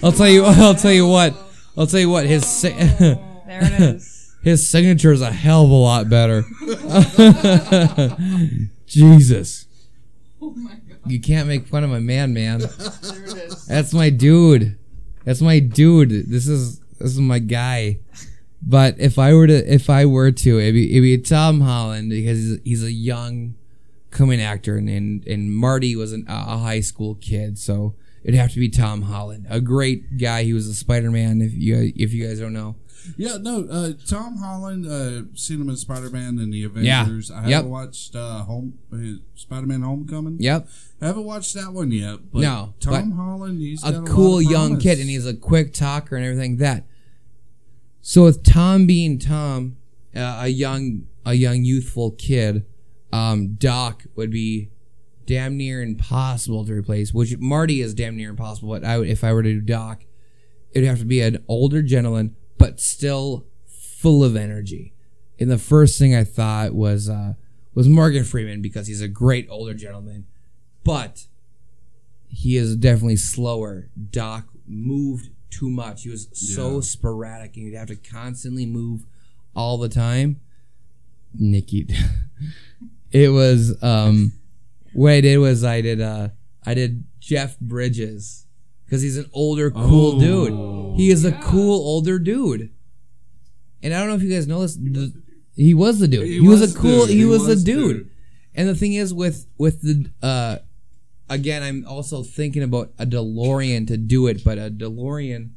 I'll 0.03 0.13
tell 0.13 0.29
you. 0.29 0.45
I'll 0.47 0.75
tell 0.75 0.93
you 0.93 1.07
what. 1.07 1.35
I'll 1.77 1.87
tell 1.87 2.01
you 2.01 2.11
what. 2.11 2.27
His 2.27 2.47
si- 2.47 2.75
oh, 2.79 3.43
There 3.47 3.65
it 3.65 3.81
is. 3.81 4.35
his 4.43 4.69
signature 4.69 5.13
is 5.13 5.21
a 5.21 5.33
hell 5.33 5.65
of 5.65 5.71
a 5.71 5.75
lot 5.75 6.09
better. 6.09 6.45
Jesus. 8.87 9.67
You 11.07 11.21
can't 11.21 11.49
make 11.49 11.67
fun 11.67 11.85
of 11.85 11.91
my 11.91 11.99
man, 11.99 12.33
man. 12.35 12.61
That's 13.69 13.93
my 13.93 14.11
dude. 14.11 14.79
That's 15.25 15.41
my 15.41 15.59
dude. 15.59 16.11
This 16.31 16.47
is 16.49 16.81
this 16.99 17.13
is 17.13 17.21
my 17.21 17.39
guy. 17.39 17.99
But 18.65 18.99
if 18.99 19.19
I 19.19 19.35
were 19.35 19.47
to 19.47 19.73
if 19.73 19.91
I 19.91 20.05
were 20.05 20.31
to, 20.31 20.59
it'd 20.61 20.75
be, 20.75 20.91
it'd 20.93 21.03
be 21.03 21.19
Tom 21.19 21.61
Holland 21.61 22.11
because 22.11 22.39
he's, 22.39 22.59
he's 22.65 22.85
a 22.85 22.93
young 22.93 23.55
coming 24.11 24.41
actor, 24.41 24.77
and 24.77 24.89
and, 24.89 25.27
and 25.27 25.55
Marty 25.55 25.97
was 25.97 26.13
an, 26.13 26.25
a 26.29 26.59
high 26.59 26.81
school 26.81 27.17
kid, 27.17 27.59
so 27.59 27.95
it'd 28.25 28.39
have 28.39 28.53
to 28.53 28.61
be 28.61 28.69
Tom 28.69 29.03
Holland, 29.03 29.47
a 29.51 29.61
great 29.61 30.19
guy. 30.19 30.45
He 30.45 30.53
was 30.53 30.67
a 30.67 30.75
Spider 30.75 31.11
Man. 31.11 31.41
If 31.41 31.53
you 31.55 31.93
if 31.97 32.13
you 32.13 32.27
guys 32.27 32.41
don't 32.41 32.53
know, 32.53 32.77
Yeah, 33.17 33.37
no. 33.41 33.67
Uh, 33.69 33.93
Tom 34.07 34.37
Holland, 34.39 34.87
uh, 34.87 35.35
seen 35.35 35.61
him 35.61 35.69
in 35.69 35.77
Spider 35.77 36.11
Man 36.11 36.39
and 36.39 36.53
the 36.53 36.65
Avengers. 36.65 37.31
Yeah. 37.31 37.41
I 37.41 37.51
haven't 37.51 37.71
watched 37.71 38.15
uh, 38.15 38.43
Home 38.45 38.79
Spider 39.35 39.67
Man 39.67 39.83
Homecoming. 39.83 40.37
yep, 40.41 40.69
I 41.01 41.07
haven't 41.07 41.25
watched 41.25 41.55
that 41.55 41.73
one 41.73 41.91
yet. 41.91 42.19
But 42.33 42.43
No, 42.43 42.75
Tom 42.81 43.11
but 43.11 43.17
Holland, 43.17 43.61
he's 43.61 43.83
a 43.85 43.93
got 43.93 44.07
cool 44.07 44.41
young 44.41 44.79
kid, 44.79 44.99
and 45.01 45.09
he's 45.11 45.27
a 45.27 45.35
quick 45.35 45.73
talker 45.73 46.17
and 46.17 46.25
everything 46.25 46.59
that. 46.59 46.85
So 48.01 48.25
with 48.25 48.43
Tom 48.43 48.87
being 48.87 49.19
Tom, 49.19 49.77
uh, 50.15 50.41
a 50.43 50.49
young 50.49 51.07
a 51.25 51.35
young 51.35 51.65
youthful 51.65 52.11
kid, 52.13 52.65
um, 53.13 53.55
Doc 53.55 54.05
would 54.17 54.31
be 54.31 54.71
damn 55.33 55.57
near 55.57 55.83
impossible 55.83 56.65
to 56.67 56.73
replace. 56.73 57.15
Which 57.15 57.39
Marty 57.39 57.81
is 57.81 57.95
damn 57.95 58.17
near 58.17 58.31
impossible. 58.31 58.69
But 58.71 58.85
I 58.85 58.99
would, 58.99 59.09
if 59.09 59.25
I 59.25 59.33
were 59.33 59.43
to 59.43 59.53
do 59.55 59.61
Doc, 59.61 60.05
it'd 60.73 60.89
have 60.89 60.99
to 60.99 61.05
be 61.07 61.21
an 61.23 61.43
older 61.49 61.83
gentleman, 61.83 62.37
but 62.59 62.81
still 62.81 63.47
full 63.67 64.23
of 64.23 64.37
energy. 64.37 64.93
And 65.41 65.51
the 65.51 65.59
first 65.59 65.99
thing 65.99 66.15
I 66.15 66.25
thought 66.25 66.75
was 66.75 67.09
uh, 67.09 67.35
was 67.75 67.89
Morgan 67.89 68.25
Freeman 68.25 68.61
because 68.61 68.87
he's 68.87 69.01
a 69.01 69.09
great 69.09 69.47
older 69.51 69.75
gentleman, 69.75 70.27
but 70.85 71.27
he 72.29 72.57
is 72.57 72.77
definitely 72.77 73.17
slower. 73.17 73.89
Doc 74.11 74.49
moved 74.67 75.31
too 75.51 75.71
much. 75.71 76.03
He 76.03 76.11
was 76.11 76.29
so 76.33 76.75
Yeah. 76.77 76.81
sporadic, 76.83 77.57
and 77.57 77.65
you'd 77.67 77.75
have 77.77 77.89
to 77.89 77.97
constantly 77.97 78.67
move 78.67 79.07
all 79.57 79.79
the 79.79 79.89
time. 79.89 80.41
Nikki, 81.35 81.89
it 83.11 83.31
was 83.31 83.83
um, 83.83 84.33
what 84.95 85.13
I 85.13 85.21
did 85.21 85.39
was 85.39 85.65
I 85.65 85.81
did 85.81 86.01
uh, 86.01 86.29
I 86.65 86.75
did 86.75 87.05
Jeff 87.21 87.59
Bridges 87.61 88.47
because 88.85 89.03
he's 89.03 89.17
an 89.17 89.29
older, 89.33 89.71
cool 89.71 90.17
Oh. 90.17 90.21
dude. 90.21 91.01
He 91.01 91.11
is 91.11 91.25
a 91.25 91.33
cool 91.33 91.75
older 91.81 92.19
dude, 92.19 92.71
and 93.83 93.95
I 93.95 93.99
don't 94.01 94.09
know 94.09 94.15
if 94.17 94.23
you 94.23 94.31
guys 94.31 94.47
know 94.47 94.61
this. 94.61 94.77
the- 94.77 95.13
He 95.57 95.75
was 95.75 95.99
the 95.99 96.09
dude. 96.09 96.27
He, 96.27 96.41
was, 96.41 96.61
was 96.61 96.75
a 96.75 96.79
cool. 96.79 97.01
dude. 97.07 97.11
He, 97.11 97.19
He 97.19 97.25
was, 97.25 97.47
was 97.47 97.65
the 97.65 97.73
dude. 97.73 97.97
dude. 97.97 98.11
And 98.55 98.69
the 98.69 98.75
thing 98.75 98.93
is, 98.95 99.15
with 99.15 99.47
with 99.57 99.81
the 99.83 100.11
uh, 100.23 100.59
again, 101.31 101.63
I'm 101.63 101.87
also 101.87 102.23
thinking 102.23 102.63
about 102.63 102.93
a 102.99 103.07
DeLorean 103.07 103.87
to 103.89 103.97
do 103.97 104.27
it, 104.27 104.45
but 104.45 104.59
a 104.59 104.71
DeLorean 104.71 105.53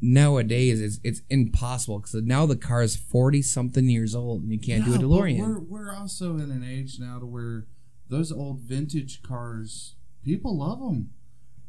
nowadays 0.00 0.80
is 0.80 0.98
it's 1.04 1.20
impossible 1.30 1.98
because 2.00 2.14
now 2.22 2.46
the 2.46 2.56
car 2.56 2.82
is 2.82 2.96
forty 2.96 3.42
something 3.42 3.88
years 3.88 4.14
old 4.14 4.42
and 4.42 4.50
you 4.52 4.58
can't 4.58 4.84
do 4.84 4.90
a 4.90 4.94
Yeah, 4.94 4.98
but 5.00 5.06
DeLorean. 5.06 5.38
We're, 5.40 5.58
we're 5.60 5.94
also 5.94 6.34
in 6.36 6.50
an 6.50 6.64
age 6.66 6.98
now 6.98 7.18
to 7.18 7.26
where 7.26 7.66
those 8.12 8.30
old 8.30 8.60
vintage 8.60 9.22
cars, 9.22 9.94
people 10.24 10.58
love 10.58 10.78
them. 10.80 11.10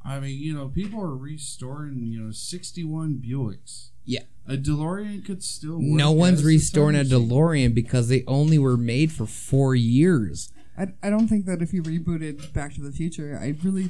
I 0.06 0.20
mean, 0.20 0.38
you 0.38 0.54
know, 0.54 0.68
people 0.68 1.02
are 1.02 1.16
restoring, 1.16 2.08
you 2.12 2.20
know, 2.22 2.32
61 2.32 3.22
Buicks. 3.26 3.90
Yeah. 4.06 4.24
A 4.46 4.58
DeLorean 4.58 5.26
could 5.26 5.42
still 5.42 5.76
work 5.76 5.82
No 5.84 6.12
one's 6.12 6.44
restoring 6.44 6.98
a 6.98 7.06
time. 7.06 7.12
DeLorean 7.22 7.74
because 7.74 8.10
they 8.10 8.26
only 8.28 8.60
were 8.60 8.76
made 8.76 9.14
for 9.14 9.26
four 9.26 9.74
years. 9.76 10.52
I, 10.78 10.88
I 11.02 11.10
don't 11.10 11.30
think 11.30 11.46
that 11.46 11.62
if 11.62 11.72
you 11.72 11.82
rebooted 11.82 12.52
Back 12.52 12.74
to 12.76 12.82
the 12.82 12.92
Future, 12.92 13.40
I 13.42 13.56
really, 13.64 13.90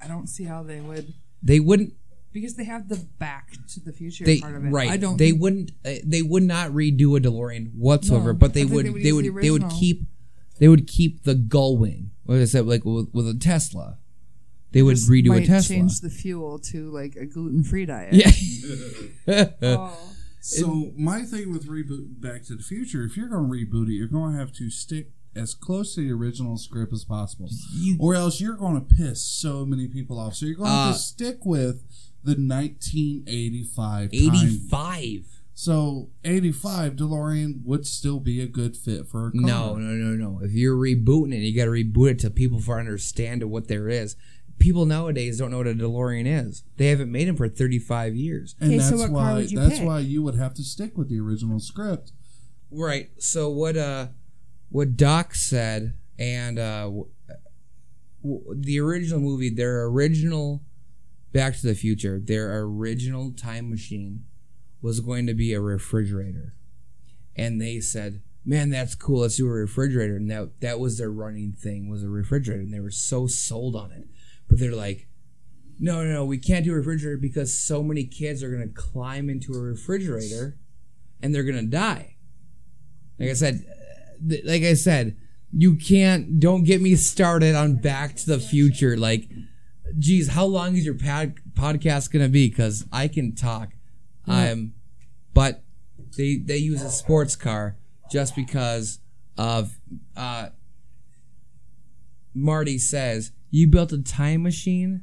I 0.00 0.06
don't 0.06 0.28
see 0.28 0.44
how 0.44 0.62
they 0.62 0.80
would 0.80 1.12
They 1.42 1.58
wouldn't. 1.58 1.94
because 2.32 2.54
they 2.54 2.64
have 2.64 2.88
the 2.88 3.04
Back 3.18 3.54
to 3.74 3.80
the 3.80 3.92
Future 3.92 4.24
They 4.24 4.38
part 4.38 4.54
of 4.54 4.64
it. 4.64 4.68
right. 4.68 4.88
I 4.90 4.96
don't. 4.96 5.16
They 5.16 5.30
think- 5.30 5.42
wouldn't. 5.42 5.72
Uh, 5.84 5.94
they 6.04 6.22
would 6.22 6.44
not 6.44 6.70
redo 6.70 7.16
a 7.16 7.20
DeLorean 7.20 7.74
whatsoever. 7.74 8.32
No, 8.32 8.38
but 8.38 8.54
they 8.54 8.64
would. 8.64 8.86
they 8.86 8.90
would 8.90 9.02
They 9.02 9.12
would. 9.12 9.24
the 9.24 9.40
They 9.40 9.50
would 9.50 9.68
keep 9.70 10.06
they 10.62 10.68
would 10.68 10.86
keep 10.86 11.24
the 11.24 11.34
gullwing. 11.34 12.10
What 12.22 12.38
is 12.38 12.52
that 12.52 12.68
like 12.68 12.84
with, 12.84 13.08
with 13.12 13.26
a 13.28 13.34
Tesla? 13.34 13.98
They 14.70 14.80
would 14.80 14.96
redo 14.96 15.26
might 15.26 15.42
a 15.42 15.46
Tesla. 15.48 15.74
Change 15.74 15.98
the 15.98 16.08
fuel 16.08 16.60
to 16.60 16.88
like 16.88 17.16
a 17.16 17.26
gluten 17.26 17.64
free 17.64 17.84
diet. 17.84 18.14
Yeah. 18.14 18.30
oh. 19.62 19.98
So 20.40 20.92
my 20.96 21.22
thing 21.22 21.52
with 21.52 21.66
reboot 21.66 22.20
Back 22.20 22.44
to 22.44 22.54
the 22.54 22.62
Future, 22.62 23.02
if 23.02 23.16
you're 23.16 23.28
going 23.28 23.42
to 23.42 23.52
reboot 23.52 23.88
it, 23.88 23.94
you're 23.94 24.06
going 24.06 24.34
to 24.34 24.38
have 24.38 24.52
to 24.52 24.70
stick 24.70 25.10
as 25.34 25.52
close 25.52 25.96
to 25.96 26.02
the 26.02 26.12
original 26.12 26.56
script 26.56 26.92
as 26.92 27.04
possible, 27.04 27.48
you, 27.72 27.96
or 27.98 28.14
else 28.14 28.40
you're 28.40 28.54
going 28.54 28.80
to 28.80 28.94
piss 28.94 29.20
so 29.24 29.66
many 29.66 29.88
people 29.88 30.16
off. 30.16 30.36
So 30.36 30.46
you're 30.46 30.54
going 30.54 30.70
uh, 30.70 30.92
to 30.92 30.98
stick 30.98 31.44
with 31.44 31.82
the 32.22 32.36
1985. 32.36 34.10
85. 34.12 35.41
So 35.62 36.10
85 36.24 36.96
DeLorean 36.96 37.62
would 37.64 37.86
still 37.86 38.18
be 38.18 38.40
a 38.42 38.48
good 38.48 38.76
fit 38.76 39.06
for 39.06 39.28
a 39.28 39.30
car. 39.30 39.40
No, 39.42 39.76
no, 39.76 39.92
no, 39.94 40.16
no. 40.16 40.40
If 40.44 40.50
you're 40.54 40.74
rebooting 40.74 41.32
it, 41.32 41.36
you 41.36 41.54
got 41.56 41.66
to 41.66 41.70
reboot 41.70 42.10
it 42.10 42.18
to 42.18 42.30
people 42.30 42.58
for 42.58 42.80
understand 42.80 43.44
what 43.44 43.68
there 43.68 43.88
is. 43.88 44.16
People 44.58 44.86
nowadays 44.86 45.38
don't 45.38 45.52
know 45.52 45.58
what 45.58 45.68
a 45.68 45.74
DeLorean 45.74 46.26
is. 46.26 46.64
They 46.78 46.88
haven't 46.88 47.12
made 47.12 47.28
them 47.28 47.36
for 47.36 47.48
35 47.48 48.16
years. 48.16 48.56
And 48.60 48.72
Okay, 48.72 48.80
so 48.80 48.96
that's 48.96 49.02
what 49.02 49.06
car 49.12 49.14
why 49.14 49.34
would 49.34 49.52
you 49.52 49.60
that's 49.60 49.78
pick? 49.78 49.86
why 49.86 50.00
you 50.00 50.20
would 50.24 50.34
have 50.34 50.52
to 50.54 50.64
stick 50.64 50.98
with 50.98 51.08
the 51.08 51.20
original 51.20 51.60
script. 51.60 52.10
Right. 52.72 53.10
So 53.18 53.48
what 53.48 53.76
uh 53.76 54.08
what 54.68 54.96
Doc 54.96 55.32
said 55.36 55.94
and 56.18 56.58
uh 56.58 56.86
w- 56.86 57.06
w- 58.24 58.54
the 58.56 58.80
original 58.80 59.20
movie 59.20 59.48
their 59.48 59.84
original 59.84 60.64
Back 61.32 61.56
to 61.56 61.66
the 61.68 61.76
Future, 61.76 62.18
their 62.20 62.58
original 62.62 63.30
time 63.30 63.70
machine 63.70 64.24
was 64.82 65.00
going 65.00 65.26
to 65.26 65.34
be 65.34 65.52
a 65.52 65.60
refrigerator. 65.60 66.54
And 67.36 67.60
they 67.60 67.80
said, 67.80 68.20
man, 68.44 68.70
that's 68.70 68.94
cool. 68.94 69.20
Let's 69.20 69.36
do 69.36 69.46
a 69.46 69.50
refrigerator. 69.50 70.16
And 70.16 70.30
that 70.30 70.60
that 70.60 70.80
was 70.80 70.98
their 70.98 71.10
running 71.10 71.52
thing 71.52 71.88
was 71.88 72.02
a 72.02 72.08
refrigerator, 72.08 72.62
and 72.62 72.74
they 72.74 72.80
were 72.80 72.90
so 72.90 73.26
sold 73.26 73.76
on 73.76 73.92
it. 73.92 74.08
But 74.48 74.58
they're 74.58 74.74
like, 74.74 75.08
no, 75.78 76.04
no, 76.04 76.12
no, 76.12 76.24
we 76.24 76.38
can't 76.38 76.64
do 76.64 76.72
a 76.72 76.76
refrigerator 76.76 77.16
because 77.16 77.58
so 77.58 77.82
many 77.82 78.04
kids 78.04 78.42
are 78.42 78.50
gonna 78.50 78.68
climb 78.68 79.30
into 79.30 79.52
a 79.54 79.60
refrigerator, 79.60 80.58
and 81.22 81.34
they're 81.34 81.44
gonna 81.44 81.62
die. 81.62 82.16
Like 83.18 83.30
I 83.30 83.34
said, 83.34 83.64
like 84.44 84.62
I 84.62 84.74
said, 84.74 85.16
you 85.52 85.76
can't. 85.76 86.40
Don't 86.40 86.64
get 86.64 86.80
me 86.80 86.96
started 86.96 87.54
on 87.54 87.76
Back 87.76 88.16
to 88.16 88.26
the 88.26 88.38
Future. 88.38 88.96
Like, 88.96 89.28
geez, 89.98 90.28
how 90.28 90.44
long 90.44 90.76
is 90.76 90.84
your 90.84 90.98
pod, 90.98 91.34
podcast 91.54 92.10
gonna 92.10 92.28
be? 92.28 92.48
Because 92.48 92.84
I 92.92 93.08
can 93.08 93.34
talk. 93.34 93.70
I'm, 94.26 94.74
but 95.34 95.62
they 96.16 96.36
they 96.36 96.58
use 96.58 96.82
a 96.82 96.90
sports 96.90 97.36
car 97.36 97.76
just 98.10 98.36
because 98.36 99.00
of 99.36 99.78
uh. 100.16 100.48
Marty 102.34 102.78
says 102.78 103.32
you 103.50 103.66
built 103.68 103.92
a 103.92 104.02
time 104.02 104.42
machine 104.42 105.02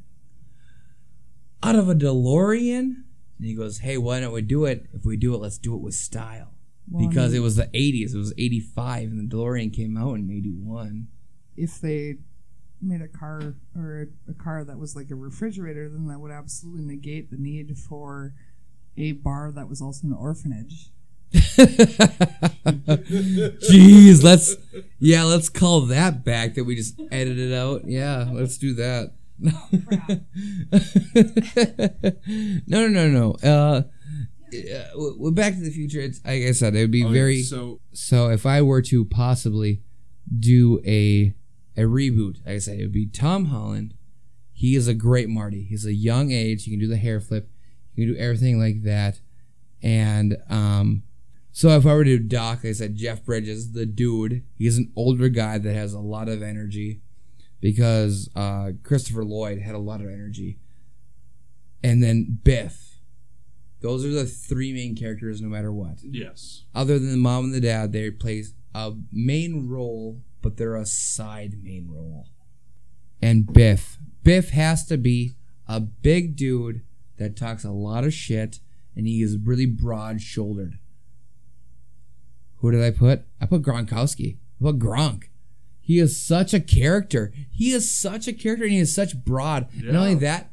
out 1.61 1.76
of 1.76 1.88
a 1.89 1.93
DeLorean, 1.95 3.03
and 3.38 3.45
he 3.45 3.53
goes, 3.53 3.80
"Hey, 3.80 3.97
why 3.97 4.20
don't 4.20 4.34
we 4.34 4.41
do 4.41 4.65
it? 4.65 4.88
If 4.93 5.05
we 5.05 5.15
do 5.17 5.36
it, 5.36 5.38
let's 5.38 5.57
do 5.59 5.76
it 5.76 5.82
with 5.82 5.93
style." 5.93 6.53
Well, 6.89 7.05
I 7.05 7.07
because 7.07 7.34
mean, 7.34 7.41
it 7.41 7.43
was 7.43 7.55
the 7.55 7.67
80s. 7.67 8.15
It 8.15 8.17
was 8.17 8.34
85, 8.38 9.09
and 9.11 9.30
the 9.32 9.36
DeLorean 9.36 9.72
came 9.72 9.95
out 9.95 10.15
in 10.15 10.32
81. 10.32 11.07
if 11.55 11.80
they 11.80 12.15
made 12.82 13.01
a 13.01 13.07
car 13.07 13.55
or 13.76 14.07
a, 14.28 14.32
a 14.32 14.34
car 14.34 14.63
that 14.63 14.80
was 14.80 14.95
like 14.95 15.11
a 15.11 15.15
refrigerator, 15.15 15.88
then 15.89 16.07
that 16.07 16.20
would 16.20 16.32
absolutely 16.32 16.82
negate 16.84 17.30
the 17.30 17.38
need 17.38 17.78
for 17.78 18.34
a 19.00 19.14
bar 19.14 19.52
that 19.52 19.68
was 19.70 19.82
also 19.82 20.08
an 20.08 20.14
orphanage. 20.14 20.91
Jeez, 22.89 24.24
let's 24.24 24.56
yeah, 25.00 25.24
let's 25.24 25.47
call 25.50 25.82
that 25.82 26.24
back 26.26 26.56
that 26.56 26.64
we 26.64 26.76
just 26.76 27.00
edited 27.12 27.54
out. 27.54 27.84
Yeah, 27.86 28.28
let's 28.32 28.58
do 28.58 28.74
that. 28.76 29.14
no, 32.68 32.88
no, 32.88 32.88
no, 32.88 33.08
no. 33.10 33.32
Uh, 33.47 33.84
yeah, 34.52 34.88
w- 34.93 35.14
w- 35.14 35.32
Back 35.34 35.54
to 35.54 35.62
the 35.62 35.70
Future. 35.72 36.00
It's 36.02 36.20
like 36.26 36.43
I 36.43 36.52
said, 36.52 36.76
it 36.76 36.82
would 36.82 36.91
be 36.91 37.04
Okay, 37.06 37.14
very. 37.14 37.41
so 37.43 37.80
So 37.93 38.30
if 38.30 38.45
I 38.45 38.62
were 38.62 38.82
to 38.84 39.06
possibly 39.06 39.82
do 40.38 40.82
a 40.86 41.34
a 41.78 41.82
reboot, 41.84 42.38
like 42.45 42.56
I 42.56 42.60
said, 42.60 42.80
it 42.80 42.84
would 42.84 42.91
be 42.91 43.06
Tom 43.06 43.45
Holland. 43.45 43.93
He 44.52 44.76
is 44.76 44.88
a 44.89 44.93
great 44.93 45.30
Marty. 45.30 45.64
He's 45.64 45.86
a 45.86 45.93
young 45.93 46.32
age. 46.32 46.66
He 46.66 46.72
can 46.72 46.80
do 46.80 46.88
the 46.88 46.97
hair 46.97 47.22
flip. 47.22 47.50
He 48.00 48.06
can 48.06 48.16
do 48.16 48.20
everything 48.20 48.60
like 48.60 48.84
that. 48.84 49.20
And 49.82 50.38
um, 50.50 51.04
so 51.52 51.70
if 51.70 51.86
I 51.86 51.93
were 51.93 52.04
to 52.04 52.18
do 52.18 52.24
Doc, 52.24 52.60
like 52.60 52.70
I 52.70 52.72
said 52.74 52.95
Jeff 52.95 53.26
Bridges, 53.26 53.74
the 53.74 53.86
dude. 53.86 54.43
He's 54.58 54.78
an 54.78 54.91
older 54.95 55.28
guy 55.28 55.58
that 55.58 55.74
has 55.74 55.93
a 55.93 56.00
lot 56.00 56.30
of 56.30 56.41
energy 56.41 57.02
because 57.60 58.30
uh, 58.36 58.72
Christopher 58.84 59.26
Lloyd 59.26 59.60
had 59.60 59.76
a 59.76 59.80
lot 59.80 60.02
of 60.02 60.08
energy. 60.08 60.60
And 61.84 62.02
then 62.02 62.39
Biff. 62.43 63.00
Those 63.82 64.06
are 64.06 64.12
the 64.12 64.26
three 64.26 64.74
main 64.74 64.95
characters, 64.95 65.41
no 65.41 65.47
matter 65.47 65.72
what 65.72 66.00
yes, 66.04 66.66
other 66.76 67.00
than 67.00 67.12
the 67.12 67.18
mom 67.18 67.45
and 67.45 67.54
the 67.54 67.62
dad, 67.62 67.93
they 67.93 68.12
play 68.12 68.43
a 68.76 68.91
main 69.10 69.70
role, 69.70 70.22
but 70.41 70.58
they're 70.58 70.76
a 70.76 70.86
side 70.86 71.64
main 71.64 71.89
role. 71.89 72.28
And 73.22 73.52
Biff. 73.54 73.97
Biff 74.22 74.50
has 74.50 74.86
to 74.88 74.97
be 74.97 75.36
a 75.66 75.80
big 75.80 76.36
dude 76.36 76.82
that 77.20 77.36
talks 77.38 77.63
a 77.63 77.72
lot 77.72 78.03
of 78.03 78.13
shit 78.13 78.59
and 78.95 79.05
he 79.05 79.22
is 79.22 79.38
really 79.38 79.65
broad 79.67 80.22
shouldered. 80.22 80.80
Who 82.57 82.72
did 82.72 82.82
I 82.84 82.91
put? 82.91 83.24
I 83.39 83.45
put 83.45 83.61
Gronkowski. 83.61 84.38
I 84.59 84.63
put 84.63 84.80
Gronk. 84.80 85.26
He 85.80 85.99
is 85.99 86.20
such 86.22 86.53
a 86.53 86.59
character. 86.59 87.32
He 87.49 87.72
is 87.72 87.89
such 87.89 88.28
a 88.28 88.34
character 88.34 88.65
and 88.65 88.74
he 88.74 88.80
is 88.80 88.93
such 88.93 89.24
broad. 89.24 89.67
Not 89.76 89.95
only 89.95 90.15
that, 90.15 90.51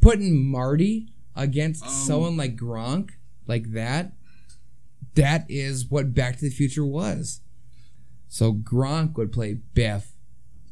putting 0.00 0.44
Marty 0.50 1.08
against 1.34 1.84
Um, 1.84 1.90
someone 1.90 2.36
like 2.36 2.56
Gronk, 2.56 3.10
like 3.46 3.72
that, 3.72 4.12
that 5.14 5.46
is 5.48 5.90
what 5.90 6.14
Back 6.14 6.36
to 6.36 6.44
the 6.44 6.50
Future 6.50 6.84
was. 6.84 7.40
So 8.28 8.52
Gronk 8.52 9.16
would 9.16 9.32
play 9.32 9.54
Biff 9.74 10.12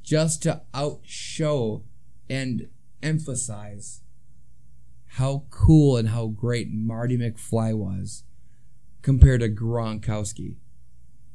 just 0.02 0.42
to 0.42 0.62
outshow 0.74 1.82
and 2.28 2.68
emphasize 3.02 4.00
how 5.14 5.44
cool 5.48 5.96
and 5.96 6.08
how 6.08 6.26
great 6.26 6.72
Marty 6.72 7.16
McFly 7.16 7.72
was 7.72 8.24
compared 9.00 9.40
to 9.40 9.48
Gronkowski. 9.48 10.56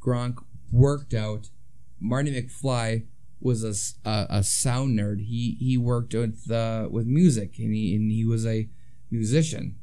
Gronk 0.01 0.43
worked 0.69 1.13
out. 1.13 1.49
Marty 1.97 2.31
McFly 2.31 3.05
was 3.39 3.63
a 3.63 4.27
a 4.29 4.43
sound 4.43 4.99
nerd. 4.99 5.25
He 5.25 5.55
he 5.59 5.77
worked 5.77 6.13
with 6.13 6.51
uh, 6.51 6.89
with 6.91 7.07
music 7.07 7.57
and 7.57 7.73
he 7.73 7.95
and 7.95 8.11
he 8.11 8.25
was 8.25 8.45
a 8.45 8.67
musician, 9.09 9.77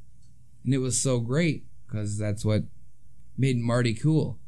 and 0.62 0.74
it 0.74 0.78
was 0.78 1.01
so 1.01 1.20
great 1.20 1.64
because 1.86 2.18
that's 2.18 2.44
what 2.44 2.64
made 3.38 3.57
Marty 3.57 3.94
cool. 3.94 4.38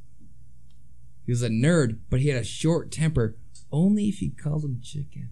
He 1.24 1.32
was 1.32 1.42
a 1.42 1.48
nerd, 1.48 2.00
but 2.10 2.20
he 2.20 2.28
had 2.28 2.40
a 2.40 2.44
short 2.44 2.90
temper. 2.90 3.36
Only 3.72 4.08
if 4.08 4.20
you 4.20 4.30
called 4.30 4.64
him 4.64 4.80
chicken. 4.82 5.30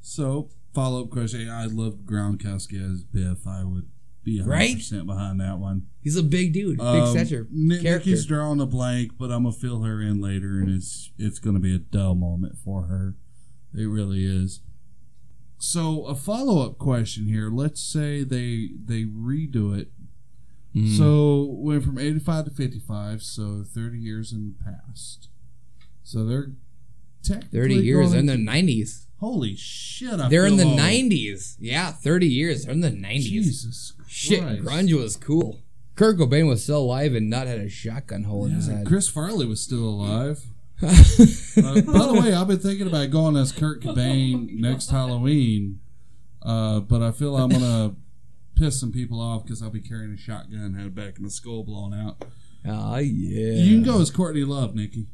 So, 0.00 0.50
follow 0.74 1.02
up 1.04 1.10
question. 1.10 1.48
I 1.48 1.66
love 1.66 2.00
Gronkowski 2.04 2.80
as 2.92 3.04
Biff. 3.04 3.46
I 3.46 3.64
would 3.64 3.88
be 4.24 4.38
100% 4.40 4.46
Right? 4.46 5.06
behind 5.06 5.40
that 5.40 5.58
one. 5.58 5.86
He's 6.00 6.16
a 6.16 6.22
big 6.22 6.52
dude, 6.52 6.78
big 6.78 6.86
Um, 6.86 7.10
stature, 7.10 7.48
Ni- 7.50 7.82
Nikki's 7.82 8.24
drawing 8.26 8.60
a 8.60 8.66
blank, 8.66 9.12
but 9.18 9.30
I'm 9.32 9.42
gonna 9.44 9.52
fill 9.52 9.82
her 9.82 10.00
in 10.00 10.20
later, 10.20 10.58
and 10.60 10.68
it's 10.70 11.10
it's 11.18 11.38
gonna 11.38 11.58
be 11.60 11.74
a 11.74 11.78
dull 11.78 12.14
moment 12.14 12.56
for 12.58 12.84
her. 12.84 13.16
It 13.74 13.86
really 13.86 14.24
is. 14.24 14.60
So 15.58 16.04
a 16.06 16.14
follow 16.14 16.64
up 16.66 16.78
question 16.78 17.26
here. 17.26 17.50
Let's 17.50 17.80
say 17.80 18.24
they 18.24 18.70
they 18.84 19.04
redo 19.04 19.76
it. 19.78 19.92
Mm. 20.74 20.96
So 20.96 21.44
went 21.44 21.84
from 21.84 21.98
85 21.98 22.46
to 22.46 22.50
55, 22.50 23.22
so 23.22 23.62
30 23.62 23.98
years 23.98 24.32
in 24.32 24.54
the 24.56 24.64
past. 24.64 25.28
So 26.02 26.24
they're 26.24 26.52
technically 27.22 27.58
Thirty 27.58 27.74
years. 27.76 28.08
Going 28.08 28.20
in 28.20 28.26
the 28.26 28.32
into- 28.34 28.44
nineties. 28.44 29.06
Holy 29.22 29.54
shit! 29.54 30.18
I 30.18 30.28
They're 30.28 30.46
in 30.46 30.56
the 30.56 30.64
old. 30.64 30.76
nineties. 30.76 31.56
Yeah, 31.60 31.92
thirty 31.92 32.26
years. 32.26 32.64
They're 32.64 32.74
in 32.74 32.80
the 32.80 32.90
nineties. 32.90 33.30
Jesus 33.30 33.92
Shit, 34.08 34.42
grunge 34.42 34.92
was 35.00 35.16
cool. 35.16 35.60
Kurt 35.94 36.18
Cobain 36.18 36.48
was 36.48 36.64
still 36.64 36.80
alive 36.80 37.14
and 37.14 37.30
not 37.30 37.46
had 37.46 37.60
a 37.60 37.68
shotgun 37.68 38.24
hole 38.24 38.46
in 38.46 38.50
his 38.50 38.66
head. 38.66 38.84
Chris 38.84 39.08
Farley 39.08 39.46
was 39.46 39.60
still 39.60 39.84
alive. 39.84 40.44
Uh, 40.82 41.80
by 41.82 42.06
the 42.06 42.18
way, 42.20 42.32
I've 42.32 42.48
been 42.48 42.58
thinking 42.58 42.88
about 42.88 43.10
going 43.10 43.36
as 43.36 43.52
Kurt 43.52 43.82
Cobain 43.82 44.58
next 44.58 44.90
Halloween, 44.90 45.78
uh, 46.42 46.80
but 46.80 47.02
I 47.02 47.12
feel 47.12 47.36
I'm 47.36 47.50
gonna 47.50 47.94
piss 48.56 48.80
some 48.80 48.90
people 48.90 49.20
off 49.20 49.44
because 49.44 49.62
I'll 49.62 49.70
be 49.70 49.80
carrying 49.80 50.12
a 50.12 50.16
shotgun, 50.16 50.74
had 50.74 50.94
back 50.94 51.18
in 51.18 51.24
the 51.24 51.30
skull 51.30 51.62
blown 51.62 51.94
out. 51.94 52.24
oh 52.66 52.96
yeah. 52.96 53.62
You 53.62 53.76
can 53.76 53.84
go 53.84 54.00
as 54.00 54.10
Courtney 54.10 54.42
Love, 54.42 54.74
Nikki. 54.74 55.06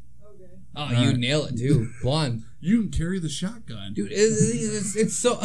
Oh, 0.80 0.90
you 0.90 0.96
Alright. 0.96 1.16
nail 1.16 1.44
it 1.44 1.58
too. 1.58 1.90
Blonde. 2.02 2.44
You 2.60 2.80
can 2.80 2.90
carry 2.90 3.20
the 3.20 3.28
shotgun. 3.28 3.94
Dude, 3.94 4.10
it- 4.10 4.16
it's, 4.16 4.96
it's 4.96 5.14
so. 5.14 5.38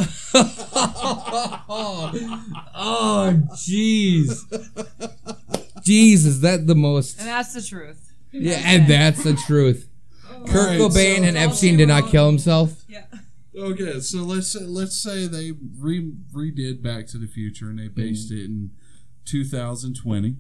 oh, 2.76 3.40
jeez. 3.52 4.40
Jeez, 5.86 6.26
is 6.26 6.42
that 6.42 6.66
the 6.66 6.74
most? 6.74 7.20
And 7.20 7.28
that's 7.28 7.54
the 7.54 7.62
truth. 7.62 8.14
Yeah, 8.32 8.60
and 8.66 8.88
that's 8.88 9.24
the 9.24 9.36
truth. 9.36 9.88
Oh. 10.28 10.44
Kurt 10.48 10.56
Alright, 10.56 10.80
Cobain 10.80 11.18
so- 11.18 11.24
and 11.26 11.38
Epstein 11.38 11.78
did 11.78 11.88
not 11.90 12.08
kill 12.10 12.26
himself. 12.26 12.84
Yeah. 12.88 13.06
Okay, 13.56 14.00
so 14.00 14.24
let's 14.24 14.48
say, 14.48 14.62
let's 14.62 14.98
say 14.98 15.28
they 15.28 15.52
re- 15.78 16.14
redid 16.34 16.82
Back 16.82 17.06
to 17.08 17.20
the 17.20 17.28
Future 17.28 17.70
and 17.70 17.78
they 17.78 17.90
based 17.90 18.32
mm. 18.32 18.38
it 18.40 18.46
in 18.46 18.72
2020. 19.26 20.38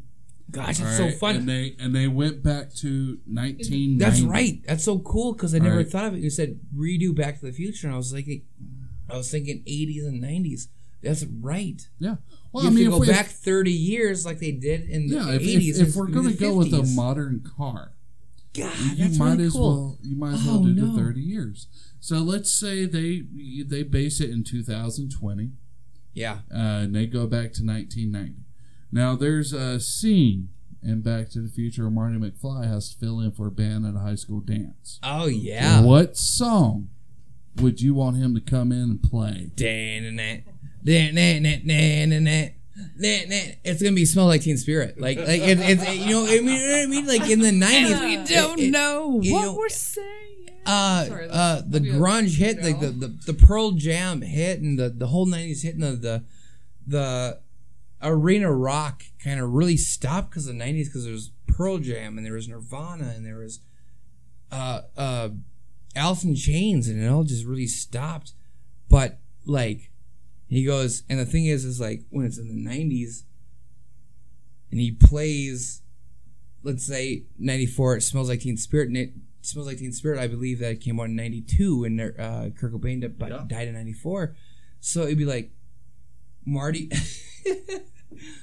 Gosh, 0.53 0.77
that's 0.77 0.81
All 0.81 0.85
Mm. 0.88 0.97
so 0.97 1.03
right, 1.05 1.17
fun. 1.17 1.35
And 1.35 1.49
they 1.49 1.75
and 1.80 1.93
they 1.95 2.07
went 2.07 2.41
back 2.43 2.73
to 2.75 3.19
1990. 3.25 3.97
That's 3.97 4.21
right. 4.21 4.61
That's 4.65 4.84
so 4.85 4.99
cool 4.99 5.34
because 5.34 5.53
I 5.53 5.59
never 5.59 5.77
Right. 5.77 5.89
thought 5.89 6.05
of 6.05 6.13
it. 6.13 6.19
You 6.21 6.30
said 6.30 6.59
redo 6.75 7.13
Back 7.13 7.39
to 7.41 7.45
the 7.47 7.51
Future, 7.51 7.88
and 7.88 7.93
I 7.93 7.97
was 7.97 8.13
like, 8.13 8.27
I 9.09 9.17
was 9.17 9.30
thinking 9.30 9.63
80s 9.65 10.05
and 10.05 10.21
90s. 10.21 10.67
That's 11.01 11.25
right. 11.25 11.85
Yeah. 11.99 12.15
Well, 12.53 12.63
you 12.63 12.69
I 12.69 12.73
mean, 12.73 12.85
if 12.85 12.91
go 12.91 12.99
we, 12.99 13.07
back 13.07 13.25
30 13.27 13.71
years 13.71 14.25
like 14.25 14.39
they 14.39 14.51
did 14.51 14.88
in 14.89 15.07
the 15.07 15.15
yeah, 15.15 15.31
if, 15.34 15.41
80s. 15.41 15.69
if, 15.75 15.81
if 15.81 15.88
it's 15.88 15.95
we're 15.97 16.07
going 16.07 16.30
to 16.30 16.38
go 16.38 16.55
with 16.55 16.73
a 16.73 16.84
modern 16.84 17.41
car, 17.57 17.91
God, 18.53 18.71
you 18.95 19.09
might 19.19 19.31
really 19.34 19.45
as 19.45 19.53
cool. 19.53 19.61
well 19.75 19.99
you 20.03 20.15
might 20.15 20.35
as 20.35 20.45
well 20.45 20.59
Oh, 20.59 20.65
do 20.65 20.73
no. 20.73 20.95
the 20.95 21.01
30 21.01 21.19
years. 21.19 21.67
So 21.99 22.19
let's 22.19 22.51
say 22.53 22.85
they 22.85 23.23
they 23.67 23.81
base 23.84 24.21
it 24.21 24.30
in 24.30 24.43
2020 24.43 25.49
Yeah. 26.13 26.39
uh, 26.53 26.57
and 26.85 26.95
they 26.95 27.07
go 27.07 27.25
back 27.25 27.51
to 27.53 27.63
1990. 27.65 28.43
Now 28.94 29.15
there's 29.15 29.53
a 29.53 29.80
scene 29.80 30.49
in 30.84 31.02
Back 31.02 31.30
to 31.32 31.40
the 31.40 31.49
Future 31.49 31.82
where 31.84 31.91
Marty 31.91 32.18
McFly 32.18 32.68
has 32.68 32.94
to 32.94 32.99
fill 32.99 33.20
in 33.20 33.32
for 33.32 33.48
a 33.48 33.52
band 33.52 33.86
at 33.88 33.95
a 33.95 33.99
high 33.99 34.14
school 34.15 34.40
dance. 34.40 34.99
Oh, 35.02 35.26
yeah. 35.26 35.82
What 35.82 36.15
song 36.15 36.90
would 37.57 37.82
you 37.82 37.95
want 37.95 38.18
him 38.18 38.36
to 38.36 38.41
come 38.41 38.72
in 38.72 38.82
and 38.84 39.02
play? 39.03 39.49
Nah, 42.76 43.18
nah, 43.28 43.52
it's 43.64 43.82
gonna 43.84 43.95
be 43.95 44.03
smell 44.06 44.26
like 44.26 44.41
Teen 44.41 44.57
Spirit. 44.57 44.99
Like, 44.99 45.18
like 45.18 45.41
it, 45.41 45.60
it's 45.60 45.90
you 45.95 46.10
know, 46.11 46.26
I 46.26 46.40
mean, 46.41 46.45
you 46.60 46.68
know 46.68 46.74
what 46.78 46.84
I 46.84 46.86
mean, 46.88 47.06
like 47.07 47.30
in 47.30 47.40
the 47.40 47.52
nineties, 47.52 47.99
we 47.99 48.36
don't 48.36 48.72
know 48.72 49.20
you 49.22 49.34
what 49.34 49.41
know, 49.45 49.53
we're 49.56 49.70
saying. 49.70 50.49
uh, 50.65 51.06
Sorry, 51.06 51.28
uh, 51.30 51.61
the 51.68 51.78
I'll 51.78 51.84
be 51.84 51.90
a- 51.90 51.94
grunge 51.94 52.38
hit, 52.38 52.64
like 52.64 52.80
the, 52.80 52.88
the 52.88 53.07
the 53.28 53.34
Pearl 53.36 53.72
Jam 53.74 54.22
hit, 54.24 54.60
and 54.60 54.78
the 54.80 54.90
the 54.90 55.06
whole 55.07 55.28
nineties 55.28 55.61
hit, 55.61 55.76
and 55.76 55.84
the 55.84 55.91
the, 55.95 56.24
the 56.88 57.40
arena 58.03 58.51
rock 58.51 59.03
kind 59.23 59.39
of 59.39 59.51
really 59.53 59.77
stopped 59.77 60.30
because 60.31 60.47
of 60.47 60.53
the 60.53 60.59
nineties, 60.59 60.89
because 60.89 61.03
there 61.05 61.13
was 61.13 61.31
Pearl 61.47 61.77
Jam, 61.80 62.17
and 62.17 62.25
there 62.25 62.34
was 62.34 62.47
Nirvana, 62.47 63.13
and 63.15 63.25
there 63.25 63.38
was 63.38 63.59
uh 64.51 64.81
uh 64.97 65.30
Alice 65.95 66.23
in 66.23 66.35
Chains, 66.35 66.88
and 66.88 67.01
it 67.01 67.07
all 67.07 67.23
just 67.23 67.45
really 67.45 67.67
stopped. 67.67 68.34
But 68.89 69.19
like, 69.45 69.91
he 70.47 70.65
goes, 70.65 71.03
and 71.09 71.19
the 71.19 71.25
thing 71.25 71.45
is, 71.45 71.65
is 71.65 71.80
like 71.80 72.03
when 72.09 72.25
it's 72.25 72.38
in 72.38 72.47
the 72.47 72.53
nineties, 72.53 73.25
and 74.71 74.80
he 74.80 74.91
plays 74.91 75.81
let's 76.65 76.85
say 76.85 77.23
94 77.38 77.97
it 77.97 78.01
smells 78.01 78.30
like 78.30 78.39
teen 78.39 78.55
spirit 78.55 78.88
and 78.88 78.95
it 78.95 79.11
smells 79.41 79.67
like 79.67 79.77
teen 79.80 79.91
spirit 79.91 80.17
i 80.17 80.27
believe 80.27 80.59
that 80.59 80.80
came 80.80 80.97
out 80.97 81.07
in 81.07 81.15
92 81.17 81.84
and 81.84 81.99
uh, 81.99 82.49
kurt 82.57 82.71
cobain 82.71 83.01
di- 83.01 83.27
Yeah. 83.27 83.43
died 83.45 83.67
in 83.67 83.73
94 83.73 84.34
so 84.80 85.01
it'd 85.03 85.17
be 85.17 85.25
like 85.25 85.51
marty 86.45 86.89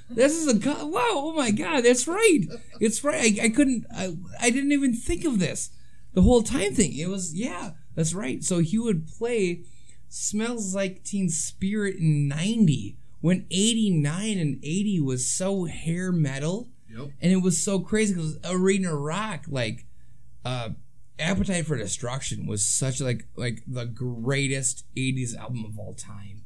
this 0.09 0.33
is 0.33 0.47
a 0.47 0.85
wow 0.85 1.01
oh 1.13 1.33
my 1.35 1.51
god 1.51 1.81
that's 1.81 2.07
right. 2.07 2.41
It's 2.79 3.03
right. 3.03 3.39
I, 3.39 3.45
I 3.45 3.49
couldn't 3.49 3.85
I, 3.95 4.15
I 4.39 4.49
didn't 4.49 4.71
even 4.71 4.93
think 4.93 5.25
of 5.25 5.39
this 5.39 5.69
the 6.13 6.21
whole 6.21 6.43
time 6.43 6.73
thing. 6.73 6.95
It 6.97 7.09
was 7.09 7.33
yeah 7.33 7.71
that's 7.95 8.13
right. 8.13 8.43
So 8.43 8.59
he 8.59 8.77
would 8.77 9.07
play 9.07 9.63
smells 10.09 10.75
like 10.75 11.03
teen 11.03 11.29
spirit 11.29 11.95
in 11.95 12.27
90 12.27 12.97
when 13.21 13.45
89 13.49 14.37
and 14.37 14.59
80 14.63 15.01
was 15.01 15.25
so 15.27 15.65
hair 15.65 16.11
metal. 16.11 16.69
Yep. 16.93 17.11
and 17.21 17.31
it 17.31 17.37
was 17.37 17.63
so 17.63 17.79
crazy 17.79 18.13
because 18.13 18.37
arena 18.43 18.93
rock 18.93 19.45
like 19.47 19.85
uh 20.43 20.71
appetite 21.21 21.65
for 21.65 21.77
destruction 21.77 22.45
was 22.45 22.65
such 22.65 22.99
like 22.99 23.27
like 23.35 23.63
the 23.65 23.85
greatest 23.85 24.85
80s 24.97 25.35
album 25.37 25.63
of 25.65 25.79
all 25.79 25.93
time. 25.93 26.43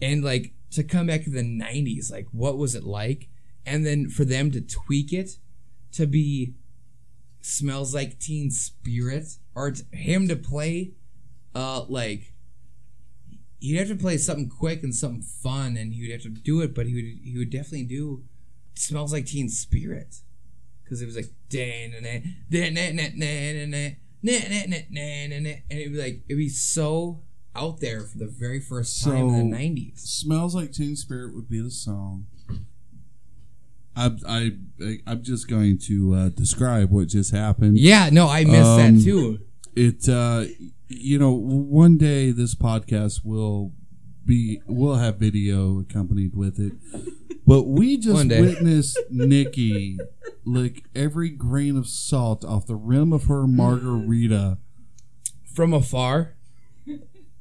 And 0.00 0.24
like 0.24 0.54
to 0.72 0.82
come 0.84 1.06
back 1.06 1.24
to 1.24 1.30
the 1.30 1.42
90s 1.42 2.10
like 2.10 2.26
what 2.32 2.58
was 2.58 2.74
it 2.74 2.84
like? 2.84 3.28
And 3.66 3.84
then 3.84 4.08
for 4.08 4.24
them 4.24 4.50
to 4.52 4.60
tweak 4.60 5.12
it 5.12 5.36
to 5.92 6.06
be 6.06 6.54
smells 7.40 7.94
like 7.94 8.18
teen 8.18 8.50
spirit 8.50 9.36
or 9.54 9.72
t- 9.72 9.82
him 9.92 10.28
to 10.28 10.36
play 10.36 10.92
uh 11.54 11.82
like 11.88 12.32
he'd 13.58 13.76
have 13.76 13.88
to 13.88 13.96
play 13.96 14.16
something 14.16 14.48
quick 14.48 14.82
and 14.82 14.94
something 14.94 15.22
fun 15.22 15.76
and 15.76 15.94
he 15.94 16.02
would 16.02 16.12
have 16.12 16.22
to 16.22 16.28
do 16.28 16.60
it 16.60 16.74
but 16.74 16.86
he 16.86 16.94
would 16.94 17.24
he 17.24 17.38
would 17.38 17.50
definitely 17.50 17.84
do 17.84 18.22
smells 18.80 19.12
like 19.12 19.26
teen 19.26 19.48
spirit. 19.48 20.16
Because 20.82 21.02
it 21.02 21.06
was 21.06 21.16
like 21.16 21.30
and 25.32 25.46
it'd 25.46 25.92
be 25.92 25.98
like 25.98 26.22
it'd 26.28 26.38
be 26.38 26.48
so 26.48 27.22
out 27.54 27.80
there 27.80 28.00
for 28.02 28.18
the 28.18 28.26
very 28.28 28.60
first 28.60 29.02
time 29.02 29.28
in 29.28 29.36
the 29.50 29.56
nineties. 29.58 30.00
Smells 30.02 30.54
like 30.54 30.72
Teen 30.72 30.96
Spirit 30.96 31.34
would 31.34 31.48
be 31.48 31.60
the 31.60 31.70
song. 31.70 32.26
I 33.96 34.12
I 34.26 34.50
I'm 35.06 35.22
just 35.22 35.48
going 35.48 35.78
to 35.86 36.14
uh, 36.14 36.28
describe 36.30 36.90
what 36.90 37.08
just 37.08 37.32
happened. 37.32 37.78
Yeah, 37.78 38.08
no, 38.12 38.28
I 38.28 38.44
missed 38.44 38.56
Um, 38.68 38.98
that 38.98 39.04
too. 39.04 39.40
It 39.74 40.08
uh, 40.08 40.44
you 40.88 41.18
know 41.18 41.32
one 41.32 41.96
day 41.98 42.30
this 42.30 42.54
podcast 42.54 43.24
will 43.24 43.72
be 44.24 44.60
will 44.66 44.96
have 44.96 45.16
video 45.16 45.80
accompanied 45.80 46.34
with 46.36 46.58
it, 46.60 46.72
but 47.46 47.64
we 47.64 47.96
just 47.98 48.28
witnessed 48.28 48.98
Nikki 49.10 49.98
lick 50.44 50.84
every 50.94 51.28
grain 51.30 51.76
of 51.76 51.86
salt 51.86 52.44
off 52.44 52.66
the 52.66 52.76
rim 52.76 53.12
of 53.12 53.24
her 53.24 53.46
margarita. 53.46 54.58
From 55.52 55.74
afar, 55.74 56.36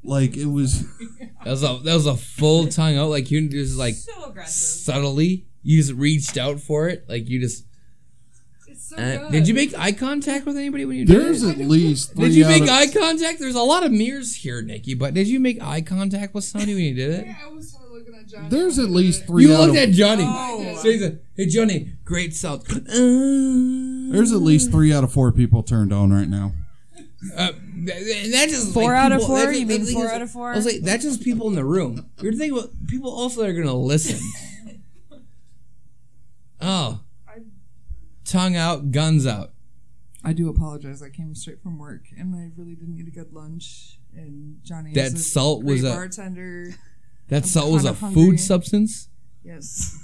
Like 0.04 0.38
it 0.38 0.46
was. 0.46 0.82
that 1.44 1.52
was 1.52 1.64
a 1.64 1.80
that 1.84 1.94
was 1.94 2.06
a 2.06 2.16
full 2.16 2.68
tongue 2.68 2.98
out. 2.98 3.10
Like 3.10 3.30
you 3.32 3.48
just 3.50 3.78
like 3.78 3.96
So 3.96 4.26
aggressive. 4.30 4.54
subtly, 4.84 5.46
you 5.64 5.78
just 5.82 5.94
reached 5.94 6.38
out 6.38 6.60
for 6.60 6.88
it. 6.88 7.06
Like 7.10 7.28
you 7.30 7.40
just. 7.40 7.66
So 8.78 8.96
Uh, 8.96 9.30
did 9.30 9.48
you 9.48 9.54
make 9.54 9.78
eye 9.78 9.92
contact 9.92 10.48
with 10.48 10.58
anybody 10.58 10.84
when 10.86 10.98
you 10.98 11.06
did 11.06 11.16
There's 11.22 11.44
at 11.44 11.58
least. 11.60 12.16
Did 12.16 12.16
three 12.16 12.30
you 12.38 12.46
out 12.46 12.50
make 12.50 12.64
of- 12.64 12.70
eye 12.70 12.88
contact? 12.88 13.40
There's 13.40 13.54
a 13.56 13.62
lot 13.62 13.86
of 13.86 13.92
mirrors 13.92 14.34
here, 14.36 14.64
Nikki. 14.64 14.96
But 14.96 15.14
did 15.14 15.28
you 15.28 15.40
make 15.40 15.62
eye 15.62 15.82
contact 15.82 16.34
with 16.34 16.44
somebody 16.44 16.74
when 16.74 16.84
you 16.86 16.94
did 16.96 17.12
it? 17.12 17.26
Yeah, 17.28 17.36
I 17.46 17.48
was 17.54 17.72
totally 17.74 18.00
looking 18.00 18.16
at 18.16 18.28
Johnny. 18.28 18.50
There's 18.50 18.80
at 18.80 18.90
least 18.90 19.28
three. 19.28 19.46
You 19.46 19.54
out 19.54 19.60
looked 19.68 19.78
of, 19.78 19.90
at 19.90 19.92
Johnny. 19.92 20.24
Oh. 20.26 20.80
So 20.82 20.90
he 20.90 20.98
said, 20.98 21.20
"Hey 21.36 21.46
Johnny, 21.46 21.94
great 22.04 22.34
salt." 22.34 22.66
Uh, 22.72 22.80
There's 24.12 24.32
at 24.32 24.42
least 24.42 24.72
three 24.72 24.92
out 24.94 25.04
of 25.04 25.12
four 25.14 25.32
people 25.32 25.62
turned 25.62 25.94
on 25.94 26.12
right 26.12 26.28
now. 26.30 26.54
Uh, 27.38 27.52
and 27.88 28.34
that 28.34 28.50
just 28.50 28.74
Four 28.74 28.92
like, 28.94 29.00
out 29.00 29.12
of 29.12 29.24
four? 29.24 29.38
that 29.40 29.46
just- 29.48 29.60
You 29.60 29.66
mean 29.66 29.86
four 29.86 30.06
is- 30.06 30.12
out 30.12 30.22
of 30.22 30.32
four? 30.32 30.52
I 30.52 30.56
was 30.56 30.66
like, 30.66 30.82
that's 30.82 31.04
just 31.04 31.22
people 31.24 31.48
in 31.48 31.56
the 31.56 31.66
room. 31.66 32.10
You're 32.22 32.34
thinking 32.34 32.58
about 32.58 32.72
people 32.88 33.12
also 33.12 33.42
that 33.42 33.50
are 33.50 33.54
gonna 33.54 33.74
listen. 33.74 34.20
oh, 36.62 37.02
tongue 38.26 38.56
out, 38.56 38.92
guns 38.92 39.26
out. 39.26 39.52
I 40.24 40.34
do 40.34 40.50
apologize. 40.50 41.02
I 41.02 41.10
came 41.10 41.34
straight 41.34 41.62
from 41.64 41.78
work 41.80 42.04
and 42.18 42.36
I 42.36 42.52
really 42.58 42.76
didn't 42.76 42.98
eat 43.00 43.08
a 43.08 43.12
good 43.12 43.32
lunch. 43.34 44.00
And 44.16 44.58
Johnny, 44.64 44.94
That 44.94 45.08
is 45.08 45.14
a 45.14 45.18
salt 45.20 45.64
was 45.64 45.84
a- 45.84 45.90
bartender. 45.92 46.72
That 47.30 47.44
I'm 47.44 47.48
salt 47.48 47.72
was 47.72 47.86
a 47.86 47.94
hungry. 47.94 48.22
food 48.24 48.40
substance. 48.40 49.08
Yes. 49.44 49.98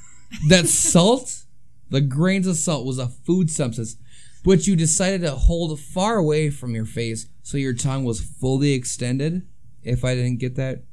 That 0.47 0.67
salt, 0.69 1.43
the 1.89 1.99
grains 2.01 2.47
of 2.47 2.55
salt, 2.55 2.85
was 2.85 2.99
a 2.99 3.07
food 3.07 3.49
substance, 3.49 3.97
which 4.45 4.67
you 4.67 4.75
decided 4.75 5.21
to 5.21 5.31
hold 5.31 5.77
far 5.79 6.15
away 6.17 6.49
from 6.49 6.73
your 6.75 6.85
face 6.85 7.27
so 7.43 7.57
your 7.57 7.73
tongue 7.73 8.03
was 8.05 8.21
fully 8.21 8.71
extended. 8.73 9.45
If 9.83 10.03
I 10.05 10.15
didn't 10.15 10.39
get 10.39 10.55
that 10.55 10.83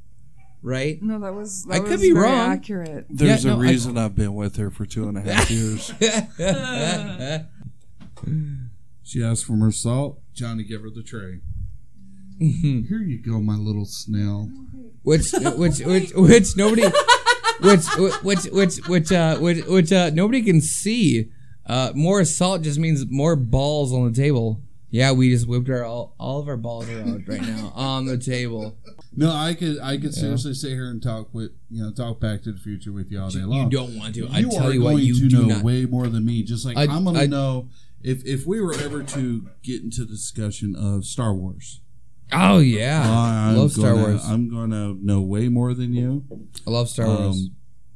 right. 0.61 1.01
No, 1.01 1.19
that 1.19 1.33
was. 1.33 1.63
That 1.65 1.75
I 1.75 1.79
was 1.79 1.89
could 1.89 2.01
be 2.01 2.11
very 2.11 2.25
wrong. 2.25 2.51
Accurate. 2.51 3.05
There's 3.09 3.43
Yeah, 3.45 3.53
a 3.53 3.55
no, 3.55 3.61
I- 3.61 3.65
reason 3.69 3.97
I've 3.97 4.15
been 4.15 4.35
with 4.35 4.57
her 4.57 4.69
for 4.69 4.85
two 4.85 5.07
and 5.07 5.17
a 5.17 5.21
half 5.21 5.49
years. 5.51 5.91
She 9.05 9.21
asked 9.23 9.45
for 9.45 9.53
more 9.53 9.71
salt. 9.71 10.19
Johnny 10.33 10.63
gave 10.63 10.81
her 10.81 10.89
the 10.89 11.03
tray. 11.03 11.41
Here 12.39 12.99
you 12.99 13.21
go, 13.21 13.39
my 13.41 13.55
little 13.55 13.85
snail. 13.85 14.49
which 15.03 15.31
which 15.33 15.79
which 15.79 16.11
which 16.13 16.57
nobody 16.57 16.83
which 17.61 17.85
which 18.23 18.45
which 18.45 18.77
which 18.87 19.11
uh 19.11 19.37
which 19.37 19.65
which 19.65 19.91
uh 19.91 20.09
nobody 20.13 20.41
can 20.41 20.61
see. 20.61 21.29
Uh, 21.65 21.91
more 21.95 22.19
assault 22.19 22.61
just 22.61 22.77
means 22.79 23.05
more 23.09 23.35
balls 23.35 23.93
on 23.93 24.11
the 24.11 24.15
table. 24.21 24.61
Yeah, 24.89 25.11
we 25.11 25.31
just 25.31 25.47
whipped 25.47 25.69
our 25.69 25.83
all, 25.83 26.13
all 26.19 26.39
of 26.39 26.47
our 26.47 26.57
balls 26.57 26.87
are 26.89 27.01
out 27.01 27.21
right 27.27 27.41
now 27.41 27.71
on 27.75 28.05
the 28.05 28.17
table. 28.17 28.77
No, 29.15 29.31
I 29.31 29.53
could 29.55 29.79
I 29.79 29.97
could 29.97 30.13
seriously 30.13 30.53
sit 30.53 30.69
here 30.71 30.89
and 30.91 31.01
talk 31.01 31.33
with 31.33 31.51
you 31.71 31.83
know 31.83 31.91
talk 31.91 32.19
Back 32.19 32.43
to 32.43 32.51
the 32.51 32.59
Future 32.59 32.91
with 32.91 33.11
you 33.11 33.19
all 33.19 33.29
day 33.29 33.39
long. 33.39 33.63
You 33.63 33.69
don't 33.69 33.97
want 33.97 34.13
to. 34.15 34.27
I 34.31 34.39
you 34.39 34.51
tell 34.51 34.67
are 34.69 34.73
you 34.73 34.81
what, 34.83 34.91
going 34.91 35.03
you 35.03 35.15
to 35.15 35.27
do 35.29 35.41
know 35.47 35.55
not. 35.55 35.63
way 35.63 35.85
more 35.85 36.07
than 36.07 36.25
me. 36.25 36.43
Just 36.43 36.65
like 36.65 36.77
I- 36.77 36.81
I, 36.81 36.95
am 36.95 37.05
going 37.05 37.17
I- 37.17 37.21
to 37.23 37.27
know 37.27 37.69
if 38.03 38.23
if 38.25 38.45
we 38.45 38.61
were 38.61 38.73
ever 38.75 39.01
to 39.01 39.49
get 39.63 39.81
into 39.81 40.01
the 40.01 40.11
discussion 40.13 40.75
of 40.75 41.05
Star 41.05 41.33
Wars. 41.33 41.79
Oh 42.31 42.59
yeah, 42.59 43.01
I'm 43.09 43.57
love 43.57 43.71
Star 43.71 43.93
gonna- 43.93 44.01
Wars. 44.03 44.25
I'm 44.29 44.47
going 44.49 44.69
to 44.71 44.97
know 45.03 45.21
way 45.21 45.49
more 45.49 45.73
than 45.73 45.93
you. 45.93 46.23
I 46.67 46.69
love 46.71 46.89
Star 46.89 47.07
Wars. 47.07 47.35
Um, 47.37 47.55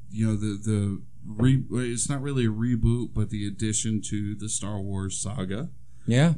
you 0.09 0.25
know 0.27 0.35
the 0.35 0.57
the 0.63 1.01
re, 1.27 1.63
it's 1.71 2.09
not 2.09 2.21
really 2.21 2.45
a 2.45 2.49
reboot, 2.49 3.09
but 3.13 3.29
the 3.29 3.45
addition 3.45 4.01
to 4.03 4.33
the 4.35 4.47
Star 4.49 4.79
Wars 4.79 5.19
saga. 5.19 5.69
yeah, 6.05 6.35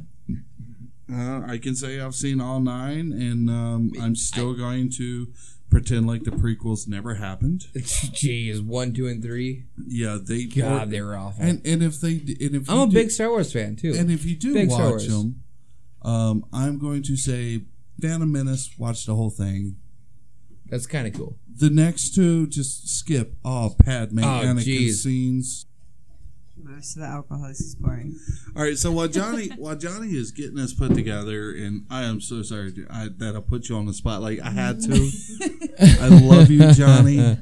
Uh, 1.12 1.42
I 1.46 1.58
can 1.58 1.74
say 1.74 2.00
I've 2.00 2.14
seen 2.14 2.40
all 2.40 2.60
nine, 2.60 3.12
and 3.12 3.48
um, 3.50 3.92
I'm 4.00 4.14
still 4.16 4.54
going 4.54 4.90
to 4.92 5.32
pretend 5.68 6.06
like 6.06 6.24
the 6.24 6.30
prequels 6.32 6.86
never 6.88 7.14
happened. 7.14 7.66
jeez, 7.74 8.64
one, 8.64 8.92
two, 8.92 9.06
and 9.06 9.22
three. 9.22 9.64
Yeah, 9.86 10.18
they 10.22 10.44
God, 10.44 10.90
they 10.90 11.00
were 11.00 11.16
awful. 11.16 11.42
and 11.44 11.64
and 11.66 11.82
if 11.82 12.00
they 12.00 12.14
and 12.40 12.54
if 12.56 12.70
I'm 12.70 12.78
a 12.80 12.86
do- 12.86 12.92
big 12.94 13.10
Star 13.10 13.28
Wars 13.30 13.52
fan 13.52 13.76
too. 13.76 13.94
and 13.96 14.10
if 14.10 14.24
you 14.24 14.36
do 14.36 14.54
Big 14.54 14.68
watch 14.70 15.06
them, 15.06 15.42
um, 16.02 16.44
I'm 16.52 16.78
going 16.78 17.02
to 17.04 17.16
say 17.16 17.62
Phantom 18.00 18.30
Menace. 18.30 18.70
Watch 18.78 19.06
the 19.06 19.14
whole 19.14 19.30
thing. 19.30 19.76
That's 20.68 20.86
kind 20.86 21.06
of 21.08 21.14
cool. 21.14 21.36
The 21.60 21.70
next 21.70 22.14
two, 22.14 22.46
just 22.46 22.88
skip. 22.88 23.34
Oh, 23.44 23.74
Padme, 23.84 24.20
Oh, 24.20 24.42
Anakin 24.44 24.64
jeez. 24.88 24.92
scenes. 25.02 25.66
Most 26.62 26.96
of 26.96 27.02
the 27.02 27.08
alcohol 27.08 27.46
is 27.46 27.74
boring. 27.74 28.18
All 28.56 28.62
right, 28.62 28.76
so 28.78 28.92
while 28.92 29.08
Johnny 29.08 29.48
while 29.56 29.76
Johnny 29.76 30.08
is 30.10 30.30
getting 30.30 30.58
us 30.58 30.72
put 30.74 30.94
together, 30.94 31.50
and 31.52 31.84
I 31.90 32.02
am 32.04 32.20
so 32.20 32.42
sorry 32.42 32.72
I, 32.90 33.08
that 33.18 33.34
I 33.36 33.40
put 33.40 33.68
you 33.68 33.76
on 33.76 33.86
the 33.86 33.92
spot. 33.94 34.20
Like 34.22 34.40
I 34.40 34.50
had 34.50 34.80
to. 34.82 35.10
I 36.00 36.08
love 36.08 36.50
you, 36.50 36.70
Johnny. 36.72 37.36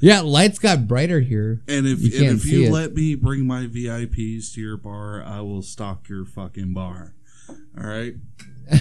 Yeah, 0.00 0.20
lights 0.20 0.58
got 0.58 0.88
brighter 0.88 1.20
here. 1.20 1.60
And 1.68 1.86
if 1.86 2.00
You 2.00 2.26
and 2.28 2.36
if 2.36 2.42
see 2.42 2.62
you 2.62 2.68
it. 2.68 2.72
let 2.72 2.94
me 2.94 3.14
bring 3.14 3.46
my 3.46 3.66
VIPs 3.66 4.52
to 4.54 4.60
your 4.60 4.76
bar, 4.78 5.22
I 5.22 5.40
will 5.42 5.62
stock 5.62 6.08
your 6.08 6.24
fucking 6.24 6.72
bar. 6.74 7.14
All 7.78 7.86
right. 7.86 8.14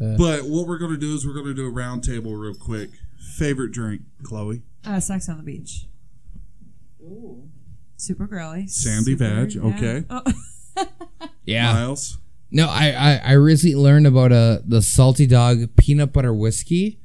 But 0.00 0.44
what 0.44 0.66
we're 0.66 0.78
gonna 0.78 0.96
do 0.96 1.14
is 1.14 1.26
we're 1.26 1.34
gonna 1.34 1.54
do 1.54 1.66
a 1.66 1.70
round 1.70 2.02
table 2.04 2.34
real 2.34 2.54
quick. 2.54 2.90
Favorite 3.18 3.72
drink, 3.72 4.02
Chloe. 4.22 4.62
Uh, 4.84 5.00
sex 5.00 5.28
on 5.28 5.36
the 5.38 5.42
beach. 5.42 5.86
Ooh. 7.02 7.48
Super 7.96 8.26
girly. 8.26 8.66
Sandy 8.66 9.12
Super- 9.16 9.46
veg, 9.46 9.54
yeah. 9.54 9.62
okay. 9.62 10.04
Oh. 10.10 10.22
Yeah. 11.44 11.72
Miles. 11.72 12.18
No, 12.50 12.68
I, 12.68 12.90
I 12.92 13.20
I 13.24 13.32
recently 13.32 13.74
learned 13.74 14.06
about 14.06 14.32
uh 14.32 14.58
the 14.66 14.80
salty 14.82 15.26
dog 15.26 15.74
peanut 15.76 16.12
butter 16.12 16.32
whiskey. 16.32 17.00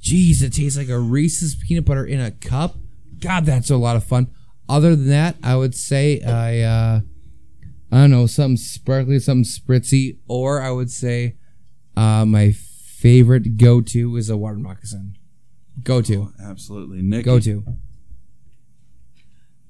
Jeez, 0.00 0.42
it 0.42 0.52
tastes 0.54 0.78
like 0.78 0.88
a 0.88 0.98
Reese's 0.98 1.54
peanut 1.56 1.84
butter 1.84 2.06
in 2.06 2.20
a 2.20 2.30
cup. 2.30 2.76
God, 3.18 3.44
that's 3.44 3.68
a 3.68 3.76
lot 3.76 3.96
of 3.96 4.04
fun. 4.04 4.28
Other 4.68 4.94
than 4.96 5.08
that, 5.08 5.36
I 5.42 5.56
would 5.56 5.74
say 5.74 6.22
I 6.22 6.60
uh 6.60 7.00
I 7.92 7.96
don't 7.96 8.10
know 8.12 8.26
something 8.26 8.56
sparkly, 8.56 9.18
something 9.18 9.44
spritzy, 9.44 10.18
or 10.28 10.62
I 10.62 10.70
would 10.70 10.90
say 10.90 11.36
uh 11.96 12.24
my 12.24 12.52
favorite 12.52 13.56
go 13.58 13.80
to 13.80 14.16
is 14.16 14.30
a 14.30 14.36
water 14.36 14.56
moccasin. 14.56 15.16
Go 15.82 16.02
to, 16.02 16.32
Absolutely. 16.42 17.02
Nick. 17.02 17.24
go 17.24 17.38
to. 17.40 17.64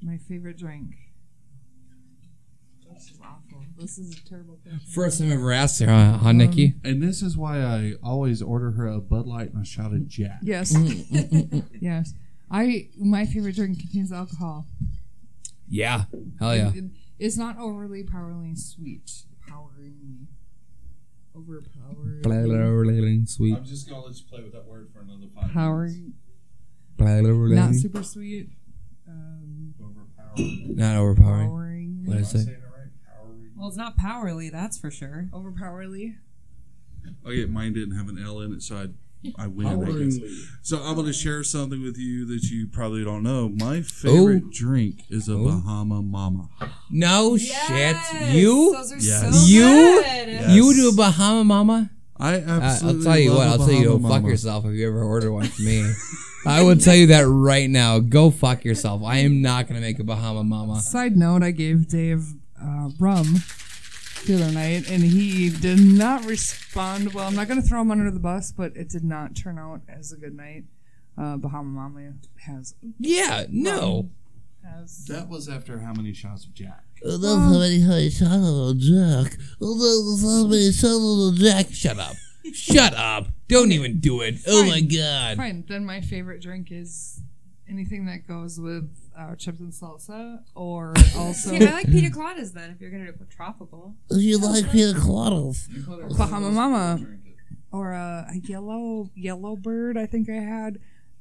My 0.02 0.16
favorite 0.16 0.56
drink. 0.58 0.94
This 2.92 3.10
is 3.10 3.18
awful. 3.22 3.64
This 3.78 3.98
is 3.98 4.14
a 4.18 4.24
terrible 4.28 4.58
question. 4.62 4.80
First 4.92 5.20
time 5.20 5.30
I 5.30 5.34
ever 5.34 5.52
asked 5.52 5.80
her, 5.80 5.86
huh, 5.86 6.18
huh 6.18 6.32
Nikki? 6.32 6.66
Um, 6.68 6.80
and 6.84 7.02
this 7.02 7.22
is 7.22 7.36
why 7.36 7.60
I 7.60 7.94
always 8.02 8.42
order 8.42 8.72
her 8.72 8.86
a 8.86 9.00
Bud 9.00 9.26
Light 9.26 9.52
and 9.52 9.62
a 9.62 9.64
shot 9.66 9.92
of 9.92 10.06
Jack. 10.08 10.40
Yes. 10.42 10.74
yes. 11.80 12.12
I 12.50 12.88
my 12.98 13.26
favorite 13.26 13.54
drink 13.56 13.78
contains 13.80 14.12
alcohol. 14.12 14.66
Yeah, 15.68 16.04
hell 16.40 16.56
yeah. 16.56 16.72
It- 16.74 16.84
it's 17.18 17.36
not 17.36 17.58
overly 17.58 18.02
powerfully 18.02 18.54
sweet. 18.56 19.12
Powering. 19.46 20.26
Overpowering. 21.34 23.26
Sweet. 23.26 23.56
I'm 23.56 23.64
just 23.64 23.88
gonna 23.88 24.04
let 24.04 24.16
you 24.18 24.24
play 24.28 24.42
with 24.42 24.52
that 24.52 24.66
word 24.66 24.88
for 24.92 25.00
another 25.00 25.26
five 25.34 25.50
Powering. 25.52 26.14
Not 26.98 27.66
Not 27.72 27.74
super 27.74 28.02
sweet. 28.02 28.50
Um, 29.08 29.74
Overpowering. 29.82 30.76
Not 30.76 30.96
overpowering. 30.96 31.48
powering. 31.48 32.02
What 32.04 32.16
is 32.18 32.34
it? 32.34 32.44
Saying 32.44 32.48
it 32.48 32.62
right? 32.64 32.90
Powering. 33.06 33.50
Well, 33.56 33.68
it's 33.68 33.76
not 33.76 33.96
powerly, 33.96 34.50
that's 34.52 34.78
for 34.78 34.90
sure. 34.90 35.28
Overpowerly. 35.32 36.16
Okay, 37.26 37.46
mine 37.46 37.72
didn't 37.72 37.96
have 37.96 38.08
an 38.08 38.22
L 38.22 38.40
in 38.40 38.52
it, 38.52 38.62
so 38.62 38.76
I 38.76 38.88
I 39.38 39.46
win. 39.46 39.66
I 39.66 39.92
guess. 40.04 40.18
So 40.62 40.78
I'm 40.82 40.94
going 40.94 41.06
to 41.06 41.12
share 41.12 41.42
something 41.44 41.82
with 41.82 41.98
you 41.98 42.24
that 42.26 42.42
you 42.44 42.66
probably 42.68 43.04
don't 43.04 43.22
know. 43.22 43.48
My 43.50 43.82
favorite 43.82 44.44
Oh. 44.46 44.50
drink 44.52 45.02
is 45.10 45.28
a 45.28 45.34
Oh. 45.34 45.44
Bahama 45.44 46.00
Mama. 46.02 46.48
No 46.90 47.36
shit. 47.36 47.96
You 48.32 48.72
Those 48.72 48.92
are 48.92 48.98
Yes. 48.98 49.48
You? 49.48 49.60
good. 49.62 50.04
Yes. 50.28 50.54
you 50.54 50.74
do 50.74 50.88
a 50.88 50.92
Bahama 50.92 51.44
Mama? 51.44 51.90
I 52.18 52.36
Uh, 52.36 52.60
absolutely. 52.60 52.98
I'll 52.98 53.04
tell 53.04 53.18
you 53.18 53.28
love 53.30 53.38
what. 53.38 53.46
I'll 53.48 53.58
tell 53.66 53.74
you. 53.76 53.84
Bahama 53.88 54.02
Go 54.08 54.08
fuck 54.14 54.24
yourself 54.30 54.64
if 54.66 54.72
you 54.74 54.88
ever 54.88 55.02
order 55.02 55.32
one 55.32 55.46
from 55.46 55.64
me. 55.64 55.90
I 56.46 56.62
will 56.62 56.76
tell 56.76 56.94
you 56.94 57.08
that 57.08 57.26
right 57.28 57.68
now. 57.68 57.98
Go 57.98 58.30
fuck 58.30 58.64
yourself. 58.64 59.02
I 59.04 59.18
am 59.18 59.42
not 59.42 59.68
gonna 59.68 59.80
make 59.82 59.98
a 59.98 60.04
Bahama 60.04 60.42
Mama. 60.44 60.80
Side 60.80 61.16
note: 61.16 61.42
I 61.42 61.50
gave 61.50 61.88
Dave 61.88 62.24
uh, 62.62 62.88
rum 62.98 63.42
the 64.26 64.34
other 64.34 64.52
night, 64.52 64.90
and 64.90 65.02
he 65.02 65.50
did 65.50 65.80
not 65.80 66.24
respond 66.26 67.12
well. 67.14 67.26
I'm 67.26 67.34
not 67.34 67.48
going 67.48 67.60
to 67.60 67.66
throw 67.66 67.80
him 67.80 67.90
under 67.90 68.10
the 68.10 68.20
bus, 68.20 68.52
but 68.52 68.76
it 68.76 68.88
did 68.88 69.04
not 69.04 69.34
turn 69.36 69.58
out 69.58 69.80
as 69.88 70.12
a 70.12 70.16
good 70.16 70.34
night. 70.36 70.64
Uh, 71.18 71.36
Bahama 71.36 71.68
Mama 71.68 72.12
has 72.46 72.74
Yeah. 72.98 73.44
No. 73.50 74.10
has 74.64 75.04
That 75.06 75.28
was 75.28 75.48
after 75.48 75.78
how 75.80 75.92
many 75.92 76.12
shots 76.12 76.44
of 76.44 76.54
Jack? 76.54 76.84
Oh, 77.04 77.16
That's 77.16 77.34
how 77.34 77.58
many 77.58 77.80
honey 77.82 78.10
shot 78.10 78.30
on 78.32 78.78
Jack. 78.78 79.36
That's 79.60 80.22
how 80.22 80.46
many 80.46 80.72
shot 80.72 80.96
on 80.96 81.36
Jack. 81.36 81.66
Shut 81.72 81.98
up. 81.98 82.16
Shut 82.54 82.94
up. 82.94 83.28
Don't 83.48 83.72
even 83.72 84.00
do 84.00 84.20
it. 84.22 84.36
Oh 84.46 84.64
my 84.66 84.80
god. 84.80 85.36
fine. 85.36 85.64
Then 85.68 85.84
my 85.84 86.00
favorite 86.00 86.40
drink 86.40 86.68
is 86.70 87.20
anything 87.70 88.06
that 88.06 88.26
goes 88.26 88.58
with 88.60 88.88
uh, 89.18 89.34
chips 89.36 89.60
and 89.60 89.72
salsa, 89.72 90.40
or 90.54 90.92
also 91.16 91.52
Yeah, 91.52 91.70
I 91.70 91.72
like 91.74 91.86
pina 91.86 92.10
coladas 92.10 92.52
then 92.52 92.70
if 92.70 92.80
you're 92.80 92.90
gonna 92.90 93.12
go 93.12 93.24
tropical. 93.30 93.94
You 94.10 94.38
like 94.38 94.70
pina 94.70 94.92
coladas? 94.94 95.68
Bahama 96.18 96.50
Mama. 96.50 97.00
or 97.72 97.94
uh, 97.94 98.24
a 98.30 98.36
yellow 98.44 99.10
yellow 99.14 99.56
bird. 99.56 99.96
I 99.96 100.06
think 100.06 100.28
I 100.28 100.34
had 100.34 100.78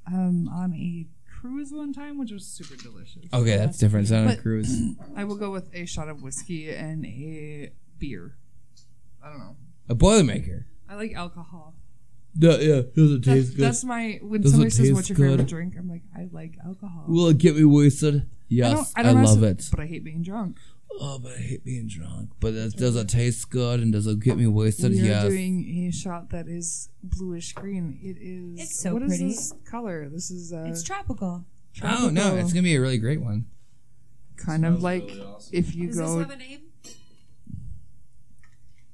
um, 0.07 0.47
on 0.49 0.73
a 0.73 1.05
cruise 1.39 1.71
one 1.71 1.93
time, 1.93 2.17
which 2.17 2.31
was 2.31 2.45
super 2.45 2.75
delicious. 2.75 3.25
Okay, 3.33 3.55
that's 3.57 3.77
different. 3.77 4.05
It's 4.05 4.11
on 4.11 4.25
a 4.25 4.29
But- 4.29 4.41
cruise. 4.41 4.81
I 5.15 5.23
will 5.23 5.37
go 5.37 5.51
with 5.51 5.69
a 5.73 5.85
shot 5.85 6.09
of 6.09 6.21
whiskey 6.21 6.69
and 6.71 7.05
a 7.05 7.71
beer. 7.97 8.35
I 9.23 9.29
don't 9.29 9.39
know. 9.39 9.55
A 9.89 9.95
Boilermaker. 9.95 10.65
I 10.89 10.95
like 10.95 11.13
alcohol. 11.13 11.75
Yeah, 12.37 12.57
yeah. 12.57 12.81
Does 12.95 13.11
it 13.13 13.25
That's, 13.25 13.25
taste 13.25 13.55
good. 13.57 13.65
that's 13.65 13.83
my 13.83 14.19
when 14.21 14.41
Does 14.41 14.51
it 14.51 14.53
somebody 14.53 14.69
says 14.71 14.93
what's 14.93 15.09
your 15.09 15.15
good? 15.15 15.29
favorite 15.31 15.47
drink, 15.47 15.73
I'm 15.77 15.89
like 15.89 16.03
I 16.15 16.27
like 16.31 16.53
alcohol. 16.65 17.05
Will 17.07 17.27
it 17.29 17.37
get 17.37 17.55
me 17.55 17.63
wasted? 17.65 18.29
Yes, 18.47 18.93
I, 18.95 19.03
have 19.03 19.15
love 19.15 19.43
it. 19.43 19.67
but 19.71 19.79
I 19.79 19.85
hate 19.85 20.03
being 20.03 20.23
drunk. 20.23 20.57
Oh, 20.99 21.19
but 21.19 21.33
I 21.33 21.37
hate 21.37 21.63
being 21.63 21.87
drunk. 21.87 22.31
But 22.39 22.55
it, 22.55 22.75
does 22.75 22.95
it 22.95 23.07
taste 23.07 23.49
good 23.51 23.79
and 23.79 23.93
does 23.93 24.07
it 24.07 24.19
get 24.19 24.37
me 24.37 24.47
wasted? 24.47 24.91
We 24.91 25.01
are 25.01 25.05
Yes. 25.05 25.23
doing 25.29 25.85
a 25.87 25.91
shot 25.91 26.31
that 26.31 26.47
is 26.47 26.89
bluish 27.03 27.53
green. 27.53 27.99
It 28.01 28.17
is. 28.19 28.59
It's 28.69 28.79
so 28.81 28.93
what 28.93 29.03
is 29.03 29.09
pretty. 29.09 29.27
this 29.27 29.53
color? 29.69 30.09
This 30.09 30.31
is 30.31 30.51
uh, 30.51 30.65
It's 30.67 30.81
tropical. 30.83 31.45
oh 31.83 32.09
no, 32.11 32.35
it's 32.37 32.51
gonna 32.53 32.63
be 32.63 32.75
a 32.75 32.81
really 32.81 32.97
great 32.97 33.21
one. 33.21 33.45
kind 34.37 34.65
of 34.65 34.81
like 34.81 35.11
if 35.51 35.75
you 35.75 35.87
Does 35.87 35.97
go. 35.97 36.17
this 36.19 36.27
have 36.27 36.35
a 36.35 36.37
name? 36.37 36.61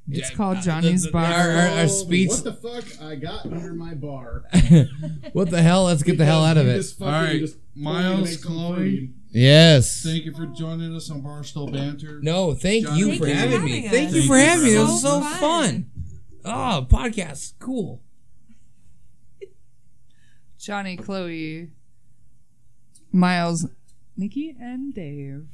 It's 0.07 0.29
Yeah, 0.29 0.35
called 0.35 0.57
uh, 0.57 0.61
Johnny's 0.61 1.01
the- 1.03 1.07
the- 1.07 1.13
Bar. 1.13 1.23
our- 1.25 1.51
our- 1.51 1.67
our 1.79 1.87
speech- 1.87 2.29
What 2.29 2.43
the 2.43 2.53
fuck 2.53 3.01
I 3.01 3.15
got 3.15 3.45
under 3.47 3.73
my 3.73 3.95
bar? 3.95 4.43
What 5.33 5.49
the 5.49 5.61
hell? 5.63 5.85
Let's 5.85 6.03
get 6.03 6.17
the 6.19 6.25
hell 6.25 6.43
out 6.45 6.57
of 6.57 6.67
it. 6.67 6.85
All 7.01 7.07
right, 7.07 7.39
just 7.39 7.55
told 7.55 7.65
me 7.75 7.83
to 7.83 7.83
Miles, 7.83 8.37
Chloe. 8.37 9.11
Yes. 9.31 10.03
Thank 10.03 10.25
you 10.25 10.33
for 10.33 10.45
joining 10.45 10.95
us 10.95 11.09
on 11.09 11.21
Barstool 11.23 11.71
Banter. 11.73 12.19
No, 12.21 12.53
thank 12.53 12.85
Johnny, 12.85 12.99
you 12.99 13.07
Thank 13.09 13.21
for 13.21 13.27
you 13.27 13.33
having 13.33 13.63
me. 13.65 13.81
having 13.81 13.89
Thank 13.91 14.13
you 14.15 14.21
for 14.27 14.35
Thank 14.37 14.45
you 14.45 14.49
having 14.49 14.65
me. 14.65 14.75
It 14.75 14.79
was 14.79 15.01
so 15.01 15.19
having 15.19 15.33
us. 15.33 15.39
fun. 15.39 15.91
Oh, 16.45 16.87
podcast, 16.89 17.53
cool. 17.59 18.01
Johnny, 20.59 20.97
Chloe, 20.97 21.69
Miles, 23.11 23.67
Nikki, 24.17 24.55
and 24.59 24.93
Dave. 24.93 25.47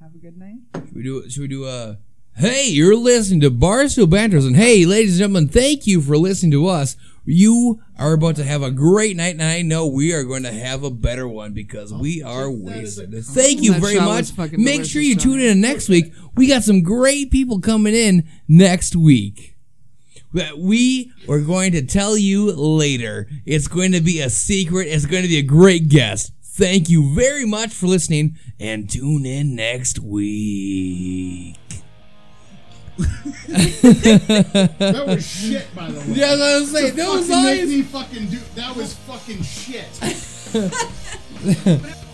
Have 0.00 0.14
a 0.14 0.18
good 0.18 0.36
night. 0.36 0.58
Should 0.74 0.94
we 0.94 1.02
do? 1.02 1.28
Should 1.28 1.40
we 1.40 1.48
do 1.48 1.64
a? 1.66 1.98
Hey, 2.38 2.66
you're 2.68 2.96
listening 2.96 3.40
to 3.40 3.50
Barstool 3.50 4.10
Banters, 4.10 4.44
and 4.44 4.56
hey, 4.56 4.84
ladies 4.84 5.12
and 5.12 5.20
gentlemen, 5.20 5.48
thank 5.48 5.86
you 5.86 6.02
for 6.02 6.18
listening 6.18 6.50
to 6.50 6.66
us. 6.66 6.94
You 7.24 7.80
are 7.98 8.12
about 8.12 8.36
to 8.36 8.44
have 8.44 8.62
a 8.62 8.70
great 8.70 9.16
night, 9.16 9.32
and 9.36 9.42
I 9.42 9.62
know 9.62 9.86
we 9.86 10.12
are 10.12 10.22
going 10.22 10.42
to 10.42 10.52
have 10.52 10.82
a 10.82 10.90
better 10.90 11.26
one 11.26 11.54
because 11.54 11.94
we 11.94 12.22
are 12.22 12.50
wasted. 12.50 13.14
Thank 13.24 13.62
you 13.62 13.72
That 13.72 13.80
very 13.80 13.94
shot 13.94 14.04
much. 14.04 14.32
fucking 14.32 14.62
Make 14.62 14.84
sure 14.84 15.00
you 15.00 15.14
delicious, 15.14 15.22
tune 15.32 15.40
in 15.40 15.62
next 15.62 15.88
week. 15.88 16.12
We 16.34 16.46
got 16.46 16.62
some 16.62 16.82
great 16.82 17.30
people 17.30 17.58
coming 17.58 17.94
in 17.94 18.28
next 18.46 18.94
week 18.94 19.56
that 20.34 20.58
we 20.58 21.12
are 21.30 21.40
going 21.40 21.72
to 21.72 21.86
tell 21.86 22.18
you 22.18 22.52
later. 22.52 23.30
It's 23.46 23.66
going 23.66 23.92
to 23.92 24.02
be 24.02 24.20
a 24.20 24.28
secret. 24.28 24.88
It's 24.88 25.06
going 25.06 25.22
to 25.22 25.28
be 25.28 25.38
a 25.38 25.42
great 25.42 25.88
guest. 25.88 26.32
Thank 26.42 26.90
you 26.90 27.14
very 27.14 27.46
much 27.46 27.72
for 27.72 27.86
listening 27.86 28.36
and 28.60 28.90
tune 28.90 29.24
in 29.24 29.56
next 29.56 29.98
week. 30.00 31.56
That 32.96 35.04
was 35.06 35.26
shit, 35.26 35.74
by 35.74 35.90
the 35.90 36.00
way. 36.00 36.06
Yeah, 36.08 36.32
I 36.32 36.60
was 36.60 36.72
saying, 36.72 36.96
that 36.96 37.08
was 37.08 37.28
Fucking 37.28 37.44
make 37.44 37.68
me 37.68 37.82
fucking 37.82 38.26
do. 38.26 38.38
That 38.54 38.76
was 38.76 38.94
fucking 38.94 39.42
shit. 39.42 39.88